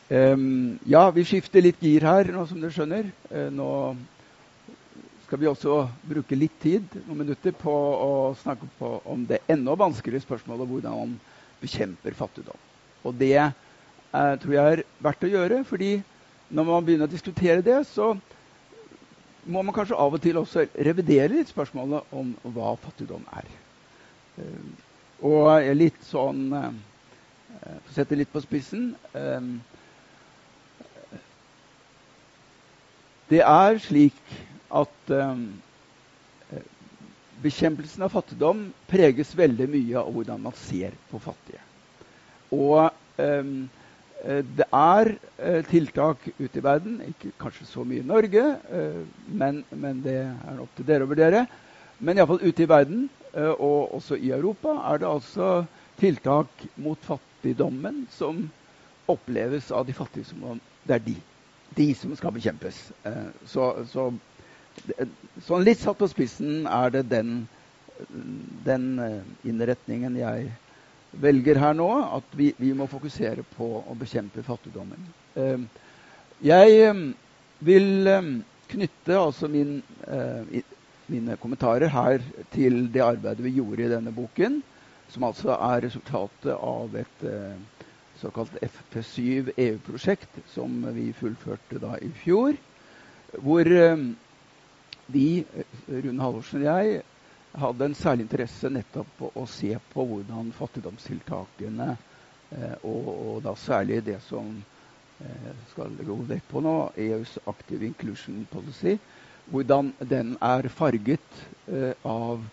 Um, 0.10 0.78
ja, 0.86 1.02
vi 1.14 1.26
skifter 1.26 1.66
litt 1.66 1.82
gir 1.82 2.06
her 2.06 2.30
nå, 2.34 2.46
som 2.46 2.62
dere 2.62 2.78
skjønner. 2.78 3.10
Uh, 3.34 3.50
nå 3.50 3.72
skal 5.26 5.42
vi 5.42 5.50
også 5.50 5.82
bruke 6.14 6.38
litt 6.38 6.62
tid, 6.62 6.86
noen 7.08 7.24
minutter, 7.26 7.58
på 7.58 7.74
å 7.74 8.14
snakke 8.38 8.70
på, 8.78 8.94
om 9.10 9.26
det 9.30 9.42
enda 9.50 9.74
vanskeligere 9.78 10.26
spørsmålet 10.30 10.70
hvordan 10.70 10.96
man 11.02 11.20
bekjemper 11.62 12.16
fattigdom. 12.18 12.60
Og 13.04 13.16
det 13.20 13.36
eh, 13.40 14.34
tror 14.42 14.56
jeg 14.56 14.74
er 14.80 14.84
verdt 15.04 15.26
å 15.26 15.32
gjøre, 15.32 15.64
fordi 15.68 15.94
når 16.50 16.68
man 16.68 16.86
begynner 16.86 17.10
å 17.10 17.12
diskutere 17.12 17.64
det, 17.66 17.82
så 17.88 18.14
må 19.50 19.64
man 19.64 19.74
kanskje 19.74 19.98
av 19.98 20.14
og 20.14 20.22
til 20.22 20.38
også 20.42 20.68
revidere 20.76 21.34
litt 21.34 21.52
spørsmålet 21.52 22.14
om 22.16 22.34
hva 22.56 22.76
fattigdom 22.84 23.26
er. 23.38 23.50
Eh, 24.42 24.86
og 25.30 25.50
litt 25.76 26.00
sånn 26.08 26.46
eh, 26.56 26.70
For 27.60 27.92
å 27.92 27.96
sette 27.98 28.16
litt 28.16 28.30
på 28.32 28.40
spissen 28.40 28.94
eh, 29.18 29.50
Det 33.30 33.42
er 33.44 33.82
slik 33.84 34.16
at 34.74 35.12
um, 35.12 35.42
bekjempelsen 37.44 38.04
av 38.04 38.14
fattigdom 38.14 38.70
preges 38.90 39.32
veldig 39.38 39.68
mye 39.72 40.00
av 40.02 40.12
hvordan 40.14 40.42
man 40.44 40.56
ser 40.58 40.96
på 41.12 41.22
fattige. 41.24 41.62
Og 42.56 42.90
um, 43.22 43.70
det 44.26 44.68
er 44.76 45.12
uh, 45.16 45.62
tiltak 45.70 46.26
ute 46.40 46.60
i 46.60 46.64
verden, 46.64 47.00
ikke 47.08 47.32
kanskje 47.40 47.68
så 47.70 47.86
mye 47.88 48.04
i 48.04 48.08
Norge, 48.08 48.44
uh, 48.74 49.02
men, 49.28 49.64
men, 49.72 50.04
det 50.04 50.20
er 50.26 50.62
opp 50.64 50.74
til 50.76 50.88
dere 50.90 51.08
å 51.08 51.12
vurdere. 51.12 51.46
Men 52.00 52.20
iallfall 52.20 52.44
ute 52.44 52.64
i 52.64 52.70
verden, 52.70 53.10
og 53.36 53.92
også 53.94 54.16
i 54.18 54.32
Europa, 54.34 54.72
er 54.90 55.02
det 55.04 55.06
altså 55.06 55.50
tiltak 56.00 56.64
mot 56.82 56.98
fattigdommen 57.06 58.08
som 58.10 58.40
oppleves 59.12 59.68
av 59.76 59.84
de 59.86 59.94
fattige 59.94 60.26
som 60.26 60.48
om 60.56 60.62
det 60.88 60.96
er 60.96 61.04
de. 61.06 61.14
De 61.78 61.86
som 61.94 62.16
skal 62.18 62.34
bekjempes. 62.34 62.80
Så, 63.46 63.68
så 63.92 64.08
Sånn 65.46 65.64
litt 65.64 65.80
satt 65.80 66.00
på 66.00 66.08
spissen 66.12 66.66
er 66.68 66.92
det 66.94 67.06
den, 67.12 67.44
den 68.66 68.88
eh, 69.04 69.30
innretningen 69.48 70.18
jeg 70.20 70.50
velger 71.24 71.60
her 71.62 71.78
nå. 71.78 71.88
At 72.20 72.36
vi, 72.38 72.52
vi, 72.60 72.74
må 72.76 72.90
fokusere 72.92 73.46
på 73.56 73.70
å 73.82 73.98
bekjempe 74.00 74.44
fattigdommen. 74.46 75.08
Eh, 75.40 75.64
jeg 76.46 76.78
eh, 76.90 77.04
vil 77.66 78.12
knytte 78.70 79.18
altså 79.18 79.50
min, 79.50 79.80
mine 81.10 81.36
kommentarer 81.42 81.90
her 81.90 82.22
til 82.54 82.84
det 82.94 83.02
arbeidet 83.02 83.42
vi 83.42 83.56
gjorde 83.56 83.82
i 83.88 83.90
denne 83.90 84.14
boken, 84.14 84.60
som 85.10 85.26
altså 85.26 85.56
er 85.56 85.82
resultatet 85.88 86.54
av 86.54 86.94
et 87.02 87.26
såkalt 88.22 88.54
FP7 88.62 89.50
EU-prosjekt 89.56 90.38
som 90.54 90.86
vi 90.94 91.08
fullførte 91.18 91.82
da 91.82 91.96
i 91.98 92.12
fjor. 92.22 92.54
hvor 93.42 93.66
vi, 95.14 95.44
Rune 95.90 96.22
Halvorsen 96.22 96.62
og 96.62 96.68
jeg, 96.68 97.00
hadde 97.60 97.88
en 97.90 97.98
særlig 97.98 98.28
interesse 98.28 98.70
nettopp 98.70 99.10
på 99.18 99.32
å 99.42 99.46
se 99.50 99.72
på 99.94 100.06
hvordan 100.06 100.52
fattigdomstiltakene, 100.58 101.90
og, 102.86 103.08
og 103.10 103.40
da 103.46 103.56
særlig 103.58 104.04
det 104.06 104.20
som 104.26 104.52
skal 105.72 105.98
gå 106.06 106.16
vekk 106.30 106.46
på 106.52 106.62
nå, 106.64 106.76
EUs 107.10 107.36
Active 107.50 107.86
Inclusion 107.90 108.46
Policy, 108.54 108.96
hvordan 109.50 109.92
den 110.10 110.36
er 110.46 110.70
farget 110.74 111.42
av 112.06 112.46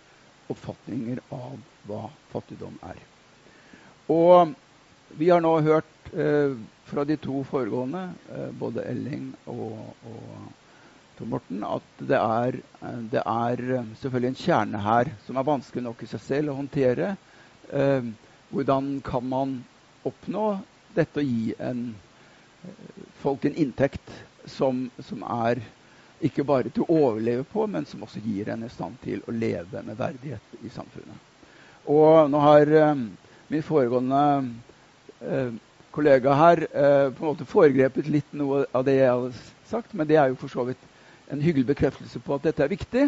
oppfatninger 0.51 1.21
av 1.33 1.57
hva 1.87 2.07
fattigdom 2.31 2.77
er. 2.87 2.99
Og 4.11 4.53
vi 5.19 5.29
har 5.29 5.41
nå 5.43 5.53
hørt 5.63 6.11
eh, 6.13 6.55
fra 6.87 7.03
de 7.07 7.17
to 7.19 7.41
foregående, 7.47 8.09
eh, 8.31 8.49
både 8.59 8.85
Elling 8.87 9.29
og, 9.51 9.93
og 10.07 10.56
Tor 11.17 11.29
Morten, 11.31 11.63
at 11.65 12.01
det 12.09 12.17
er, 12.17 12.59
eh, 12.81 12.99
det 13.11 13.23
er, 13.23 13.63
eh, 13.79 13.93
selvfølgelig 14.01 14.31
en 14.33 14.41
kjerne 14.43 14.81
her 14.83 15.11
som 15.25 15.37
er 15.37 15.47
vanskelig 15.47 15.83
nok 15.83 16.03
i 16.03 16.09
seg 16.11 16.21
selv 16.21 16.53
å 16.53 16.57
håndtere. 16.59 17.15
Eh, 17.73 18.11
hvordan 18.51 19.01
kan 19.03 19.25
man 19.27 19.63
oppnå 20.05 20.59
dette 20.95 21.19
å 21.19 21.25
gi 21.25 21.53
en, 21.59 21.95
folk 23.21 23.45
en 23.45 23.55
inntekt 23.55 24.13
som, 24.45 24.89
som 25.03 25.23
er 25.23 25.61
ikke 26.23 26.45
bare 26.47 26.71
til 26.73 26.85
å 26.85 26.99
overleve 27.09 27.45
på, 27.45 27.67
men 27.69 27.85
som 27.85 28.03
også 28.05 28.21
gir 28.23 28.49
en 28.49 28.65
i 28.65 28.71
stand 28.73 28.97
til 29.03 29.21
å 29.27 29.35
leve 29.35 29.83
med 29.85 29.97
verdighet 29.99 30.63
i 30.65 30.71
samfunnet. 30.73 31.25
Og 31.87 32.29
nå 32.31 32.41
har 32.43 32.73
eh, 32.73 33.03
min 33.47 33.63
foregående 33.63 34.23
eh, 35.21 35.53
kollega 35.93 36.33
her 36.35 36.63
eh, 36.65 37.05
på 37.13 37.23
en 37.23 37.29
måte 37.29 37.47
foregrepet 37.47 38.09
litt 38.11 38.33
noe 38.35 38.65
av 38.75 38.85
det 38.87 38.97
jeg 38.97 39.13
hadde 39.13 39.45
sagt, 39.69 39.93
men 39.93 40.09
det 40.09 40.17
er 40.19 40.31
jo 40.31 40.39
for 40.41 40.51
så 40.51 40.65
vidt 40.67 40.86
en 41.31 41.41
hyggelig 41.41 41.67
bekreftelse 41.67 42.19
på 42.23 42.35
at 42.37 42.47
dette 42.47 42.63
er 42.63 42.71
viktig. 42.71 43.05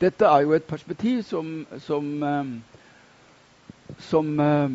Dette 0.00 0.28
er 0.28 0.44
jo 0.44 0.52
et 0.56 0.68
perspektiv 0.68 1.22
som, 1.24 1.66
som, 1.80 2.10
eh, 2.22 2.44
som 4.08 4.40
eh, 4.40 4.70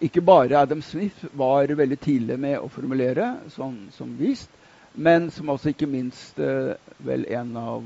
ikke 0.00 0.24
bare 0.24 0.62
Adam 0.62 0.82
Smith 0.82 1.26
var 1.36 1.68
veldig 1.76 1.98
tidlig 2.00 2.38
med 2.40 2.58
å 2.58 2.70
formulere, 2.72 3.34
sånn 3.52 3.90
som 3.92 4.16
vist, 4.18 4.50
men 4.94 5.30
som 5.30 5.52
også 5.52 5.74
ikke 5.74 5.90
minst 5.90 6.38
eh, 6.40 6.74
vel 7.04 7.26
en 7.28 7.56
av 7.60 7.84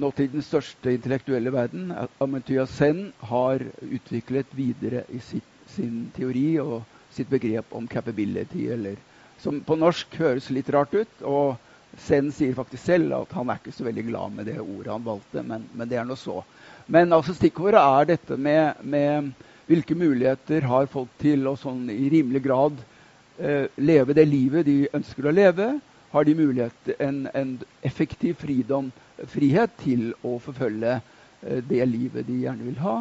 nåtidens 0.00 0.46
største 0.48 0.94
intellektuelle 0.94 1.52
verden, 1.52 1.90
Amartya 2.22 2.64
Sen, 2.70 3.10
har 3.28 3.60
utviklet 3.82 4.54
videre 4.56 5.04
i 5.12 5.20
sitt, 5.20 5.48
sin 5.68 6.06
teori 6.16 6.56
og 6.62 6.80
sitt 7.12 7.28
begrep 7.28 7.74
om 7.76 7.88
capability, 7.88 8.68
eller, 8.72 8.96
som 9.42 9.60
på 9.66 9.76
norsk 9.78 10.14
høres 10.22 10.48
litt 10.54 10.70
rart 10.72 10.94
ut. 10.94 11.22
og 11.26 11.58
Sen 12.00 12.30
sier 12.32 12.54
faktisk 12.56 12.86
selv 12.88 13.12
at 13.18 13.32
han 13.36 13.50
er 13.52 13.60
ikke 13.60 13.74
så 13.76 13.84
veldig 13.84 14.04
glad 14.06 14.36
med 14.36 14.48
det 14.48 14.60
ordet 14.62 14.94
han 14.94 15.04
valgte, 15.04 15.42
men, 15.44 15.66
men 15.76 15.88
det 15.90 15.98
er 16.00 16.06
nå 16.08 16.16
så. 16.16 16.38
Men 16.92 17.12
altså 17.12 17.34
stikkordet 17.36 17.82
er 17.82 18.08
dette 18.14 18.38
med, 18.40 18.80
med 18.80 19.32
hvilke 19.68 19.96
muligheter 19.98 20.64
har 20.70 20.88
folk 20.90 21.12
til 21.20 21.44
å 21.50 21.56
sånn 21.58 21.84
i 21.92 22.08
rimelig 22.12 22.42
grad 22.46 22.80
eh, 23.38 23.68
leve 23.76 24.16
det 24.16 24.24
livet 24.28 24.66
de 24.66 24.78
ønsker 24.94 25.28
å 25.28 25.34
leve? 25.36 25.68
Har 26.12 26.26
de 26.28 26.36
mulighet 26.36 26.94
en, 26.98 27.26
en 27.36 27.54
effektiv 27.84 28.40
fridom, 28.40 28.90
frihet 29.32 29.76
til 29.84 30.10
å 30.24 30.38
forfølge 30.42 30.96
eh, 30.96 31.60
det 31.68 31.84
livet 31.88 32.28
de 32.28 32.40
gjerne 32.46 32.70
vil 32.70 32.80
ha? 32.82 32.98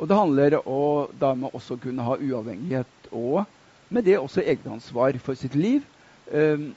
Og 0.00 0.08
det 0.08 0.16
handler 0.16 0.58
om 0.64 1.12
dermed 1.20 1.56
også 1.56 1.76
kunne 1.80 2.04
ha 2.08 2.16
uavhengighet 2.16 3.12
og 3.12 3.44
med 3.90 4.06
det 4.06 4.18
også 4.18 4.44
egenansvar 4.46 5.18
for 5.22 5.38
sitt 5.38 5.54
liv. 5.58 5.84
Eh, 6.30 6.70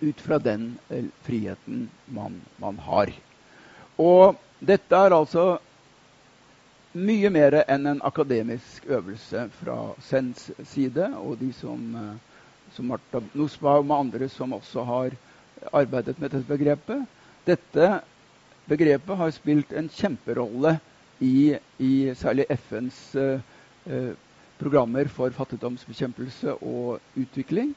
ut 0.00 0.20
fra 0.20 0.38
den 0.38 0.76
eh, 0.88 1.08
friheten 1.26 1.86
man, 2.12 2.40
man 2.62 2.78
har. 2.86 3.12
Og 3.98 4.36
dette 4.60 4.96
er 4.96 5.14
altså 5.16 5.56
mye 6.96 7.30
mer 7.32 7.58
enn 7.66 7.86
en 7.90 8.02
akademisk 8.04 8.86
øvelse 8.88 9.46
fra 9.58 9.78
Sens 10.04 10.50
side, 10.64 11.10
og 11.20 11.38
de 11.40 11.52
som, 11.56 11.80
eh, 11.96 12.42
som 12.76 12.92
Marta 12.92 13.22
Nosba 13.34 13.78
og 13.80 13.96
andre 13.98 14.28
som 14.32 14.54
også 14.56 14.84
har 14.84 15.16
arbeidet 15.72 16.18
med 16.20 16.30
dette 16.30 16.48
begrepet. 16.48 17.06
Dette 17.46 18.00
begrepet 18.68 19.16
har 19.16 19.34
spilt 19.34 19.72
en 19.72 19.88
kjemperolle 19.88 20.76
i, 21.20 21.56
i 21.78 21.92
særlig 22.14 22.46
FNs 22.50 23.00
eh, 23.16 23.40
eh, 23.86 24.12
programmer 24.60 25.08
for 25.12 25.34
fattigdomsbekjempelse 25.36 26.56
og 26.62 27.00
utvikling. 27.18 27.74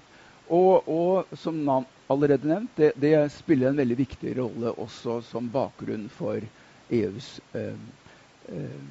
Og, 0.50 0.88
og 0.90 1.38
som 1.38 1.60
allerede 2.10 2.50
nevnt, 2.50 2.72
det, 2.78 2.94
det, 2.98 3.14
spiller 3.36 3.70
en 3.70 3.78
veldig 3.78 3.98
viktig 4.00 4.34
rolle 4.40 4.74
også 4.82 5.20
som 5.28 5.50
bakgrunn 5.54 6.08
for 6.10 6.42
EUs 6.90 7.36
eh, 7.54 7.78
eh, 8.50 8.88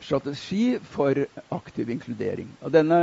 strategi 0.00 0.78
for 0.80 1.20
aktiv 1.52 1.90
inkludering. 1.92 2.48
Og 2.64 2.72
denne 2.72 3.00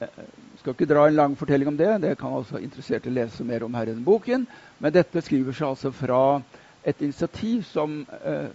jeg 0.00 0.08
eh, 0.08 0.32
skal 0.60 0.74
ikke 0.74 0.88
dra 0.90 1.06
en 1.08 1.16
lang 1.16 1.36
fortelling 1.38 1.70
om 1.70 1.78
det. 1.78 1.92
Det 2.02 2.16
kan 2.18 2.34
altså 2.36 2.58
interesserte 2.60 3.12
lese 3.12 3.46
mer 3.46 3.64
om 3.64 3.74
her 3.74 3.86
i 3.86 3.94
denne 3.94 4.04
boken. 4.04 4.46
Men 4.78 4.92
dette 4.92 5.22
skriver 5.24 5.56
seg 5.56 5.70
altså 5.70 5.92
fra 5.94 6.40
et 6.84 7.00
initiativ 7.00 7.62
som 7.68 8.02
eh, 8.24 8.50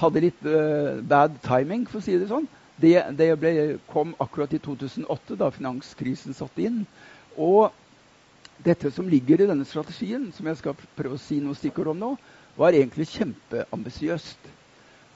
hadde 0.00 0.24
litt 0.24 0.46
eh, 0.48 1.00
bad 1.06 1.36
timing, 1.44 1.84
for 1.90 2.00
å 2.00 2.04
si 2.04 2.16
det 2.18 2.30
sånn. 2.30 2.48
Det, 2.80 2.94
det 3.14 3.28
ble, 3.38 3.52
kom 3.90 4.14
akkurat 4.18 4.52
i 4.56 4.58
2008, 4.58 5.36
da 5.38 5.50
finanskrisen 5.54 6.34
satte 6.34 6.64
inn. 6.66 6.82
Og 7.38 7.70
dette 8.64 8.90
som 8.94 9.08
ligger 9.10 9.40
i 9.40 9.48
denne 9.50 9.66
strategien, 9.68 10.30
som 10.34 10.46
jeg 10.50 10.60
skal 10.60 10.76
prøve 10.98 11.18
å 11.18 11.22
si 11.22 11.40
noe 11.42 11.58
stikkord 11.58 11.92
om 11.94 12.00
nå, 12.00 12.12
var 12.58 12.74
egentlig 12.74 13.08
kjempeambisiøst. 13.12 14.50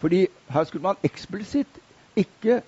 Fordi 0.03 0.25
her 0.51 0.67
skulle 0.67 0.87
man 0.87 1.07
eksplisitt 1.07 1.81
ikke 2.19 2.61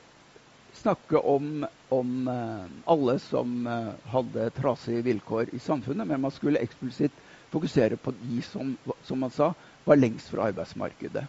snakke 0.81 1.19
om, 1.19 1.65
om 1.91 2.29
uh, 2.31 2.67
alle 2.91 3.17
som 3.23 3.67
uh, 3.67 3.93
hadde 4.13 4.51
trasige 4.59 5.03
vilkår 5.07 5.55
i 5.55 5.63
samfunnet, 5.63 6.07
men 6.07 6.23
man 6.23 6.35
skulle 6.35 6.63
eksplisitt 6.63 7.15
fokusere 7.51 7.99
på 7.99 8.15
de 8.23 8.43
som, 8.47 8.77
som 9.07 9.19
man 9.19 9.35
sa, 9.35 9.53
var 9.87 9.99
lengst 9.99 10.31
fra 10.31 10.47
arbeidsmarkedet. 10.51 11.27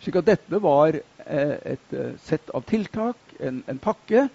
Slik 0.00 0.18
at 0.20 0.28
dette 0.28 0.60
var 0.62 0.98
uh, 0.98 1.56
et 1.64 1.94
sett 2.22 2.50
av 2.54 2.66
tiltak, 2.68 3.16
en, 3.40 3.62
en, 3.66 3.78
pakke, 3.78 4.28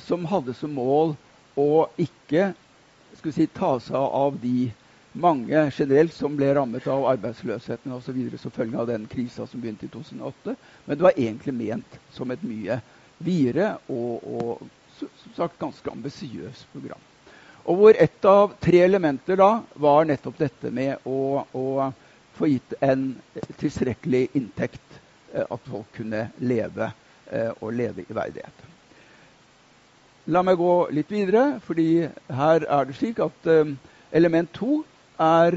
som 0.00 0.24
hadde 0.30 0.54
som 0.56 0.72
mål 0.72 1.14
å 1.60 1.86
ikke 2.00 2.52
si, 3.20 3.46
ta 3.46 3.76
seg 3.80 3.98
av 3.98 4.38
de 4.40 4.70
mange 5.12 5.66
generelt 5.76 6.14
som 6.16 6.36
ble 6.36 6.48
rammet 6.56 6.86
av 6.88 7.04
arbeidsløsheten 7.10 7.92
osv. 7.92 8.20
som 8.40 8.50
følge 8.54 8.78
av 8.80 8.88
den 8.88 9.06
krisa 9.06 9.46
som 9.46 9.60
begynte 9.60 9.86
i 9.86 9.92
2008. 9.92 10.56
Men 10.86 10.98
det 10.98 11.04
var 11.04 11.18
egentlig 11.20 11.54
ment 11.54 11.98
som 12.12 12.30
et 12.32 12.44
mye 12.46 12.80
videre 13.22 13.74
og, 13.92 14.24
og 14.24 14.62
som 14.96 15.34
sagt 15.36 15.60
ganske 15.60 15.90
ambisiøst 15.90 16.72
program. 16.72 17.00
Og 17.64 17.78
hvor 17.78 17.98
ett 17.98 18.24
av 18.26 18.56
tre 18.60 18.80
elementer 18.82 19.38
da 19.38 19.50
var 19.74 20.08
nettopp 20.08 20.40
dette 20.40 20.72
med 20.74 21.04
å, 21.06 21.44
å 21.52 21.92
få 22.34 22.48
gitt 22.50 22.74
en 22.82 23.12
tilstrekkelig 23.60 24.28
inntekt. 24.38 24.82
Eh, 25.32 25.46
at 25.48 25.68
folk 25.68 25.88
kunne 25.96 26.26
leve 26.44 26.90
eh, 27.32 27.50
og 27.60 27.72
leve 27.72 28.04
i 28.04 28.14
verdighet. 28.14 28.68
La 30.32 30.42
meg 30.44 30.58
gå 30.60 30.72
litt 30.94 31.10
videre, 31.10 31.58
fordi 31.64 32.04
her 32.36 32.66
er 32.68 32.88
det 32.88 32.96
slik 32.98 33.22
at 33.24 33.48
eh, 33.50 33.72
element 34.12 34.52
to 34.54 34.82
er, 35.22 35.56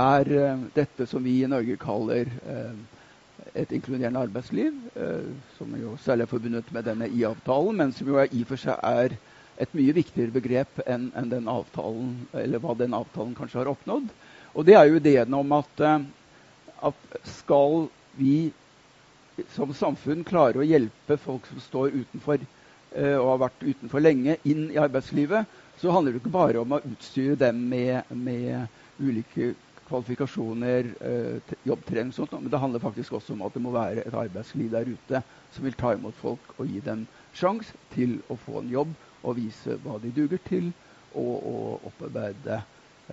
er 0.00 0.28
dette 0.76 1.06
som 1.10 1.24
vi 1.24 1.40
i 1.42 1.48
Norge 1.50 1.74
kaller 1.80 2.28
et 3.56 3.72
inkluderende 3.74 4.20
arbeidsliv, 4.20 4.76
som 5.56 5.72
jo 5.80 5.96
særlig 6.04 6.26
er 6.26 6.30
forbundet 6.30 6.68
med 6.76 6.86
denne 6.86 7.08
I-avtalen, 7.08 7.80
men 7.80 7.94
som 7.96 8.12
jo 8.12 8.20
i 8.20 8.44
og 8.44 8.52
for 8.52 8.62
seg 8.62 8.78
er 8.78 9.16
et 9.64 9.74
mye 9.74 9.96
viktigere 9.96 10.36
begrep 10.36 10.84
enn 10.86 11.08
enn 11.18 11.32
den 11.32 11.50
avtalen, 11.50 12.14
eller 12.36 12.62
hva 12.62 12.76
den 12.78 12.94
avtalen 12.94 13.34
kanskje 13.34 13.64
har 13.64 13.72
oppnådd. 13.72 14.12
Og 14.54 14.68
det 14.68 14.76
er 14.78 14.86
jo 14.86 15.00
ideen 15.00 15.34
om 15.40 15.56
at, 15.58 15.84
at 16.92 17.20
skal 17.40 17.88
vi 18.16 18.52
som 19.52 19.72
samfunn 19.76 20.24
klarer 20.24 20.62
å 20.62 20.66
hjelpe 20.66 21.18
folk 21.20 21.46
som 21.50 21.60
står 21.60 21.96
utenfor 21.96 22.40
og 22.96 23.26
har 23.28 23.40
vært 23.42 23.64
utenfor 23.66 24.00
lenge, 24.00 24.38
inn 24.48 24.70
i 24.72 24.78
arbeidslivet, 24.80 25.44
så 25.76 25.92
handler 25.92 26.14
det 26.14 26.22
ikke 26.22 26.32
bare 26.32 26.62
om 26.62 26.70
å 26.72 26.78
utstyre 26.88 27.36
dem 27.36 27.58
med, 27.68 28.08
med 28.16 28.70
ulike 28.96 29.50
kvalifikasjoner, 29.86 30.88
eh, 31.00 31.56
jobbtrening 31.66 32.10
og 32.10 32.14
sånt, 32.14 32.32
men 32.40 32.50
det 32.50 32.58
handler 32.58 32.82
faktisk 32.82 33.12
også 33.12 33.36
om 33.36 33.44
at 33.46 33.54
det 33.54 33.62
må 33.62 33.70
være 33.74 34.06
et 34.06 34.14
arbeidsliv 34.14 34.70
der 34.72 34.88
ute 34.88 35.22
som 35.54 35.64
vil 35.64 35.76
ta 35.78 35.92
imot 35.94 36.16
folk 36.18 36.56
og 36.58 36.66
gi 36.66 36.80
dem 36.84 37.06
sjanse 37.36 37.76
til 37.94 38.18
å 38.28 38.38
få 38.46 38.62
en 38.62 38.72
jobb 38.72 38.94
og 39.22 39.38
vise 39.38 39.78
hva 39.84 39.98
de 40.02 40.12
duger 40.16 40.42
til, 40.48 40.72
og, 41.14 41.34
og 41.46 41.86
opparbeide 41.90 42.60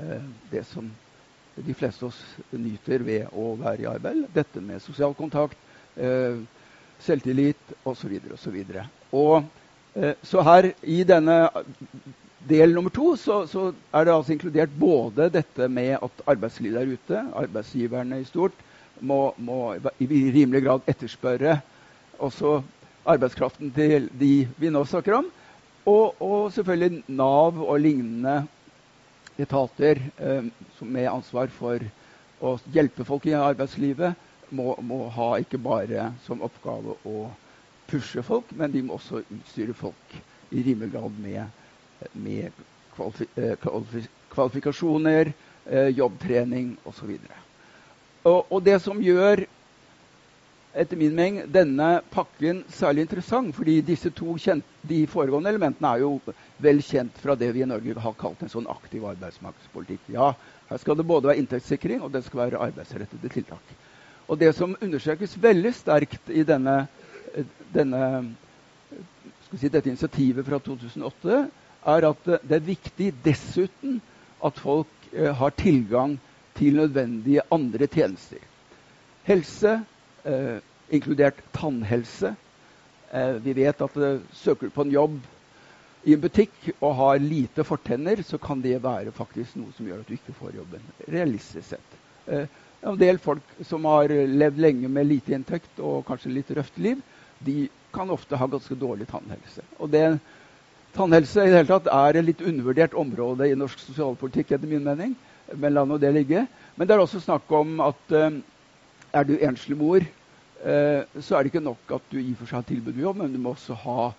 eh, 0.02 0.30
det 0.52 0.66
som 0.70 0.90
de 1.56 1.74
fleste 1.78 2.06
av 2.06 2.12
oss 2.12 2.22
nyter 2.52 3.04
ved 3.06 3.34
å 3.38 3.54
være 3.60 3.84
i 3.84 3.90
arbeid. 3.90 4.26
Dette 4.34 4.62
med 4.62 4.82
sosial 4.82 5.14
kontakt, 5.18 5.58
eh, 5.96 6.40
selvtillit 7.04 7.76
osv. 7.86 8.18
Og, 8.32 8.80
og, 9.12 9.44
eh, 9.96 10.16
så 10.24 10.42
her 10.42 10.72
i 10.82 11.04
denne 11.04 11.50
del 12.50 12.74
nummer 12.76 12.92
to 12.92 13.14
så, 13.16 13.44
så, 13.48 13.72
er 13.94 14.06
det 14.06 14.14
altså 14.14 14.34
inkludert 14.34 14.74
både 14.80 15.30
dette 15.32 15.68
med 15.72 15.96
at 16.02 16.24
arbeidslivet 16.28 16.80
der 16.80 16.94
ute, 16.94 17.26
arbeidsgiverne 17.44 18.20
i 18.20 18.28
stort, 18.28 18.56
må, 19.00 19.34
må 19.38 19.76
i 20.00 20.08
rimelig 20.08 20.64
grad 20.66 20.90
etterspørre 20.90 21.60
også 22.24 22.62
arbeidskraften 23.10 23.72
til 23.76 24.10
de 24.20 24.48
vi 24.58 24.72
nå 24.72 24.84
snakker 24.88 25.20
om. 25.20 25.32
Og, 25.86 26.22
og 26.24 26.52
selvfølgelig 26.56 27.04
Nav 27.12 27.58
og 27.60 27.80
lignende 27.84 28.46
etater 29.38 30.02
eh, 30.18 30.44
med 30.80 31.10
ansvar 31.10 31.52
for 31.54 31.84
å 32.44 32.58
hjelpe 32.74 33.06
folk 33.08 33.26
i 33.30 33.36
arbeidslivet, 33.38 34.20
må, 34.54 34.76
må, 34.86 35.08
ha 35.16 35.30
ikke 35.42 35.58
bare 35.58 36.12
som 36.26 36.44
oppgave 36.46 36.98
å 37.10 37.30
pushe 37.90 38.22
folk, 38.26 38.52
men 38.58 38.72
de 38.74 38.84
må 38.86 38.98
også 38.98 39.24
utstyre 39.24 39.74
folk 39.78 40.18
i 40.54 40.62
rimelig 40.62 40.94
grad 40.94 41.18
med, 41.24 41.64
med 42.14 42.62
kvalifi 42.94 43.26
kvalifi, 43.62 44.04
kvalifikasjoner, 44.34 45.34
eh, 45.66 45.90
jobbtrening 45.98 46.76
osv. 46.86 47.16
Og, 48.24 48.52
og 48.52 48.64
det 48.66 48.80
som 48.82 49.02
gjør 49.02 49.46
etter 50.74 50.98
min 50.98 51.14
mening 51.14 51.52
denne 51.54 52.02
pakken 52.14 52.64
særlig 52.74 53.06
interessant, 53.06 53.54
fordi 53.56 53.80
disse 53.86 54.10
to 54.16 54.34
kjente, 54.42 54.68
de 54.82 55.04
foregående 55.08 55.52
elementene 55.54 55.92
er 55.94 56.02
jo 56.02 56.16
vel 56.64 56.82
kjent 56.84 57.18
fra 57.22 57.36
det 57.40 57.52
vi 57.56 57.64
i 57.64 57.70
Norge 57.70 57.96
har 58.00 58.16
kalt 58.20 58.42
en 58.44 58.52
sånn 58.52 58.70
aktiv 58.72 59.06
arbeidsmarkedspolitikk. 59.10 60.08
Ja, 60.16 60.32
her 60.70 60.82
skal 60.82 60.98
det 61.00 61.06
både 61.10 61.30
være 61.32 61.42
inntektssikring 61.44 62.04
og 62.04 62.14
det 62.14 62.24
skal 62.26 62.46
være 62.46 62.62
arbeidsrettede 62.70 63.32
tiltak. 63.34 63.74
Og 64.28 64.40
det 64.40 64.54
som 64.56 64.78
understrekes 64.82 65.36
veldig 65.44 65.74
sterkt 65.76 66.32
i 66.32 66.46
denne, 66.48 66.86
denne 67.76 68.02
si, 69.52 69.68
dette 69.68 69.92
initiativet 69.92 70.48
fra 70.48 70.60
2008, 70.64 71.42
er 71.94 72.08
at 72.08 72.30
det 72.32 72.58
er 72.58 72.68
viktig 72.68 73.10
dessuten 73.26 74.00
at 74.44 74.60
folk 74.60 75.10
eh, 75.12 75.34
har 75.36 75.56
tilgang 75.60 76.16
til 76.56 76.80
nødvendige 76.80 77.44
andre 77.52 77.88
tjenester. 77.92 78.40
Helse, 79.28 79.82
eh, 80.26 80.58
inkludert 80.90 81.44
tannhelse. 81.54 82.36
Eh, 83.14 83.36
vi 83.46 83.54
vet 83.54 83.82
at 83.82 83.98
eh, 83.98 84.20
søker 84.34 84.68
du 84.68 84.76
på 84.76 84.88
en 84.88 84.92
jobb 84.92 85.20
i 86.04 86.14
en 86.16 86.22
butikk 86.24 86.72
og 86.74 86.96
har 87.00 87.22
lite 87.24 87.64
fortenner, 87.64 88.20
så 88.28 88.38
kan 88.42 88.62
det 88.62 88.82
være 88.84 89.14
faktisk 89.16 89.56
noe 89.60 89.72
som 89.76 89.88
gjør 89.88 90.02
at 90.04 90.10
du 90.10 90.18
ikke 90.18 90.36
får 90.36 90.58
jobben. 90.60 90.84
Realistisk 91.08 91.70
sett. 91.70 91.98
Eh, 92.28 92.48
en 92.84 93.00
del 93.00 93.20
folk 93.24 93.56
som 93.64 93.86
har 93.88 94.12
levd 94.12 94.60
lenge 94.60 94.90
med 94.92 95.08
lite 95.08 95.36
inntekt 95.38 95.80
og 95.80 96.04
kanskje 96.08 96.34
litt 96.36 96.52
røft 96.58 96.80
liv, 96.84 97.00
de 97.40 97.70
kan 97.96 98.12
ofte 98.12 98.36
ha 98.40 98.48
ganske 98.50 98.76
dårlig 98.80 99.08
tannhelse. 99.08 99.64
Og 99.80 99.92
det, 99.94 100.04
tannhelse 100.96 101.46
i 101.46 101.52
det 101.52 101.62
hele 101.62 101.72
tatt 101.72 101.88
er 101.94 102.20
et 102.20 102.28
litt 102.28 102.44
undervurdert 102.44 102.98
område 103.00 103.48
i 103.48 103.56
norsk 103.56 103.80
sosialpolitikk, 103.86 104.52
etter 104.52 104.68
min 104.68 104.84
mening. 104.84 105.16
Men 105.54 105.76
la 105.76 105.86
nå 105.88 106.00
det 106.02 106.12
ligge. 106.16 106.44
Men 106.76 106.90
det 106.90 106.96
er 106.96 107.04
også 107.04 107.22
snakk 107.24 107.52
om 107.56 107.80
at 107.86 108.16
eh, 108.18 108.42
er 109.14 109.30
du 109.30 109.38
enslig 109.38 109.78
mor, 109.80 110.04
eh, 110.04 111.02
så 111.22 111.38
er 111.38 111.44
det 111.44 111.54
ikke 111.54 111.64
nok 111.64 111.96
at 112.00 112.12
du 112.12 112.20
i 112.20 112.32
og 112.34 112.40
for 112.42 112.50
seg 112.50 112.60
har 112.60 112.68
tilbud 112.68 112.96
om 112.96 113.04
jobb, 113.08 113.20
men 113.22 113.34
du 113.36 113.40
må 113.40 113.54
også 113.54 113.78
ha 113.86 114.12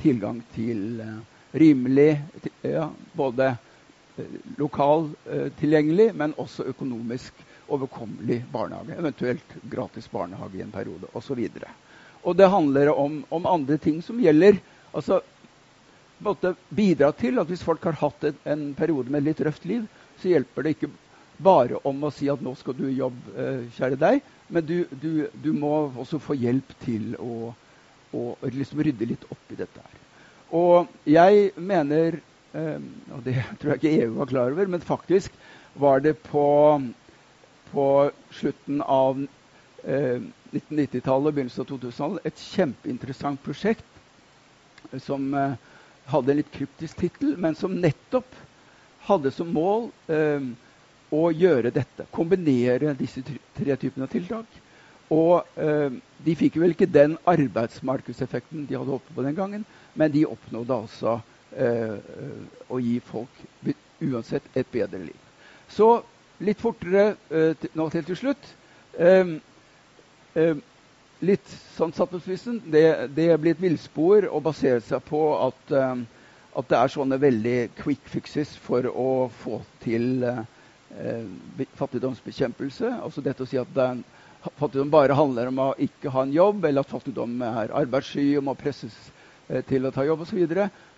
tilgang 0.00 0.42
til 0.54 1.00
eh, 1.00 1.18
rimelig 1.56 2.22
ja, 2.62 2.90
Både 3.12 3.56
eh, 4.16 4.32
lokal 4.58 5.10
eh, 5.30 5.48
tilgjengelig, 5.60 6.12
men 6.14 6.34
også 6.36 6.66
økonomisk 6.72 7.44
overkommelig 7.68 8.44
barnehage. 8.52 8.98
Eventuelt 8.98 9.56
gratis 9.70 10.10
barnehage 10.10 10.58
i 10.58 10.64
en 10.64 10.74
periode 10.74 11.10
osv. 11.12 11.38
Og, 11.38 11.64
og 12.22 12.36
det 12.36 12.50
handler 12.50 12.92
om, 12.94 13.24
om, 13.28 13.46
andre 13.46 13.78
ting 13.78 14.02
som 14.02 14.20
gjelder 14.22 14.60
altså 14.92 15.20
måtte 16.18 16.54
bidra 16.72 17.10
til 17.12 17.38
at 17.38 17.48
hvis 17.50 17.64
folk 17.66 17.84
har 17.84 17.98
hatt 18.00 18.24
en, 18.24 18.38
en 18.44 18.68
periode 18.74 19.12
med 19.12 19.26
litt 19.26 19.42
røft 19.44 19.66
liv, 19.68 19.84
så 20.20 20.30
hjelper 20.32 20.64
det 20.64 20.76
ikke 20.76 20.92
bare 21.36 21.76
om 21.84 22.06
å 22.06 22.12
si 22.14 22.30
at 22.32 22.40
'nå 22.40 22.54
skal 22.56 22.76
du 22.78 22.86
i 22.88 22.96
jobb, 22.96 23.16
eh, 23.36 23.66
kjære 23.76 23.98
deg', 24.00 24.22
men 24.48 24.64
du, 24.64 24.86
du, 24.90 25.26
du, 25.34 25.52
må 25.52 25.90
også 25.92 26.18
få 26.22 26.36
hjelp 26.38 26.72
til 26.84 27.12
å, 27.20 27.52
å 28.14 28.36
liksom 28.42 28.82
rydde 28.86 29.08
litt 29.12 29.24
opp 29.30 29.52
i 29.52 29.58
dette 29.58 29.82
her. 29.82 30.02
Og 30.56 30.90
jeg 31.10 31.50
mener, 31.56 32.20
eh, 32.54 32.78
og 33.12 33.24
det 33.26 33.38
tror 33.58 33.74
jeg 33.74 33.80
ikke 33.80 34.04
EU 34.04 34.12
var 34.20 34.30
klar 34.30 34.54
over, 34.54 34.70
men 34.70 34.84
faktisk 34.84 35.34
var 35.74 36.00
det 36.00 36.14
på, 36.28 36.46
på 37.72 37.86
slutten 38.32 38.82
av 38.82 39.20
eh, 39.84 40.22
1990-tallet 40.54 41.30
og 41.30 41.34
begynnelsen 41.34 41.64
av 41.64 41.70
2000-tallet 41.72 42.28
et 42.30 42.44
kjempeinteressant 42.54 43.42
prosjekt 43.44 45.00
som 45.02 45.32
eh, 45.34 45.56
hadde 46.12 46.32
en 46.32 46.40
litt 46.40 46.52
kryptisk 46.54 47.00
tittel, 47.02 47.34
men 47.40 47.58
som 47.58 47.74
nettopp 47.82 48.30
hadde 49.08 49.32
som 49.34 49.50
mål 49.54 49.90
eh, 50.12 50.46
å 51.14 51.26
gjøre 51.30 51.72
dette. 51.74 52.06
Kombinere 52.14 52.94
disse 52.98 53.22
tre 53.26 53.76
typene 53.78 54.06
av 54.06 54.12
tiltak. 54.14 54.62
Og 55.14 55.46
eh, 55.60 55.94
de 56.26 56.34
fikk 56.38 56.58
vel 56.58 56.74
ikke 56.74 56.88
den 56.90 57.16
arbeidsmarkedseffekten 57.28 58.66
de 58.66 58.76
hadde 58.76 58.90
håpet 58.90 59.14
på 59.14 59.24
den 59.26 59.36
gangen, 59.36 59.66
men 59.94 60.12
de 60.12 60.26
oppnådde 60.26 60.78
altså 60.82 61.18
eh, 61.54 61.98
å 62.68 62.80
gi 62.82 62.98
folk 63.04 63.42
uansett 64.02 64.48
et 64.58 64.68
bedre 64.72 65.04
liv. 65.04 65.20
Så 65.70 66.00
litt 66.42 66.60
fortere 66.60 67.12
eh, 67.30 67.68
nå 67.78 67.86
til 67.92 68.08
til 68.08 68.18
slutt. 68.22 68.50
Eh, 68.98 69.36
eh, 70.34 70.64
litt 71.26 71.54
sånn 71.76 71.94
satt 71.96 72.10
på 72.12 72.20
spissen. 72.24 72.58
Det, 72.66 73.08
det 73.14 73.30
blir 73.40 73.54
et 73.54 73.62
villspor 73.62 74.26
å 74.28 74.42
basere 74.42 74.82
seg 74.84 75.06
på 75.06 75.22
at, 75.38 75.62
eh, 75.70 76.02
at, 76.56 76.68
det 76.68 76.82
er 76.82 76.92
sånne 76.92 77.22
veldig 77.22 77.56
quick 77.78 78.10
fixes 78.10 78.56
for 78.66 78.90
å 78.90 79.08
få 79.44 79.62
til 79.86 80.26
eh, 80.26 80.44
Eh, 81.00 81.24
fattigdomsbekjempelse. 81.76 82.88
Altså 83.04 83.20
dette 83.20 83.44
å 83.44 83.48
si 83.48 83.58
at 83.60 83.68
den, 83.74 83.98
fattigdom 84.56 84.90
bare 84.90 85.16
handler 85.16 85.50
om 85.50 85.62
å 85.62 85.68
ikke 85.82 86.10
ha 86.14 86.24
en 86.26 86.34
jobb, 86.34 86.64
eller 86.64 86.84
at 86.84 86.92
fattigdom 86.92 87.38
er 87.42 87.74
arbeidssky 87.74 88.28
og 88.38 88.46
må 88.48 88.54
presses 88.58 88.94
eh, 89.48 89.62
til 89.66 89.86
å 89.86 89.92
ta 89.94 90.04
jobb 90.06 90.24
osv. 90.26 90.42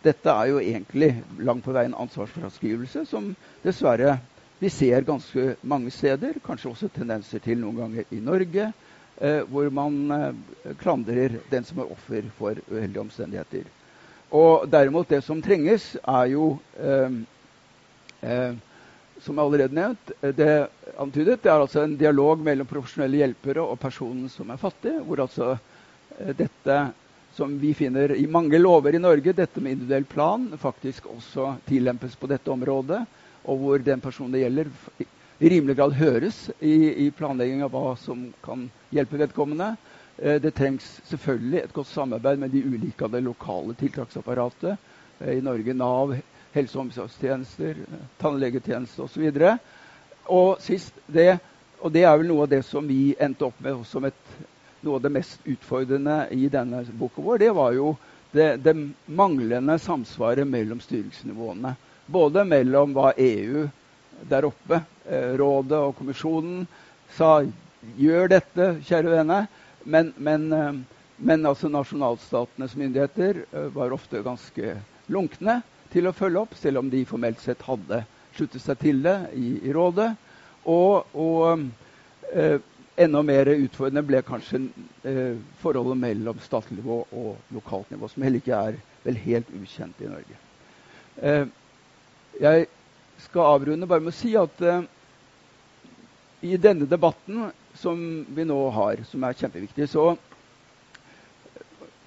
Dette 0.04 0.34
er 0.34 0.50
jo 0.50 0.60
egentlig 0.62 1.14
langt 1.42 1.64
på 1.64 1.74
vei 1.76 1.86
en 1.88 1.96
ansvarsfraskrivelse 2.06 3.06
som 3.08 3.32
dessverre 3.64 4.18
vi 4.58 4.70
ser 4.74 5.04
ganske 5.06 5.54
mange 5.62 5.90
steder, 5.94 6.40
kanskje 6.42 6.70
også 6.72 6.88
tendenser 6.90 7.38
til 7.42 7.60
noen 7.60 7.76
ganger 7.78 8.08
i 8.10 8.18
Norge, 8.18 8.72
eh, 9.22 9.42
hvor 9.46 9.68
man 9.70 9.98
eh, 10.10 10.72
klandrer 10.80 11.38
den 11.50 11.66
som 11.66 11.78
er 11.78 11.92
offer 11.94 12.26
for 12.38 12.58
uheldige 12.70 13.04
omstendigheter. 13.04 13.68
Og 14.34 14.66
derimot, 14.70 15.08
det 15.08 15.22
som 15.24 15.42
trenges, 15.42 15.94
er 16.02 16.32
jo 16.34 16.56
eh, 16.76 17.20
eh 18.22 18.64
som 19.20 19.38
allerede 19.38 19.74
nevnt, 19.74 20.10
eh, 20.20 20.34
det 20.34 20.68
antydet, 20.98 21.42
det 21.42 21.50
er 21.50 21.60
altså 21.60 21.82
en 21.84 21.96
dialog 21.98 22.40
mellom 22.44 22.68
profesjonelle 22.68 23.20
hjelpere 23.22 23.64
og 23.64 23.78
personen 23.80 24.28
som 24.32 24.50
er 24.50 24.60
fattig, 24.60 24.94
hvor 25.06 25.22
altså 25.24 25.52
eh, 25.54 26.34
dette 26.36 26.78
som 27.38 27.52
vi 27.60 27.74
finner 27.76 28.16
i 28.16 28.26
mange 28.26 28.58
lover 28.58 28.96
i 28.96 29.02
Norge, 29.02 29.34
dette 29.36 29.60
med 29.62 29.76
individuell 29.76 30.08
plan, 30.10 30.48
faktisk 30.58 31.06
også 31.12 31.52
tillempes 31.68 32.16
på 32.18 32.30
dette 32.30 32.50
området, 32.50 33.04
og 33.48 33.60
hvor 33.62 33.84
den 33.84 34.02
personen 34.02 34.34
det 34.34 34.42
gjelder, 34.42 34.72
i 35.38 35.52
rimelig 35.52 35.76
grad 35.78 35.94
høres 35.94 36.48
i, 36.58 37.06
i 37.06 37.10
planlegging 37.14 37.62
av 37.62 37.70
hva 37.70 37.92
som 38.00 38.24
kan 38.42 38.66
hjelpe 38.90 39.20
vedkommende. 39.20 39.76
Eh, 40.18 40.40
det 40.42 40.56
trengs 40.58 40.86
selvfølgelig 41.10 41.62
et 41.62 41.76
godt 41.76 41.92
samarbeid 41.92 42.42
med 42.42 42.50
de 42.54 42.64
ulike 42.66 43.06
av 43.06 43.14
det 43.14 43.22
lokale 43.22 43.76
tiltaksapparatet. 43.78 44.90
I 45.18 45.40
Norge 45.42 45.74
Nav, 45.74 46.12
helse- 46.58 46.78
og 46.78 46.86
omsorgstjenester, 46.86 47.80
tannlegetjenester 48.20 49.06
osv. 49.06 49.30
Og, 50.28 50.58
sist 50.60 50.98
det, 51.06 51.38
og 51.80 51.92
det 51.94 52.04
er 52.04 52.18
vel 52.20 52.28
noe 52.28 52.44
av 52.44 52.52
det 52.52 52.62
som 52.66 52.86
vi 52.88 53.14
endte 53.20 53.48
opp 53.48 53.60
med 53.64 53.84
som 53.88 54.04
et, 54.08 54.36
noe 54.84 54.98
av 54.98 55.04
det 55.06 55.14
mest 55.14 55.46
utfordrende 55.48 56.20
i 56.34 56.50
denne 56.52 56.84
boka 56.98 57.24
vår, 57.24 57.40
det 57.42 57.52
var 57.56 57.74
jo 57.76 57.94
det, 58.32 58.56
det 58.62 58.74
manglende 59.06 59.78
samsvaret 59.80 60.46
mellom 60.46 60.82
styringsnivåene. 60.84 61.74
Både 62.08 62.44
mellom 62.48 62.92
hva 62.96 63.12
EU 63.16 63.66
der 64.28 64.48
oppe, 64.48 64.82
eh, 65.08 65.32
rådet 65.38 65.78
og 65.78 65.96
kommisjonen, 65.98 66.66
sa 67.16 67.40
gjør 67.96 68.30
dette, 68.34 68.70
kjære 68.84 69.12
vene, 69.12 69.40
men, 69.84 70.12
men, 70.16 70.46
eh, 70.52 70.78
men 71.18 71.46
altså 71.46 71.70
nasjonalstatenes 71.72 72.76
myndigheter 72.76 73.44
eh, 73.46 73.68
var 73.74 73.94
ofte 73.94 74.22
ganske 74.24 74.76
lunkne 75.08 75.60
til 75.92 76.08
å 76.08 76.14
følge 76.16 76.42
opp, 76.44 76.56
selv 76.58 76.82
om 76.82 76.90
de 76.92 77.04
formelt 77.08 77.40
sett 77.42 77.62
hadde 77.66 78.02
sluttet 78.36 78.62
seg 78.62 78.80
til 78.82 79.02
det 79.04 79.16
i, 79.36 79.52
i 79.68 79.74
rådet. 79.74 80.10
Og, 80.68 81.08
og 81.16 81.64
eh, 82.32 82.58
enda 82.98 83.22
mer 83.22 83.50
utfordrende 83.54 84.04
ble 84.06 84.20
kanskje 84.26 84.60
eh, 85.06 85.38
forholdet 85.62 86.00
mellom 86.02 86.40
statlig 86.44 86.80
nivå 86.80 87.00
og 87.08 87.54
lokalt 87.54 87.90
nivå, 87.94 88.10
som 88.10 88.26
heller 88.26 88.42
ikke 88.42 88.58
er 88.68 88.78
vel 89.06 89.20
helt 89.24 89.50
ukjent 89.54 90.02
i 90.04 90.10
Norge. 90.10 90.38
Eh, 91.22 91.44
jeg 92.38 92.68
skal 93.24 93.52
avrunde 93.56 93.88
bare 93.90 94.04
med 94.04 94.12
å 94.14 94.18
si 94.18 94.34
at 94.38 94.62
eh, 94.62 94.84
i 96.46 96.58
denne 96.60 96.86
debatten 96.90 97.48
som 97.78 97.98
vi 98.34 98.44
nå 98.46 98.58
har, 98.74 99.02
som 99.08 99.24
er 99.26 99.38
kjempeviktig, 99.38 99.88
så 99.90 100.12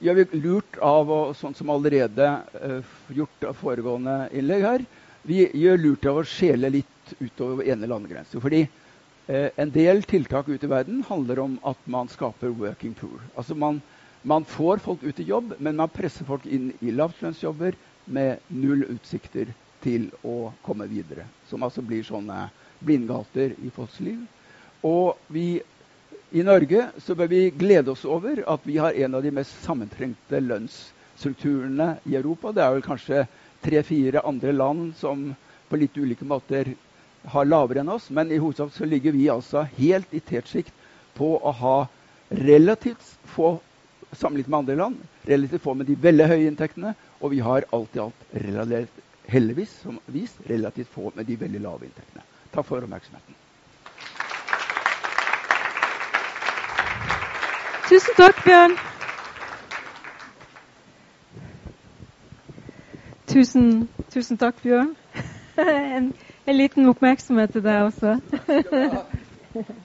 gjør 0.01 0.17
vi 0.17 0.41
lurt 0.41 0.77
av, 0.81 1.09
å, 1.11 1.19
sånn 1.37 1.55
som 1.57 1.69
allerede 1.73 2.27
uh, 2.57 2.93
gjort 3.13 3.47
av 3.47 3.57
foregående 3.59 4.17
innlegg 4.37 4.65
her, 4.65 4.85
vi 5.27 5.43
gjør 5.45 5.81
lurt 5.81 6.07
av 6.09 6.21
å 6.21 6.27
skjele 6.27 6.71
litt 6.73 7.13
utover 7.19 7.67
ene 7.69 7.89
landegrense. 7.89 8.41
Fordi 8.41 8.63
uh, 8.65 9.49
en 9.61 9.73
del 9.73 10.01
tiltak 10.09 10.49
ute 10.49 10.65
i 10.65 10.71
verden 10.71 11.03
handler 11.09 11.43
om 11.45 11.57
at 11.69 11.81
man 11.85 12.09
skaper 12.11 12.53
working 12.57 12.95
pool. 12.97 13.19
Altså 13.35 13.57
man, 13.57 13.81
man 14.23 14.47
får 14.47 14.81
folk 14.85 15.05
ut 15.05 15.21
i 15.21 15.29
jobb, 15.29 15.55
men 15.59 15.77
man 15.77 15.93
presser 15.93 16.27
folk 16.27 16.47
inn 16.49 16.71
i 16.81 16.93
lavtlønnsjobber 16.95 17.77
med 18.11 18.41
null 18.49 18.87
utsikter 18.89 19.53
til 19.81 20.09
å 20.25 20.51
komme 20.65 20.89
videre. 20.89 21.27
Som 21.49 21.65
altså 21.65 21.85
blir 21.85 22.05
sånne 22.05 22.47
blindgater 22.81 23.53
i 23.61 23.69
folks 23.73 23.99
liv. 24.01 24.21
Og 24.85 25.17
vi 25.29 25.61
i 26.31 26.43
Norge 26.43 26.85
så 27.03 27.15
bør 27.15 27.27
vi 27.27 27.39
glede 27.51 27.91
oss 27.91 28.05
over 28.07 28.39
at 28.47 28.63
vi 28.63 28.77
har 28.79 28.95
en 28.95 29.15
av 29.17 29.23
de 29.23 29.31
mest 29.35 29.55
sammentrengte 29.65 30.39
lønnsstrukturene 30.39 31.97
i 32.07 32.15
Europa. 32.15 32.53
Det 32.55 32.63
er 32.63 32.75
vel 32.77 32.85
kanskje 32.85 33.25
tre-fire 33.65 34.23
andre 34.27 34.53
land 34.55 34.93
som 34.99 35.25
på 35.67 35.79
litt 35.81 35.97
ulike 35.99 36.27
måter 36.27 36.71
har 37.33 37.49
lavere 37.49 37.83
enn 37.83 37.91
oss. 37.91 38.07
Men 38.15 38.31
i 38.31 38.39
hovedsak 38.39 38.71
så 38.75 38.87
ligger 38.87 39.15
vi 39.15 39.27
altså 39.33 39.65
helt 39.75 40.15
i 40.15 40.23
tetsjikt 40.23 40.71
på 41.19 41.33
å 41.35 41.53
ha 41.59 41.75
relativt 42.31 43.11
få 43.35 43.57
sammenlignet 44.15 44.53
med 44.55 44.59
andre 44.63 44.79
land. 44.85 45.03
Relativt 45.27 45.67
få 45.67 45.75
med 45.75 45.91
de 45.91 45.99
veldig 46.07 46.31
høye 46.31 46.47
inntektene. 46.47 46.95
Og 47.19 47.35
vi 47.35 47.43
har 47.43 47.67
alt 47.75 47.99
i 47.99 48.05
alt 48.07 48.25
relativt, 48.47 49.03
heldigvis 49.31 49.75
som 49.83 49.99
vist, 50.07 50.39
relativt 50.47 50.95
få 50.95 51.11
med 51.15 51.27
de 51.27 51.39
veldig 51.43 51.67
lave 51.67 51.91
inntektene. 51.91 52.23
Takk 52.55 52.71
for 52.71 52.87
oppmerksomheten. 52.87 53.40
Tusen 57.91 58.15
takk, 58.15 58.37
Bjørn. 58.45 58.73
Tusen, 63.27 63.65
tusen 64.13 64.37
takk, 64.39 64.61
Bjørn. 64.63 64.93
En, 65.59 66.05
en, 66.47 66.55
liten 66.55 66.87
oppmerksomhet 66.87 67.51
til 67.51 67.65
deg 67.65 67.89
også. 67.89 68.13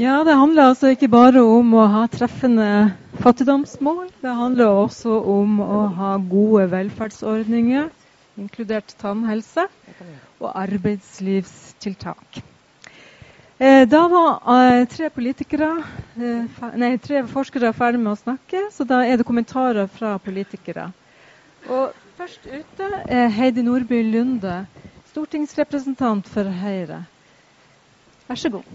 Ja, 0.00 0.18
det 0.24 0.36
handler 0.36 0.70
altså 0.74 0.92
ikke 0.92 1.08
bare 1.12 1.40
om 1.44 1.72
å 1.76 1.86
ha 1.92 2.04
treffende 2.12 2.68
fattigdomsmål. 3.24 4.06
Det 4.20 4.36
handler 4.36 4.76
også 4.84 5.16
om 5.38 5.58
å 5.64 5.80
ha 5.96 6.12
gode 6.20 6.68
velferdsordninger, 6.72 7.88
inkludert 8.40 8.94
tannhelse, 9.00 9.66
og 10.40 10.48
arbeidslivstiltak. 10.52 12.40
Eh, 13.60 13.88
da 13.88 14.06
var 14.08 14.38
eh, 14.80 14.86
tre 14.88 15.10
eh, 15.12 16.44
nei, 16.80 16.94
tre 16.96 17.18
forskere 17.28 17.74
ferdig 17.76 17.98
med 18.00 18.14
å 18.14 18.16
snakke, 18.16 18.62
så 18.72 18.86
da 18.88 19.02
er 19.04 19.18
det 19.20 19.26
kommentarer 19.28 19.84
fra 19.92 20.14
politikere. 20.16 20.86
Og 21.68 21.90
først 22.16 22.46
ute 22.48 22.86
er 23.04 23.28
Heidi 23.28 23.60
Nordby 23.60 23.98
Lunde, 24.06 24.62
stortingsrepresentant 25.10 26.30
for 26.32 26.48
Høyre. 26.48 27.02
Vær 28.30 28.40
så 28.40 28.48
god. 28.54 28.70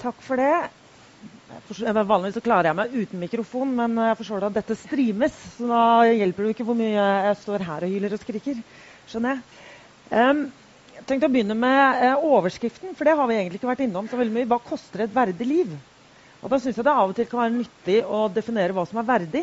Takk 0.00 0.24
for 0.24 0.40
det. 0.40 0.54
Vanligvis 1.84 2.38
så 2.38 2.44
klarer 2.46 2.70
jeg 2.70 2.78
meg 2.80 2.96
uten 2.96 3.20
mikrofon, 3.20 3.76
men 3.76 4.00
jeg 4.06 4.16
forstår 4.22 4.48
at 4.48 4.56
dette 4.56 4.78
streames. 4.86 5.36
Så 5.58 5.68
da 5.68 5.82
hjelper 6.08 6.48
det 6.48 6.56
ikke 6.56 6.66
hvor 6.70 6.80
mye 6.80 6.96
jeg 6.96 7.36
står 7.44 7.66
her 7.68 7.84
og 7.84 7.92
hyler 7.92 8.16
og 8.16 8.24
skriker 8.24 8.64
skjønner 9.10 9.36
jeg. 9.36 9.42
Um, 10.12 10.42
jeg 10.92 11.06
tenkte 11.08 11.28
å 11.30 11.32
begynne 11.32 11.56
med 11.56 12.02
uh, 12.04 12.26
overskriften, 12.36 12.92
for 12.98 13.08
det 13.08 13.16
har 13.18 13.28
vi 13.30 13.38
egentlig 13.38 13.58
ikke 13.58 13.70
vært 13.72 13.86
innom 13.86 14.10
så 14.10 14.18
veldig 14.20 14.36
mye. 14.36 14.48
Hva 14.50 14.60
koster 14.62 15.06
et 15.06 15.16
verdig 15.16 15.48
liv? 15.48 15.72
Og 16.42 16.50
Da 16.52 16.58
syns 16.60 16.78
jeg 16.78 16.86
det 16.86 16.92
av 16.92 17.10
og 17.10 17.16
til 17.16 17.26
kan 17.30 17.44
være 17.44 17.56
nyttig 17.56 17.98
å 18.04 18.26
definere 18.34 18.76
hva 18.76 18.84
som 18.88 19.00
er 19.00 19.08
verdig. 19.08 19.42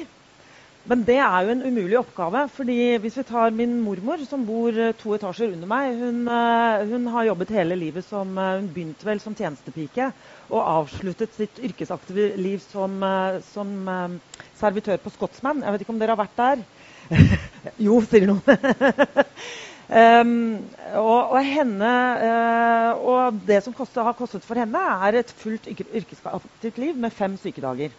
Men 0.89 1.01
det 1.07 1.17
er 1.19 1.43
jo 1.43 1.51
en 1.51 1.65
umulig 1.65 1.97
oppgave. 1.99 2.45
fordi 2.53 2.77
Hvis 3.03 3.17
vi 3.19 3.25
tar 3.27 3.51
min 3.55 3.75
mormor, 3.83 4.23
som 4.29 4.45
bor 4.47 4.71
uh, 4.71 4.93
to 5.01 5.17
etasjer 5.17 5.53
under 5.55 5.67
meg 5.67 5.99
Hun, 5.99 6.21
uh, 6.29 6.85
hun 6.87 7.07
har 7.15 7.27
jobbet 7.31 7.55
hele 7.57 7.75
livet 7.75 8.07
som 8.07 8.37
Hun 8.37 8.69
begynte 8.71 9.07
vel 9.09 9.19
som 9.19 9.35
tjenestepike 9.35 10.11
og 10.49 10.63
avsluttet 10.63 11.35
sitt 11.35 11.59
yrkesaktive 11.61 12.31
liv 12.41 12.57
som, 12.71 12.95
som 13.51 13.69
servitør 14.57 14.97
på 14.97 15.11
Scotsman. 15.13 15.61
Jeg 15.61 15.75
vet 15.75 15.83
ikke 15.83 15.93
om 15.93 15.99
dere 16.01 16.15
har 16.15 16.23
vært 16.23 16.39
der? 16.39 16.63
jo, 17.85 17.99
sier 18.05 18.27
noen. 18.29 18.43
um, 20.01 20.35
og, 20.99 21.33
og, 21.33 21.39
henne, 21.45 21.93
uh, 22.23 22.91
og, 22.99 23.41
det 23.47 23.63
som 23.65 23.75
kostet, 23.75 24.03
har 24.05 24.17
kostet 24.17 24.45
for 24.45 24.59
henne, 24.59 24.83
er 25.07 25.19
et 25.21 25.33
fullt 25.41 25.69
yrkesaktivt 25.71 26.79
liv 26.81 26.99
med 26.99 27.15
fem 27.15 27.37
sykedager. 27.41 27.95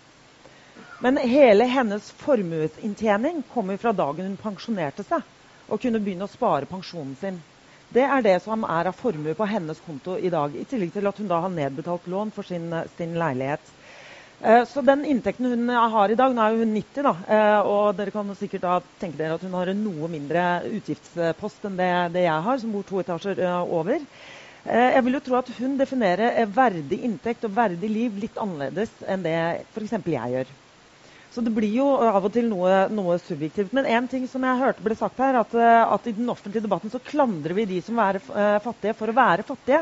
Men 1.01 1.17
hele 1.17 1.65
hennes 1.65 2.11
formuesinntjening 2.21 3.43
kommer 3.55 3.81
fra 3.81 3.93
dagen 3.97 4.27
hun 4.29 4.41
pensjonerte 4.41 5.07
seg 5.09 5.25
og 5.71 5.81
kunne 5.81 6.01
begynne 6.03 6.27
å 6.27 6.33
spare 6.33 6.69
pensjonen 6.69 7.15
sin. 7.17 7.39
Det 7.91 8.05
er 8.05 8.23
det 8.23 8.37
som 8.45 8.63
er 8.69 8.91
av 8.91 8.99
formue 8.99 9.33
på 9.35 9.47
hennes 9.51 9.81
konto 9.83 10.15
i 10.19 10.31
dag. 10.31 10.53
I 10.55 10.67
tillegg 10.69 10.93
til 10.95 11.09
at 11.11 11.19
hun 11.19 11.31
da 11.31 11.41
har 11.43 11.51
nedbetalt 11.51 12.07
lån 12.11 12.31
for 12.35 12.47
sin, 12.47 12.69
sin 12.99 13.17
leilighet. 13.19 13.73
Eh, 14.43 14.65
så 14.65 14.81
den 14.81 15.05
inntekten 15.05 15.47
hun 15.47 15.69
har 15.69 16.09
i 16.09 16.17
dag 16.17 16.33
Nå 16.33 16.41
er 16.41 16.55
hun 16.57 16.71
90, 16.73 17.03
da, 17.05 17.11
eh, 17.29 17.59
og 17.69 17.97
dere 17.99 18.13
kan 18.15 18.31
sikkert 18.39 18.87
tenke 19.01 19.19
dere 19.19 19.37
at 19.37 19.43
hun 19.45 19.57
har 19.59 19.69
en 19.69 19.83
noe 19.85 20.09
mindre 20.09 20.45
utgiftspost 20.79 21.67
enn 21.69 21.77
det, 21.77 21.91
det 22.15 22.23
jeg 22.25 22.45
har, 22.47 22.61
som 22.63 22.73
bor 22.73 22.87
to 22.89 23.03
etasjer 23.03 23.43
eh, 23.45 23.75
over. 23.81 24.07
Jeg 24.61 25.01
vil 25.07 25.15
jo 25.17 25.21
tro 25.25 25.37
at 25.39 25.49
hun 25.57 25.79
definerer 25.81 26.43
verdig 26.53 26.99
inntekt 27.09 27.47
og 27.49 27.55
verdig 27.57 27.89
liv 27.89 28.19
litt 28.21 28.37
annerledes 28.37 28.91
enn 29.09 29.23
det 29.25 29.37
f.eks. 29.73 29.95
jeg 29.97 30.35
gjør. 30.35 30.51
Så 31.33 31.41
det 31.47 31.53
blir 31.57 31.73
jo 31.73 31.87
av 31.97 32.27
og 32.29 32.35
til 32.35 32.51
noe, 32.51 32.83
noe 32.93 33.17
subjektivt. 33.25 33.73
Men 33.73 33.89
én 33.89 34.09
ting 34.11 34.27
som 34.29 34.45
jeg 34.45 34.61
hørte 34.61 34.85
ble 34.85 34.99
sagt 35.01 35.17
her, 35.23 35.39
at, 35.41 35.57
at 35.57 36.11
i 36.11 36.13
den 36.13 36.29
offentlige 36.29 36.67
debatten 36.67 36.93
så 36.93 37.01
klandrer 37.01 37.57
vi 37.57 37.65
de 37.73 37.81
som 37.87 38.03
er 38.05 38.21
fattige, 38.61 38.93
for 39.01 39.09
å 39.09 39.17
være 39.17 39.49
fattige. 39.49 39.81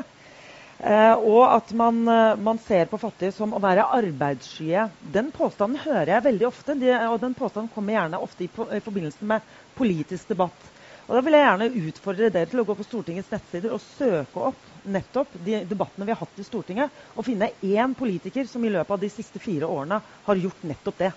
Eh, 0.78 1.14
og 1.26 1.42
at 1.50 1.72
man, 1.74 2.04
eh, 2.06 2.36
man, 2.38 2.58
ser 2.62 2.86
på 2.86 3.00
fattige 3.02 3.32
som 3.34 3.50
å 3.50 3.58
være 3.62 3.88
arbeidsskye. 3.96 4.84
Den 5.02 5.32
påstanden 5.34 5.80
hører 5.82 6.12
jeg 6.12 6.24
veldig 6.28 6.46
ofte, 6.46 6.76
og 7.08 7.16
den 7.24 7.34
påstanden 7.34 7.70
kommer 7.74 7.96
gjerne 7.96 8.20
ofte 8.22 8.46
i, 8.46 8.50
i, 8.76 8.78
forbindelse 8.84 9.26
med 9.26 9.48
politisk 9.74 10.28
debatt. 10.30 10.68
Og 11.08 11.16
Da 11.16 11.22
vil 11.24 11.34
jeg 11.34 11.46
gjerne 11.48 11.88
utfordre 11.88 12.30
dere 12.30 12.50
til 12.52 12.62
å 12.62 12.66
gå 12.68 12.76
på 12.78 12.86
Stortingets 12.86 13.32
nettsider 13.32 13.74
og 13.74 13.82
søke 13.82 14.44
opp 14.52 14.68
nettopp 14.84 15.34
de 15.42 15.64
debattene 15.66 16.06
vi 16.06 16.14
har 16.14 16.22
hatt 16.22 16.38
i 16.38 16.46
Stortinget, 16.46 16.94
og 17.16 17.26
finne 17.26 17.50
én 17.58 17.96
politiker 17.98 18.46
som 18.46 18.62
i 18.62 18.70
løpet 18.70 18.94
av 18.94 19.02
de 19.02 19.10
siste 19.10 19.42
fire 19.42 19.66
årene 19.66 19.98
har 20.28 20.42
gjort 20.44 20.62
nettopp 20.62 21.02
det. 21.02 21.10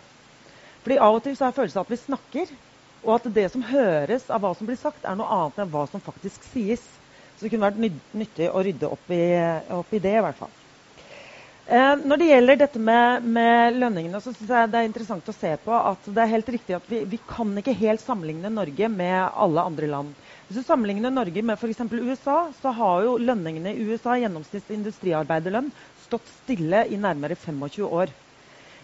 Fordi 0.82 0.97
Av 0.97 1.20
og 1.20 1.22
til 1.22 1.38
så 1.38 1.45
har 1.45 1.53
jeg 1.53 1.59
følelsen 1.59 1.84
at 1.84 1.93
vi 1.93 2.01
snakker, 2.01 2.57
og 3.03 3.14
at 3.20 3.30
det 3.34 3.45
som 3.53 3.62
høres 3.66 4.26
av 4.34 4.41
hva 4.41 4.55
som 4.57 4.66
blir 4.66 4.80
sagt, 4.82 5.05
er 5.05 5.18
noe 5.20 5.30
annet 5.30 5.62
enn 5.62 5.74
hva 5.74 5.86
som 5.89 6.01
faktisk 6.01 6.49
sies. 6.49 6.82
Så 7.42 7.48
det 7.48 7.56
kunne 7.56 7.72
vært 7.72 8.04
nyttig 8.22 8.52
å 8.54 8.62
rydde 8.62 8.89
opp 8.94 9.10
i, 9.10 9.24
opp 9.74 9.96
i 9.98 10.00
det, 10.04 10.12
i 10.14 10.22
hvert 10.22 10.38
fall. 10.38 10.52
Eh, 11.66 12.04
når 12.06 12.20
det 12.22 12.28
gjelder 12.28 12.60
dette 12.62 12.82
med, 12.86 13.26
med 13.34 13.80
lønningene, 13.82 14.22
så 14.22 14.30
synes 14.30 14.54
jeg 14.54 14.70
det 14.70 14.78
er 14.78 14.86
interessant 14.86 15.32
å 15.32 15.34
se 15.34 15.56
på 15.66 15.74
at 15.74 16.06
det 16.14 16.22
er 16.22 16.30
helt 16.36 16.52
riktig 16.54 16.76
at 16.78 16.86
vi, 16.92 17.00
vi 17.10 17.18
kan 17.26 17.58
ikke 17.58 17.74
helt 17.80 18.06
sammenligne 18.06 18.54
Norge 18.54 18.92
med 18.94 19.18
alle 19.18 19.66
andre 19.72 19.89
land. 19.89 20.14
Hvis 20.46 20.62
du 20.62 20.68
sammenligner 20.70 21.10
Norge 21.16 21.42
med 21.42 21.58
f.eks. 21.58 21.82
USA, 21.98 22.38
så 22.62 22.76
har 22.78 23.08
jo 23.08 23.18
lønningene 23.26 23.74
i 23.74 23.89
USA, 23.89 24.20
gjennomsnitts 24.22 24.70
industriarbeiderlønn, 24.78 25.74
stått 26.06 26.30
stille 26.44 26.86
i 26.94 27.02
nærmere 27.02 27.39
25 27.42 27.89
år. 27.89 28.14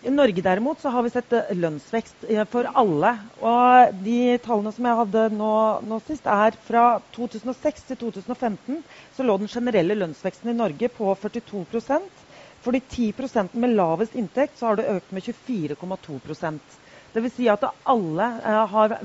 I 0.06 0.10
Norge 0.14 0.42
derimot 0.42 0.80
så 0.82 0.90
har 0.94 1.02
vi 1.04 1.10
sett 1.10 1.32
eh, 1.34 1.48
lønnsvekst 1.58 2.28
eh, 2.30 2.44
for 2.52 2.68
alle. 2.78 3.16
Og 3.42 3.96
de 4.06 4.38
tallene 4.46 4.74
som 4.76 4.86
jeg 4.86 5.00
hadde 5.00 5.24
nå, 5.34 5.54
nå, 5.90 5.98
sist, 6.06 6.28
er 6.30 6.58
fra 6.68 6.84
2006 7.16 7.88
til 7.90 8.00
2015 8.04 8.84
så 9.18 9.26
lå 9.26 9.40
den 9.42 9.50
generelle 9.50 9.98
lønnsveksten 9.98 10.54
i 10.54 10.58
Norge 10.58 10.92
på 10.94 11.16
42% 11.24 12.24
For 12.62 12.76
de 12.76 12.82
10% 12.84 13.58
med 13.58 13.74
lavest 13.78 14.16
inntekt 14.18 14.60
så 14.60 14.70
har 14.70 14.78
det 14.80 14.90
økt 14.94 15.12
med 15.18 15.26
24,2% 15.32 16.78
Dvs. 17.16 17.34
Si 17.40 17.50
at 17.50 17.66
alle 17.90 18.30
eh, 18.46 18.64
har 18.78 18.98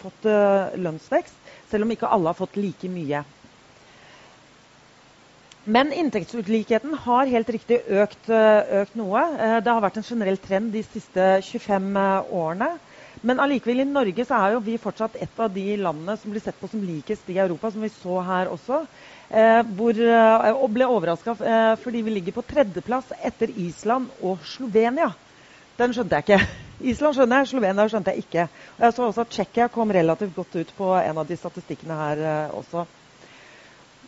fått 0.00 0.28
lønnsvekst, 0.80 1.40
selv 1.68 1.84
om 1.84 1.92
ikke 1.92 2.08
alle 2.08 2.32
har 2.32 2.38
fått 2.40 2.56
like 2.56 2.88
mye. 2.88 3.24
Men 5.64 5.92
inntektsulikheten 5.92 6.92
har 6.94 7.26
helt 7.26 7.48
riktig 7.48 7.78
økt, 7.88 8.28
eh, 8.28 8.80
økt, 8.82 8.96
noe. 9.00 9.20
Eh, 9.40 9.60
det 9.64 9.72
har 9.72 9.80
vært 9.80 9.96
en 9.96 10.04
generell 10.04 10.36
trend 10.36 10.72
de 10.74 10.82
siste 10.84 11.28
25 11.40 11.96
eh, 11.96 12.32
årene. 12.36 12.68
Men 13.24 13.38
allikevel 13.40 13.80
i 13.80 13.86
Norge 13.88 14.26
så 14.28 14.36
er 14.36 14.52
jo 14.52 14.60
vi 14.60 14.76
fortsatt 14.76 15.16
et 15.16 15.38
av 15.40 15.48
de 15.54 15.64
landene 15.80 16.18
som 16.20 16.30
blir 16.30 16.42
sett 16.44 16.58
på 16.60 16.68
som 16.68 16.82
likest 16.84 17.30
i 17.32 17.38
Europa, 17.40 17.70
som 17.72 17.80
vi 17.80 17.88
så 17.88 18.20
her 18.20 18.50
også. 18.52 18.84
hvor, 19.74 20.00
og 20.60 20.70
ble 20.70 20.84
overraska 20.84 21.32
fordi 21.80 22.02
vi 22.04 22.10
ligger 22.12 22.34
på 22.36 22.44
tredjeplass 22.44 23.14
etter 23.24 23.48
Island 23.48 24.10
og 24.20 24.44
Slovenia. 24.44 25.08
Den 25.78 25.94
skjønte 25.96 26.20
jeg 26.20 26.26
ikke. 26.26 26.40
Island 26.92 27.16
skjønner 27.16 27.40
jeg, 27.40 27.48
Slovenia 27.48 27.88
skjønte 27.88 28.12
jeg 28.12 28.26
ikke. 28.26 28.44
Og 28.76 28.84
jeg 28.84 28.92
så 28.92 29.06
også 29.08 29.24
at 29.24 29.32
Tsjekkia 29.32 29.68
kom 29.72 29.90
relativt 29.90 30.36
godt 30.36 30.60
ut 30.60 30.76
på 30.76 30.92
en 31.00 31.22
av 31.24 31.26
de 31.26 31.40
statistikkene 31.40 31.96
her 32.02 32.22
også. 32.52 32.84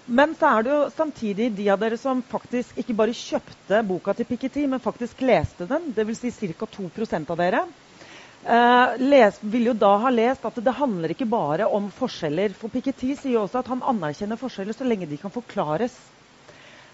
Men 0.06 0.34
så 0.38 0.46
er 0.46 0.62
det 0.62 0.70
jo 0.70 0.82
samtidig 0.94 1.48
de 1.58 1.64
av 1.72 1.80
dere 1.82 1.96
som 1.98 2.20
faktisk 2.30 2.76
ikke 2.78 2.94
bare 2.94 3.14
kjøpte 3.16 3.80
boka 3.88 4.12
til 4.14 4.28
Piketty, 4.28 4.62
men 4.70 4.82
faktisk 4.82 5.24
leste 5.26 5.66
den, 5.66 5.88
dvs. 5.96 6.20
Si 6.36 6.50
ca. 6.54 6.68
2 6.76 6.90
av 7.18 7.40
dere, 7.40 7.64
eh, 8.46 8.94
les, 9.02 9.40
vil 9.42 9.72
jo 9.72 9.74
da 9.74 9.96
ha 10.04 10.12
lest 10.14 10.46
at 10.46 10.62
det 10.62 10.76
handler 10.78 11.10
ikke 11.10 11.26
bare 11.26 11.66
om 11.66 11.90
forskjeller. 11.90 12.54
For 12.54 12.70
Piketty 12.70 13.16
sier 13.18 13.34
jo 13.34 13.42
også 13.48 13.64
at 13.64 13.72
han 13.72 13.82
anerkjenner 13.82 14.38
forskjeller 14.38 14.78
så 14.78 14.86
lenge 14.86 15.10
de 15.10 15.18
kan 15.18 15.34
forklares. 15.34 15.98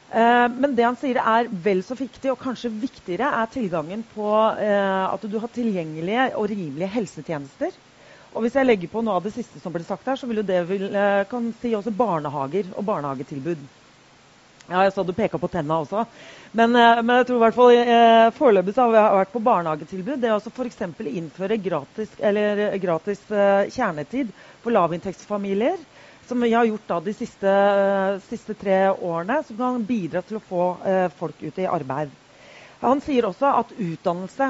Eh, 0.08 0.48
men 0.56 0.72
det 0.72 0.88
han 0.88 0.96
sier 0.96 1.20
er 1.20 1.52
vel 1.52 1.84
så 1.84 1.98
viktig, 2.00 2.32
og 2.32 2.40
kanskje 2.40 2.72
viktigere, 2.72 3.28
er 3.28 3.52
tilgangen 3.52 4.08
på 4.16 4.32
eh, 4.56 5.04
at 5.12 5.28
du 5.28 5.36
har 5.36 5.52
tilgjengelige 5.52 6.30
og 6.32 6.48
rimelige 6.48 6.94
helsetjenester. 6.96 7.76
Og 8.33 8.45
hvis 8.45 8.57
jeg 8.57 8.64
legger 8.64 8.89
på 8.89 9.03
noe 9.05 9.18
av 9.18 9.26
det 9.26 9.35
siste 9.35 9.61
som 9.61 9.74
ble 9.74 9.85
sagt 9.85 10.07
her, 10.09 10.16
så 10.16 10.28
vil 10.28 10.41
jo 10.41 10.49
det 10.49 10.62
vil, 10.68 10.87
eh, 10.97 11.24
kan 11.28 11.51
si 11.61 11.74
også 11.76 11.93
barnehager 11.93 12.70
og 12.72 12.85
barnehagetilbud. 12.89 13.64
Ja, 14.70 14.85
jeg 14.87 14.93
sa 14.95 15.03
du 15.05 15.12
peka 15.12 15.37
på 15.43 15.51
tenna 15.53 15.83
også. 15.83 16.07
Men, 16.53 16.74
eh, 16.76 17.03
men, 17.03 17.16
jeg 17.18 17.26
tror 17.26 17.37
i 17.37 17.43
hvert 17.45 17.59
fall 17.59 17.72
eh, 17.76 18.30
foreløpig 18.39 18.76
har 18.78 18.89
vi 18.89 19.03
vært 19.18 19.33
på 19.35 19.45
barnehagetilbud. 19.45 20.16
Det 20.22 20.30
er 20.30 20.37
altså 20.39 20.53
f.eks. 20.55 20.80
innføre 21.12 21.61
gratis, 21.61 22.16
gratis 22.80 23.26
kjernetid 23.76 24.33
for 24.62 24.72
lavinntektsfamilier. 24.72 25.76
Som 26.24 26.41
vi 26.41 26.53
har 26.55 26.64
gjort 26.64 26.89
da 26.89 27.01
de 27.01 27.12
siste, 27.12 27.53
siste, 28.30 28.55
tre 28.55 28.95
årene, 28.95 29.43
som 29.45 29.57
kan 29.59 29.85
bidra 29.85 30.22
til 30.22 30.39
å 30.39 30.45
få 30.47 30.66
folk 31.18 31.43
ut 31.43 31.59
i 31.59 31.66
arbeid. 31.66 32.14
Han 32.80 33.03
sier 33.03 33.26
også 33.26 33.51
at 33.59 33.74
utdannelse 33.74 34.49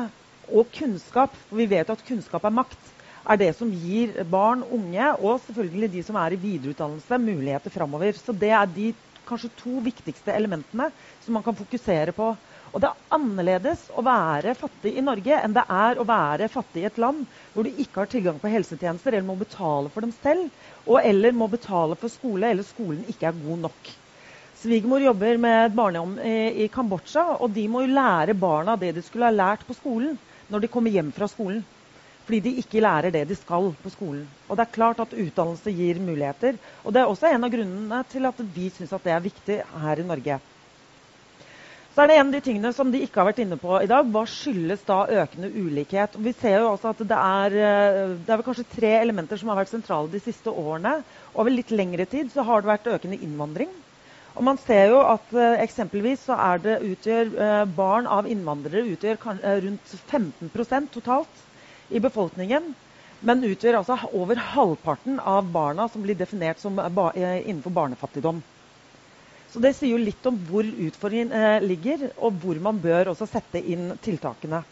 og 0.52 0.68
kunnskap, 0.76 1.32
for 1.48 1.58
vi 1.58 1.66
vet 1.66 1.90
at 1.90 2.04
kunnskap 2.06 2.44
er 2.44 2.54
makt, 2.54 2.91
er 3.30 3.38
det 3.38 3.52
som 3.56 3.70
gir 3.70 4.16
barn, 4.30 4.62
unge 4.64 5.12
og 5.20 5.40
selvfølgelig 5.46 5.90
de 5.94 6.02
som 6.06 6.18
er 6.18 6.34
i 6.34 6.40
videreutdannelse, 6.42 7.18
muligheter 7.22 7.74
framover. 7.74 8.16
Så 8.18 8.34
det 8.34 8.50
er 8.50 8.66
de 8.66 8.92
kanskje 9.28 9.52
to 9.54 9.78
viktigste 9.84 10.34
elementene 10.34 10.88
som 11.22 11.36
man 11.36 11.44
kan 11.46 11.54
fokusere 11.54 12.14
på. 12.16 12.32
Og 12.72 12.82
det 12.82 12.88
er 12.90 13.14
annerledes 13.14 13.84
å 13.94 14.02
være 14.02 14.56
fattig 14.58 14.96
i 14.98 15.04
Norge 15.04 15.38
enn 15.38 15.54
det 15.54 15.62
er 15.70 16.00
å 16.02 16.06
være 16.08 16.48
fattig 16.50 16.82
i 16.82 16.88
et 16.90 16.98
land 16.98 17.28
hvor 17.54 17.66
du 17.66 17.70
ikke 17.70 18.02
har 18.02 18.10
tilgang 18.10 18.40
på 18.42 18.50
helsetjenester 18.50 19.14
eller 19.14 19.28
må 19.28 19.38
betale 19.38 19.92
for 19.94 20.02
dem 20.02 20.14
selv, 20.16 20.48
og 20.88 20.98
eller 21.04 21.36
må 21.36 21.46
betale 21.52 21.98
for 22.00 22.10
skole 22.10 22.50
eller 22.50 22.66
skolen 22.66 23.04
ikke 23.12 23.30
er 23.30 23.38
god 23.38 23.68
nok. 23.68 23.92
Svigermor 24.62 25.02
jobber 25.02 25.38
med 25.42 25.68
et 25.68 25.74
barnehjem 25.74 26.18
i, 26.22 26.66
Kambodsja, 26.70 27.24
og 27.42 27.54
de 27.54 27.64
må 27.70 27.84
jo 27.86 27.94
lære 27.94 28.34
barna 28.38 28.74
det 28.78 28.92
de 28.98 29.02
skulle 29.06 29.30
ha 29.30 29.34
lært 29.34 29.64
på 29.66 29.74
skolen 29.78 30.18
når 30.50 30.64
de 30.64 30.70
kommer 30.74 30.92
hjem 30.94 31.14
fra 31.14 31.30
skolen 31.30 31.62
fordi 32.26 32.40
de 32.44 32.54
ikke 32.62 32.82
lærer 32.84 33.12
det 33.14 33.26
de 33.28 33.36
skal 33.36 33.72
på 33.82 33.92
skolen. 33.92 34.24
Og 34.48 34.56
det 34.56 34.66
er 34.66 34.76
klart 34.76 35.02
at 35.02 35.12
utdannelse 35.12 35.74
gir 35.74 36.00
muligheter. 36.00 36.56
Og 36.84 36.94
det 36.94 37.02
er 37.02 37.10
også 37.10 37.32
en 37.32 37.44
av 37.44 37.52
grunnene 37.52 38.00
til 38.12 38.26
at 38.28 38.40
vi 38.54 38.70
syns 38.70 38.94
det 39.02 39.12
er 39.12 39.24
viktig 39.24 39.60
her 39.84 40.02
i 40.02 40.06
Norge. 40.06 40.38
Så 41.92 42.00
er 42.00 42.08
det 42.08 42.14
en 42.16 42.30
av 42.30 42.32
de 42.32 42.40
tingene 42.40 42.70
som 42.72 42.88
de 42.88 43.02
ikke 43.04 43.20
har 43.20 43.26
vært 43.28 43.42
inne 43.42 43.58
på 43.60 43.74
i 43.82 43.88
dag. 43.90 44.06
Hva 44.08 44.22
skyldes 44.24 44.86
da 44.88 45.02
økende 45.22 45.50
ulikhet? 45.52 46.14
Og 46.16 46.24
vi 46.24 46.32
ser 46.32 46.62
jo 46.62 46.70
også 46.70 46.94
at 46.94 47.02
det 47.04 47.18
er, 47.18 47.56
eh, 47.60 48.14
det 48.16 48.32
er 48.32 48.38
vel 48.40 48.46
kanskje 48.46 48.70
tre 48.78 48.92
elementer 49.02 49.36
som 49.36 49.52
har 49.52 49.60
vært 49.60 49.74
sentrale 49.74 50.08
de 50.08 50.22
siste 50.24 50.48
årene. 50.48 51.02
Over 51.34 51.52
litt 51.52 51.74
lengre 51.74 52.06
tid 52.08 52.32
så 52.32 52.46
har 52.48 52.62
det 52.62 52.72
vært 52.72 52.88
økende 52.94 53.20
innvandring. 53.20 53.68
Og 54.32 54.44
man 54.46 54.56
ser 54.56 54.86
jo 54.94 55.02
at 55.04 55.34
uh, 55.36 55.60
eksempelvis 55.60 56.22
så 56.30 56.38
er 56.40 56.62
det 56.64 56.78
utgjør 56.86 57.32
uh, 57.36 57.64
barn 57.68 58.06
av 58.08 58.24
innvandrere 58.24 58.86
utgjør 58.94 59.18
rundt 59.66 59.92
15% 60.08 60.88
totalt 60.94 61.42
i 61.92 62.00
befolkningen, 62.00 62.72
men 63.22 63.44
utgjør 63.46 63.78
altså 63.78 63.98
over 64.18 64.40
halvparten 64.52 65.20
av 65.20 65.52
barna 65.54 65.86
som 65.88 66.02
blir 66.02 66.18
definert 66.18 66.58
som 66.58 66.76
ba 66.76 67.10
innenfor 67.14 67.70
barnefattigdom. 67.70 68.42
Så 69.52 69.60
Det 69.60 69.74
sier 69.76 69.92
jo 69.92 70.00
litt 70.00 70.26
om 70.26 70.38
hvor 70.48 70.64
utfordringen 70.64 71.32
eh, 71.36 71.60
ligger, 71.60 72.08
og 72.16 72.40
hvor 72.40 72.58
man 72.64 72.80
bør 72.80 73.12
også 73.12 73.28
sette 73.28 73.60
inn 73.60 73.90
tiltakene. 74.00 74.62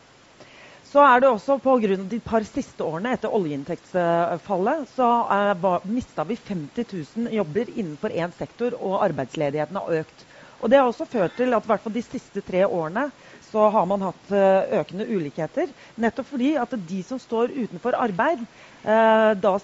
Så 0.90 1.02
er 1.04 1.20
det 1.20 1.28
også 1.28 1.58
Pga. 1.60 1.96
de 2.08 2.18
par 2.24 2.42
siste 2.48 2.82
årene 2.82 3.12
etter 3.12 3.34
oljeinntektsfallet 3.36 4.88
så 4.88 5.08
eh, 5.36 5.66
mista 5.84 6.24
vi 6.24 6.38
50 6.40 6.88
000 7.26 7.36
jobber 7.36 7.68
innenfor 7.68 8.10
én 8.10 8.32
sektor, 8.32 8.74
og 8.80 9.04
arbeidsledigheten 9.04 9.76
har 9.76 10.00
økt. 10.00 10.24
Og 10.60 10.70
Det 10.70 10.80
har 10.80 10.88
også 10.88 11.06
ført 11.12 11.36
til 11.36 11.52
at 11.54 11.68
hvert 11.68 11.84
fall 11.84 11.92
de 11.92 12.02
siste 12.02 12.40
tre 12.40 12.64
årene 12.64 13.10
så 13.50 13.66
har 13.74 13.86
man 13.90 14.04
hatt 14.06 14.30
eh, 14.34 14.78
økende 14.80 15.06
ulikheter. 15.10 15.70
Nettopp 16.00 16.30
fordi 16.32 16.52
at 16.60 16.74
de 16.88 17.00
som 17.06 17.20
står 17.22 17.54
utenfor 17.56 17.96
arbeid, 17.98 18.44
eh, 18.84 19.32
da 19.42 19.56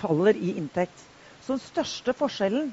faller 0.00 0.36
i 0.36 0.54
inntekt. 0.60 1.06
Så 1.44 1.56
den 1.56 1.64
største 1.64 2.14
forskjellen 2.16 2.70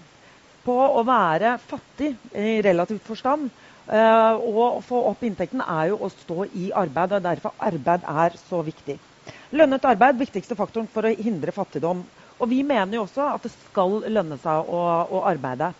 på 0.67 0.75
å 0.75 1.03
være 1.07 1.55
fattig 1.63 2.11
i 2.35 2.59
relativt 2.65 3.05
forstand 3.07 3.47
eh, 3.87 4.33
og 4.35 4.81
få 4.87 4.99
opp 5.11 5.23
inntekten, 5.23 5.63
er 5.63 5.93
jo 5.93 6.01
å 6.03 6.11
stå 6.11 6.49
i 6.51 6.69
arbeid. 6.75 7.15
og 7.15 7.25
Derfor 7.29 7.55
arbeid 7.69 8.07
er 8.11 8.35
så 8.49 8.61
viktig. 8.67 8.99
Lønnet 9.55 9.87
arbeid 9.87 10.19
viktigste 10.19 10.55
faktoren 10.59 10.89
for 10.91 11.07
å 11.07 11.15
hindre 11.15 11.55
fattigdom. 11.55 12.03
Og 12.37 12.51
vi 12.51 12.61
mener 12.67 12.99
jo 12.99 13.05
også 13.07 13.31
at 13.31 13.47
det 13.47 13.53
skal 13.55 14.01
lønne 14.11 14.37
seg 14.43 14.67
å, 14.69 14.81
å 15.09 15.23
arbeide. 15.31 15.71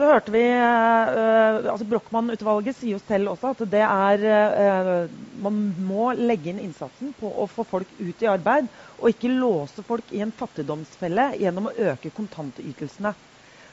Så 0.00 0.06
hørte 0.08 0.32
vi 0.32 0.40
uh, 0.40 1.58
altså 1.68 1.84
Brochmann-utvalget 1.84 2.78
sier 2.78 2.94
jo 2.94 3.00
selv 3.02 3.34
også 3.34 3.50
at 3.52 3.66
det 3.68 3.82
er 3.84 4.22
uh, 4.24 5.10
Man 5.44 5.58
må 5.76 6.06
legge 6.16 6.48
inn 6.54 6.62
innsatsen 6.62 7.10
på 7.18 7.28
å 7.28 7.44
få 7.52 7.66
folk 7.68 7.90
ut 7.98 8.24
i 8.24 8.30
arbeid, 8.32 8.70
og 8.96 9.12
ikke 9.12 9.28
låse 9.34 9.84
folk 9.84 10.14
i 10.16 10.22
en 10.24 10.32
fattigdomsfelle 10.32 11.34
gjennom 11.42 11.68
å 11.68 11.74
øke 11.92 12.14
kontantytelsene. 12.16 13.12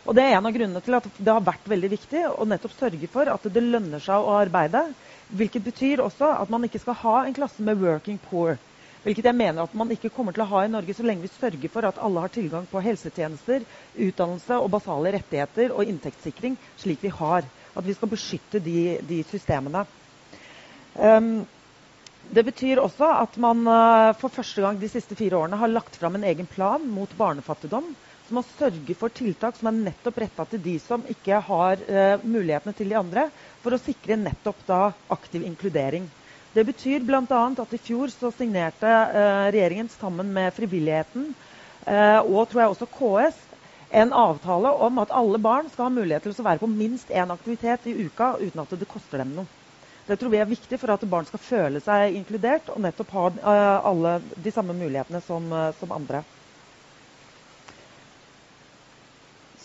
Og 0.04 0.20
Det 0.20 0.26
er 0.26 0.36
en 0.36 0.52
av 0.52 0.56
grunnene 0.58 0.84
til 0.84 1.00
at 1.00 1.08
det 1.16 1.32
har 1.32 1.48
vært 1.48 1.72
veldig 1.72 1.94
viktig 1.96 2.26
å 2.28 2.48
nettopp 2.52 2.76
sørge 2.76 3.08
for 3.12 3.32
at 3.32 3.48
det 3.48 3.64
lønner 3.64 4.04
seg 4.04 4.20
å 4.20 4.36
arbeide. 4.42 4.84
Hvilket 5.32 5.64
betyr 5.64 6.04
også 6.04 6.34
at 6.44 6.52
man 6.52 6.68
ikke 6.68 6.84
skal 6.84 7.00
ha 7.06 7.16
en 7.24 7.40
klasse 7.40 7.64
med 7.64 7.80
'working 7.80 8.20
poor'. 8.20 8.60
Hvilket 9.08 9.28
jeg 9.30 9.40
mener 9.40 9.64
at 9.64 9.76
man 9.80 9.92
ikke 9.96 10.10
kommer 10.12 10.36
til 10.36 10.44
å 10.44 10.50
ha 10.50 10.66
i 10.66 10.72
Norge 10.72 10.92
så 10.98 11.04
lenge 11.08 11.24
vi 11.24 11.30
sørger 11.32 11.72
for 11.72 11.88
at 11.88 12.00
alle 12.04 12.20
har 12.26 12.32
tilgang 12.36 12.66
på 12.68 12.82
helsetjenester, 12.84 13.64
utdannelse 14.04 14.58
og 14.60 14.74
basale 14.74 15.14
rettigheter 15.16 15.72
og 15.72 15.88
inntektssikring 15.88 16.58
slik 16.76 17.06
vi 17.06 17.12
har. 17.16 17.48
At 17.72 17.88
vi 17.88 17.96
skal 17.96 18.12
beskytte 18.12 18.60
de, 18.66 18.98
de 19.08 19.22
systemene. 19.30 19.86
Um, 21.00 21.46
det 22.28 22.44
betyr 22.50 22.82
også 22.84 23.08
at 23.22 23.40
man 23.40 23.64
uh, 23.72 24.12
for 24.20 24.34
første 24.36 24.66
gang 24.66 24.76
de 24.82 24.92
siste 24.92 25.16
fire 25.16 25.40
årene 25.40 25.62
har 25.62 25.72
lagt 25.72 25.96
fram 25.96 26.20
en 26.20 26.28
egen 26.28 26.52
plan 26.52 26.84
mot 26.92 27.16
barnefattigdom. 27.16 27.94
Som 28.28 28.42
må 28.42 28.44
sørge 28.58 29.00
for 29.00 29.16
tiltak 29.16 29.56
som 29.56 29.72
er 29.72 29.84
nettopp 29.88 30.20
retta 30.26 30.50
til 30.52 30.66
de 30.68 30.76
som 30.84 31.08
ikke 31.08 31.40
har 31.48 31.88
uh, 31.88 32.28
mulighetene 32.28 32.76
til 32.76 32.92
de 32.92 33.00
andre, 33.00 33.30
for 33.64 33.72
å 33.72 33.80
sikre 33.88 34.20
nettopp 34.20 34.68
da 34.68 34.84
aktiv 35.16 35.48
inkludering. 35.48 36.12
Det 36.58 36.64
betyr 36.66 37.04
bl.a. 37.06 37.42
at 37.62 37.74
i 37.76 37.78
fjor 37.78 38.10
så 38.10 38.32
signerte 38.34 38.90
eh, 38.90 39.48
regjeringen 39.54 39.92
sammen 39.94 40.32
med 40.34 40.56
frivilligheten 40.56 41.28
eh, 41.86 42.18
og 42.24 42.48
tror 42.50 42.64
jeg 42.64 42.72
også 42.74 42.88
KS 42.96 43.44
en 44.02 44.14
avtale 44.14 44.72
om 44.88 44.98
at 45.04 45.14
alle 45.14 45.38
barn 45.38 45.70
skal 45.70 45.86
ha 45.86 45.94
mulighet 45.94 46.26
til 46.26 46.34
å 46.34 46.48
være 46.48 46.64
på 46.64 46.72
minst 46.72 47.14
én 47.14 47.30
aktivitet 47.30 47.86
i 47.88 47.94
uka 48.08 48.34
uten 48.42 48.64
at 48.64 48.74
det 48.74 48.90
koster 48.90 49.22
dem 49.22 49.36
noe. 49.38 49.46
Det 50.08 50.18
tror 50.18 50.34
vi 50.34 50.40
er 50.42 50.50
viktig 50.50 50.80
for 50.82 50.96
at 50.96 51.06
barn 51.12 51.30
skal 51.30 51.44
føle 51.46 51.84
seg 51.84 52.18
inkludert 52.18 52.74
og 52.74 52.82
nettopp 52.88 53.14
ha 53.20 53.28
eh, 53.38 53.88
alle 53.92 54.18
de 54.34 54.56
samme 54.56 54.74
mulighetene 54.82 55.22
som, 55.30 55.46
eh, 55.54 55.70
som 55.78 55.94
andre. 55.94 56.24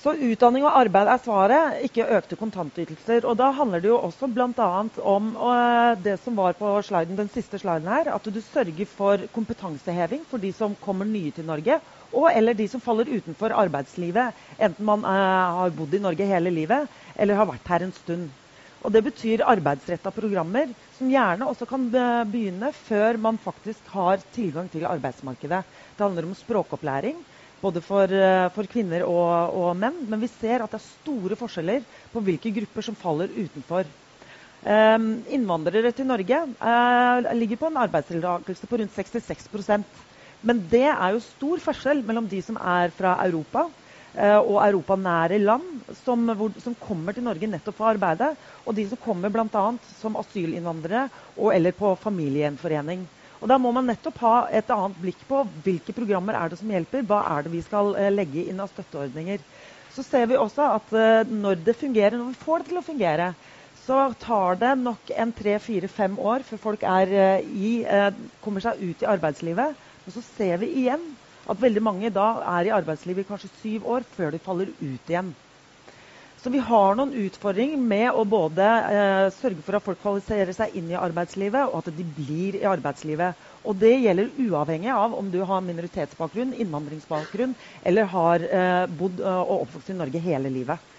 Så 0.03 0.17
utdanning 0.19 0.65
og 0.67 0.75
arbeid 0.81 1.07
er 1.07 1.21
svaret, 1.23 1.77
ikke 1.87 2.09
økte 2.17 2.35
kontantytelser. 2.35 3.23
Og 3.23 3.37
da 3.39 3.53
handler 3.55 3.85
det 3.85 3.93
jo 3.93 4.01
også 4.03 4.27
bl.a. 4.35 4.71
om 4.99 5.29
uh, 5.39 5.93
det 6.03 6.17
som 6.25 6.35
var 6.35 6.57
på 6.59 6.73
sliden, 6.83 7.15
den 7.21 7.31
siste 7.31 7.61
sliden 7.63 7.87
her, 7.87 8.11
at 8.11 8.27
du 8.27 8.41
sørger 8.43 8.89
for 8.91 9.23
kompetanseheving 9.37 10.25
for 10.27 10.43
de 10.43 10.51
som 10.57 10.75
kommer 10.83 11.07
nye 11.07 11.31
til 11.37 11.47
Norge, 11.47 11.79
og 12.11 12.33
eller 12.33 12.59
de 12.59 12.67
som 12.73 12.83
faller 12.83 13.13
utenfor 13.15 13.55
arbeidslivet, 13.55 14.35
enten 14.59 14.89
man 14.91 15.07
uh, 15.07 15.61
har 15.61 15.77
bodd 15.79 15.95
i 15.95 16.03
Norge 16.03 16.27
hele 16.27 16.51
livet 16.51 16.91
eller 17.15 17.39
har 17.39 17.53
vært 17.53 17.71
her 17.71 17.87
en 17.87 17.95
stund. 17.95 18.31
Og 18.83 18.91
Det 18.91 19.05
betyr 19.07 19.45
arbeidsretta 19.47 20.11
programmer 20.11 20.73
som 20.97 21.07
gjerne 21.07 21.47
også 21.47 21.69
kan 21.71 21.85
begynne 21.95 22.73
før 22.75 23.21
man 23.23 23.39
faktisk 23.39 23.87
har 23.95 24.19
tilgang 24.35 24.67
til 24.73 24.89
arbeidsmarkedet. 24.91 25.63
Det 25.95 26.03
handler 26.03 26.27
om 26.27 26.35
språkopplæring 26.35 27.23
både 27.63 27.81
for, 27.85 28.11
eh, 28.11 28.49
for 28.55 28.69
kvinner 28.71 29.05
og, 29.07 29.55
og, 29.55 29.73
menn. 29.79 30.01
Men 30.11 30.23
vi 30.23 30.31
ser 30.31 30.65
at 30.65 30.73
det 30.75 30.81
er 30.81 30.89
store 30.89 31.39
forskjeller 31.39 31.85
på 32.13 32.23
hvilke 32.27 32.53
grupper 32.59 32.89
som 32.89 32.99
faller 32.99 33.31
utenfor. 33.37 33.87
Um, 34.63 35.25
innvandrere 35.35 35.91
til 35.91 36.07
Norge 36.07 36.37
uh, 36.63 37.31
ligger 37.35 37.59
på 37.59 37.67
en 37.67 37.81
arbeidsdeltakelse 37.83 38.69
på 38.71 38.79
rundt 38.79 38.93
66% 38.95 39.83
Men 40.47 40.61
det 40.71 40.85
er 40.87 41.17
jo 41.17 41.23
stor 41.25 41.59
forskjell 41.65 42.05
mellom 42.07 42.29
de 42.31 42.39
som 42.47 42.61
er 42.63 42.93
fra 42.95 43.17
Europa 43.25 43.65
uh, 43.67 44.39
og 44.39 44.61
europanære 44.63 45.41
land, 45.43 45.67
som, 46.05 46.31
hvor, 46.39 46.55
som, 46.63 46.77
kommer 46.79 47.11
til 47.17 47.27
Norge 47.27 47.51
nettopp 47.51 47.81
for 47.81 47.89
å 47.89 47.91
arbeide, 47.97 48.29
og 48.63 48.79
de 48.79 48.87
som 48.93 49.03
kommer 49.03 49.35
bl.a. 49.35 49.65
som 49.99 50.21
asylinnvandrere 50.23 51.09
og 51.35 51.51
eller 51.57 51.75
på 51.75 51.97
familiegjenforening. 52.07 53.03
Og 53.43 53.49
Da 53.51 53.59
må 53.59 53.73
man 53.75 53.89
nettopp 53.91 54.21
ha 54.23 54.35
et 54.55 54.69
annet 54.71 54.99
blikk 55.03 55.23
på 55.27 55.41
hvilke 55.65 55.95
programmer 55.97 56.37
er 56.39 56.53
det 56.53 56.61
som 56.61 56.71
hjelper. 56.71 57.03
Hva 57.09 57.25
er 57.35 57.43
det 57.43 57.51
vi 57.57 57.63
skal 57.67 57.91
eh, 57.99 58.13
legge 58.15 58.45
inn 58.47 58.63
av 58.63 58.71
støtteordninger. 58.71 59.43
så 59.93 60.03
ser 60.07 60.29
vi 60.31 60.39
også 60.41 60.67
at 60.79 60.93
uh, 60.97 61.29
når 61.29 61.59
det 61.67 61.75
fungerer, 61.77 62.15
når 62.17 62.31
vi 62.31 62.45
får 62.45 62.63
det 62.63 62.69
til 62.71 62.79
å 62.81 62.85
fungere, 62.87 63.27
så 63.83 63.99
tar 64.23 64.57
det 64.57 64.71
nok 64.81 65.11
en 65.21 65.33
tre, 65.37 65.59
fire, 65.61 65.89
fem 65.89 66.15
år 66.17 66.47
før 66.49 66.63
folk 66.63 66.87
uh, 66.87 67.43
i, 67.43 67.83
kommer 68.41 68.65
seg 68.65 68.81
ut 68.81 69.03
i 69.05 69.11
arbeidslivet. 69.11 69.77
Og 70.07 70.15
så 70.15 70.23
ser 70.31 70.63
vi 70.63 70.71
igjen 70.85 71.05
at 71.45 71.61
veldig 71.61 71.83
mange 71.85 72.15
da 72.15 72.29
er 72.55 72.71
i 72.71 72.75
arbeidslivet 72.79 73.27
i 73.27 73.29
kanskje 73.29 73.53
syv 73.61 73.91
år 73.99 74.07
før 74.17 74.33
de 74.33 74.41
faller 74.41 74.73
ut 74.81 75.13
igjen. 75.13 75.35
Så 76.43 76.51
vi 76.51 76.59
har 76.59 76.97
noen 76.99 77.13
utfordringer 77.15 77.79
med 77.79 78.17
å 78.19 78.25
både 78.27 78.65
eh, 78.67 79.27
sørge 79.37 79.63
for 79.63 79.79
at 79.79 79.85
folk 79.87 80.01
kvalifiserer 80.03 80.51
seg 80.57 80.75
inn 80.75 80.89
i 80.91 80.97
arbeidslivet, 80.99 81.71
og 81.71 81.85
at 81.85 81.93
de 81.95 82.07
blir 82.17 82.59
i 82.59 82.65
arbeidslivet. 82.67 83.39
Og 83.63 83.79
det 83.79 83.93
gjelder 84.03 84.33
uavhengig 84.43 84.91
av 84.91 85.15
om 85.15 85.29
du 85.31 85.39
har 85.47 85.63
minoritetsbakgrunn, 85.63 86.57
innvandringsbakgrunn 86.65 87.55
eller 87.87 88.11
har 88.17 88.47
eh, 88.49 88.89
bodd 88.91 89.23
eh, 89.23 89.39
og 89.45 89.69
oppvokst 89.69 89.95
i 89.95 89.99
Norge 90.01 90.25
hele 90.27 90.51
livet. 90.51 90.91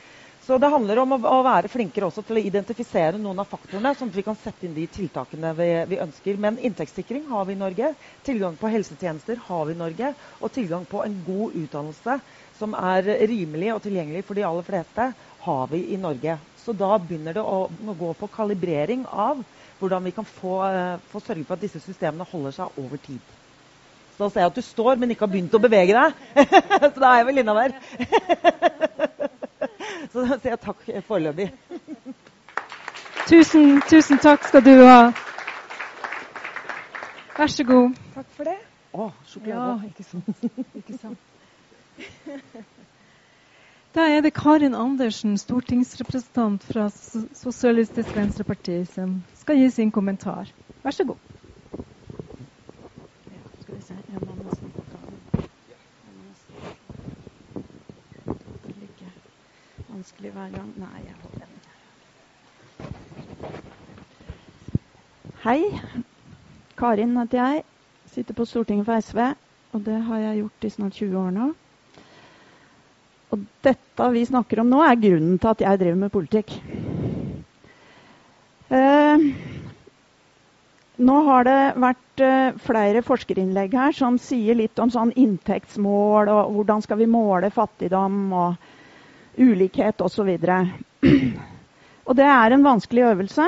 Så 0.43 0.57
det 0.59 0.67
handler 0.67 0.99
om 0.99 1.13
å, 1.15 1.17
å, 1.23 1.35
være 1.45 1.69
flinkere 1.71 2.09
også 2.09 2.25
til 2.27 2.35
å 2.35 2.41
identifisere 2.43 3.19
noen 3.19 3.37
av 3.39 3.47
faktorene, 3.47 3.93
sånn 3.95 4.09
at 4.11 4.17
vi 4.17 4.25
kan 4.27 4.35
sette 4.35 4.67
inn 4.67 4.73
de 4.75 4.83
tiltakene 4.91 5.53
vi, 5.55 5.67
vi, 5.87 5.99
ønsker. 6.03 6.39
Men 6.43 6.57
inntektssikring 6.59 7.29
har 7.29 7.47
vi 7.47 7.55
i 7.55 7.59
Norge. 7.61 7.93
Tilgang 8.27 8.57
på 8.59 8.71
helsetjenester 8.73 9.39
har 9.45 9.69
vi 9.69 9.75
i 9.75 9.79
Norge. 9.79 10.11
Og 10.43 10.51
tilgang 10.51 10.83
på 10.91 10.99
en 11.05 11.15
god 11.23 11.55
utdannelse 11.61 12.17
som 12.59 12.75
er 12.75 13.07
rimelig 13.31 13.71
og 13.71 13.85
tilgjengelig 13.85 14.25
for 14.27 14.35
de 14.35 14.43
aller 14.49 14.67
fleste, 14.67 15.07
har 15.43 15.67
vi 15.71 15.83
i 15.93 15.99
Norge. 15.99 16.37
Så 16.57 16.73
da 16.73 16.97
begynner 16.97 17.35
det 17.35 17.43
å, 17.43 17.67
å 17.67 17.95
gå 17.99 18.11
på 18.19 18.29
kalibrering 18.31 19.05
av 19.09 19.41
hvordan 19.79 20.03
vi 20.07 20.13
kan 20.15 20.25
få, 20.27 20.59
uh, 20.63 20.99
få, 21.11 21.19
sørge 21.19 21.43
for 21.47 21.57
at 21.57 21.63
disse 21.65 21.81
systemene 21.83 22.27
holder 22.31 22.55
seg 22.55 22.77
over 22.79 23.01
tid. 23.03 23.33
Så 24.13 24.23
da 24.23 24.29
ser 24.29 24.43
jeg 24.43 24.51
at 24.51 24.59
du 24.59 24.63
står, 24.63 24.95
men 25.01 25.11
ikke 25.11 25.25
har 25.25 25.33
begynt 25.33 25.57
å 25.57 25.61
bevege 25.63 25.97
deg. 25.97 26.09
så 26.93 26.93
da 27.01 27.09
er 27.09 27.21
jeg 27.21 27.29
vel 27.31 27.41
innover. 27.43 27.75
så 30.13 30.23
da 30.23 30.37
sier 30.37 30.53
jeg 30.53 30.61
takk 30.63 30.87
foreløpig. 31.09 31.49
tusen, 33.27 33.81
tusen 33.89 34.21
takk 34.23 34.45
skal 34.47 34.63
du 34.63 34.75
ha. 34.85 34.99
Vær 37.33 37.49
så 37.49 37.65
god. 37.65 37.97
Takk 38.13 38.29
for 38.37 38.45
det. 38.45 38.59
Å, 38.93 39.09
sjokolade. 39.25 39.73
Ja, 39.73 39.89
ikke 39.89 40.03
sant. 40.05 40.45
ikke 40.79 40.99
sant. 41.01 42.69
Da 43.95 44.07
er 44.09 44.21
det 44.21 44.33
Karin 44.33 44.73
Andersen, 44.73 45.37
stortingsrepresentant 45.37 46.63
fra 46.63 46.87
Sosialistisk 47.37 48.15
Venstreparti, 48.15 48.85
som 48.89 49.19
skal 49.37 49.59
gi 49.61 49.69
sin 49.69 49.91
kommentar. 49.91 50.49
Vær 50.83 50.91
så 50.91 51.05
god. 51.05 51.17
Hei. 65.43 65.61
Karin 66.77 67.17
heter 67.17 67.37
jeg. 67.37 67.63
Sitter 68.05 68.33
på 68.33 68.45
Stortinget 68.45 68.85
for 68.85 68.99
SV. 68.99 69.19
Og 69.71 69.85
det 69.85 70.01
har 70.01 70.17
jeg 70.17 70.37
gjort 70.37 70.63
i 70.63 70.69
snart 70.69 70.91
20 70.93 71.17
år 71.17 71.29
nå. 71.29 71.53
Og 73.33 73.41
dette 73.65 74.09
vi 74.13 74.25
snakker 74.29 74.61
om 74.61 74.69
nå, 74.69 74.83
er 74.85 74.99
grunnen 75.01 75.39
til 75.41 75.49
at 75.49 75.63
jeg 75.65 75.81
driver 75.81 75.99
med 76.03 76.13
politikk. 76.13 76.53
Eh, 78.73 79.25
nå 81.03 81.17
har 81.27 81.47
det 81.47 81.59
vært 81.81 82.23
eh, 82.25 82.55
flere 82.61 83.01
forskerinnlegg 83.05 83.73
her 83.77 83.95
som 83.97 84.19
sier 84.21 84.57
litt 84.57 84.79
om 84.81 84.91
sånn 84.93 85.13
inntektsmål 85.17 86.29
og 86.29 86.53
hvordan 86.55 86.85
skal 86.85 87.01
vi 87.01 87.09
måle 87.09 87.49
fattigdom 87.53 88.19
og 88.37 89.41
ulikhet 89.41 90.01
osv. 90.05 90.29
Og, 90.29 90.73
og 92.07 92.19
det 92.19 92.29
er 92.29 92.53
en 92.53 92.65
vanskelig 92.65 93.07
øvelse. 93.09 93.47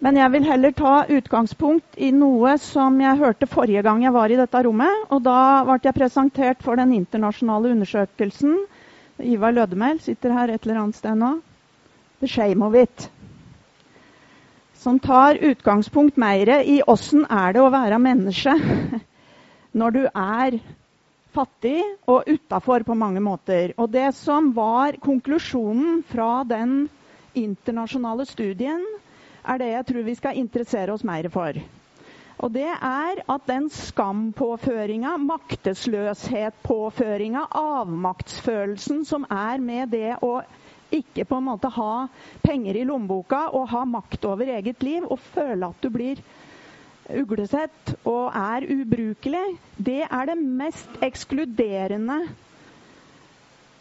Men 0.00 0.16
jeg 0.16 0.32
vil 0.32 0.46
heller 0.48 0.72
ta 0.72 0.94
utgangspunkt 1.12 1.98
i 2.00 2.08
noe 2.16 2.54
som 2.62 2.94
jeg 3.02 3.20
hørte 3.20 3.48
forrige 3.50 3.82
gang 3.84 4.00
jeg 4.00 4.14
var 4.14 4.32
i 4.32 4.38
dette 4.40 4.62
rommet. 4.64 5.02
Og 5.12 5.20
da 5.26 5.60
ble 5.66 5.76
jeg 5.84 5.96
presentert 5.98 6.62
for 6.64 6.80
den 6.80 6.94
internasjonale 6.96 7.74
undersøkelsen. 7.74 8.54
Ivar 9.20 9.52
Lødemel 9.52 10.00
sitter 10.00 10.32
her 10.32 10.48
et 10.54 10.64
eller 10.64 10.80
annet 10.80 10.96
sted 10.96 11.20
nå. 11.20 11.34
The 12.24 12.30
Shame 12.32 12.64
of 12.64 12.76
It. 12.80 13.10
Som 14.80 14.96
tar 15.04 15.36
utgangspunkt 15.44 16.16
mer 16.16 16.48
i 16.64 16.80
åssen 16.88 17.26
er 17.28 17.52
det 17.52 17.60
å 17.60 17.72
være 17.72 18.00
menneske 18.00 18.54
når 19.80 19.96
du 19.98 20.02
er 20.08 20.56
fattig 21.36 21.82
og 22.08 22.24
utafor 22.24 22.88
på 22.88 22.96
mange 22.96 23.20
måter. 23.20 23.74
Og 23.76 23.92
det 23.92 24.08
som 24.16 24.48
var 24.56 24.96
konklusjonen 25.04 26.00
fra 26.08 26.40
den 26.48 26.88
internasjonale 27.36 28.24
studien, 28.24 28.80
er 29.50 29.58
det 29.62 29.68
jeg 29.72 29.86
tror 29.90 30.02
vi 30.06 30.14
skal 30.18 30.38
interessere 30.40 30.92
oss 30.94 31.04
mer 31.06 31.26
for. 31.34 31.52
Og 32.40 32.48
det 32.54 32.68
er 32.72 33.20
at 33.28 33.42
den 33.50 33.66
skampåføringa, 33.74 35.16
maktesløshetpåføringa, 35.28 37.42
avmaktsfølelsen 37.60 39.02
som 39.04 39.26
er 39.28 39.58
med 39.60 39.88
det 39.92 40.14
å 40.24 40.38
ikke 40.96 41.24
på 41.28 41.36
en 41.38 41.44
måte 41.50 41.68
ha 41.74 42.06
penger 42.42 42.76
i 42.80 42.84
lommeboka 42.88 43.42
og 43.54 43.68
ha 43.74 43.82
makt 43.86 44.24
over 44.30 44.46
eget 44.56 44.82
liv 44.86 45.04
og 45.06 45.18
føle 45.34 45.66
at 45.68 45.82
du 45.84 45.88
blir 45.94 46.16
uglesett 47.20 47.92
og 48.08 48.30
er 48.38 48.64
ubrukelig, 48.70 49.44
det 49.76 50.00
er 50.06 50.26
det 50.30 50.38
mest 50.40 50.88
ekskluderende 51.04 52.18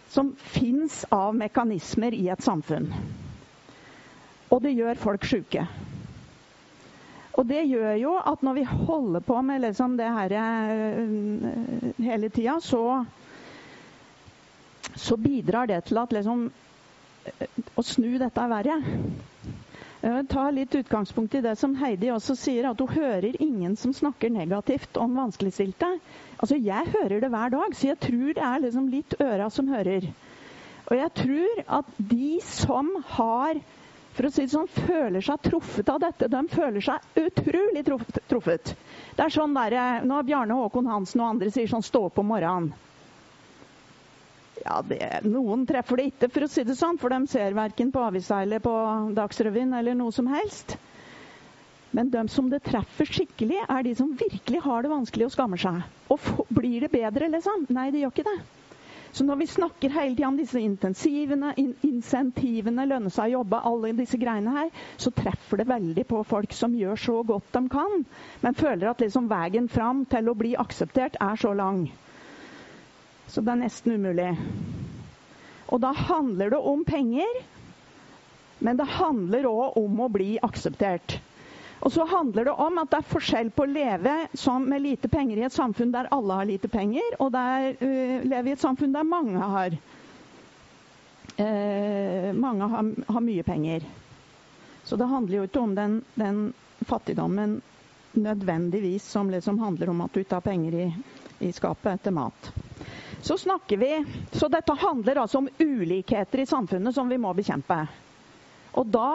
som 0.09 0.31
fins 0.53 1.03
av 1.13 1.35
mekanismer 1.37 2.13
i 2.17 2.27
et 2.33 2.41
samfunn. 2.45 2.89
Og 4.49 4.61
det 4.63 4.73
gjør 4.73 4.99
folk 4.99 5.25
sjuke. 5.29 5.65
Og 7.39 7.45
det 7.47 7.61
gjør 7.69 7.93
jo 8.01 8.15
at 8.17 8.41
når 8.43 8.57
vi 8.57 8.65
holder 8.67 9.23
på 9.23 9.41
med 9.47 9.63
liksom 9.63 9.95
det 9.99 10.09
her 10.11 10.33
uh, 10.35 12.01
hele 12.03 12.29
tida, 12.35 12.57
så, 12.59 13.05
så, 14.95 15.15
bidrar 15.15 15.69
det 15.69 15.85
til 15.87 16.01
at 16.01 16.15
liksom 16.15 16.49
uh, 16.49 17.45
Å 17.79 17.85
snu 17.85 18.17
dette 18.19 18.43
er 18.43 18.51
verre. 18.51 18.79
Jeg 19.99 20.15
vil 20.15 20.27
ta 20.31 20.45
litt 20.55 20.75
utgangspunkt 20.79 21.33
i 21.35 21.43
det 21.43 21.57
som 21.59 21.75
Heidi 21.79 22.07
også 22.11 22.35
sier, 22.39 22.69
at 22.69 22.79
hun 22.79 22.91
hører 22.91 23.35
ingen 23.43 23.75
som 23.79 23.91
snakker 23.95 24.31
negativt 24.31 24.99
om 24.99 25.17
vanskeligstilte. 25.19 25.89
Altså, 26.39 26.55
Jeg 26.55 26.91
hører 26.93 27.19
det 27.19 27.31
hver 27.31 27.51
dag, 27.55 27.75
så 27.75 27.91
jeg 27.91 27.99
tror 27.99 28.35
det 28.35 28.45
er 28.47 28.63
liksom 28.63 28.87
litt 28.91 29.15
øra 29.19 29.49
som 29.51 29.67
hører. 29.67 30.07
Og 30.87 30.95
jeg 30.97 31.11
tror 31.19 31.65
at 31.79 31.91
de 31.99 32.39
som 32.47 32.95
har 33.11 33.59
for 34.19 34.27
å 34.27 34.31
si 34.35 34.43
det 34.43 34.51
sånn, 34.51 34.67
føler 34.67 35.23
seg 35.23 35.39
truffet 35.47 35.89
av 35.93 36.01
dette. 36.03 36.27
De 36.27 36.41
føler 36.51 36.83
seg 36.83 37.21
utrolig 37.21 37.85
truffet. 37.87 38.73
Det 39.15 39.23
er 39.23 39.31
sånn 39.31 39.55
der, 39.55 39.75
eh, 39.79 40.03
Når 40.03 40.25
Bjarne 40.27 40.57
Håkon 40.59 40.91
Hansen 40.91 41.21
og 41.21 41.29
andre 41.29 41.51
sier 41.55 41.71
sånn 41.71 41.85
'stå 41.85 42.05
opp 42.09 42.19
om 42.19 42.27
morgenen'. 42.27 42.73
Ja, 44.65 44.81
det, 44.81 45.23
Noen 45.23 45.65
treffer 45.65 45.95
det 45.95 46.11
ikke, 46.11 46.31
for 46.33 46.41
å 46.41 46.49
si 46.49 46.63
det 46.63 46.75
sånn, 46.75 46.99
for 46.99 47.07
de 47.09 47.27
ser 47.27 47.53
verken 47.53 47.93
på 47.93 48.03
avisa 48.03 48.41
eller 48.41 48.59
på 48.59 49.15
Dagsrevyen 49.15 49.73
eller 49.73 49.95
noe 49.95 50.11
som 50.11 50.27
helst. 50.27 50.75
Men 51.91 52.09
de 52.09 52.27
som 52.27 52.49
det 52.49 52.63
treffer 52.63 53.05
skikkelig, 53.05 53.63
er 53.69 53.83
de 53.83 53.95
som 53.95 54.11
virkelig 54.13 54.61
har 54.61 54.81
det 54.83 54.91
vanskelig 54.91 55.25
og 55.25 55.31
skammer 55.31 55.57
seg. 55.57 55.81
Og 56.11 56.19
blir 56.51 56.81
det 56.81 56.91
bedre, 56.91 57.29
liksom? 57.29 57.67
Nei, 57.69 57.89
det 57.89 58.01
gjør 58.01 58.11
ikke 58.11 58.27
det. 58.27 58.58
Så 59.11 59.25
når 59.25 59.39
vi 59.41 59.47
snakker 59.49 59.89
hele 59.89 60.15
tida 60.15 60.27
om 60.27 60.37
disse 60.37 60.59
intensivene, 60.61 61.53
in 61.57 61.71
insentivene, 61.87 62.85
lønne 62.85 63.09
seg 63.13 63.31
å 63.31 63.39
jobbe, 63.39 63.61
alle 63.65 63.93
disse 63.97 64.19
greiene 64.21 64.53
her, 64.53 64.69
så 65.01 65.11
treffer 65.15 65.61
det 65.61 65.67
veldig 65.71 66.05
på 66.11 66.21
folk 66.29 66.53
som 66.53 66.75
gjør 66.77 66.99
så 67.01 67.15
godt 67.25 67.49
de 67.55 67.63
kan, 67.73 68.03
men 68.43 68.59
føler 68.59 68.91
at 68.91 69.01
liksom 69.01 69.29
veien 69.31 69.69
fram 69.71 70.03
til 70.11 70.29
å 70.29 70.37
bli 70.37 70.53
akseptert 70.61 71.17
er 71.25 71.41
så 71.41 71.55
lang. 71.57 71.87
Så 73.29 73.41
det 73.45 73.53
er 73.55 73.63
nesten 73.63 73.97
umulig. 73.97 74.29
Og 75.69 75.81
da 75.83 75.91
handler 75.93 76.53
det 76.53 76.61
om 76.71 76.85
penger, 76.85 77.41
men 78.59 78.77
det 78.77 78.89
handler 78.99 79.49
òg 79.49 79.77
om 79.79 79.99
å 80.05 80.11
bli 80.11 80.35
akseptert. 80.43 81.19
Og 81.79 81.91
så 81.91 82.05
handler 82.05 82.49
det 82.49 82.55
om 82.59 82.81
at 82.81 82.89
det 82.91 82.99
er 82.99 83.07
forskjell 83.07 83.51
på 83.55 83.63
å 83.63 83.71
leve 83.71 84.15
med 84.65 84.81
lite 84.83 85.07
penger 85.07 85.39
i 85.39 85.45
et 85.47 85.55
samfunn 85.55 85.93
der 85.93 86.09
alle 86.11 86.39
har 86.41 86.49
lite 86.49 86.67
penger, 86.67 87.15
og 87.19 87.31
der, 87.31 87.71
uh, 87.79 88.19
leve 88.27 88.49
i 88.49 88.55
et 88.57 88.63
samfunn 88.63 88.95
der 88.95 89.07
mange 89.07 89.39
har, 89.39 89.77
uh, 91.39 92.29
mange 92.35 92.67
har, 92.73 92.91
har, 93.07 93.23
mye 93.23 93.47
penger. 93.47 93.87
Så 94.83 94.99
det 94.99 95.07
handler 95.07 95.37
jo 95.37 95.47
ikke 95.47 95.63
om 95.63 95.75
den, 95.77 96.01
den 96.19 96.43
fattigdommen 96.89 97.61
nødvendigvis 98.19 99.05
som 99.05 99.29
liksom 99.31 99.59
handler 99.59 99.89
om 99.89 100.01
at 100.01 100.13
du 100.13 100.19
ikke 100.19 100.39
har 100.39 100.47
penger 100.49 100.79
i, 100.83 100.87
i 101.47 101.51
skapet 101.55 101.93
etter 101.93 102.11
mat. 102.11 102.51
Så 103.21 103.37
snakker 103.37 103.77
vi, 103.77 103.91
så 104.31 104.47
dette 104.51 104.75
handler 104.79 105.21
altså 105.23 105.37
om 105.43 105.49
ulikheter 105.59 106.43
i 106.43 106.47
samfunnet 106.49 106.95
som 106.95 107.09
vi 107.11 107.19
må 107.19 107.33
bekjempe. 107.37 107.83
Og 108.79 108.87
da 108.87 109.11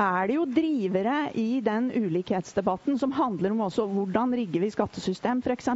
er 0.00 0.26
det 0.28 0.34
jo 0.38 0.44
drivere 0.48 1.16
i 1.36 1.60
den 1.64 1.90
ulikhetsdebatten 1.92 2.98
som 2.98 3.12
handler 3.12 3.52
om 3.52 3.60
også 3.66 3.84
hvordan 3.92 4.32
rigger 4.38 4.60
vi 4.64 4.70
skattesystem, 4.72 5.42
f.eks. 5.44 5.68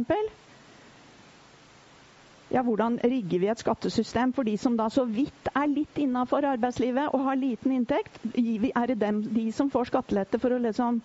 ja, 2.51 2.61
hvordan 2.63 2.97
rigger 3.03 3.39
vi 3.39 3.47
et 3.51 3.59
skattesystem 3.61 4.33
for 4.33 4.43
de 4.43 4.57
som 4.57 4.77
da 4.77 4.87
så 4.89 5.05
vidt 5.05 5.51
er 5.53 5.67
litt 5.69 5.97
innafor 6.01 6.45
arbeidslivet 6.49 7.13
og 7.13 7.25
har 7.27 7.35
liten 7.37 7.71
inntekt? 7.77 8.17
Er 8.33 8.87
det 8.87 8.99
dem, 9.01 9.21
de 9.35 9.51
som 9.51 9.69
får 9.69 9.91
skattelette 9.91 10.39
for 10.39 10.51
å 10.55 10.57
liksom 10.63 11.01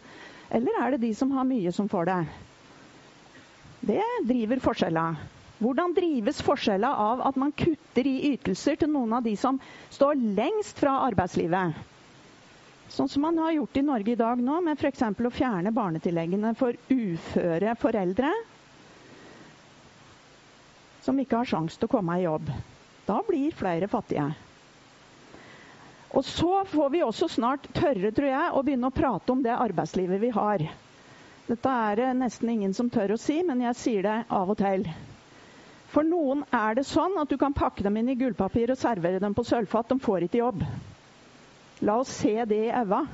Eller 0.52 0.72
er 0.84 0.90
det 0.92 1.00
de 1.00 1.14
som 1.14 1.30
har 1.32 1.44
mye, 1.48 1.72
som 1.72 1.88
får 1.88 2.04
det? 2.04 2.18
Det 3.80 4.02
driver 4.28 4.60
forskjella. 4.60 5.04
Hvordan 5.62 5.94
drives 5.96 6.42
forskjella 6.44 6.90
av 6.98 7.22
at 7.24 7.36
man 7.40 7.52
kutter 7.56 8.06
i 8.06 8.34
ytelser 8.34 8.76
til 8.76 8.90
noen 8.92 9.12
av 9.16 9.22
de 9.24 9.32
som 9.36 9.58
står 9.90 10.20
lengst 10.36 10.78
fra 10.82 10.98
arbeidslivet? 11.06 11.72
Sånn 12.92 13.08
som 13.08 13.22
man 13.24 13.38
har 13.40 13.54
gjort 13.56 13.76
i 13.80 13.82
Norge 13.86 14.12
i 14.12 14.18
dag 14.20 14.40
nå, 14.44 14.58
med 14.60 14.76
f.eks. 14.76 15.02
å 15.08 15.30
fjerne 15.32 15.72
barnetilleggene 15.72 16.52
for 16.58 16.76
uføre 16.92 17.72
foreldre 17.80 18.32
som 21.02 21.18
ikke 21.18 21.40
har 21.40 21.48
sjanse 21.48 21.80
til 21.80 21.88
å 21.88 21.92
komme 21.94 22.18
i 22.20 22.26
jobb. 22.26 22.50
Da 23.08 23.16
blir 23.26 23.54
flere 23.56 23.88
fattige. 23.90 24.28
Og 26.12 26.24
så 26.28 26.60
får 26.68 26.92
vi 26.92 27.00
også 27.02 27.30
snart 27.32 27.64
tørre, 27.74 28.12
tror 28.12 28.28
jeg, 28.28 28.52
å 28.52 28.62
begynne 28.62 28.92
å 28.92 28.94
prate 28.94 29.32
om 29.32 29.40
det 29.42 29.56
arbeidslivet 29.56 30.20
vi 30.22 30.30
har. 30.36 30.66
Dette 31.48 31.72
er 31.88 31.98
det 31.98 32.10
nesten 32.20 32.52
ingen 32.52 32.76
som 32.76 32.92
tør 32.92 33.16
å 33.16 33.20
si, 33.20 33.40
men 33.42 33.64
jeg 33.64 33.80
sier 33.80 34.04
det 34.06 34.18
av 34.28 34.52
og 34.52 34.60
til. 34.60 34.84
For 35.92 36.04
noen 36.06 36.44
er 36.52 36.76
det 36.76 36.84
sånn 36.88 37.16
at 37.20 37.32
du 37.32 37.40
kan 37.40 37.56
pakke 37.56 37.84
dem 37.88 37.96
inn 38.00 38.12
i 38.12 38.20
gullpapir 38.20 38.70
og 38.72 38.80
servere 38.80 39.20
dem 39.20 39.34
på 39.36 39.48
sølvfat. 39.48 39.88
De 39.88 40.00
får 40.00 40.28
ikke 40.28 40.44
jobb. 40.44 40.62
La 41.82 41.96
oss 41.98 42.08
se 42.14 42.44
det 42.46 42.60
i 42.68 42.70
øynene. 42.70 43.06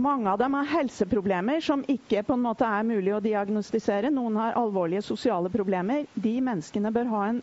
Mange 0.00 0.30
av 0.30 0.38
dem 0.38 0.54
har 0.54 0.68
helseproblemer 0.70 1.60
som 1.60 1.82
ikke 1.90 2.22
på 2.24 2.36
en 2.36 2.44
måte 2.44 2.64
er 2.64 2.86
mulig 2.86 3.10
å 3.12 3.20
diagnostisere. 3.24 4.08
Noen 4.14 4.38
har 4.38 4.56
alvorlige 4.56 5.02
sosiale 5.02 5.50
problemer. 5.52 6.06
De 6.14 6.36
menneskene 6.46 6.92
bør 6.94 7.10
ha 7.10 7.22
en 7.32 7.40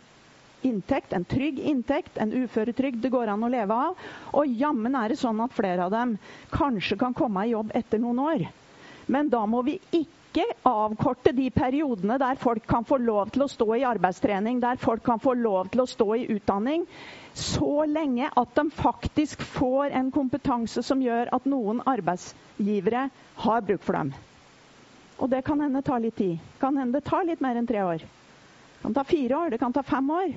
inntekt, 0.66 1.14
en 1.14 1.28
trygg 1.28 1.60
inntekt, 1.60 2.18
en 2.18 2.34
uføretrygd 2.34 3.04
det 3.04 3.12
går 3.14 3.30
an 3.36 3.44
å 3.46 3.52
leve 3.54 3.76
av. 3.90 4.00
Og 4.40 4.56
jammen 4.64 4.96
er 4.98 5.14
det 5.14 5.20
sånn 5.22 5.44
at 5.44 5.54
flere 5.54 5.86
av 5.86 5.94
dem 5.94 6.16
kanskje 6.56 6.98
kan 7.04 7.14
komme 7.14 7.46
i 7.46 7.52
jobb 7.54 7.76
etter 7.78 8.02
noen 8.02 8.24
år. 8.24 8.48
Men 9.12 9.30
da 9.30 9.44
må 9.46 9.62
vi 9.68 9.78
ikke 9.92 10.17
avkorte 10.68 11.32
de 11.32 11.50
periodene 11.52 12.18
der 12.22 12.36
folk 12.42 12.66
kan 12.68 12.86
få 12.86 12.98
lov 13.02 13.30
til 13.34 13.44
å 13.46 13.48
stå 13.50 13.68
i 13.78 13.86
arbeidstrening, 13.88 14.60
der 14.62 14.76
folk 14.82 15.04
kan 15.06 15.20
få 15.24 15.34
lov 15.34 15.70
til 15.74 15.82
å 15.82 15.88
stå 15.90 16.08
i 16.16 16.28
utdanning 16.36 16.86
så 17.38 17.86
lenge 17.86 18.30
at 18.36 18.54
de 18.58 18.66
faktisk 18.74 19.42
får 19.46 19.94
en 19.94 20.12
kompetanse 20.12 20.82
som 20.84 21.02
gjør 21.02 21.30
at 21.38 21.46
noen 21.46 21.82
arbeidsgivere 21.86 23.08
har 23.46 23.62
bruk 23.68 23.84
for 23.86 23.94
dem. 24.00 24.14
Og 25.22 25.30
det 25.30 25.44
kan 25.46 25.62
hende 25.62 25.82
ta 25.86 25.98
litt 26.02 26.18
tid. 26.18 26.38
Kan 26.62 26.78
hende 26.78 26.98
det 27.00 27.06
tar 27.10 27.26
litt 27.26 27.42
mer 27.42 27.58
enn 27.58 27.68
tre 27.70 27.82
år. 27.86 28.02
Det 28.02 28.82
kan 28.84 28.94
ta 28.98 29.04
fire 29.10 29.38
år, 29.38 29.50
det 29.54 29.60
kan 29.62 29.74
ta 29.74 29.84
fem 29.86 30.10
år. 30.14 30.34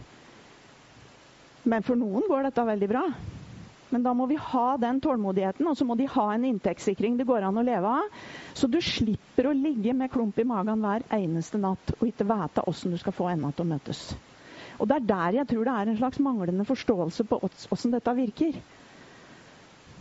Men 1.69 1.85
for 1.85 1.97
noen 2.01 2.25
går 2.29 2.49
dette 2.49 2.65
veldig 2.65 2.89
bra. 2.89 3.05
Men 3.91 4.05
da 4.07 4.15
må 4.15 4.27
vi 4.31 4.39
ha 4.39 4.67
den 4.79 5.01
tålmodigheten, 5.03 5.67
og 5.67 5.77
så 5.79 5.87
må 5.87 5.97
de 5.99 6.07
ha 6.13 6.27
en 6.35 6.47
inntektssikring 6.47 7.17
det 7.19 7.27
går 7.29 7.47
an 7.49 7.59
å 7.59 7.67
leve 7.67 7.95
av. 8.01 8.19
Så 8.55 8.71
du 8.71 8.79
slipper 8.85 9.51
å 9.51 9.55
ligge 9.57 9.95
med 9.97 10.13
klump 10.15 10.39
i 10.39 10.47
magen 10.47 10.85
hver 10.85 11.07
eneste 11.17 11.59
natt 11.59 11.95
og 11.99 12.07
ikke 12.07 12.29
vite 12.31 12.67
åssen 12.71 12.95
du 12.95 13.01
skal 13.03 13.17
få 13.17 13.31
endene 13.33 13.53
til 13.57 13.67
å 13.67 13.73
møtes. 13.73 14.05
Og 14.81 14.89
Det 14.89 14.97
er 14.97 15.09
der 15.09 15.41
jeg 15.41 15.49
tror 15.51 15.67
det 15.67 15.73
er 15.77 15.91
en 15.91 15.99
slags 15.99 16.21
manglende 16.25 16.65
forståelse 16.69 17.27
på 17.29 17.41
åssen 17.45 17.93
dette 17.93 18.15
virker. 18.17 18.61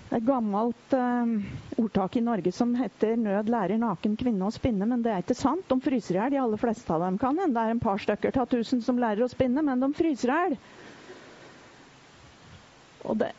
Det 0.10 0.18
er 0.18 0.22
et 0.24 0.26
gammelt 0.26 0.94
uh, 0.98 1.34
ordtak 1.78 2.16
i 2.18 2.24
Norge 2.26 2.50
som 2.56 2.72
heter 2.74 3.18
'nød 3.18 3.52
lærer 3.54 3.78
naken 3.78 4.16
kvinne 4.18 4.48
å 4.48 4.54
spinne', 4.56 4.88
men 4.90 5.04
det 5.06 5.12
er 5.14 5.22
ikke 5.22 5.38
sant. 5.38 5.68
De 5.70 5.78
fryser 5.86 6.16
i 6.16 6.18
hjel, 6.18 6.32
de 6.34 6.40
aller 6.42 6.62
fleste 6.62 6.94
av 6.96 7.04
dem. 7.04 7.20
Kan 7.22 7.38
hende 7.38 7.54
det 7.54 7.66
er 7.68 7.76
en 7.76 7.84
par 7.84 8.02
stykker 8.02 8.40
av 8.42 8.48
tusen 8.50 8.82
som 8.82 8.98
lærer 8.98 9.22
å 9.22 9.30
spinne, 9.30 9.62
men 9.62 9.84
de 9.84 9.92
fryser 9.94 10.34
i 10.34 10.40
hjel. 10.40 10.58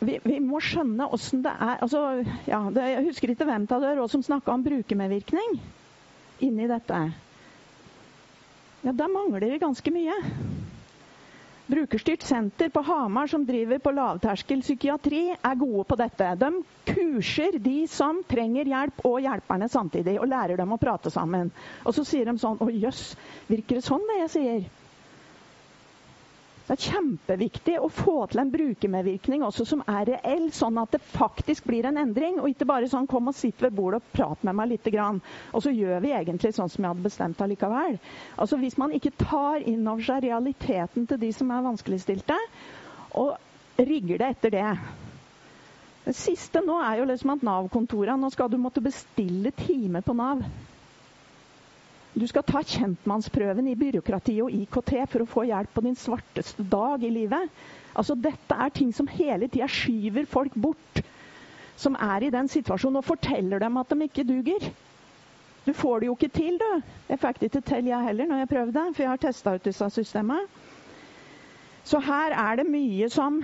Vi, 0.01 0.15
vi, 0.25 0.39
må 0.41 0.61
skjønne 0.65 1.11
åssen 1.13 1.43
det 1.45 1.53
er 1.53 1.83
altså, 1.85 2.01
ja, 2.49 2.63
det, 2.73 2.87
Jeg 2.95 3.07
husker 3.11 3.33
ikke 3.35 3.47
hvem 3.49 3.67
av 3.69 3.85
dere 3.85 4.07
som 4.09 4.23
snakka 4.25 4.55
om 4.55 4.65
brukermedvirkning 4.65 5.59
inni 6.41 6.69
dette. 6.71 7.01
Ja, 8.81 8.93
Der 8.97 9.13
mangler 9.13 9.45
vi 9.45 9.59
ganske 9.61 9.93
mye. 9.93 10.17
Brukerstyrt 11.71 12.25
senter 12.27 12.69
på 12.73 12.81
Hamar 12.83 13.29
som 13.31 13.45
driver 13.47 13.79
på 13.79 13.93
lavterskel 13.95 14.63
psykiatri, 14.65 15.21
er 15.37 15.61
gode 15.61 15.85
på 15.87 15.99
dette. 16.01 16.33
De 16.41 16.49
kurser 16.89 17.61
de 17.63 17.85
som 17.87 18.25
trenger 18.27 18.67
hjelp, 18.73 19.05
og 19.07 19.21
hjelperne 19.23 19.69
samtidig, 19.71 20.17
og 20.19 20.27
lærer 20.33 20.59
dem 20.59 20.73
å 20.75 20.81
prate 20.83 21.13
sammen. 21.15 21.53
Og 21.85 21.95
så 21.95 22.03
sier 22.09 22.27
de 22.27 22.35
sånn 22.43 22.59
Å 22.59 22.67
jøss, 22.73 23.13
virker 23.53 23.79
det 23.79 23.87
sånn 23.87 24.09
det 24.09 24.19
jeg 24.25 24.33
sier? 24.35 24.65
Det 26.71 26.77
er 26.77 26.93
kjempeviktig 26.93 27.73
å 27.83 27.89
få 27.91 28.13
til 28.31 28.39
en 28.45 28.51
brukermedvirkning 28.53 29.43
også 29.43 29.65
som 29.67 29.81
er 29.91 30.05
reell, 30.07 30.45
sånn 30.55 30.77
at 30.79 30.93
det 30.95 31.01
faktisk 31.03 31.65
blir 31.67 31.89
en 31.89 31.99
endring. 31.99 32.37
Og 32.39 32.53
ikke 32.53 32.69
bare 32.71 32.87
sånn 32.93 33.09
'kom 33.11 33.27
og 33.27 33.35
sitt 33.35 33.59
ved 33.59 33.75
bordet 33.75 33.99
og 33.99 34.13
prat 34.13 34.45
med 34.47 34.55
meg 34.55 34.69
lite 34.69 34.93
grann'. 34.95 35.19
Og 35.53 35.65
så 35.65 35.73
gjør 35.75 35.99
vi 36.01 36.13
egentlig 36.15 36.53
sånn 36.55 36.71
som 36.71 36.85
jeg 36.85 36.93
hadde 36.93 37.09
bestemt 37.09 37.43
allikevel. 37.43 37.99
Altså 38.39 38.57
Hvis 38.57 38.79
man 38.79 38.93
ikke 38.93 39.11
tar 39.19 39.67
inn 39.67 39.89
over 39.89 40.03
seg 40.03 40.23
realiteten 40.23 41.09
til 41.09 41.19
de 41.19 41.33
som 41.33 41.51
er 41.51 41.67
vanskeligstilte, 41.67 42.39
og 43.15 43.37
rigger 43.77 44.19
det 44.19 44.31
etter 44.31 44.51
det 44.51 44.79
Det 46.05 46.15
siste 46.15 46.63
nå 46.65 46.81
er 46.83 46.99
jo 46.99 47.05
liksom 47.05 47.31
at 47.31 47.43
Nav-kontorene 47.43 48.21
Nå 48.21 48.31
skal 48.31 48.49
du 48.49 48.57
måtte 48.59 48.81
bestille 48.81 49.51
time 49.51 50.03
på 50.03 50.15
Nav. 50.15 50.45
Du 52.15 52.27
skal 52.27 52.43
ta 52.43 52.61
kjentmannsprøven 52.67 53.69
i 53.71 53.77
byråkrati 53.79 54.35
og 54.43 54.51
IKT 54.51 54.93
for 55.13 55.23
å 55.23 55.29
få 55.31 55.45
hjelp 55.47 55.71
på 55.77 55.85
din 55.85 55.95
svarteste 55.99 56.65
dag 56.73 57.05
i 57.07 57.11
livet. 57.15 57.53
Altså, 57.95 58.17
dette 58.19 58.57
er 58.65 58.73
ting 58.75 58.91
som 58.95 59.07
hele 59.11 59.47
tida 59.49 59.69
skyver 59.71 60.27
folk 60.31 60.57
bort, 60.59 61.03
som 61.79 61.95
er 61.95 62.27
i 62.27 62.33
den 62.35 62.51
situasjonen, 62.51 62.99
og 62.99 63.07
forteller 63.07 63.63
dem 63.63 63.79
at 63.81 63.95
de 63.95 64.09
ikke 64.09 64.27
duger. 64.27 64.67
Du 65.67 65.73
får 65.77 66.01
det 66.03 66.09
jo 66.11 66.17
ikke 66.19 66.33
til, 66.35 66.59
du. 66.59 66.83
Jeg 67.13 67.21
fikk 67.23 67.41
det 67.41 67.51
ikke 67.53 67.65
til, 67.71 67.89
jeg 67.93 68.07
heller, 68.09 68.27
når 68.31 68.43
jeg 68.43 68.53
prøvde, 68.57 68.85
for 68.97 69.05
jeg 69.07 69.13
har 69.13 69.23
testa 69.29 69.55
ut 69.55 69.67
disse 69.71 69.91
systemene. 69.95 70.47
Så 71.85 72.01
her 72.05 72.35
er 72.37 72.59
det 72.61 72.67
mye 72.69 73.09
som, 73.13 73.39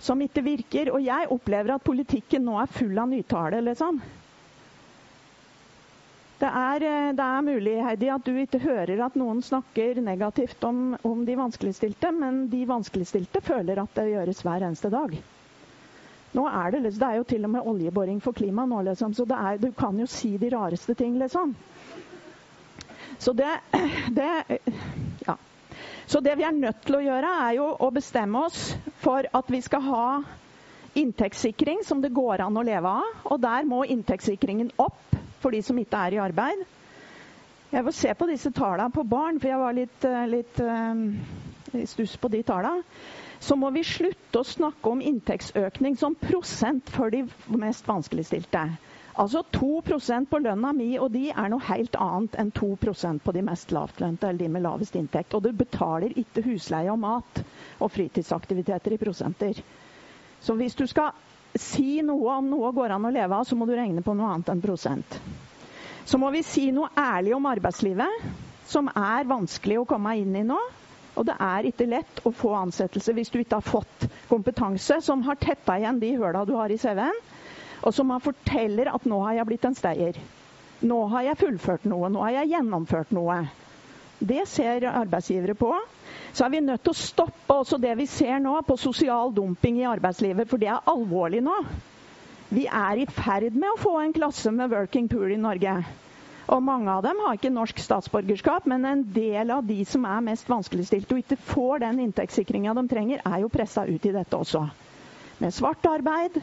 som 0.00 0.20
ikke 0.24 0.44
virker. 0.46 0.92
Og 0.94 1.02
jeg 1.04 1.30
opplever 1.30 1.74
at 1.74 1.84
politikken 1.86 2.46
nå 2.46 2.56
er 2.62 2.70
full 2.70 2.98
av 2.98 3.10
nytale, 3.10 3.60
liksom. 3.66 4.00
Det 6.38 6.48
er, 6.50 6.82
eh, 6.82 7.12
det 7.14 7.24
er, 7.24 7.44
mulig 7.46 7.74
Heidi, 7.86 8.08
at 8.10 8.26
du 8.26 8.34
ikke 8.40 8.58
hører 8.58 9.04
at 9.06 9.14
noen 9.18 9.42
snakker 9.42 10.00
negativt 10.02 10.64
om, 10.66 10.96
om, 11.06 11.22
de 11.26 11.36
vanskeligstilte, 11.38 12.10
men 12.10 12.48
de 12.50 12.64
vanskeligstilte 12.66 13.42
føler 13.44 13.78
at 13.82 13.94
det 13.94 14.08
gjøres 14.10 14.42
hver 14.42 14.66
eneste 14.66 14.90
dag. 14.90 15.14
Nå 16.34 16.48
er 16.50 16.74
det, 16.74 16.82
det 16.98 17.06
er 17.06 17.20
jo 17.20 17.26
til 17.30 17.46
og 17.46 17.52
med 17.54 17.70
oljeboring 17.70 18.18
for 18.22 18.34
klima 18.34 18.66
nå, 18.66 18.82
liksom, 18.88 19.14
så 19.14 19.26
er, 19.30 19.62
du 19.62 19.70
kan 19.78 19.98
jo 20.02 20.08
si 20.10 20.34
de 20.42 20.50
rareste 20.50 20.96
ting, 20.98 21.14
liksom. 21.22 21.54
Så 23.22 23.32
det, 23.32 23.52
det, 24.18 24.58
ja. 25.28 25.36
så 26.06 26.20
det 26.20 26.34
vi 26.40 26.48
er 26.48 26.58
nødt 26.58 26.82
til 26.82 26.98
å 26.98 27.04
gjøre, 27.04 27.34
er 27.46 27.60
jo 27.60 27.68
å 27.78 27.92
bestemme 27.94 28.42
oss 28.48 28.72
for 29.04 29.30
at 29.30 29.54
vi 29.54 29.62
skal 29.62 29.86
ha 29.86 30.08
inntektssikring 30.98 31.86
som 31.86 32.02
det 32.02 32.10
går 32.14 32.42
an 32.42 32.58
å 32.58 32.66
leve 32.66 32.90
av. 32.90 33.22
Og 33.30 33.38
der 33.42 33.66
må 33.70 33.84
inntektssikringen 33.86 34.74
opp 34.82 35.14
for 35.44 35.52
de 35.54 35.60
som 35.64 35.78
ikke 35.80 36.00
er 36.06 36.16
i 36.16 36.22
arbeid. 36.24 36.64
Jeg 37.74 37.84
får 37.84 37.96
se 37.98 38.14
på 38.14 38.28
disse 38.30 38.52
tallene 38.54 38.92
på 38.94 39.04
barn, 39.10 39.40
for 39.42 39.50
jeg 39.50 39.60
var 39.60 39.76
litt, 39.76 40.04
eh, 40.06 40.24
litt 40.30 40.60
uh, 40.62 41.74
i 41.74 41.86
stuss 41.90 42.16
på 42.22 42.30
de 42.32 42.42
tallene. 42.46 42.84
Så 43.44 43.56
må 43.60 43.68
vi 43.74 43.82
slutte 43.84 44.40
å 44.40 44.46
snakke 44.46 44.88
om 44.88 45.02
inntektsøkning 45.04 45.98
som 46.00 46.14
prosent 46.16 46.88
for 46.94 47.12
de 47.12 47.24
mest 47.60 47.88
vanskeligstilte. 47.90 48.62
Altså 49.20 49.42
2% 49.54 50.30
på 50.30 50.38
lønna 50.42 50.72
mi 50.74 50.94
og 50.98 51.12
de 51.14 51.28
er 51.30 51.50
noe 51.52 51.62
helt 51.68 51.94
annet 52.02 52.38
enn 52.40 52.50
2% 52.56 53.22
på 53.22 53.34
de 53.36 53.42
mest 53.46 53.74
lavtlønte 53.74 54.26
eller 54.26 54.42
de 54.42 54.48
med 54.56 54.64
lavest 54.64 54.96
inntekt. 54.98 55.36
Og 55.36 55.44
du 55.44 55.52
betaler 55.54 56.16
ikke 56.18 56.42
husleie 56.48 56.90
og 56.90 56.98
mat 57.02 57.42
og 57.78 57.92
fritidsaktiviteter 57.94 58.96
i 58.96 58.98
prosenter. 59.02 59.60
Så 60.40 60.56
hvis 60.58 60.74
du 60.74 60.86
skal 60.90 61.12
si 61.58 62.02
noe 62.02 62.36
om 62.38 62.48
noe 62.50 62.70
går 62.74 62.94
an 62.96 63.06
å 63.06 63.12
leve 63.14 63.36
av, 63.36 63.44
så 63.46 63.56
må 63.56 63.66
du 63.66 63.74
regne 63.76 64.02
på 64.02 64.14
noe 64.16 64.32
annet 64.34 64.50
enn 64.52 64.62
prosent. 64.62 65.18
Så 66.04 66.18
må 66.20 66.30
vi 66.34 66.42
si 66.44 66.70
noe 66.74 66.90
ærlig 66.98 67.34
om 67.36 67.46
arbeidslivet, 67.48 68.24
som 68.68 68.90
er 68.90 69.28
vanskelig 69.28 69.78
å 69.80 69.86
komme 69.88 70.16
inn 70.20 70.34
i 70.36 70.44
nå. 70.46 70.58
Og 71.14 71.26
det 71.28 71.36
er 71.38 71.68
ikke 71.68 71.86
lett 71.86 72.20
å 72.26 72.32
få 72.34 72.50
ansettelse 72.58 73.14
hvis 73.14 73.30
du 73.30 73.38
ikke 73.38 73.60
har 73.60 73.66
fått 73.66 74.06
kompetanse 74.28 74.98
som 75.06 75.22
har 75.22 75.38
tetta 75.38 75.76
igjen 75.78 76.00
de 76.02 76.10
høla 76.18 76.42
du 76.48 76.56
har 76.58 76.72
i 76.74 76.78
CV-en, 76.80 77.20
og 77.84 77.94
som 77.94 78.10
forteller 78.24 78.90
at 78.90 79.04
'nå 79.06 79.20
har 79.22 79.34
jeg 79.38 79.46
blitt 79.46 79.64
en 79.68 79.78
stayer'. 79.78 80.18
'Nå 80.82 80.98
har 81.12 81.22
jeg 81.22 81.38
fullført 81.38 81.84
noe', 81.84 82.10
'nå 82.10 82.20
har 82.24 82.30
jeg 82.40 82.50
gjennomført 82.50 83.12
noe'. 83.12 83.46
Det 84.20 84.48
ser 84.48 84.88
arbeidsgivere 84.90 85.54
på 85.54 85.70
så 86.34 86.44
er 86.44 86.50
vi 86.50 86.60
nødt 86.66 86.82
til 86.82 86.90
å 86.90 86.98
stoppe 86.98 87.54
også 87.54 87.78
det 87.78 87.92
vi 87.98 88.06
ser 88.10 88.40
nå 88.42 88.56
på 88.66 88.74
sosial 88.80 89.30
dumping 89.36 89.76
i 89.78 89.86
arbeidslivet, 89.86 90.48
for 90.50 90.58
det 90.58 90.66
er 90.72 90.88
alvorlig 90.90 91.44
nå. 91.46 91.54
Vi 92.50 92.64
er 92.66 92.98
i 92.98 93.06
ferd 93.06 93.54
med 93.54 93.70
å 93.70 93.78
få 93.78 93.92
en 94.02 94.14
klasse 94.16 94.50
med 94.54 94.72
working 94.74 95.06
pool 95.10 95.30
i 95.30 95.38
Norge. 95.38 95.76
Og 96.54 96.60
mange 96.62 96.90
av 96.90 97.04
dem 97.06 97.22
har 97.24 97.38
ikke 97.38 97.52
norsk 97.54 97.78
statsborgerskap, 97.80 98.66
men 98.68 98.84
en 98.84 99.06
del 99.14 99.54
av 99.54 99.62
de 99.64 99.78
som 99.88 100.04
er 100.10 100.26
mest 100.26 100.50
vanskeligstilte 100.50 101.14
og 101.14 101.22
ikke 101.22 101.40
får 101.54 101.84
den 101.86 102.02
inntektssikringa 102.08 102.74
de 102.76 102.84
trenger, 102.90 103.22
er 103.24 103.44
jo 103.44 103.52
pressa 103.54 103.86
ut 103.86 104.10
i 104.10 104.12
dette 104.18 104.36
også. 104.36 104.66
Med 105.40 105.54
svart 105.54 105.86
arbeid, 105.88 106.42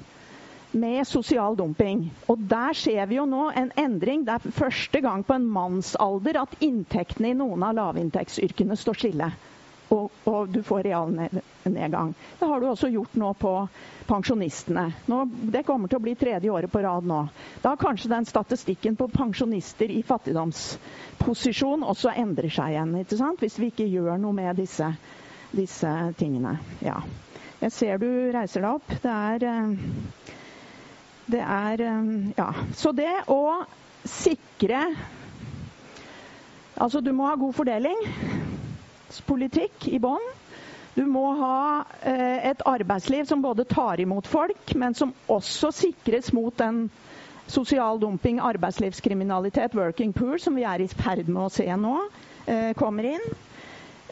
med 0.72 1.04
sosial 1.06 1.60
dumping. 1.60 2.08
Og 2.32 2.40
der 2.50 2.74
ser 2.80 3.06
vi 3.12 3.20
jo 3.20 3.28
nå 3.28 3.50
en 3.52 3.72
endring. 3.78 4.24
Det 4.26 4.40
er 4.40 4.56
første 4.56 5.04
gang 5.04 5.28
på 5.28 5.36
en 5.36 5.52
mannsalder 5.52 6.46
at 6.48 6.60
inntektene 6.64 7.36
i 7.36 7.38
noen 7.38 7.68
av 7.68 7.76
lavinntektsyrkene 7.78 8.80
står 8.80 9.04
stille 9.04 9.34
og, 9.92 10.12
og 10.24 10.50
du 10.50 10.64
får 10.64 10.84
realnedgang. 10.84 12.14
Det 12.40 12.46
har 12.46 12.62
du 12.62 12.68
også 12.70 12.88
gjort 12.88 13.16
nå 13.20 13.34
på 13.34 13.52
pensjonistene. 14.08 14.86
Nå, 15.12 15.18
det 15.52 15.66
kommer 15.68 15.92
til 15.92 16.00
å 16.00 16.04
bli 16.06 16.14
tredje 16.16 16.52
året 16.52 16.72
på 16.72 16.82
rad 16.84 17.08
nå. 17.08 17.26
Da 17.64 17.74
kanskje 17.80 18.12
den 18.14 18.28
statistikken 18.30 18.96
på 18.96 19.10
pensjonister 19.12 19.92
i 19.92 20.00
fattigdomsposisjon 20.08 21.84
også 21.84 22.14
endrer 22.24 22.52
seg 22.54 22.76
igjen. 22.76 22.96
ikke 23.04 23.20
sant? 23.20 23.44
Hvis 23.44 23.60
vi 23.60 23.72
ikke 23.74 23.90
gjør 23.92 24.16
noe 24.22 24.38
med 24.38 24.62
disse, 24.62 24.94
disse 25.52 25.92
tingene. 26.20 26.56
Ja. 26.80 27.02
Jeg 27.62 27.76
ser 27.76 28.00
du 28.02 28.08
reiser 28.34 28.64
deg 28.64 28.80
opp. 28.80 28.96
Det 29.04 29.12
er 29.16 29.48
eh, 29.50 30.30
Det 31.36 31.44
er 31.44 31.84
eh, 31.90 32.14
Ja. 32.40 32.48
Så 32.80 32.96
det 32.96 33.12
å 33.28 33.42
sikre 34.08 34.86
Altså, 36.82 37.02
du 37.04 37.12
må 37.14 37.28
ha 37.28 37.36
god 37.38 37.54
fordeling 37.54 38.00
politikk 39.28 39.90
i 39.92 40.00
bånn. 40.00 40.24
Du 40.96 41.06
må 41.08 41.24
ha 41.40 41.84
eh, 42.04 42.50
et 42.52 42.64
arbeidsliv 42.68 43.28
som 43.30 43.44
både 43.44 43.64
tar 43.68 44.00
imot 44.04 44.28
folk, 44.28 44.74
men 44.76 44.96
som 44.96 45.14
også 45.32 45.72
sikres 45.76 46.32
mot 46.36 46.56
den 46.60 46.86
sosial 47.52 48.00
dumping, 48.00 48.40
arbeidslivskriminalitet, 48.44 49.76
working 49.76 50.12
poor, 50.16 50.38
som 50.40 50.56
vi 50.56 50.64
er 50.68 50.84
i 50.84 50.90
ferd 50.92 51.28
med 51.28 51.46
å 51.46 51.52
se 51.52 51.68
nå, 51.80 51.96
eh, 52.46 52.72
kommer 52.80 53.08
inn. 53.16 53.32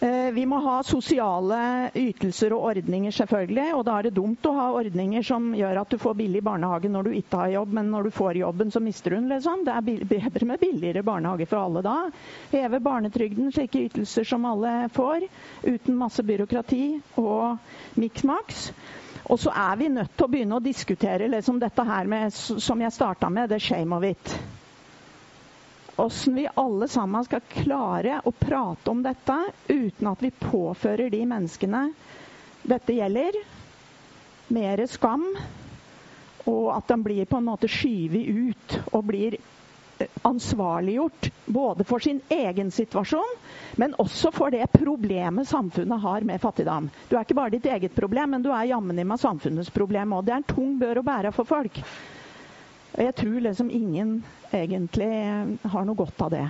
Eh, 0.02 0.32
vi 0.32 0.46
må 0.46 0.62
ha 0.64 0.78
sosiale 0.88 1.90
ytelser 1.98 2.54
og 2.56 2.70
ordninger, 2.70 3.12
selvfølgelig. 3.12 3.66
Og 3.76 3.82
da 3.84 3.98
er 4.00 4.08
det 4.08 4.16
dumt 4.16 4.46
å 4.48 4.54
ha 4.56 4.68
ordninger 4.80 5.26
som 5.28 5.50
gjør 5.58 5.82
at 5.82 5.92
du 5.92 5.98
får 6.00 6.16
billig 6.22 6.42
barnehage 6.46 6.92
når 6.92 7.10
du 7.10 7.18
ikke 7.18 7.42
har 7.42 7.52
jobb, 7.58 7.74
men 7.76 7.90
når 7.92 8.08
du 8.08 8.14
får 8.16 8.40
jobben, 8.40 8.72
så 8.72 8.80
mister 8.84 9.12
du 9.12 9.18
den. 9.18 9.28
Liksom. 9.34 9.66
Det 9.68 9.74
er 9.76 10.06
bedre 10.14 10.48
med 10.48 10.64
billigere 10.64 11.04
barnehage 11.04 11.50
for 11.52 11.60
alle 11.66 11.84
da. 11.84 11.98
Heve 12.54 12.80
barnetrygden, 12.86 13.52
slike 13.52 13.84
ytelser 13.90 14.28
som 14.30 14.48
alle 14.48 14.88
får, 14.96 15.28
uten 15.68 16.00
masse 16.00 16.24
byråkrati 16.24 16.86
og 17.20 18.00
miksmaks. 18.00 18.70
Og 19.30 19.42
så 19.44 19.52
er 19.52 19.76
vi 19.82 19.92
nødt 19.92 20.16
til 20.16 20.26
å 20.26 20.32
begynne 20.32 20.62
å 20.62 20.64
diskutere 20.64 21.28
liksom 21.28 21.60
dette 21.60 21.84
her 21.86 22.08
med, 22.10 22.32
som 22.34 22.80
jeg 22.82 22.96
starta 22.96 23.28
med, 23.30 23.52
det 23.52 23.60
shame 23.62 24.00
of 24.00 24.08
it 24.08 24.40
åssen 26.00 26.36
vi 26.36 26.48
alle 26.54 26.88
sammen 26.88 27.24
skal 27.26 27.42
klare 27.52 28.22
å 28.24 28.32
prate 28.32 28.92
om 28.92 29.04
dette 29.04 29.36
uten 29.68 30.08
at 30.08 30.24
vi 30.24 30.32
påfører 30.32 31.12
de 31.12 31.26
menneskene 31.28 31.90
dette 32.70 32.96
gjelder, 32.96 33.36
mer 34.54 34.82
skam, 34.90 35.26
og 36.50 36.68
at 36.74 36.88
de 36.90 36.98
blir 37.04 37.28
på 37.30 37.40
en 37.40 37.48
måte 37.50 37.70
skyvet 37.72 38.28
ut 38.30 38.76
og 38.96 39.06
blir 39.10 39.38
eh, 39.38 40.08
ansvarliggjort 40.28 41.30
både 41.46 41.86
for 41.88 42.04
sin 42.04 42.22
egen 42.34 42.72
situasjon, 42.72 43.36
men 43.82 43.96
også 44.02 44.32
for 44.36 44.56
det 44.56 44.70
problemet 44.74 45.48
samfunnet 45.52 46.04
har 46.04 46.26
med 46.28 46.42
fattigdom. 46.42 46.90
Du 47.10 47.18
er 47.18 47.28
ikke 47.28 47.38
bare 47.42 47.56
ditt 47.58 47.68
eget 47.70 47.96
problem, 47.96 48.36
men 48.36 48.46
du 48.46 48.52
er 48.56 48.72
jammen 48.72 49.04
meg 49.04 49.22
samfunnets 49.22 49.72
problem 49.76 50.16
òg. 50.18 50.26
Det 50.26 50.36
er 50.36 50.42
en 50.42 50.52
tung 50.56 50.76
bør 50.82 51.02
å 51.02 51.08
bære 51.12 51.36
for 51.36 51.48
folk. 51.50 51.84
Og 52.96 53.06
jeg 53.06 53.16
tror 53.20 53.42
liksom 53.46 53.70
ingen 53.72 54.20
egentlig 54.56 55.10
har 55.74 55.86
noe 55.88 55.98
godt 56.00 56.22
av 56.26 56.34
det. 56.34 56.46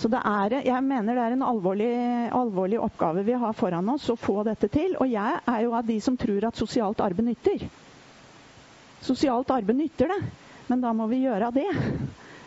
Så 0.00 0.08
det 0.08 0.20
er, 0.24 0.54
jeg 0.64 0.84
mener 0.86 1.16
det 1.16 1.24
er 1.26 1.34
en 1.34 1.44
alvorlig, 1.44 1.90
alvorlig, 2.32 2.78
oppgave 2.80 3.24
vi 3.26 3.34
har 3.36 3.56
foran 3.56 3.88
oss 3.92 4.06
å 4.08 4.16
få 4.16 4.38
dette 4.48 4.70
til. 4.72 4.94
Og 4.96 5.10
jeg 5.12 5.40
er 5.44 5.64
jo 5.66 5.74
av 5.76 5.84
de 5.88 5.98
som 6.00 6.16
tror 6.16 6.46
at 6.48 6.56
sosialt 6.56 7.02
arbeid 7.04 7.26
nytter. 7.28 7.66
Sosialt 9.04 9.52
arbeid 9.52 9.76
nytter 9.80 10.12
det, 10.14 10.20
men 10.70 10.80
da 10.80 10.94
må 10.96 11.08
vi 11.10 11.22
gjøre 11.26 11.50
det. 11.56 11.68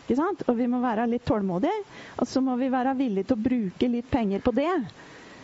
Ikke 0.03 0.17
sant? 0.17 0.41
Og 0.49 0.57
vi 0.57 0.65
må 0.67 0.81
være 0.83 1.05
litt 1.11 1.25
tålmodige. 1.29 1.85
Og 2.17 2.27
så 2.27 2.41
må 2.43 2.57
vi 2.59 2.71
være 2.73 2.95
villige 2.99 3.29
til 3.29 3.37
å 3.37 3.45
bruke 3.45 3.91
litt 3.91 4.09
penger 4.11 4.41
på 4.43 4.53
det. 4.57 4.71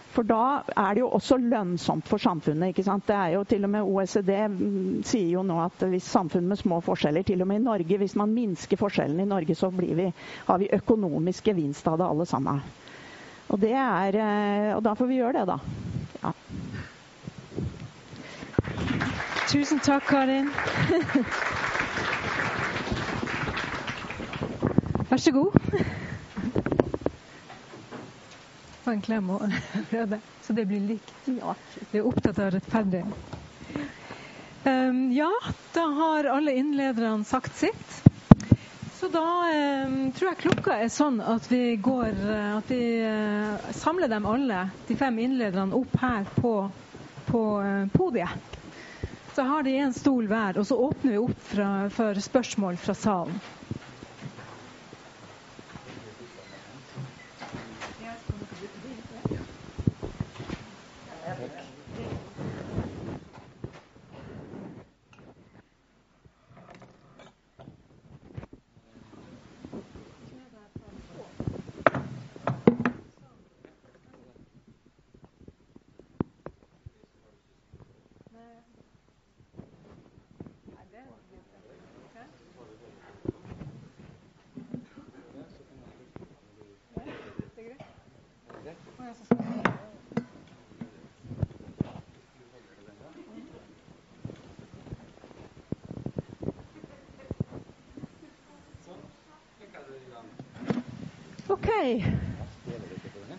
For 0.09 0.25
da 0.25 0.63
er 0.73 0.95
det 0.97 1.03
jo 1.03 1.09
også 1.13 1.37
lønnsomt 1.37 2.07
for 2.09 2.17
samfunnet. 2.21 2.67
ikke 2.71 2.83
sant? 2.83 3.05
Det 3.07 3.15
er 3.15 3.35
jo 3.35 3.43
til 3.45 3.63
og 3.67 3.69
med 3.69 3.85
OECD 3.85 4.31
mm, 4.49 5.03
sier 5.05 5.35
jo 5.35 5.43
nå 5.45 5.59
at 5.61 5.83
hvis 5.91 6.07
samfunn 6.09 6.47
med 6.49 6.57
små 6.57 6.79
forskjeller, 6.81 7.21
til 7.27 7.41
og 7.45 7.47
med 7.51 7.61
i 7.61 7.63
Norge, 7.67 7.97
hvis 8.01 8.15
man 8.17 8.33
minsker 8.33 8.77
forskjellene 8.81 9.23
i 9.23 9.29
Norge, 9.29 9.55
så 9.55 9.69
vi, 9.69 10.09
har 10.47 10.57
vi 10.57 10.71
økonomisk 10.79 11.43
gevinst 11.51 11.87
av 11.87 11.97
det 12.01 12.07
alle 12.09 12.25
sammen. 12.25 12.61
Og, 13.49 13.59
det 13.61 13.73
er, 13.73 14.15
eh, 14.17 14.75
og 14.75 14.83
da 14.85 14.93
får 14.97 15.05
vi 15.09 15.15
gjøre 15.21 15.33
det, 15.39 15.47
da. 15.49 15.57
Ja. 16.23 16.31
Tusen 19.49 19.79
takk, 19.81 20.03
Karin. 20.09 20.49
Vær 25.09 25.17
så 25.17 25.31
god 25.33 25.51
få 28.83 28.91
en 28.95 29.01
klem 29.01 29.29
og 29.35 29.45
prøve, 29.91 30.19
så 30.45 30.53
det 30.53 30.65
blir 30.69 30.83
likt. 30.93 31.13
Vi 31.25 31.39
er 31.39 32.05
opptatt 32.07 32.39
av 32.39 32.51
rettferdig. 32.55 33.03
Um, 34.65 35.11
ja, 35.15 35.31
da 35.73 35.85
har 35.97 36.29
alle 36.33 36.53
innlederne 36.59 37.23
sagt 37.25 37.55
sitt. 37.57 37.97
Så 38.99 39.07
da 39.07 39.23
um, 39.87 40.11
tror 40.11 40.33
jeg 40.33 40.41
klokka 40.41 40.75
er 40.83 40.89
sånn 40.91 41.21
at 41.23 41.45
vi 41.47 41.77
går 41.79 42.17
At 42.57 42.67
vi 42.67 42.81
uh, 42.99 43.69
samler 43.79 44.11
dem 44.11 44.27
alle, 44.27 44.65
de 44.89 44.97
fem 44.99 45.21
innlederne, 45.23 45.71
opp 45.79 45.95
her 46.01 46.27
på, 46.35 46.53
på 47.29 47.43
uh, 47.63 47.85
podiet. 47.95 48.57
Så 49.35 49.45
har 49.47 49.63
de 49.63 49.77
en 49.79 49.95
stol 49.95 50.27
hver, 50.27 50.59
og 50.59 50.67
så 50.67 50.75
åpner 50.89 51.15
vi 51.15 51.21
opp 51.21 51.47
fra, 51.53 51.69
for 51.95 52.19
spørsmål 52.19 52.81
fra 52.83 52.97
salen. 52.97 53.39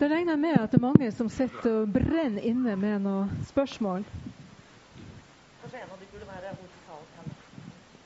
regner 0.11 0.37
med 0.37 0.57
at 0.59 0.71
det 0.71 0.77
er 0.79 0.83
mange 0.83 1.11
som 1.15 1.29
sitter 1.31 1.81
og 1.81 1.93
brenner 1.95 2.43
inne 2.43 2.75
med 2.79 3.01
noen 3.05 3.31
spørsmål. 3.49 4.03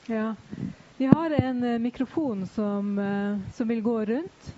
Ja. 0.06 0.34
Vi 0.96 1.06
har 1.06 1.30
en 1.30 1.64
uh, 1.64 1.78
mikrofon 1.78 2.46
som, 2.46 2.98
uh, 2.98 3.38
som, 3.54 3.68
vil 3.68 3.82
gå 3.82 3.96
rundt. 4.04 4.52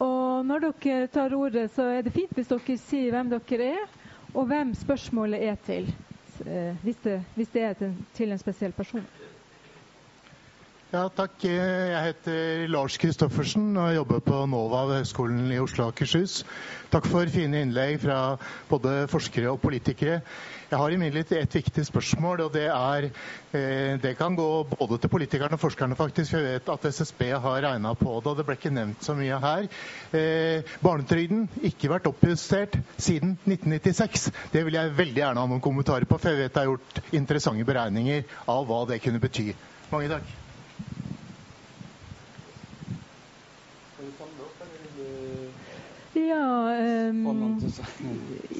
Og 0.00 0.46
når 0.46 0.68
dere 0.80 1.06
tar 1.12 1.34
ordet, 1.36 1.66
så 1.74 1.88
er 1.98 2.06
det 2.06 2.14
fint 2.14 2.32
hvis 2.38 2.48
dere 2.48 2.76
sier 2.80 3.10
hvem 3.12 3.32
dere 3.34 3.66
er, 3.74 3.90
og 4.32 4.46
hvem 4.48 4.70
spørsmålet 4.78 5.42
er 5.50 5.58
til. 5.66 5.90
Uh, 6.46 6.70
hvis, 6.86 7.02
det, 7.04 7.18
hvis, 7.34 7.50
det, 7.52 7.66
er 7.66 7.92
til 8.16 8.32
en 8.32 8.40
spesiell 8.40 8.72
person. 8.72 9.04
Ja, 10.90 11.04
takk. 11.14 11.44
Jeg 11.46 11.98
heter 12.02 12.64
Lars 12.66 12.96
Kristoffersen 12.98 13.76
og 13.78 13.92
jobber 13.94 14.18
på 14.26 14.40
NOVA 14.50 14.80
ved 14.88 14.96
Høgskolen 14.98 15.52
i 15.54 15.60
Oslo 15.62 15.84
og 15.84 15.92
Akershus. 15.92 16.40
Takk 16.90 17.06
for 17.06 17.30
fine 17.30 17.60
innlegg 17.62 18.00
fra 18.02 18.16
både 18.66 19.04
forskere 19.12 19.52
og 19.52 19.60
politikere. 19.62 20.16
Jeg 20.72 20.80
har 20.80 20.96
imidlertid 20.96 21.38
et 21.38 21.54
viktig 21.60 21.84
spørsmål, 21.86 22.42
og 22.48 22.50
det 22.58 22.64
er 22.74 23.06
eh, 23.06 24.02
Det 24.02 24.16
kan 24.18 24.34
gå 24.34 24.48
både 24.72 24.98
til 24.98 25.14
politikerne 25.14 25.54
og 25.54 25.62
forskerne, 25.62 25.94
faktisk. 25.94 26.34
Jeg 26.34 26.56
vet 26.58 26.74
at 26.74 26.90
SSB 26.90 27.22
har 27.38 27.62
regna 27.68 27.94
på 27.94 28.18
det, 28.18 28.26
og 28.34 28.36
det 28.42 28.48
ble 28.50 28.58
ikke 28.58 28.74
nevnt 28.74 29.06
så 29.06 29.14
mye 29.14 29.38
her. 29.46 29.70
Eh, 30.10 30.74
barnetrygden 30.82 31.46
ikke 31.70 31.94
vært 31.94 32.10
oppjustert 32.10 32.74
siden 32.98 33.38
1996. 33.46 34.32
Det 34.50 34.66
vil 34.66 34.74
jeg 34.80 34.98
veldig 34.98 35.22
gjerne 35.22 35.46
ha 35.46 35.54
noen 35.54 35.62
kommentarer 35.62 36.10
på, 36.10 36.18
for 36.18 36.34
jeg 36.34 36.48
vet 36.48 36.58
det 36.58 36.66
er 36.66 36.70
gjort 36.74 37.02
interessante 37.22 37.70
beregninger 37.74 38.26
av 38.50 38.66
hva 38.66 38.82
det 38.90 39.02
kunne 39.06 39.22
bety. 39.22 39.52
Mange 39.94 40.16
takk. 40.18 40.49
Ja, 46.30 47.10
um, 47.10 47.58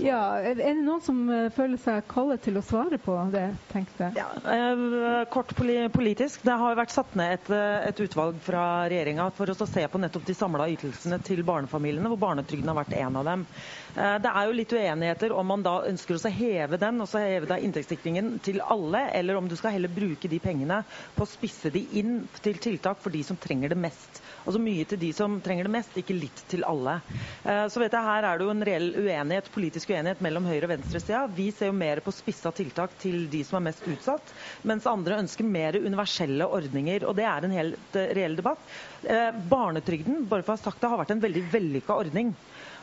ja, 0.03 0.21
Er 0.43 0.57
det 0.59 0.71
noen 0.81 1.03
som 1.05 1.21
eh, 1.31 1.49
føler 1.55 1.79
seg 1.81 2.07
kallet 2.11 2.43
til 2.43 2.59
å 2.59 2.63
svare 2.65 2.99
på 3.03 3.15
det? 3.31 3.45
tenkte 3.71 4.09
Ja, 4.17 4.27
eh, 4.43 5.25
kort 5.31 5.53
politisk. 5.55 6.43
Det 6.47 6.57
har 6.63 6.79
vært 6.79 6.95
satt 6.95 7.15
ned 7.19 7.37
et, 7.37 7.51
eh, 7.55 7.89
et 7.91 8.03
utvalg 8.03 8.41
fra 8.43 8.65
regjeringa 8.91 9.29
for 9.37 9.53
å 9.53 9.69
se 9.69 9.85
på 9.87 10.01
nettopp 10.03 10.27
de 10.27 10.37
samla 10.37 10.67
ytelsene 10.73 11.21
til 11.23 11.45
barnefamiliene, 11.47 12.11
hvor 12.11 12.21
barnetrygden 12.25 12.73
har 12.73 12.81
vært 12.81 12.97
en 12.99 13.21
av 13.21 13.29
dem. 13.29 13.47
Det 13.95 14.31
er 14.31 14.47
jo 14.47 14.57
litt 14.57 14.73
uenigheter 14.75 15.33
om 15.37 15.47
man 15.51 15.63
da 15.67 15.77
ønsker 15.89 16.17
å 16.17 16.33
heve 16.33 16.79
den, 16.81 17.01
og 17.03 17.09
så 17.11 17.23
heve 17.23 17.49
da 17.51 17.59
inntektssikringen 17.61 18.39
til 18.45 18.61
alle, 18.63 19.07
eller 19.15 19.39
om 19.39 19.49
du 19.51 19.57
skal 19.59 19.75
heller 19.77 19.93
bruke 19.93 20.31
de 20.31 20.39
pengene 20.43 20.83
på 21.17 21.27
å 21.27 21.31
spisse 21.31 21.73
de 21.75 21.83
inn 22.01 22.25
til 22.41 22.59
tiltak 22.63 23.03
for 23.03 23.15
de 23.15 23.23
som 23.27 23.39
trenger 23.41 23.75
det 23.75 23.79
mest. 23.81 24.23
Altså 24.45 24.61
mye 24.63 24.87
til 24.89 25.01
de 25.01 25.11
som 25.17 25.37
trenger 25.45 25.69
det 25.69 25.73
mest, 25.75 25.97
ikke 26.01 26.17
litt 26.17 26.43
til 26.51 26.65
alle. 26.69 26.97
Eh, 27.45 27.67
så 27.73 27.83
vet 27.83 27.93
jeg, 27.97 28.07
Her 28.11 28.27
er 28.27 28.39
det 28.41 28.47
jo 28.47 28.55
en 28.55 28.65
reell 28.67 28.89
uenighet, 28.97 29.51
politisk 29.55 29.93
uenighet 29.93 30.23
mellom 30.25 30.49
høyre- 30.49 30.67
og 30.69 30.73
venstresida. 30.73 31.25
Vi 31.37 31.51
ser 31.55 31.71
jo 31.71 31.77
mer 31.77 32.01
på 32.05 32.15
spissa 32.15 32.53
tiltak 32.57 32.97
til 33.03 33.27
de 33.33 33.43
som 33.47 33.61
er 33.61 33.69
mest 33.69 33.87
utsatt, 33.87 34.33
mens 34.67 34.89
andre 34.91 35.21
ønsker 35.21 35.45
mer 35.47 35.77
universelle 35.77 36.49
ordninger. 36.49 37.05
og 37.05 37.17
Det 37.21 37.29
er 37.29 37.45
en 37.47 37.57
helt 37.59 38.01
eh, 38.01 38.13
reell 38.17 38.39
debatt. 38.39 38.65
Eh, 39.05 39.31
barnetrygden 39.53 40.27
bare 40.31 40.43
for 40.47 40.55
å 40.55 40.59
ha 40.59 40.65
sagt 40.65 40.81
det, 40.81 40.91
har 40.91 41.03
vært 41.03 41.15
en 41.17 41.25
veldig 41.27 41.47
vellykka 41.53 42.01
ordning 42.01 42.35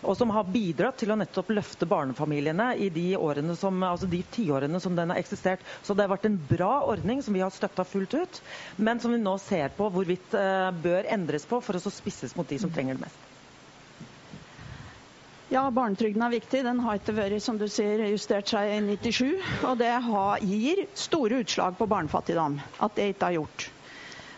og 0.06 0.18
som 0.18 0.30
har 0.34 0.46
bidratt 0.52 1.00
til 1.02 1.12
å 1.14 1.18
nettopp 1.18 1.50
løfte 1.56 1.88
barnefamiliene 1.90 2.70
i 2.84 2.90
de 2.94 3.08
årene 3.18 3.56
som, 3.58 3.80
altså 3.84 4.10
de 4.10 4.20
tiårene 4.34 4.80
som 4.84 4.96
den 4.98 5.10
har 5.14 5.20
eksistert. 5.22 5.64
Så 5.82 5.96
det 5.98 6.06
har 6.06 6.12
vært 6.14 6.28
en 6.30 6.38
bra 6.50 6.84
ordning 6.86 7.24
som 7.26 7.34
vi 7.36 7.42
har 7.42 7.54
støtta 7.54 7.86
fullt 7.88 8.14
ut, 8.14 8.42
men 8.78 9.02
som 9.02 9.14
vi 9.16 9.22
nå 9.22 9.34
ser 9.42 9.74
på 9.78 9.90
hvorvidt 9.94 10.36
bør 10.84 11.10
endres 11.14 11.47
på 11.50 11.62
for 11.64 11.78
å 11.78 11.94
spisses 11.94 12.36
mot 12.38 12.48
de 12.50 12.60
som 12.62 12.72
trenger 12.74 12.98
det 12.98 13.08
mest. 13.08 13.28
Ja, 15.48 15.62
barnetrygden 15.72 16.26
er 16.26 16.34
viktig. 16.34 16.60
Den 16.66 16.82
har 16.84 16.98
ikke 17.00 17.16
vært 17.16 17.40
som 17.44 17.56
du 17.60 17.70
sier, 17.72 18.02
justert 18.12 18.50
seg 18.52 18.68
i 18.68 18.80
97. 18.84 19.38
Og 19.70 19.78
det 19.80 19.94
har, 20.04 20.44
gir 20.44 20.84
store 21.00 21.40
utslag 21.46 21.78
på 21.80 21.88
barnefattigdom 21.88 22.58
at 22.84 22.98
det 23.00 23.14
ikke 23.14 23.30
har 23.30 23.38
gjort. 23.38 23.68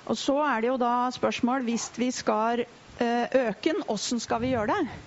Og 0.09 0.17
Så 0.17 0.35
er 0.41 0.61
det 0.61 0.69
jo 0.69 0.77
da 0.81 1.09
spørsmål 1.13 1.65
hvis 1.65 1.87
vi 1.97 2.11
skal 2.13 2.61
eh, 2.65 3.25
øke 3.25 3.73
den, 3.73 3.81
hvordan 3.87 4.21
skal 4.21 4.41
vi 4.41 4.53
gjøre 4.53 4.75
det? 4.75 4.99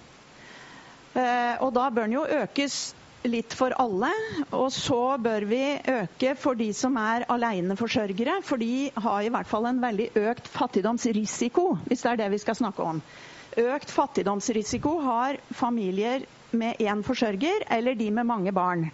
Eh, 1.23 1.63
og 1.63 1.71
da 1.75 1.89
bør 1.91 2.09
den 2.09 2.19
jo 2.19 2.27
økes 2.27 2.81
litt 3.29 3.55
for 3.57 3.75
alle. 3.81 4.11
Og 4.51 4.71
så 4.75 5.17
bør 5.23 5.47
vi 5.49 5.63
øke 5.79 6.35
for 6.39 6.59
de 6.59 6.71
som 6.77 6.97
er 7.01 7.27
aleneforsørgere, 7.33 8.41
for 8.47 8.61
de 8.63 8.91
har 8.95 9.23
i 9.23 9.33
hvert 9.33 9.51
fall 9.51 9.69
en 9.71 9.83
veldig 9.83 10.11
økt 10.33 10.51
fattigdomsrisiko, 10.53 11.67
hvis 11.89 12.05
det 12.05 12.13
er 12.13 12.23
det 12.25 12.31
vi 12.35 12.43
skal 12.43 12.59
snakke 12.59 12.87
om. 12.95 13.03
Økt 13.63 13.91
fattigdomsrisiko 13.93 14.99
har 15.05 15.41
familier 15.55 16.25
med 16.57 16.81
én 16.81 17.03
forsørger 17.05 17.67
eller 17.71 17.95
de 17.97 18.11
med 18.11 18.29
mange 18.29 18.53
barn. 18.53 18.89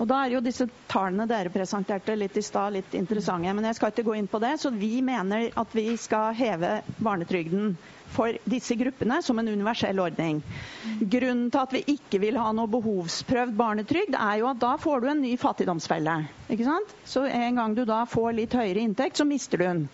Og 0.00 0.08
Da 0.08 0.24
er 0.24 0.32
jo 0.34 0.40
disse 0.42 0.66
tallene 0.90 1.28
dere 1.30 1.50
presenterte 1.52 2.16
litt 2.18 2.36
i 2.36 2.42
stad 2.42 2.72
litt 2.74 2.94
interessante. 2.98 3.52
Men 3.54 3.68
jeg 3.68 3.76
skal 3.78 3.92
ikke 3.92 4.06
gå 4.08 4.16
inn 4.18 4.26
på 4.26 4.40
det. 4.42 4.56
Så 4.58 4.72
vi 4.74 5.02
mener 5.04 5.52
at 5.54 5.76
vi 5.76 5.96
skal 6.00 6.34
heve 6.34 6.80
barnetrygden 6.98 7.76
for 8.12 8.36
disse 8.48 8.76
gruppene 8.78 9.18
som 9.24 9.38
en 9.40 9.48
universell 9.48 10.00
ordning. 10.02 10.40
Grunnen 11.00 11.48
til 11.52 11.62
at 11.62 11.74
vi 11.76 11.82
ikke 11.94 12.20
vil 12.22 12.38
ha 12.40 12.50
noe 12.56 12.70
behovsprøvd 12.72 13.54
barnetrygd, 13.58 14.16
er 14.18 14.40
jo 14.42 14.50
at 14.50 14.60
da 14.62 14.74
får 14.80 15.00
du 15.04 15.08
en 15.12 15.22
ny 15.24 15.32
fattigdomsfelle. 15.40 16.16
Ikke 16.52 16.68
sant? 16.68 16.92
Så 17.08 17.24
en 17.28 17.60
gang 17.60 17.76
du 17.76 17.84
da 17.88 18.02
får 18.08 18.36
litt 18.38 18.56
høyere 18.58 18.84
inntekt, 18.84 19.20
så 19.20 19.28
mister 19.28 19.60
du 19.60 19.66
den. 19.66 19.86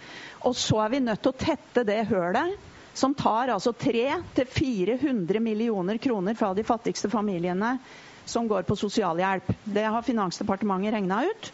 Og 0.48 0.56
så 0.58 0.82
er 0.84 0.94
vi 0.96 1.04
nødt 1.06 1.22
til 1.24 1.34
å 1.34 1.40
tette 1.44 1.86
det 1.88 2.02
hølet 2.10 2.58
som 2.98 3.14
tar 3.14 3.52
altså 3.54 3.72
300-400 3.78 5.38
millioner 5.40 5.98
kroner 6.02 6.34
fra 6.34 6.50
de 6.54 6.64
fattigste 6.66 7.10
familiene 7.12 7.76
som 8.28 8.48
går 8.50 8.66
på 8.68 8.76
sosialhjelp. 8.76 9.52
Det 9.64 9.86
har 9.86 10.02
Finansdepartementet 10.02 10.96
regna 10.98 11.22
ut 11.30 11.52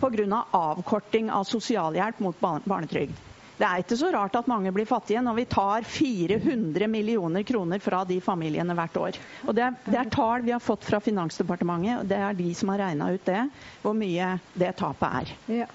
pga. 0.00 0.24
Av 0.50 0.56
avkorting 0.76 1.30
av 1.32 1.44
sosialhjelp 1.48 2.18
mot 2.20 2.40
barnetrygd. 2.40 3.14
Det 3.56 3.64
er 3.64 3.80
ikke 3.80 3.96
så 3.96 4.10
rart 4.12 4.36
at 4.36 4.48
mange 4.50 4.72
blir 4.74 4.88
fattige 4.88 5.22
når 5.24 5.38
vi 5.38 5.46
tar 5.48 5.86
400 5.88 6.88
millioner 6.92 7.44
kroner 7.48 7.80
fra 7.80 8.02
de 8.04 8.18
familiene 8.20 8.76
hvert 8.76 8.98
år. 9.00 9.18
Og 9.46 9.56
Det 9.56 9.64
er, 9.64 9.78
det 9.86 9.98
er 10.02 10.12
tall 10.12 10.44
vi 10.44 10.52
har 10.52 10.60
fått 10.60 10.84
fra 10.84 11.00
Finansdepartementet, 11.00 12.02
og 12.02 12.10
det 12.10 12.20
er 12.20 12.36
de 12.36 12.52
som 12.54 12.74
har 12.74 12.84
regna 12.84 13.10
ut 13.14 13.24
det, 13.24 13.42
hvor 13.82 13.96
mye 13.96 14.36
det 14.54 14.74
tapet 14.76 15.20
er. 15.22 15.34
Ja. 15.62 15.68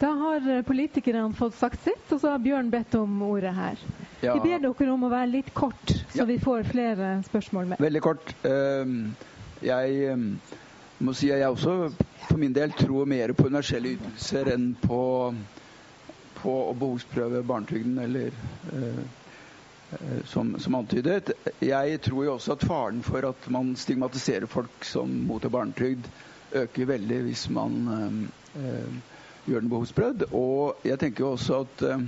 Da 0.00 0.10
har 0.20 0.48
politikerne 0.66 1.30
fått 1.38 1.54
sagt 1.56 1.84
sitt, 1.86 2.02
og 2.12 2.20
så 2.20 2.34
har 2.34 2.42
Bjørn 2.42 2.68
bedt 2.68 2.96
om 2.98 3.22
ordet 3.24 3.54
her. 3.56 3.80
Ja. 4.20 4.34
Vi 4.34 4.50
ber 4.50 4.60
dere 4.60 4.92
om 4.92 5.06
å 5.06 5.12
være 5.12 5.30
litt 5.30 5.52
kort, 5.56 5.94
så 6.12 6.24
ja. 6.24 6.28
vi 6.28 6.36
får 6.42 6.66
flere 6.68 7.14
spørsmål 7.28 7.72
med. 7.72 7.80
Veldig 7.80 8.02
kort. 8.04 8.34
Jeg 9.64 10.18
må 11.04 11.14
si 11.16 11.30
at 11.32 11.40
jeg 11.40 11.54
også 11.54 11.76
for 12.28 12.40
min 12.40 12.52
del 12.56 12.74
tror 12.76 13.08
mer 13.08 13.32
på 13.36 13.48
universelle 13.48 13.94
ytelser 13.96 14.50
enn 14.54 14.72
på 14.82 15.00
på 16.44 16.54
å 16.68 16.74
behovsprøve 16.76 17.42
barnetrygden, 17.46 17.98
eller 18.04 18.34
eh, 18.72 19.00
eh, 19.96 20.20
som, 20.28 20.54
som, 20.60 20.76
antydet. 20.78 21.32
Jeg 21.64 22.00
tror 22.04 22.26
jo 22.26 22.36
også 22.36 22.58
at 22.58 22.66
faren 22.68 23.02
for 23.06 23.30
at 23.30 23.48
man 23.52 23.74
stigmatiserer 23.80 24.50
folk 24.50 24.84
som 24.86 25.10
mottar 25.28 25.52
barnetrygd, 25.54 26.08
øker 26.54 26.90
veldig 26.92 27.24
hvis 27.28 27.48
man 27.50 27.82
eh, 27.96 28.22
eh 28.62 29.12
gjør 29.44 29.60
den 29.60 29.68
behovsprøvd. 29.68 30.22
Og 30.32 30.86
jeg 30.88 30.96
tenker 31.02 31.20
jo 31.20 31.34
også 31.34 31.58
at 31.66 31.82
eh, 31.84 32.04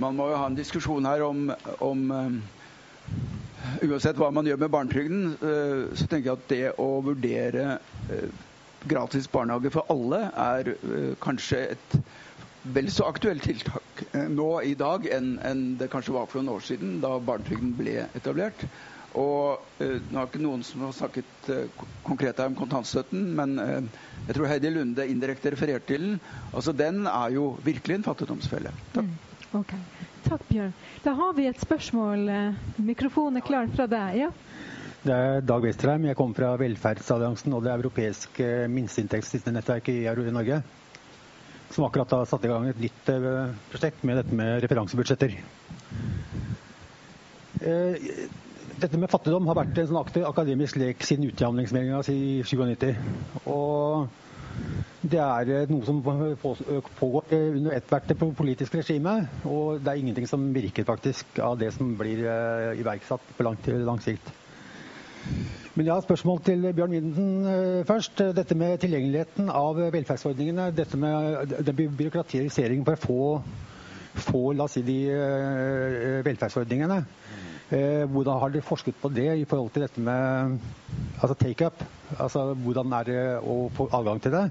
man 0.00 0.16
må 0.16 0.30
jo 0.30 0.38
ha 0.40 0.46
en 0.48 0.56
diskusjon 0.56 1.04
her 1.04 1.24
om, 1.26 1.50
om 1.84 2.06
Uansett 3.84 4.16
hva 4.20 4.30
man 4.32 4.46
gjør 4.48 4.58
med 4.60 4.70
barnetrygden, 4.72 5.22
så 5.96 6.06
tenker 6.08 6.30
jeg 6.30 6.34
at 6.34 6.48
det 6.50 6.70
å 6.80 6.86
vurdere 7.04 7.76
gratis 8.88 9.28
barnehage 9.32 9.72
for 9.72 9.88
alle 9.92 10.20
er 10.40 10.70
kanskje 11.24 11.60
et 11.74 11.96
vel 12.64 12.90
så 12.90 13.04
aktuelt 13.04 13.44
tiltak 13.44 14.02
eh, 14.12 14.28
nå 14.32 14.48
i 14.64 14.74
dag 14.78 15.04
enn, 15.12 15.36
en 15.44 15.62
det 15.80 15.90
kanskje 15.92 16.14
var 16.16 16.28
for 16.30 16.40
noen 16.40 16.56
år 16.56 16.64
siden, 16.64 16.98
da 17.02 17.16
barnetrygden 17.20 17.74
ble 17.76 17.96
etablert. 18.16 18.64
Og 19.14 19.60
uh, 19.78 19.98
Nå 20.10 20.18
har 20.18 20.26
ikke 20.26 20.40
noen 20.42 20.64
som 20.66 20.82
har 20.82 20.94
snakket 20.96 21.50
uh, 21.54 21.84
konkret 22.02 22.40
om 22.42 22.56
kontantstøtten, 22.58 23.28
men 23.38 23.52
uh, 23.62 24.00
jeg 24.26 24.34
tror 24.34 24.48
Heidi 24.50 24.72
Lunde 24.74 25.06
indirekte 25.06 25.52
refererte 25.54 25.92
til 25.92 26.08
den. 26.08 26.16
Altså, 26.50 26.74
Den 26.74 27.04
er 27.06 27.36
jo 27.36 27.52
virkelig 27.62 28.00
en 28.00 28.06
fattigdomsfelle. 28.08 28.72
Takk. 28.96 29.06
Mm, 29.06 29.60
okay. 29.60 29.78
Takk, 30.24 30.42
Bjørn. 30.48 30.74
Da 31.04 31.14
har 31.14 31.34
vi 31.38 31.46
et 31.46 31.62
spørsmål. 31.62 32.26
Mikrofonen 32.82 33.38
er 33.38 33.46
klar 33.46 33.70
fra 33.76 33.86
deg. 33.86 34.24
ja? 34.24 34.32
Det 35.04 35.14
er 35.14 35.44
Dag 35.46 35.62
Westerheim. 35.62 36.08
Jeg 36.08 36.16
kommer 36.18 36.40
fra 36.40 36.54
Velferdsalliansen 36.58 37.54
og 37.54 37.62
det 37.66 37.74
europeiske 37.76 38.48
minsteinntektsnettverket 38.72 40.00
i 40.00 40.32
Norge 40.34 40.62
som 41.74 41.84
akkurat 41.88 42.12
har 42.14 42.26
satt 42.30 42.44
i 42.46 42.50
gang 42.50 42.68
et 42.70 42.80
nytt 42.80 43.10
eh, 43.10 43.54
prosjekt 43.72 44.04
med 44.06 44.20
dette 44.20 44.36
med 44.38 44.62
referansebudsjetter. 44.62 45.34
Eh, 47.64 48.10
dette 48.82 48.98
med 49.00 49.10
fattigdom 49.10 49.48
har 49.50 49.58
vært 49.58 49.78
en 49.80 49.88
sånn 49.90 50.02
aktiv 50.02 50.26
akademisk 50.28 50.78
lek 50.78 51.02
siden 51.06 51.26
utjamningsmeldinga 51.30 52.02
i 52.12 52.42
97. 52.46 52.94
Og 53.50 54.06
det 55.02 55.20
er 55.24 55.50
eh, 55.56 55.66
noe 55.72 55.86
som 55.88 55.98
pågår 56.04 57.34
under 57.40 57.74
ethvert 57.74 58.14
politisk 58.38 58.78
regime. 58.78 59.16
Og 59.42 59.82
det 59.82 59.90
er 59.90 60.04
ingenting 60.04 60.30
som 60.30 60.46
virker 60.54 60.86
faktisk 60.86 61.42
av 61.42 61.58
det 61.58 61.74
som 61.74 61.96
blir 61.98 62.22
iverksatt 62.78 63.34
på 63.34 63.48
lang, 63.48 63.58
lang 63.82 64.02
sikt. 64.04 64.30
Men 65.74 65.88
jeg 65.88 65.94
har 65.94 66.04
spørsmål 66.04 66.40
til 66.46 66.68
Bjørn 66.74 66.92
Winden 66.94 67.46
eh, 67.50 67.86
først. 67.86 68.20
Dette 68.36 68.54
med 68.54 68.76
tilgjengeligheten 68.78 69.48
av 69.50 69.80
velferdsordningene. 69.90 70.68
Dette 70.76 70.98
med 71.00 71.54
den 71.66 71.96
byråkratiseringen 71.98 72.84
for 72.86 72.94
å 72.94 73.02
få, 73.02 73.24
få 74.28 74.42
la 74.54 74.68
oss 74.68 74.76
si, 74.78 74.84
de 74.86 74.98
eh, 75.10 76.20
velferdsordningene. 76.28 77.00
Eh, 77.74 78.04
hvordan 78.06 78.38
har 78.38 78.54
dere 78.54 78.68
forsket 78.68 79.00
på 79.02 79.10
det 79.16 79.26
i 79.40 79.48
forhold 79.50 79.74
til 79.74 79.82
dette 79.88 80.04
med 80.04 80.60
altså 81.18 81.34
take-up? 81.42 81.82
Altså, 82.20 82.46
hvordan 82.54 82.94
er 83.00 83.10
det 83.10 83.20
å 83.42 83.58
få 83.74 83.88
adgang 83.98 84.22
til 84.22 84.38
det? 84.38 84.46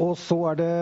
Og 0.00 0.14
så 0.16 0.38
er 0.54 0.60
det 0.62 0.72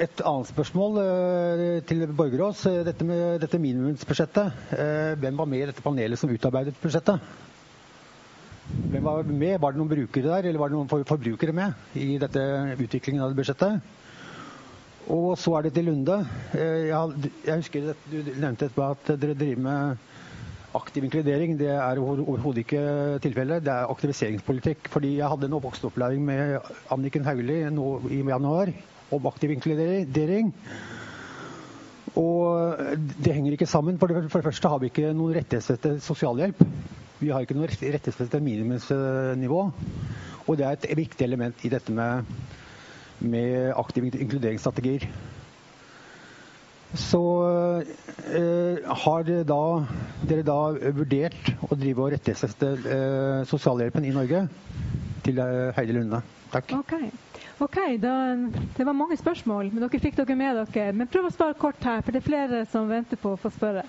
et 0.00 0.22
annet 0.24 0.48
spørsmål 0.48 0.98
eh, 1.02 1.78
til 1.88 2.04
Borgerås. 2.16 2.64
Eh, 2.66 2.82
dette 2.86 3.04
med 3.04 3.40
dette 3.42 3.58
minimumsbudsjettet. 3.60 4.60
Eh, 4.76 5.14
hvem 5.20 5.38
var 5.38 5.48
med 5.48 5.62
i 5.62 5.66
dette 5.68 5.84
panelet 5.84 6.18
som 6.20 6.30
utarbeidet 6.32 6.76
budsjettet? 6.80 7.20
Hvem 8.92 9.04
var 9.04 9.26
med? 9.28 9.58
Var 9.60 9.72
det 9.74 9.80
noen 9.80 9.90
brukere 9.90 10.30
der, 10.30 10.48
eller 10.48 10.60
var 10.62 10.72
det 10.72 10.78
noen 10.78 11.08
forbrukere 11.08 11.52
med 11.56 11.98
i 11.98 12.16
dette 12.20 12.44
utviklingen 12.80 13.24
av 13.24 13.34
budsjettet? 13.36 13.82
Og 15.12 15.34
så 15.40 15.56
er 15.58 15.66
det 15.66 15.74
til 15.76 15.88
Lunde. 15.90 16.20
Jeg 16.54 17.56
husker 17.58 17.90
at 17.90 18.04
du 18.08 18.20
nevnte 18.38 18.70
at 18.70 19.10
dere 19.18 19.34
driver 19.34 19.64
med 19.66 20.08
aktiv 20.78 21.04
inkludering. 21.04 21.56
Det 21.58 21.68
er 21.74 22.00
overhodet 22.00 22.62
ikke 22.62 22.84
tilfellet. 23.24 23.64
Det 23.66 23.74
er 23.74 23.90
aktiviseringspolitikk. 23.92 24.88
Fordi 24.94 25.16
jeg 25.18 25.28
hadde 25.28 25.50
en 25.50 25.58
voksenopplæring 25.58 26.22
med 26.24 26.70
Anniken 26.94 27.26
Hauglie 27.26 27.68
nå 27.74 27.90
i 28.08 28.22
januar 28.22 28.72
om 29.12 29.26
aktiv 29.30 29.52
inkludering. 29.54 30.54
Og 32.18 32.78
det 33.24 33.32
henger 33.32 33.56
ikke 33.56 33.66
sammen. 33.70 33.98
For 33.98 34.10
det, 34.10 34.30
første 34.32 34.68
har 34.68 34.80
vi 34.82 34.90
ikke 34.92 35.12
noen 35.16 35.36
rettighetsfestet 35.38 36.02
sosialhjelp. 36.04 36.64
Vi 37.22 37.30
har 37.30 37.44
ikke 37.44 37.56
noe 37.56 37.70
rettighetsfestet 37.70 38.42
minimumsnivå. 38.42 39.62
Og 40.48 40.58
det 40.58 40.66
er 40.66 40.76
et 40.76 40.90
viktig 40.98 41.24
element 41.24 41.64
i 41.64 41.70
dette 41.72 41.94
med, 41.94 42.26
med 43.20 43.72
aktive 43.78 44.10
inkluderingsstrategier. 44.10 45.06
Så 46.98 47.22
eh, 48.28 48.82
har 49.04 49.22
dere 49.24 49.46
da, 49.48 49.62
dere 50.28 50.44
da, 50.44 50.58
vurdert 50.92 51.54
å 51.64 51.78
drive 51.78 52.04
og 52.04 52.12
rettighetsfeste 52.12 52.72
eh, 52.76 53.40
sosialhjelpen 53.48 54.04
i 54.04 54.12
Norge? 54.12 54.44
Til 55.24 55.40
eh, 55.40 55.70
Heidi 55.78 55.96
Lunde. 55.96 56.20
Takk. 56.52 56.74
Okay. 56.82 57.08
OK, 57.62 57.78
da, 58.02 58.12
det 58.76 58.84
var 58.84 58.96
mange 58.96 59.16
spørsmål, 59.16 59.68
men 59.70 59.84
dere 59.84 60.00
fikk 60.02 60.16
dere 60.18 60.34
med 60.38 60.56
dere. 60.74 60.92
Men 60.98 61.10
prøv 61.10 61.28
å 61.28 61.34
svare 61.34 61.54
kort 61.54 61.84
her, 61.86 62.00
for 62.02 62.10
det 62.10 62.22
er 62.22 62.26
flere 62.26 62.62
som 62.72 62.88
venter 62.90 63.20
på 63.22 63.36
å 63.36 63.38
få 63.38 63.52
spørre. 63.54 63.84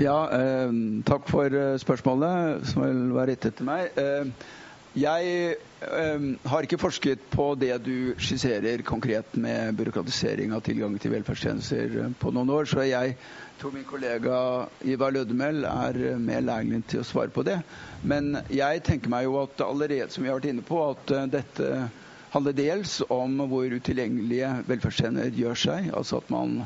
Ja, 0.00 0.16
eh, 0.32 0.72
takk 1.08 1.28
for 1.28 1.52
eh, 1.52 1.74
spørsmålet, 1.80 2.64
som 2.70 2.86
vil 2.86 3.02
være 3.16 3.34
rettet 3.34 3.58
til 3.58 3.68
meg. 3.68 3.92
Eh, 4.00 4.32
jeg 4.96 5.56
eh, 5.84 6.22
har 6.48 6.64
ikke 6.64 6.78
forsket 6.80 7.26
på 7.28 7.50
det 7.60 7.74
du 7.84 8.14
skisserer 8.16 8.80
konkret 8.80 9.34
med 9.36 9.76
byråkratisering 9.76 10.54
av 10.56 10.62
tilgang 10.64 10.94
til 10.96 11.12
velferdstjenester 11.12 11.98
eh, 12.00 12.14
på 12.16 12.32
noen 12.32 12.52
år, 12.54 12.64
så 12.70 12.80
jeg 12.88 13.12
tror 13.60 13.74
min 13.74 13.84
kollega 13.84 14.38
Ivar 14.88 15.12
Lødemel 15.12 15.68
er 15.68 16.00
eh, 16.14 16.16
mer 16.16 16.40
lærlig 16.48 16.80
til 16.88 17.02
å 17.02 17.08
svare 17.08 17.28
på 17.28 17.44
det. 17.44 17.58
Men 18.08 18.38
jeg 18.48 18.86
tenker 18.88 19.12
meg 19.12 19.28
jo 19.28 19.36
at 19.42 19.60
allerede, 19.68 20.08
som 20.14 20.24
vi 20.24 20.32
har 20.32 20.40
vært 20.40 20.48
inne 20.54 20.64
på, 20.64 20.80
at 20.88 21.14
dette 21.34 21.70
handler 22.34 22.56
dels 22.56 22.98
om 23.12 23.38
hvor 23.50 23.70
utilgjengelige 23.70 24.52
velferdstjenester 24.68 25.40
gjør 25.40 25.62
seg. 25.66 25.90
Altså 25.96 26.20
at 26.22 26.30
man 26.32 26.60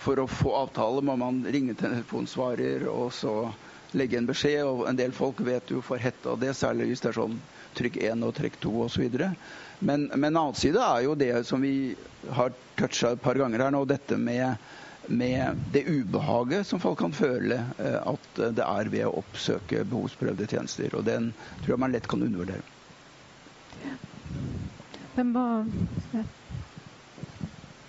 for 0.00 0.20
å 0.20 0.28
få 0.30 0.54
avtale 0.56 1.02
må 1.04 1.16
man 1.20 1.42
ringe 1.44 1.74
til 1.76 1.90
en 1.90 1.98
telefonsvarer 1.98 2.86
og 2.88 3.10
så 3.12 3.34
legge 3.94 4.18
en 4.18 4.28
beskjed. 4.28 4.62
Og 4.66 4.86
en 4.88 4.98
del 4.98 5.14
folk 5.16 5.42
vet 5.44 5.70
jo 5.70 5.82
for 5.84 6.00
hette 6.02 6.38
det, 6.40 6.54
særlig 6.56 6.90
hvis 6.90 7.04
det 7.04 7.12
er 7.12 7.20
sånn 7.20 7.36
trykk 7.78 8.00
1 8.06 8.24
og 8.26 8.34
trykk 8.38 8.60
2 8.62 8.74
osv. 8.86 9.18
Men, 9.80 10.08
men 10.14 10.30
en 10.30 10.40
annen 10.44 10.58
side 10.58 10.80
er 10.80 11.04
jo 11.06 11.18
det 11.18 11.32
som 11.48 11.62
vi 11.64 11.94
har 12.38 12.54
toucha 12.78 13.14
et 13.14 13.22
par 13.22 13.38
ganger 13.38 13.66
her 13.66 13.74
nå, 13.74 13.84
dette 13.88 14.18
med, 14.18 14.62
med 15.10 15.64
det 15.74 15.84
ubehaget 15.90 16.68
som 16.68 16.82
folk 16.82 17.00
kan 17.02 17.14
føle 17.14 17.58
eh, 17.78 17.98
at 17.98 18.40
det 18.56 18.64
er 18.64 18.92
ved 18.92 19.08
å 19.08 19.18
oppsøke 19.20 19.84
behovsprøvde 19.90 20.48
tjenester. 20.50 20.94
Og 20.96 21.04
den 21.06 21.32
tror 21.62 21.74
jeg 21.74 21.84
man 21.84 21.94
lett 21.94 22.08
kan 22.10 22.24
undervurdere. 22.24 22.64
Hvem 25.14 25.34
var 25.34 25.66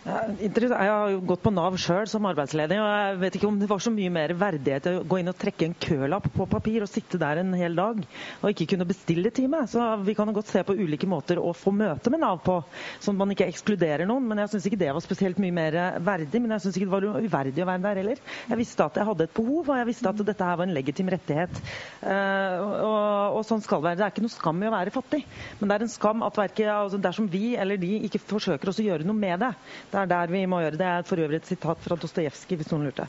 jeg 0.06 0.70
har 0.70 1.10
jo 1.10 1.22
gått 1.26 1.42
på 1.42 1.50
Nav 1.50 1.76
sjøl 1.82 2.06
som 2.06 2.28
arbeidsledig, 2.30 2.78
og 2.78 2.86
jeg 2.86 3.18
vet 3.24 3.38
ikke 3.40 3.48
om 3.50 3.56
det 3.58 3.70
var 3.72 3.82
så 3.82 3.90
mye 3.90 4.12
mer 4.14 4.36
verdighet 4.38 4.90
å 4.92 5.00
gå 5.02 5.18
inn 5.18 5.32
og 5.32 5.38
trekke 5.42 5.66
en 5.66 5.74
kølapp 5.82 6.28
på 6.36 6.46
papir 6.52 6.84
og 6.86 6.92
sitte 6.92 7.18
der 7.18 7.42
en 7.42 7.56
hel 7.58 7.74
dag 7.74 8.04
og 8.04 8.52
ikke 8.52 8.68
kunne 8.76 8.86
bestille 8.86 9.32
time. 9.34 9.64
Så 9.72 9.82
vi 10.06 10.14
kan 10.14 10.30
jo 10.30 10.36
godt 10.38 10.52
se 10.54 10.62
på 10.68 10.76
ulike 10.78 11.10
måter 11.10 11.42
å 11.42 11.56
få 11.58 11.74
møte 11.74 12.14
med 12.14 12.22
Nav 12.22 12.44
på, 12.46 12.60
sånn 13.02 13.18
at 13.18 13.22
man 13.24 13.34
ikke 13.34 13.48
ekskluderer 13.50 14.06
noen. 14.06 14.28
Men 14.30 14.44
jeg 14.44 14.54
syns 14.54 14.68
ikke 14.70 14.80
det 14.84 14.92
var 14.94 15.06
spesielt 15.06 15.42
mye 15.42 15.56
mer 15.58 15.80
verdig. 16.06 16.44
Men 16.44 16.54
jeg 16.54 16.68
syns 16.68 16.78
ikke 16.78 16.90
det 16.92 16.94
var 16.94 17.26
uverdig 17.26 17.66
å 17.66 17.70
være 17.72 17.84
der 17.88 18.02
heller. 18.04 18.22
Jeg 18.52 18.62
visste 18.62 18.86
at 18.86 19.02
jeg 19.02 19.10
hadde 19.10 19.26
et 19.26 19.36
behov, 19.42 19.72
og 19.72 19.82
jeg 19.82 19.90
visste 19.90 20.14
at 20.14 20.24
dette 20.30 20.52
her 20.52 20.62
var 20.62 20.70
en 20.70 20.78
legitim 20.78 21.10
rettighet. 21.16 21.62
Uh, 22.06 22.62
og, 22.62 23.40
og, 23.40 23.42
sånn 23.50 23.66
skal 23.66 23.82
det 23.82 23.90
være. 23.90 24.02
Det 24.04 24.06
er 24.06 24.14
ikke 24.14 24.28
noe 24.28 24.38
skam 24.38 24.62
i 24.62 24.70
å 24.70 24.76
være 24.76 24.94
fattig, 24.94 25.24
men 25.58 25.72
det 25.72 25.80
er 25.80 25.88
en 25.88 25.96
skam 25.96 26.24
at 26.30 26.38
verke, 26.38 26.70
altså 26.70 27.02
dersom 27.02 27.32
vi 27.32 27.56
eller 27.58 27.82
de 27.82 27.92
ikke 28.06 28.22
forsøker 28.22 28.70
å 28.70 28.78
gjøre 28.86 29.08
noe 29.08 29.18
med 29.18 29.42
det. 29.42 29.54
Det 29.96 30.02
er 30.02 30.10
der 30.12 30.32
vi 30.34 30.42
må 30.50 30.58
gjøre 30.60 30.76
det. 30.76 30.80
Det 30.82 30.88
er 30.92 31.06
for 31.08 31.22
øvrig 31.24 31.38
et 31.40 31.48
sitat 31.48 31.80
fra 31.80 31.96
Dostojevskij, 31.96 32.58
hvis 32.60 32.72
noen 32.74 32.90
lurte. 32.90 33.06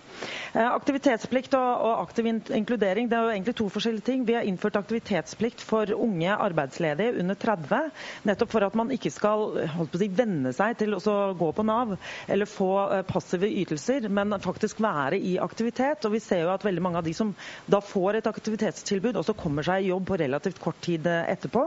Eh, 0.55 0.67
aktivitetsplikt 0.69 1.57
og, 1.59 1.87
aktiv 2.07 2.29
inkludering 2.31 3.09
det 3.11 3.17
er 3.19 3.25
jo 3.27 3.33
egentlig 3.35 3.55
to 3.59 3.67
forskjellige 3.75 4.07
ting. 4.07 4.23
Vi 4.29 4.37
har 4.37 4.47
innført 4.47 4.79
aktivitetsplikt 4.79 5.65
for 5.67 5.91
unge 5.97 6.31
arbeidsledige 6.31 7.17
under 7.23 7.35
30, 7.43 7.91
nettopp 8.29 8.53
for 8.55 8.67
at 8.69 8.77
man 8.79 8.93
ikke 8.95 9.11
skal 9.11 9.59
holdt 9.75 9.91
på 9.93 9.99
å 9.99 10.03
si, 10.05 10.09
venne 10.21 10.53
seg 10.55 10.77
til 10.79 10.95
å 10.95 11.17
gå 11.39 11.49
på 11.57 11.65
Nav 11.67 11.97
eller 12.31 12.47
få 12.51 12.71
uh, 12.93 13.01
passive 13.09 13.51
ytelser, 13.51 14.07
men 14.07 14.37
faktisk 14.45 14.81
være 14.85 15.19
i 15.19 15.37
aktivitet. 15.43 16.07
Og 16.07 16.15
vi 16.15 16.23
ser 16.23 16.45
jo 16.45 16.53
at 16.55 16.65
veldig 16.67 16.85
mange 16.87 17.03
av 17.03 17.09
de 17.09 17.17
som 17.19 17.35
da 17.67 17.83
får 17.83 18.21
et 18.21 18.31
aktivitetstilbud, 18.31 19.19
også 19.19 19.35
kommer 19.39 19.67
seg 19.67 19.83
i 19.83 19.91
jobb 19.91 20.07
på 20.13 20.21
relativt 20.23 20.63
kort 20.63 20.79
tid 20.87 21.11
uh, 21.11 21.25
etterpå. 21.35 21.67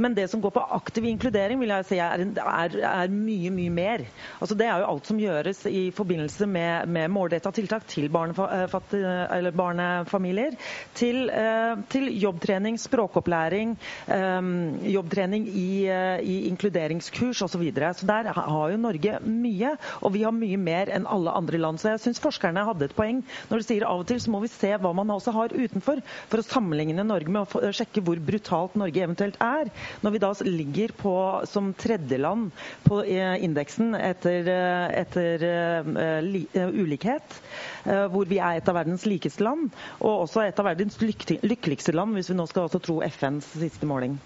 Men 0.00 0.16
det 0.16 0.30
som 0.32 0.40
går 0.40 0.56
på 0.56 0.64
aktiv 0.80 1.10
inkludering, 1.12 1.60
vil 1.60 1.76
jeg 1.76 1.90
si 1.92 2.00
er, 2.00 2.24
er, 2.40 2.80
er 2.94 3.12
mye, 3.12 3.52
mye 3.52 3.76
mer. 3.82 4.08
Altså 4.40 4.53
Altså 4.54 4.62
det 4.62 4.70
er 4.70 4.82
jo 4.84 4.90
alt 4.92 5.08
som 5.08 5.18
gjøres 5.18 5.60
i 5.66 5.80
forbindelse 5.90 6.46
med, 6.46 6.90
med 6.94 7.10
målretta 7.10 7.50
tiltak 7.50 7.88
til 7.90 8.06
eh, 8.06 9.46
barnefamilier. 9.58 10.54
Til, 10.94 11.24
eh, 11.26 11.80
til, 11.90 12.06
jobbtrening, 12.22 12.78
språkopplæring, 12.78 13.72
eh, 14.14 14.50
jobbtrening 14.94 15.48
i, 15.50 15.90
i 16.22 16.36
inkluderingskurs 16.52 17.42
osv. 17.42 17.54
Så, 17.54 17.58
videre. 17.58 17.90
så 17.94 18.06
der 18.06 18.30
har 18.34 18.70
jo 18.70 18.78
Norge 18.78 19.18
mye, 19.26 19.72
og 20.02 20.14
vi 20.14 20.22
har 20.22 20.34
mye 20.34 20.58
mer 20.58 20.90
enn 20.94 21.06
alle 21.10 21.34
andre 21.34 21.58
land. 21.58 21.82
Så 21.82 21.90
jeg 21.90 22.04
syns 22.04 22.22
forskerne 22.22 22.64
hadde 22.66 22.86
et 22.86 22.94
poeng 22.94 23.24
når 23.50 23.58
de 23.58 23.66
sier 23.66 23.86
av 23.88 24.04
og 24.04 24.08
til 24.10 24.22
så 24.22 24.30
må 24.30 24.44
vi 24.44 24.52
se 24.52 24.70
hva 24.70 24.94
man 24.94 25.10
også 25.14 25.34
har 25.34 25.54
utenfor, 25.54 26.02
for 26.30 26.42
å 26.42 26.46
sammenligne 26.46 27.06
Norge 27.06 27.34
med 27.34 27.42
å 27.58 27.74
sjekke 27.74 28.02
hvor 28.06 28.22
brutalt 28.22 28.78
Norge 28.78 29.02
eventuelt 29.02 29.38
er. 29.42 29.74
Når 30.06 30.14
vi 30.14 30.22
da 30.22 30.32
ligger 30.46 30.94
på, 31.02 31.16
som 31.50 31.74
tredjeland 31.78 32.54
på 32.86 33.02
indeksen 33.06 33.94
etter 33.98 34.43
etter, 34.48 35.44
etter 35.44 36.64
uh, 36.64 36.80
ulikhet. 36.82 37.36
Uh, 37.84 38.06
hvor 38.12 38.28
vi 38.30 38.38
er 38.38 38.58
et 38.58 38.68
av 38.70 38.78
verdens 38.78 39.06
likeste 39.08 39.44
land, 39.44 39.70
og 40.00 40.24
også 40.26 40.44
et 40.44 40.60
av 40.60 40.68
verdens 40.68 41.00
lyk 41.02 41.26
lykkeligste 41.42 41.94
land, 41.96 42.16
hvis 42.16 42.30
vi 42.32 42.38
nå 42.38 42.46
skal 42.50 42.68
også 42.68 42.82
tro 42.84 43.00
FNs 43.06 43.54
siste 43.58 43.88
måling. 43.88 44.18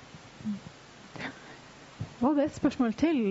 Var 2.19 2.35
det 2.35 2.49
et 2.49 2.59
spørsmål 2.59 2.97
til? 2.99 3.31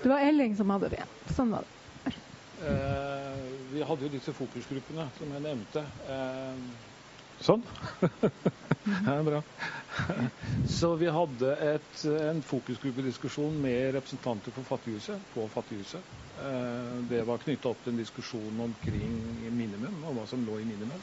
Det 0.00 0.08
var 0.08 0.24
Elling 0.24 0.56
som 0.56 0.70
hadde 0.72 0.88
det. 0.94 1.04
Sånn 1.36 1.52
var 1.52 1.66
det. 1.66 2.14
Eh, 2.60 3.36
vi 3.72 3.82
hadde 3.84 4.04
jo 4.04 4.12
disse 4.12 4.32
fokusgruppene 4.36 5.06
som 5.16 5.30
jeg 5.32 5.44
nevnte. 5.44 5.84
Sånn. 7.40 7.62
det 8.84 9.12
er 9.14 9.22
bra. 9.24 9.38
Så 10.68 10.90
vi 11.00 11.08
hadde 11.12 11.54
et, 11.64 12.02
en 12.28 12.42
fokusgruppediskusjon 12.44 13.56
med 13.62 13.94
representanter 13.96 14.52
for 14.56 14.68
Fattighuset 14.68 15.24
på 15.34 15.46
Fattighuset. 15.52 16.12
Eh, 16.44 16.92
det 17.10 17.22
var 17.28 17.40
knytta 17.42 17.72
opp 17.72 17.80
til 17.84 17.94
en 17.94 18.02
diskusjon 18.02 18.60
omkring 18.68 19.16
minimum, 19.56 20.02
og 20.04 20.18
hva 20.20 20.26
som 20.30 20.44
lå 20.44 20.60
i 20.60 20.68
minimum. 20.68 21.00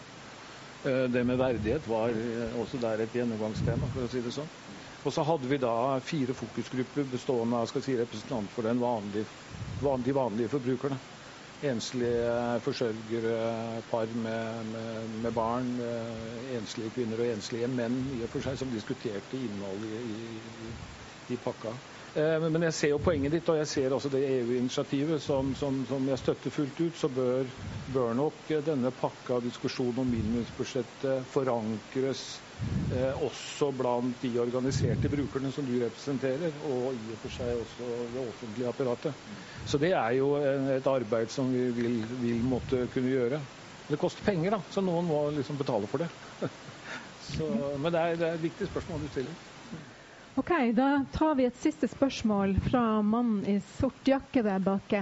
Eh, 0.86 1.06
det 1.14 1.26
med 1.26 1.42
verdighet 1.42 1.90
var 1.90 2.14
også 2.62 2.82
der 2.86 3.06
et 3.08 3.18
gjennomgangstema, 3.18 3.90
for 3.96 4.06
å 4.06 4.14
si 4.14 4.22
det 4.26 4.36
sånn. 4.38 4.54
Og 5.08 5.14
så 5.16 5.24
hadde 5.26 5.50
vi 5.50 5.60
da 5.62 5.74
fire 6.04 6.34
fokusgrupper 6.38 7.10
bestående 7.14 7.64
av 7.64 7.70
si, 7.74 7.98
representanter 7.98 8.54
for 8.54 8.68
den 8.70 8.82
vanlige, 8.84 9.26
de 10.06 10.18
vanlige 10.18 10.52
forbrukerne 10.54 10.98
enslige 11.62 12.60
forsørgere, 12.62 13.82
par 13.90 14.06
med, 14.14 14.64
med, 14.64 15.08
med, 15.08 15.32
barn, 15.32 15.80
eh, 15.80 16.56
enslige 16.58 16.92
kvinner 16.92 17.24
og 17.24 17.32
enslige 17.32 17.68
menn 17.68 18.04
i 18.14 18.22
og 18.26 18.30
for 18.30 18.46
seg, 18.46 18.58
som 18.60 18.72
diskuterte 18.74 19.40
innholdet 19.42 20.04
i, 20.06 20.18
i, 20.70 20.74
i 21.34 21.38
pakka. 21.42 21.74
Eh, 22.18 22.42
men 22.50 22.64
jeg 22.66 22.74
ser 22.74 22.90
jo 22.96 22.98
poenget 23.04 23.34
ditt, 23.36 23.50
og 23.54 23.60
jeg 23.60 23.68
ser 23.70 23.94
også 23.94 24.10
det 24.10 24.24
EU-initiativet 24.26 25.22
som, 25.22 25.52
som, 25.60 25.84
som, 25.86 26.06
jeg 26.10 26.18
støtter 26.18 26.54
fullt 26.54 26.80
ut. 26.82 26.96
Så 26.98 27.10
bør, 27.14 27.50
bør 27.94 28.16
nok 28.18 28.48
denne 28.66 28.90
pakka, 28.98 29.38
diskusjonen 29.46 30.02
om 30.02 30.10
minimumsbudsjettet, 30.10 31.28
forankres 31.30 32.24
eh, 32.96 33.12
også 33.28 33.70
blant 33.78 34.18
de 34.24 34.32
organiserte 34.42 35.12
brukerne 35.14 35.52
som 35.54 35.68
du 35.68 35.76
representerer, 35.84 36.58
og 36.66 36.98
i 36.98 37.14
og 37.14 37.22
for 37.22 37.36
seg 37.38 37.54
også 37.62 37.92
det 38.16 38.24
offentlige 38.24 38.72
apparatet. 38.72 39.30
Så 39.70 39.78
det 39.84 39.94
er 39.94 40.16
jo 40.18 40.32
et 40.74 40.90
arbeid 40.90 41.30
som 41.34 41.54
vi 41.54 41.68
vil, 41.78 42.00
vil 42.24 42.42
måtte 42.50 42.88
kunne 42.96 43.14
gjøre. 43.14 43.44
Det 43.88 44.00
koster 44.02 44.26
penger, 44.26 44.58
da, 44.58 44.64
så 44.74 44.82
noen 44.84 45.06
må 45.08 45.22
liksom 45.38 45.60
betale 45.62 45.86
for 45.88 46.02
det. 46.02 46.10
så, 47.30 47.46
men 47.78 47.94
det 47.94 48.02
er, 48.02 48.18
det 48.20 48.32
er 48.32 48.40
et 48.42 48.48
viktig 48.50 48.72
spørsmål 48.74 49.06
du 49.06 49.12
stiller. 49.14 49.38
Ok, 50.38 50.52
Da 50.74 51.06
tar 51.12 51.36
vi 51.36 51.46
et 51.50 51.56
siste 51.58 51.88
spørsmål 51.90 52.52
fra 52.70 52.82
mannen 53.02 53.40
i 53.50 53.56
sort 53.80 54.06
jakke 54.06 54.44
der 54.46 54.60
bak. 54.62 54.94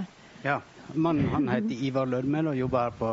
Ja, 0.46 0.54
mannen 0.94 1.28
han 1.28 1.50
heter 1.52 1.82
Ivar 1.84 2.08
Lørmel 2.08 2.48
og 2.54 2.56
jobber 2.56 2.86
her 2.86 2.94
på 2.96 3.10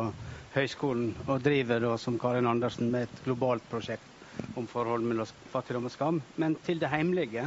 høyskolen. 0.54 1.10
Og 1.28 1.42
driver 1.44 1.84
da, 1.84 1.90
som 2.00 2.16
Karin 2.22 2.48
Andersen 2.48 2.88
med 2.94 3.10
et 3.10 3.20
globalt 3.26 3.66
prosjekt 3.68 4.56
om 4.56 4.64
forhold 4.70 5.04
mellom 5.04 5.28
fattigdom 5.52 5.90
og 5.90 5.92
skam. 5.92 6.22
Men 6.40 6.56
til 6.64 6.80
det 6.80 6.88
heimlige. 6.94 7.44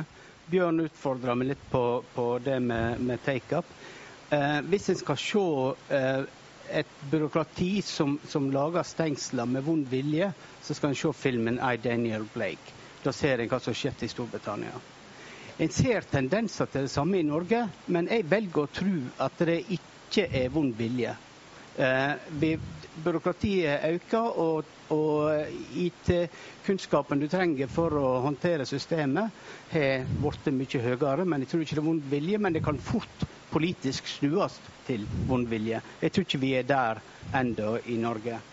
Bjørn 0.54 0.86
utfordra 0.86 1.34
meg 1.36 1.56
litt 1.56 1.66
på, 1.74 1.84
på 2.14 2.28
det 2.46 2.60
med, 2.70 3.02
med 3.02 3.26
take-up. 3.26 3.74
Eh, 4.30 4.60
hvis 4.70 4.92
en 4.94 5.02
skal 5.02 5.18
se 5.26 5.46
eh, 5.98 6.22
et 6.84 6.94
byråkrati 7.12 7.80
som, 7.82 8.20
som 8.30 8.52
lager 8.54 8.86
stengsler 8.86 9.50
med 9.58 9.66
vond 9.66 9.90
vilje, 9.90 10.30
så 10.62 10.78
skal 10.78 10.94
en 10.94 11.02
se 11.02 11.18
filmen 11.18 11.58
I. 11.58 11.80
Daniel 11.82 12.30
Blake. 12.38 12.77
Da 13.08 13.14
ser 13.16 13.40
en 13.40 13.48
hva 13.48 13.60
som 13.64 13.76
skjedde 13.78 14.04
i 14.04 14.12
Storbritannia. 14.12 14.76
En 15.64 15.70
ser 15.72 16.04
tendenser 16.12 16.68
til 16.68 16.84
det 16.86 16.92
samme 16.92 17.22
i 17.22 17.26
Norge, 17.26 17.62
men 17.88 18.10
jeg 18.12 18.26
velger 18.28 18.66
å 18.66 18.72
tro 18.80 18.98
at 19.24 19.44
det 19.48 19.62
ikke 19.78 20.26
er 20.42 20.52
vond 20.52 20.76
vilje. 20.76 21.14
Eh, 21.78 22.52
byråkratiet 23.06 23.86
øker, 23.94 24.28
og, 24.44 24.74
og 24.92 25.80
IT-kunnskapen 25.86 27.24
du 27.24 27.30
trenger 27.32 27.72
for 27.72 27.96
å 27.96 28.12
håndtere 28.26 28.68
systemet, 28.68 29.32
har 29.72 30.04
blitt 30.20 30.52
mye 30.58 30.84
høyere. 30.90 31.24
Men 31.24 31.46
jeg 31.46 31.54
tror 31.54 31.64
ikke 31.64 31.80
det 31.80 31.84
er 31.86 31.90
vond 31.90 32.12
vilje, 32.12 32.44
men 32.44 32.60
det 32.60 32.66
kan 32.68 32.84
fort 32.92 33.26
politisk 33.54 34.12
snues 34.18 34.60
til 34.90 35.08
vond 35.32 35.48
vilje. 35.48 35.80
Jeg 36.04 36.12
tror 36.12 36.28
ikke 36.28 36.44
vi 36.44 36.54
er 36.60 36.68
der 36.68 37.02
ennå 37.40 37.78
i 37.88 37.96
Norge. 38.04 38.44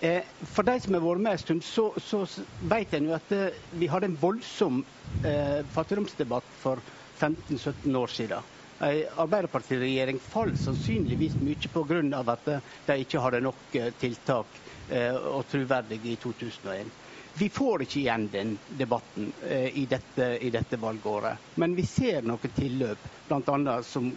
Eh, 0.00 0.22
for 0.54 0.62
de 0.68 0.78
som 0.80 0.94
har 0.96 1.04
vært 1.04 1.22
med 1.26 1.32
en 1.36 1.42
stund, 1.44 1.64
så, 1.64 1.86
så 2.00 2.24
vet 2.72 2.94
en 2.98 3.10
jo 3.10 3.16
at 3.16 3.32
eh, 3.36 3.62
vi 3.80 3.88
hadde 3.92 4.10
en 4.10 4.18
voldsom 4.20 4.82
eh, 5.24 5.60
fattigdomsdebatt 5.76 6.50
for 6.62 6.82
15-17 7.20 7.96
år 7.96 8.06
siden. 8.12 8.50
En 8.80 9.04
Arbeiderpartiregjering 9.16 10.18
falt 10.20 10.58
sannsynligvis 10.58 11.36
mye 11.40 11.68
pga. 11.72 12.00
at 12.32 12.48
eh, 12.48 12.60
de 12.86 12.96
ikke 13.04 13.20
hadde 13.22 13.40
nok 13.40 13.74
eh, 13.78 13.92
tiltak 14.00 14.46
eh, 14.90 15.14
og 15.14 15.46
troverdige 15.48 16.10
i 16.12 16.16
2001. 16.16 16.90
Vi 17.38 17.48
får 17.50 17.82
ikke 17.82 17.98
igjen 18.00 18.28
den 18.30 18.50
debatten 18.78 19.32
i 19.74 19.86
dette, 19.90 20.26
i 20.38 20.50
dette 20.54 20.76
valgåret. 20.78 21.38
Men 21.58 21.72
vi 21.74 21.82
ser 21.82 22.22
noen 22.22 22.52
tilløp, 22.54 23.08
bl.a. 23.26 23.80
som 23.82 24.12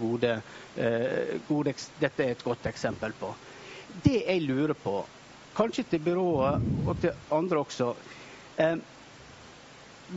gode, 0.00 0.30
gode, 1.48 1.74
Dette 2.00 2.24
er 2.24 2.32
et 2.32 2.44
godt 2.46 2.64
eksempel 2.70 3.12
på. 3.20 3.34
Det 4.02 4.24
jeg 4.26 4.42
lurer 4.42 4.74
på, 4.74 5.04
kanskje 5.56 5.84
til 5.90 6.02
byrået 6.02 6.60
og 6.86 6.96
til 7.00 7.12
andre 7.32 7.58
også 7.62 7.94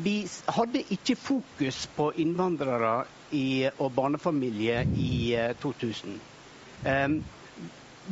Vi 0.03 0.15
hadde 0.47 0.81
ikke 0.91 1.15
fokus 1.15 1.87
på 1.95 2.11
innvandrere 2.17 3.05
i, 3.31 3.69
og 3.79 3.93
barnefamilie 3.95 4.85
i 4.95 5.37
2000. 5.61 6.19
Eh, 6.85 7.09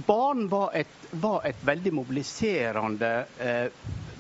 barn 0.06 0.48
var 0.50 0.72
et, 0.76 0.88
var 1.12 1.46
et, 1.48 1.62
veldig 1.66 1.94
mobiliserende 1.94 3.12
uh, 3.40 3.68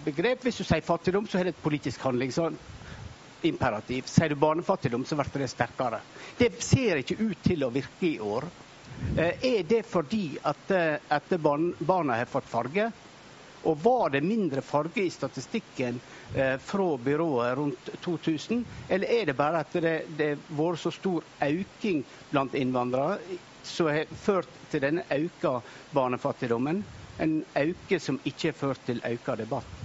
begrep. 0.06 0.44
Hvis 0.46 0.62
du 0.62 0.68
sier 0.68 0.86
fattigdom, 0.86 1.28
så 1.28 1.40
er 1.40 1.50
det 1.50 1.56
et 1.56 1.64
politisk 1.64 2.04
handlingsimperativ. 2.06 4.08
Sier 4.08 4.32
du 4.32 4.38
barnefattigdom, 4.40 5.06
så 5.06 5.18
blir 5.20 5.44
det 5.44 5.50
sterkere. 5.52 6.00
Det 6.40 6.54
ser 6.64 7.02
ikke 7.02 7.20
ut 7.20 7.44
til 7.44 7.66
å 7.66 7.74
virke 7.74 8.08
i 8.08 8.20
år. 8.24 8.48
Uh, 9.16 9.32
er 9.42 9.64
det 9.68 9.84
fordi 9.88 10.38
at, 10.44 10.72
at 11.10 11.36
barna 11.40 12.20
har 12.20 12.30
fått 12.30 12.50
farge? 12.50 12.92
Og 13.66 13.78
var 13.82 14.10
det 14.14 14.22
mindre 14.22 14.62
farge 14.62 15.02
i 15.02 15.10
statistikken 15.10 15.98
eh, 16.36 16.58
fra 16.62 16.98
byrået 16.98 17.58
rundt 17.58 17.90
2000, 18.02 18.66
eller 18.90 19.08
er 19.08 19.26
det 19.26 19.38
bare 19.38 19.64
at 19.64 19.74
det, 19.74 19.94
har 20.20 20.44
vært 20.54 20.84
så 20.84 20.92
stor 20.94 21.26
økning 21.42 22.04
blant 22.30 22.54
innvandrere 22.54 23.18
som 23.66 23.90
har 23.90 24.12
ført 24.22 24.52
til 24.70 24.86
denne 24.86 25.06
økte 25.10 25.56
barnefattigdommen? 25.98 26.84
En 27.20 27.40
økning 27.58 28.04
som 28.04 28.22
ikke 28.24 28.52
har 28.52 28.60
ført 28.60 28.86
til 28.86 29.02
økt 29.02 29.34
debatt. 29.42 29.82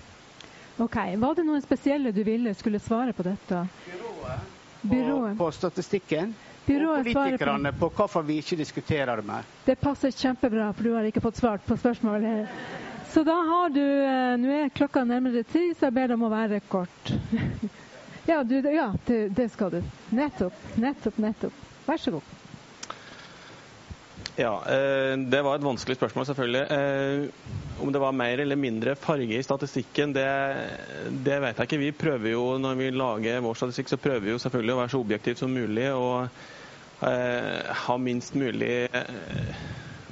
Ok, 0.80 0.96
Var 1.16 1.34
det 1.36 1.44
noen 1.44 1.64
spesielle 1.64 2.12
du 2.12 2.22
ville 2.24 2.52
skulle 2.56 2.80
svare 2.80 3.12
på 3.16 3.24
dette? 3.24 3.64
Byrået. 3.86 4.46
Byrået. 4.82 5.36
På, 5.38 5.44
på 5.44 5.50
statistikken. 5.56 6.36
Politikerne 6.70 7.72
på, 7.72 7.88
hvorfor 7.96 8.22
vi 8.22 8.38
ikke 8.40 8.56
diskuterer 8.60 9.16
det 9.20 9.26
mer. 9.26 9.48
Det 9.66 9.76
passer 9.80 10.14
kjempebra, 10.14 10.70
for 10.76 10.86
du 10.86 10.94
har 10.94 11.08
ikke 11.08 11.22
fått 11.24 11.40
svart 11.40 11.66
på 11.66 11.76
spørsmålet. 11.80 12.48
Så 13.10 13.24
da 13.26 13.34
har 13.34 13.72
du 13.74 13.82
eh, 13.82 14.36
Nå 14.38 14.50
er 14.54 14.68
klokka 14.74 15.02
nærmere 15.04 15.42
ti, 15.42 15.72
så 15.74 15.88
jeg 15.88 15.96
ber 15.96 16.12
deg 16.12 16.18
om 16.18 16.28
å 16.28 16.30
være 16.30 16.60
kort. 16.70 17.10
ja, 18.30 18.42
du, 18.46 18.60
ja 18.70 18.92
det, 19.08 19.22
det, 19.34 19.48
skal 19.50 19.72
du. 19.74 19.80
Nettopp, 20.14 20.60
nettopp, 20.78 21.18
nettopp. 21.18 21.64
Vær 21.88 21.98
så 21.98 22.14
god. 22.14 22.36
Ja, 24.38 24.52
eh, 24.70 25.16
det 25.26 25.42
var 25.42 25.58
et 25.58 25.66
vanskelig 25.66 25.98
spørsmål, 25.98 26.28
selvfølgelig. 26.30 26.62
Eh, 26.70 27.82
om 27.82 27.90
det 27.92 28.00
var 28.02 28.14
mer 28.14 28.44
eller 28.44 28.56
mindre 28.60 28.94
farge 28.96 29.38
i 29.38 29.42
statistikken, 29.42 30.14
det, 30.14 30.28
det, 31.26 31.40
vet 31.42 31.58
jeg 31.58 31.66
ikke. 31.66 31.82
Vi 31.82 31.92
prøver 31.92 32.30
jo, 32.36 32.46
Når 32.62 32.78
vi 32.78 32.90
lager 32.94 33.42
vår 33.42 33.58
statistikk, 33.58 33.90
så 33.90 33.98
prøver 34.00 34.20
vi 34.28 34.34
jo 34.36 34.38
selvfølgelig 34.38 34.74
å 34.76 34.80
være 34.84 34.94
så 34.94 35.02
objektivt 35.02 35.42
som 35.42 35.50
mulig 35.50 35.90
og 35.92 36.28
ha 37.00 37.94
minst 37.98 38.34
mulig 38.36 38.86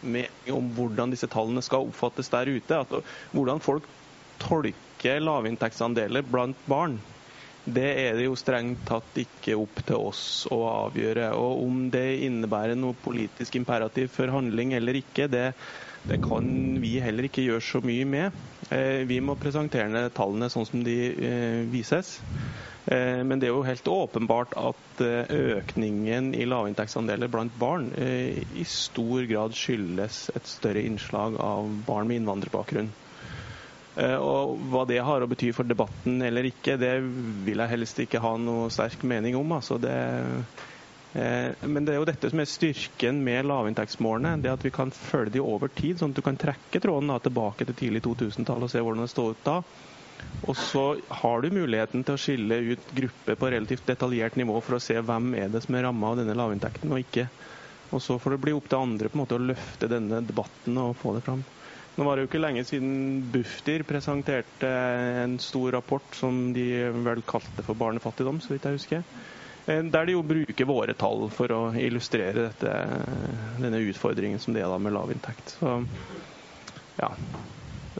mening 0.02 0.54
om 0.54 0.70
hvordan 0.76 1.12
disse 1.12 1.28
tallene 1.30 1.62
skal 1.64 1.88
oppfattes 1.88 2.30
der 2.32 2.48
ute. 2.50 2.80
At, 2.80 2.92
hvordan 3.34 3.60
folk 3.62 3.86
tolker 4.42 5.20
lavinntektsandeler 5.22 6.26
blant 6.26 6.58
barn, 6.70 6.98
det 7.68 7.88
er 8.00 8.16
det 8.16 8.28
jo 8.28 8.36
strengt 8.38 8.80
tatt 8.88 9.18
ikke 9.20 9.56
opp 9.60 9.82
til 9.88 10.00
oss 10.08 10.22
å 10.54 10.62
avgjøre. 10.86 11.32
Og 11.36 11.64
om 11.66 11.82
det 11.92 12.06
innebærer 12.24 12.78
noe 12.78 12.96
politisk 13.04 13.58
imperativ 13.60 14.12
for 14.14 14.32
handling 14.32 14.72
eller 14.78 14.96
ikke, 15.02 15.28
det, 15.28 15.50
det 16.08 16.20
kan 16.24 16.48
vi 16.80 16.96
heller 17.04 17.28
ikke 17.28 17.44
gjøre 17.44 17.64
så 17.64 17.82
mye 17.84 18.06
med. 18.08 18.38
Eh, 18.72 19.04
vi 19.08 19.20
må 19.24 19.36
presentere 19.40 20.08
tallene 20.16 20.48
sånn 20.52 20.68
som 20.68 20.84
de 20.86 20.96
eh, 21.12 21.60
vises. 21.68 22.16
Eh, 22.88 23.20
men 23.24 23.36
det 23.36 23.48
er 23.48 23.52
jo 23.52 23.66
helt 23.66 23.88
åpenbart 23.92 24.54
at 24.56 25.00
eh, 25.04 25.32
økningen 25.58 26.30
i 26.32 26.46
lavinntektsandeler 26.48 27.28
blant 27.28 27.52
barn 27.60 27.90
eh, 28.00 28.38
i 28.56 28.64
stor 28.64 29.26
grad 29.28 29.56
skyldes 29.56 30.30
et 30.32 30.48
større 30.48 30.84
innslag 30.88 31.36
av 31.42 31.68
barn 31.88 32.08
med 32.08 32.22
innvandrerbakgrunn. 32.22 32.88
Og 33.98 34.60
Hva 34.70 34.84
det 34.86 35.00
har 35.02 35.24
å 35.24 35.26
bety 35.26 35.48
for 35.50 35.66
debatten 35.66 36.20
eller 36.22 36.46
ikke, 36.46 36.76
det 36.78 36.92
vil 37.02 37.58
jeg 37.58 37.70
helst 37.72 37.98
ikke 37.98 38.20
ha 38.22 38.36
noe 38.38 38.68
sterk 38.70 39.02
mening 39.10 39.34
om. 39.34 39.50
Altså 39.56 39.74
det, 39.82 39.94
men 41.66 41.82
det 41.82 41.96
er 41.96 41.98
jo 41.98 42.06
dette 42.06 42.30
som 42.30 42.38
er 42.38 42.46
styrken 42.46 43.18
med 43.26 43.48
lavinntektsmålene. 43.50 44.36
det 44.44 44.52
At 44.52 44.62
vi 44.62 44.70
kan 44.70 44.94
følge 44.94 45.34
de 45.40 45.42
over 45.42 45.74
tid, 45.74 45.98
sånn 45.98 46.14
at 46.14 46.20
du 46.20 46.22
kan 46.28 46.38
trekke 46.38 46.78
tråden 46.84 47.10
tilbake 47.26 47.66
til 47.66 47.78
tidlig 47.80 48.04
2000-tall 48.06 48.68
og 48.68 48.70
se 48.70 48.84
hvordan 48.86 49.02
det 49.02 49.10
står 49.10 49.34
ut 49.34 49.42
da. 49.50 49.58
Og 50.48 50.56
så 50.56 50.84
har 51.20 51.42
du 51.42 51.50
muligheten 51.52 52.04
til 52.06 52.14
å 52.14 52.20
skille 52.20 52.60
ut 52.72 52.92
grupper 52.96 53.36
på 53.40 53.50
relativt 53.52 53.86
detaljert 53.88 54.38
nivå 54.38 54.60
for 54.64 54.78
å 54.78 54.82
se 54.82 54.96
hvem 55.00 55.32
er 55.36 55.50
det 55.52 55.64
som 55.64 55.76
er 55.76 55.84
ramma 55.88 56.12
av 56.12 56.20
denne 56.20 56.36
lavinntekten 56.38 56.94
og 56.94 57.02
ikke. 57.02 57.26
Og 57.92 58.02
så 58.04 58.18
får 58.20 58.36
det 58.36 58.42
bli 58.44 58.54
opp 58.56 58.68
til 58.70 58.80
andre 58.80 59.10
på 59.10 59.18
en 59.18 59.22
måte 59.24 59.38
å 59.38 59.46
løfte 59.50 59.90
denne 59.90 60.20
debatten 60.24 60.78
og 60.80 60.94
få 61.00 61.16
det 61.16 61.24
fram. 61.26 61.42
Nå 61.98 62.06
var 62.06 62.14
det 62.14 62.24
jo 62.24 62.28
ikke 62.30 62.40
lenge 62.40 62.62
siden 62.68 62.92
Bufdir 63.34 63.82
presenterte 63.88 64.68
en 65.24 65.34
stor 65.42 65.72
rapport 65.74 66.14
som 66.14 66.52
de 66.54 66.68
vel 66.94 67.24
kalte 67.26 67.64
for 67.66 67.78
barnefattigdom, 67.80 68.38
så 68.44 68.54
vidt 68.54 68.68
jeg 68.68 68.78
husker. 68.78 69.02
Eh, 69.66 69.82
der 69.82 70.06
de 70.06 70.14
jo 70.14 70.22
bruker 70.22 70.68
våre 70.68 70.94
tall 70.96 71.26
for 71.34 71.50
å 71.52 71.62
illustrere 71.74 72.46
dette, 72.52 72.74
denne 73.58 73.82
utfordringen 73.90 74.38
som 74.40 74.54
det 74.54 74.62
er 74.62 74.70
da 74.70 74.78
med 74.78 74.94
lavinntekt. 74.94 75.56
Så 75.58 75.74
ja, 77.00 77.10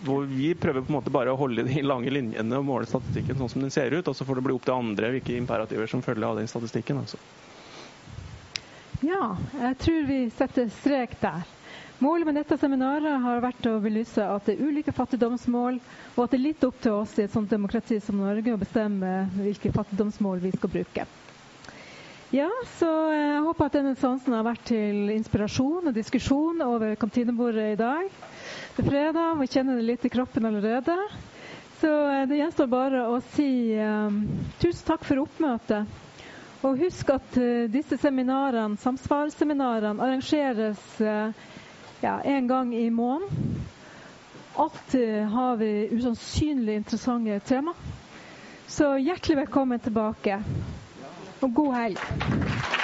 hvor 0.05 0.27
vi 0.29 0.53
prøver 0.55 0.85
på 0.85 0.93
en 0.93 0.99
måte 0.99 1.13
bare 1.15 1.33
å 1.33 1.39
holde 1.39 1.65
de 1.67 1.83
lange 1.85 2.13
linjene 2.13 2.59
og 2.59 2.67
måle 2.67 2.89
statistikken 2.89 3.39
sånn 3.39 3.53
som 3.53 3.65
den 3.65 3.75
ser 3.75 3.95
ut, 3.95 4.09
og 4.09 4.17
så 4.17 4.27
får 4.29 4.39
det 4.39 4.47
bli 4.49 4.57
opp 4.57 4.67
til 4.67 4.77
andre 4.79 5.13
hvilke 5.15 5.37
imperativer 5.39 5.91
som 5.91 6.03
følger 6.05 6.29
av 6.31 6.41
den 6.41 6.51
statistikken. 6.51 7.03
Altså. 7.05 7.21
Ja, 9.07 9.37
jeg 9.61 9.79
tror 9.85 10.09
vi 10.09 10.19
setter 10.35 10.71
strek 10.81 11.19
der. 11.23 11.47
Målet 11.99 12.29
med 12.29 12.37
dette 12.39 12.55
seminaret 12.59 13.23
har 13.25 13.41
vært 13.43 13.65
å 13.67 13.79
belyse 13.83 14.23
at 14.23 14.47
det 14.47 14.55
er 14.55 14.69
ulike 14.71 14.95
fattigdomsmål, 14.95 15.81
og 16.15 16.21
at 16.23 16.31
det 16.31 16.39
er 16.39 16.45
litt 16.45 16.67
opp 16.67 16.77
til 16.83 17.01
oss 17.01 17.17
i 17.19 17.25
et 17.25 17.35
sånt 17.35 17.51
demokrati 17.51 17.99
som 18.03 18.21
Norge 18.23 18.55
å 18.55 18.61
bestemme 18.61 19.25
hvilke 19.35 19.73
fattigdomsmål 19.75 20.45
vi 20.45 20.53
skal 20.55 20.73
bruke. 20.77 21.07
Ja, 22.29 22.51
så 22.77 22.87
jeg 23.09 23.41
håper 23.41 23.67
at 23.71 23.77
denne 23.79 23.97
sansen 23.97 24.35
har 24.37 24.45
vært 24.45 24.67
til 24.69 25.09
inspirasjon 25.15 25.89
og 25.89 25.95
diskusjon 25.97 26.61
over 26.61 26.93
kantinebordet 27.01 27.71
i 27.73 27.79
dag. 27.81 28.11
Er 28.79 28.83
fredag, 28.87 29.35
vi 29.41 29.47
kjenner 29.51 29.75
det 29.77 29.83
litt 29.89 30.05
i 30.07 30.09
kroppen 30.09 30.45
allerede. 30.47 30.95
Så 31.81 31.89
eh, 32.11 32.29
det 32.31 32.37
gjenstår 32.39 32.69
bare 32.71 33.01
å 33.11 33.17
si 33.35 33.75
um, 33.75 34.21
tusen 34.63 34.85
takk 34.87 35.03
for 35.09 35.19
oppmøtet. 35.25 35.97
Og 36.63 36.79
husk 36.85 37.11
at 37.11 37.39
uh, 37.43 37.65
disse 37.75 37.99
seminarene, 37.99 38.79
samsvarsseminarene 38.79 39.99
arrangeres 40.07 40.85
uh, 41.03 41.35
ja, 42.05 42.21
en 42.23 42.47
gang 42.47 42.71
i 42.79 42.87
måneden. 42.95 43.59
Alltid 44.63 45.27
har 45.35 45.59
vi 45.59 45.73
usannsynlig 45.99 46.79
interessante 46.79 47.41
tema. 47.51 47.75
Så 48.71 48.93
hjertelig 49.03 49.41
velkommen 49.43 49.83
tilbake, 49.83 50.39
og 51.43 51.51
god 51.63 51.75
helg. 51.83 52.78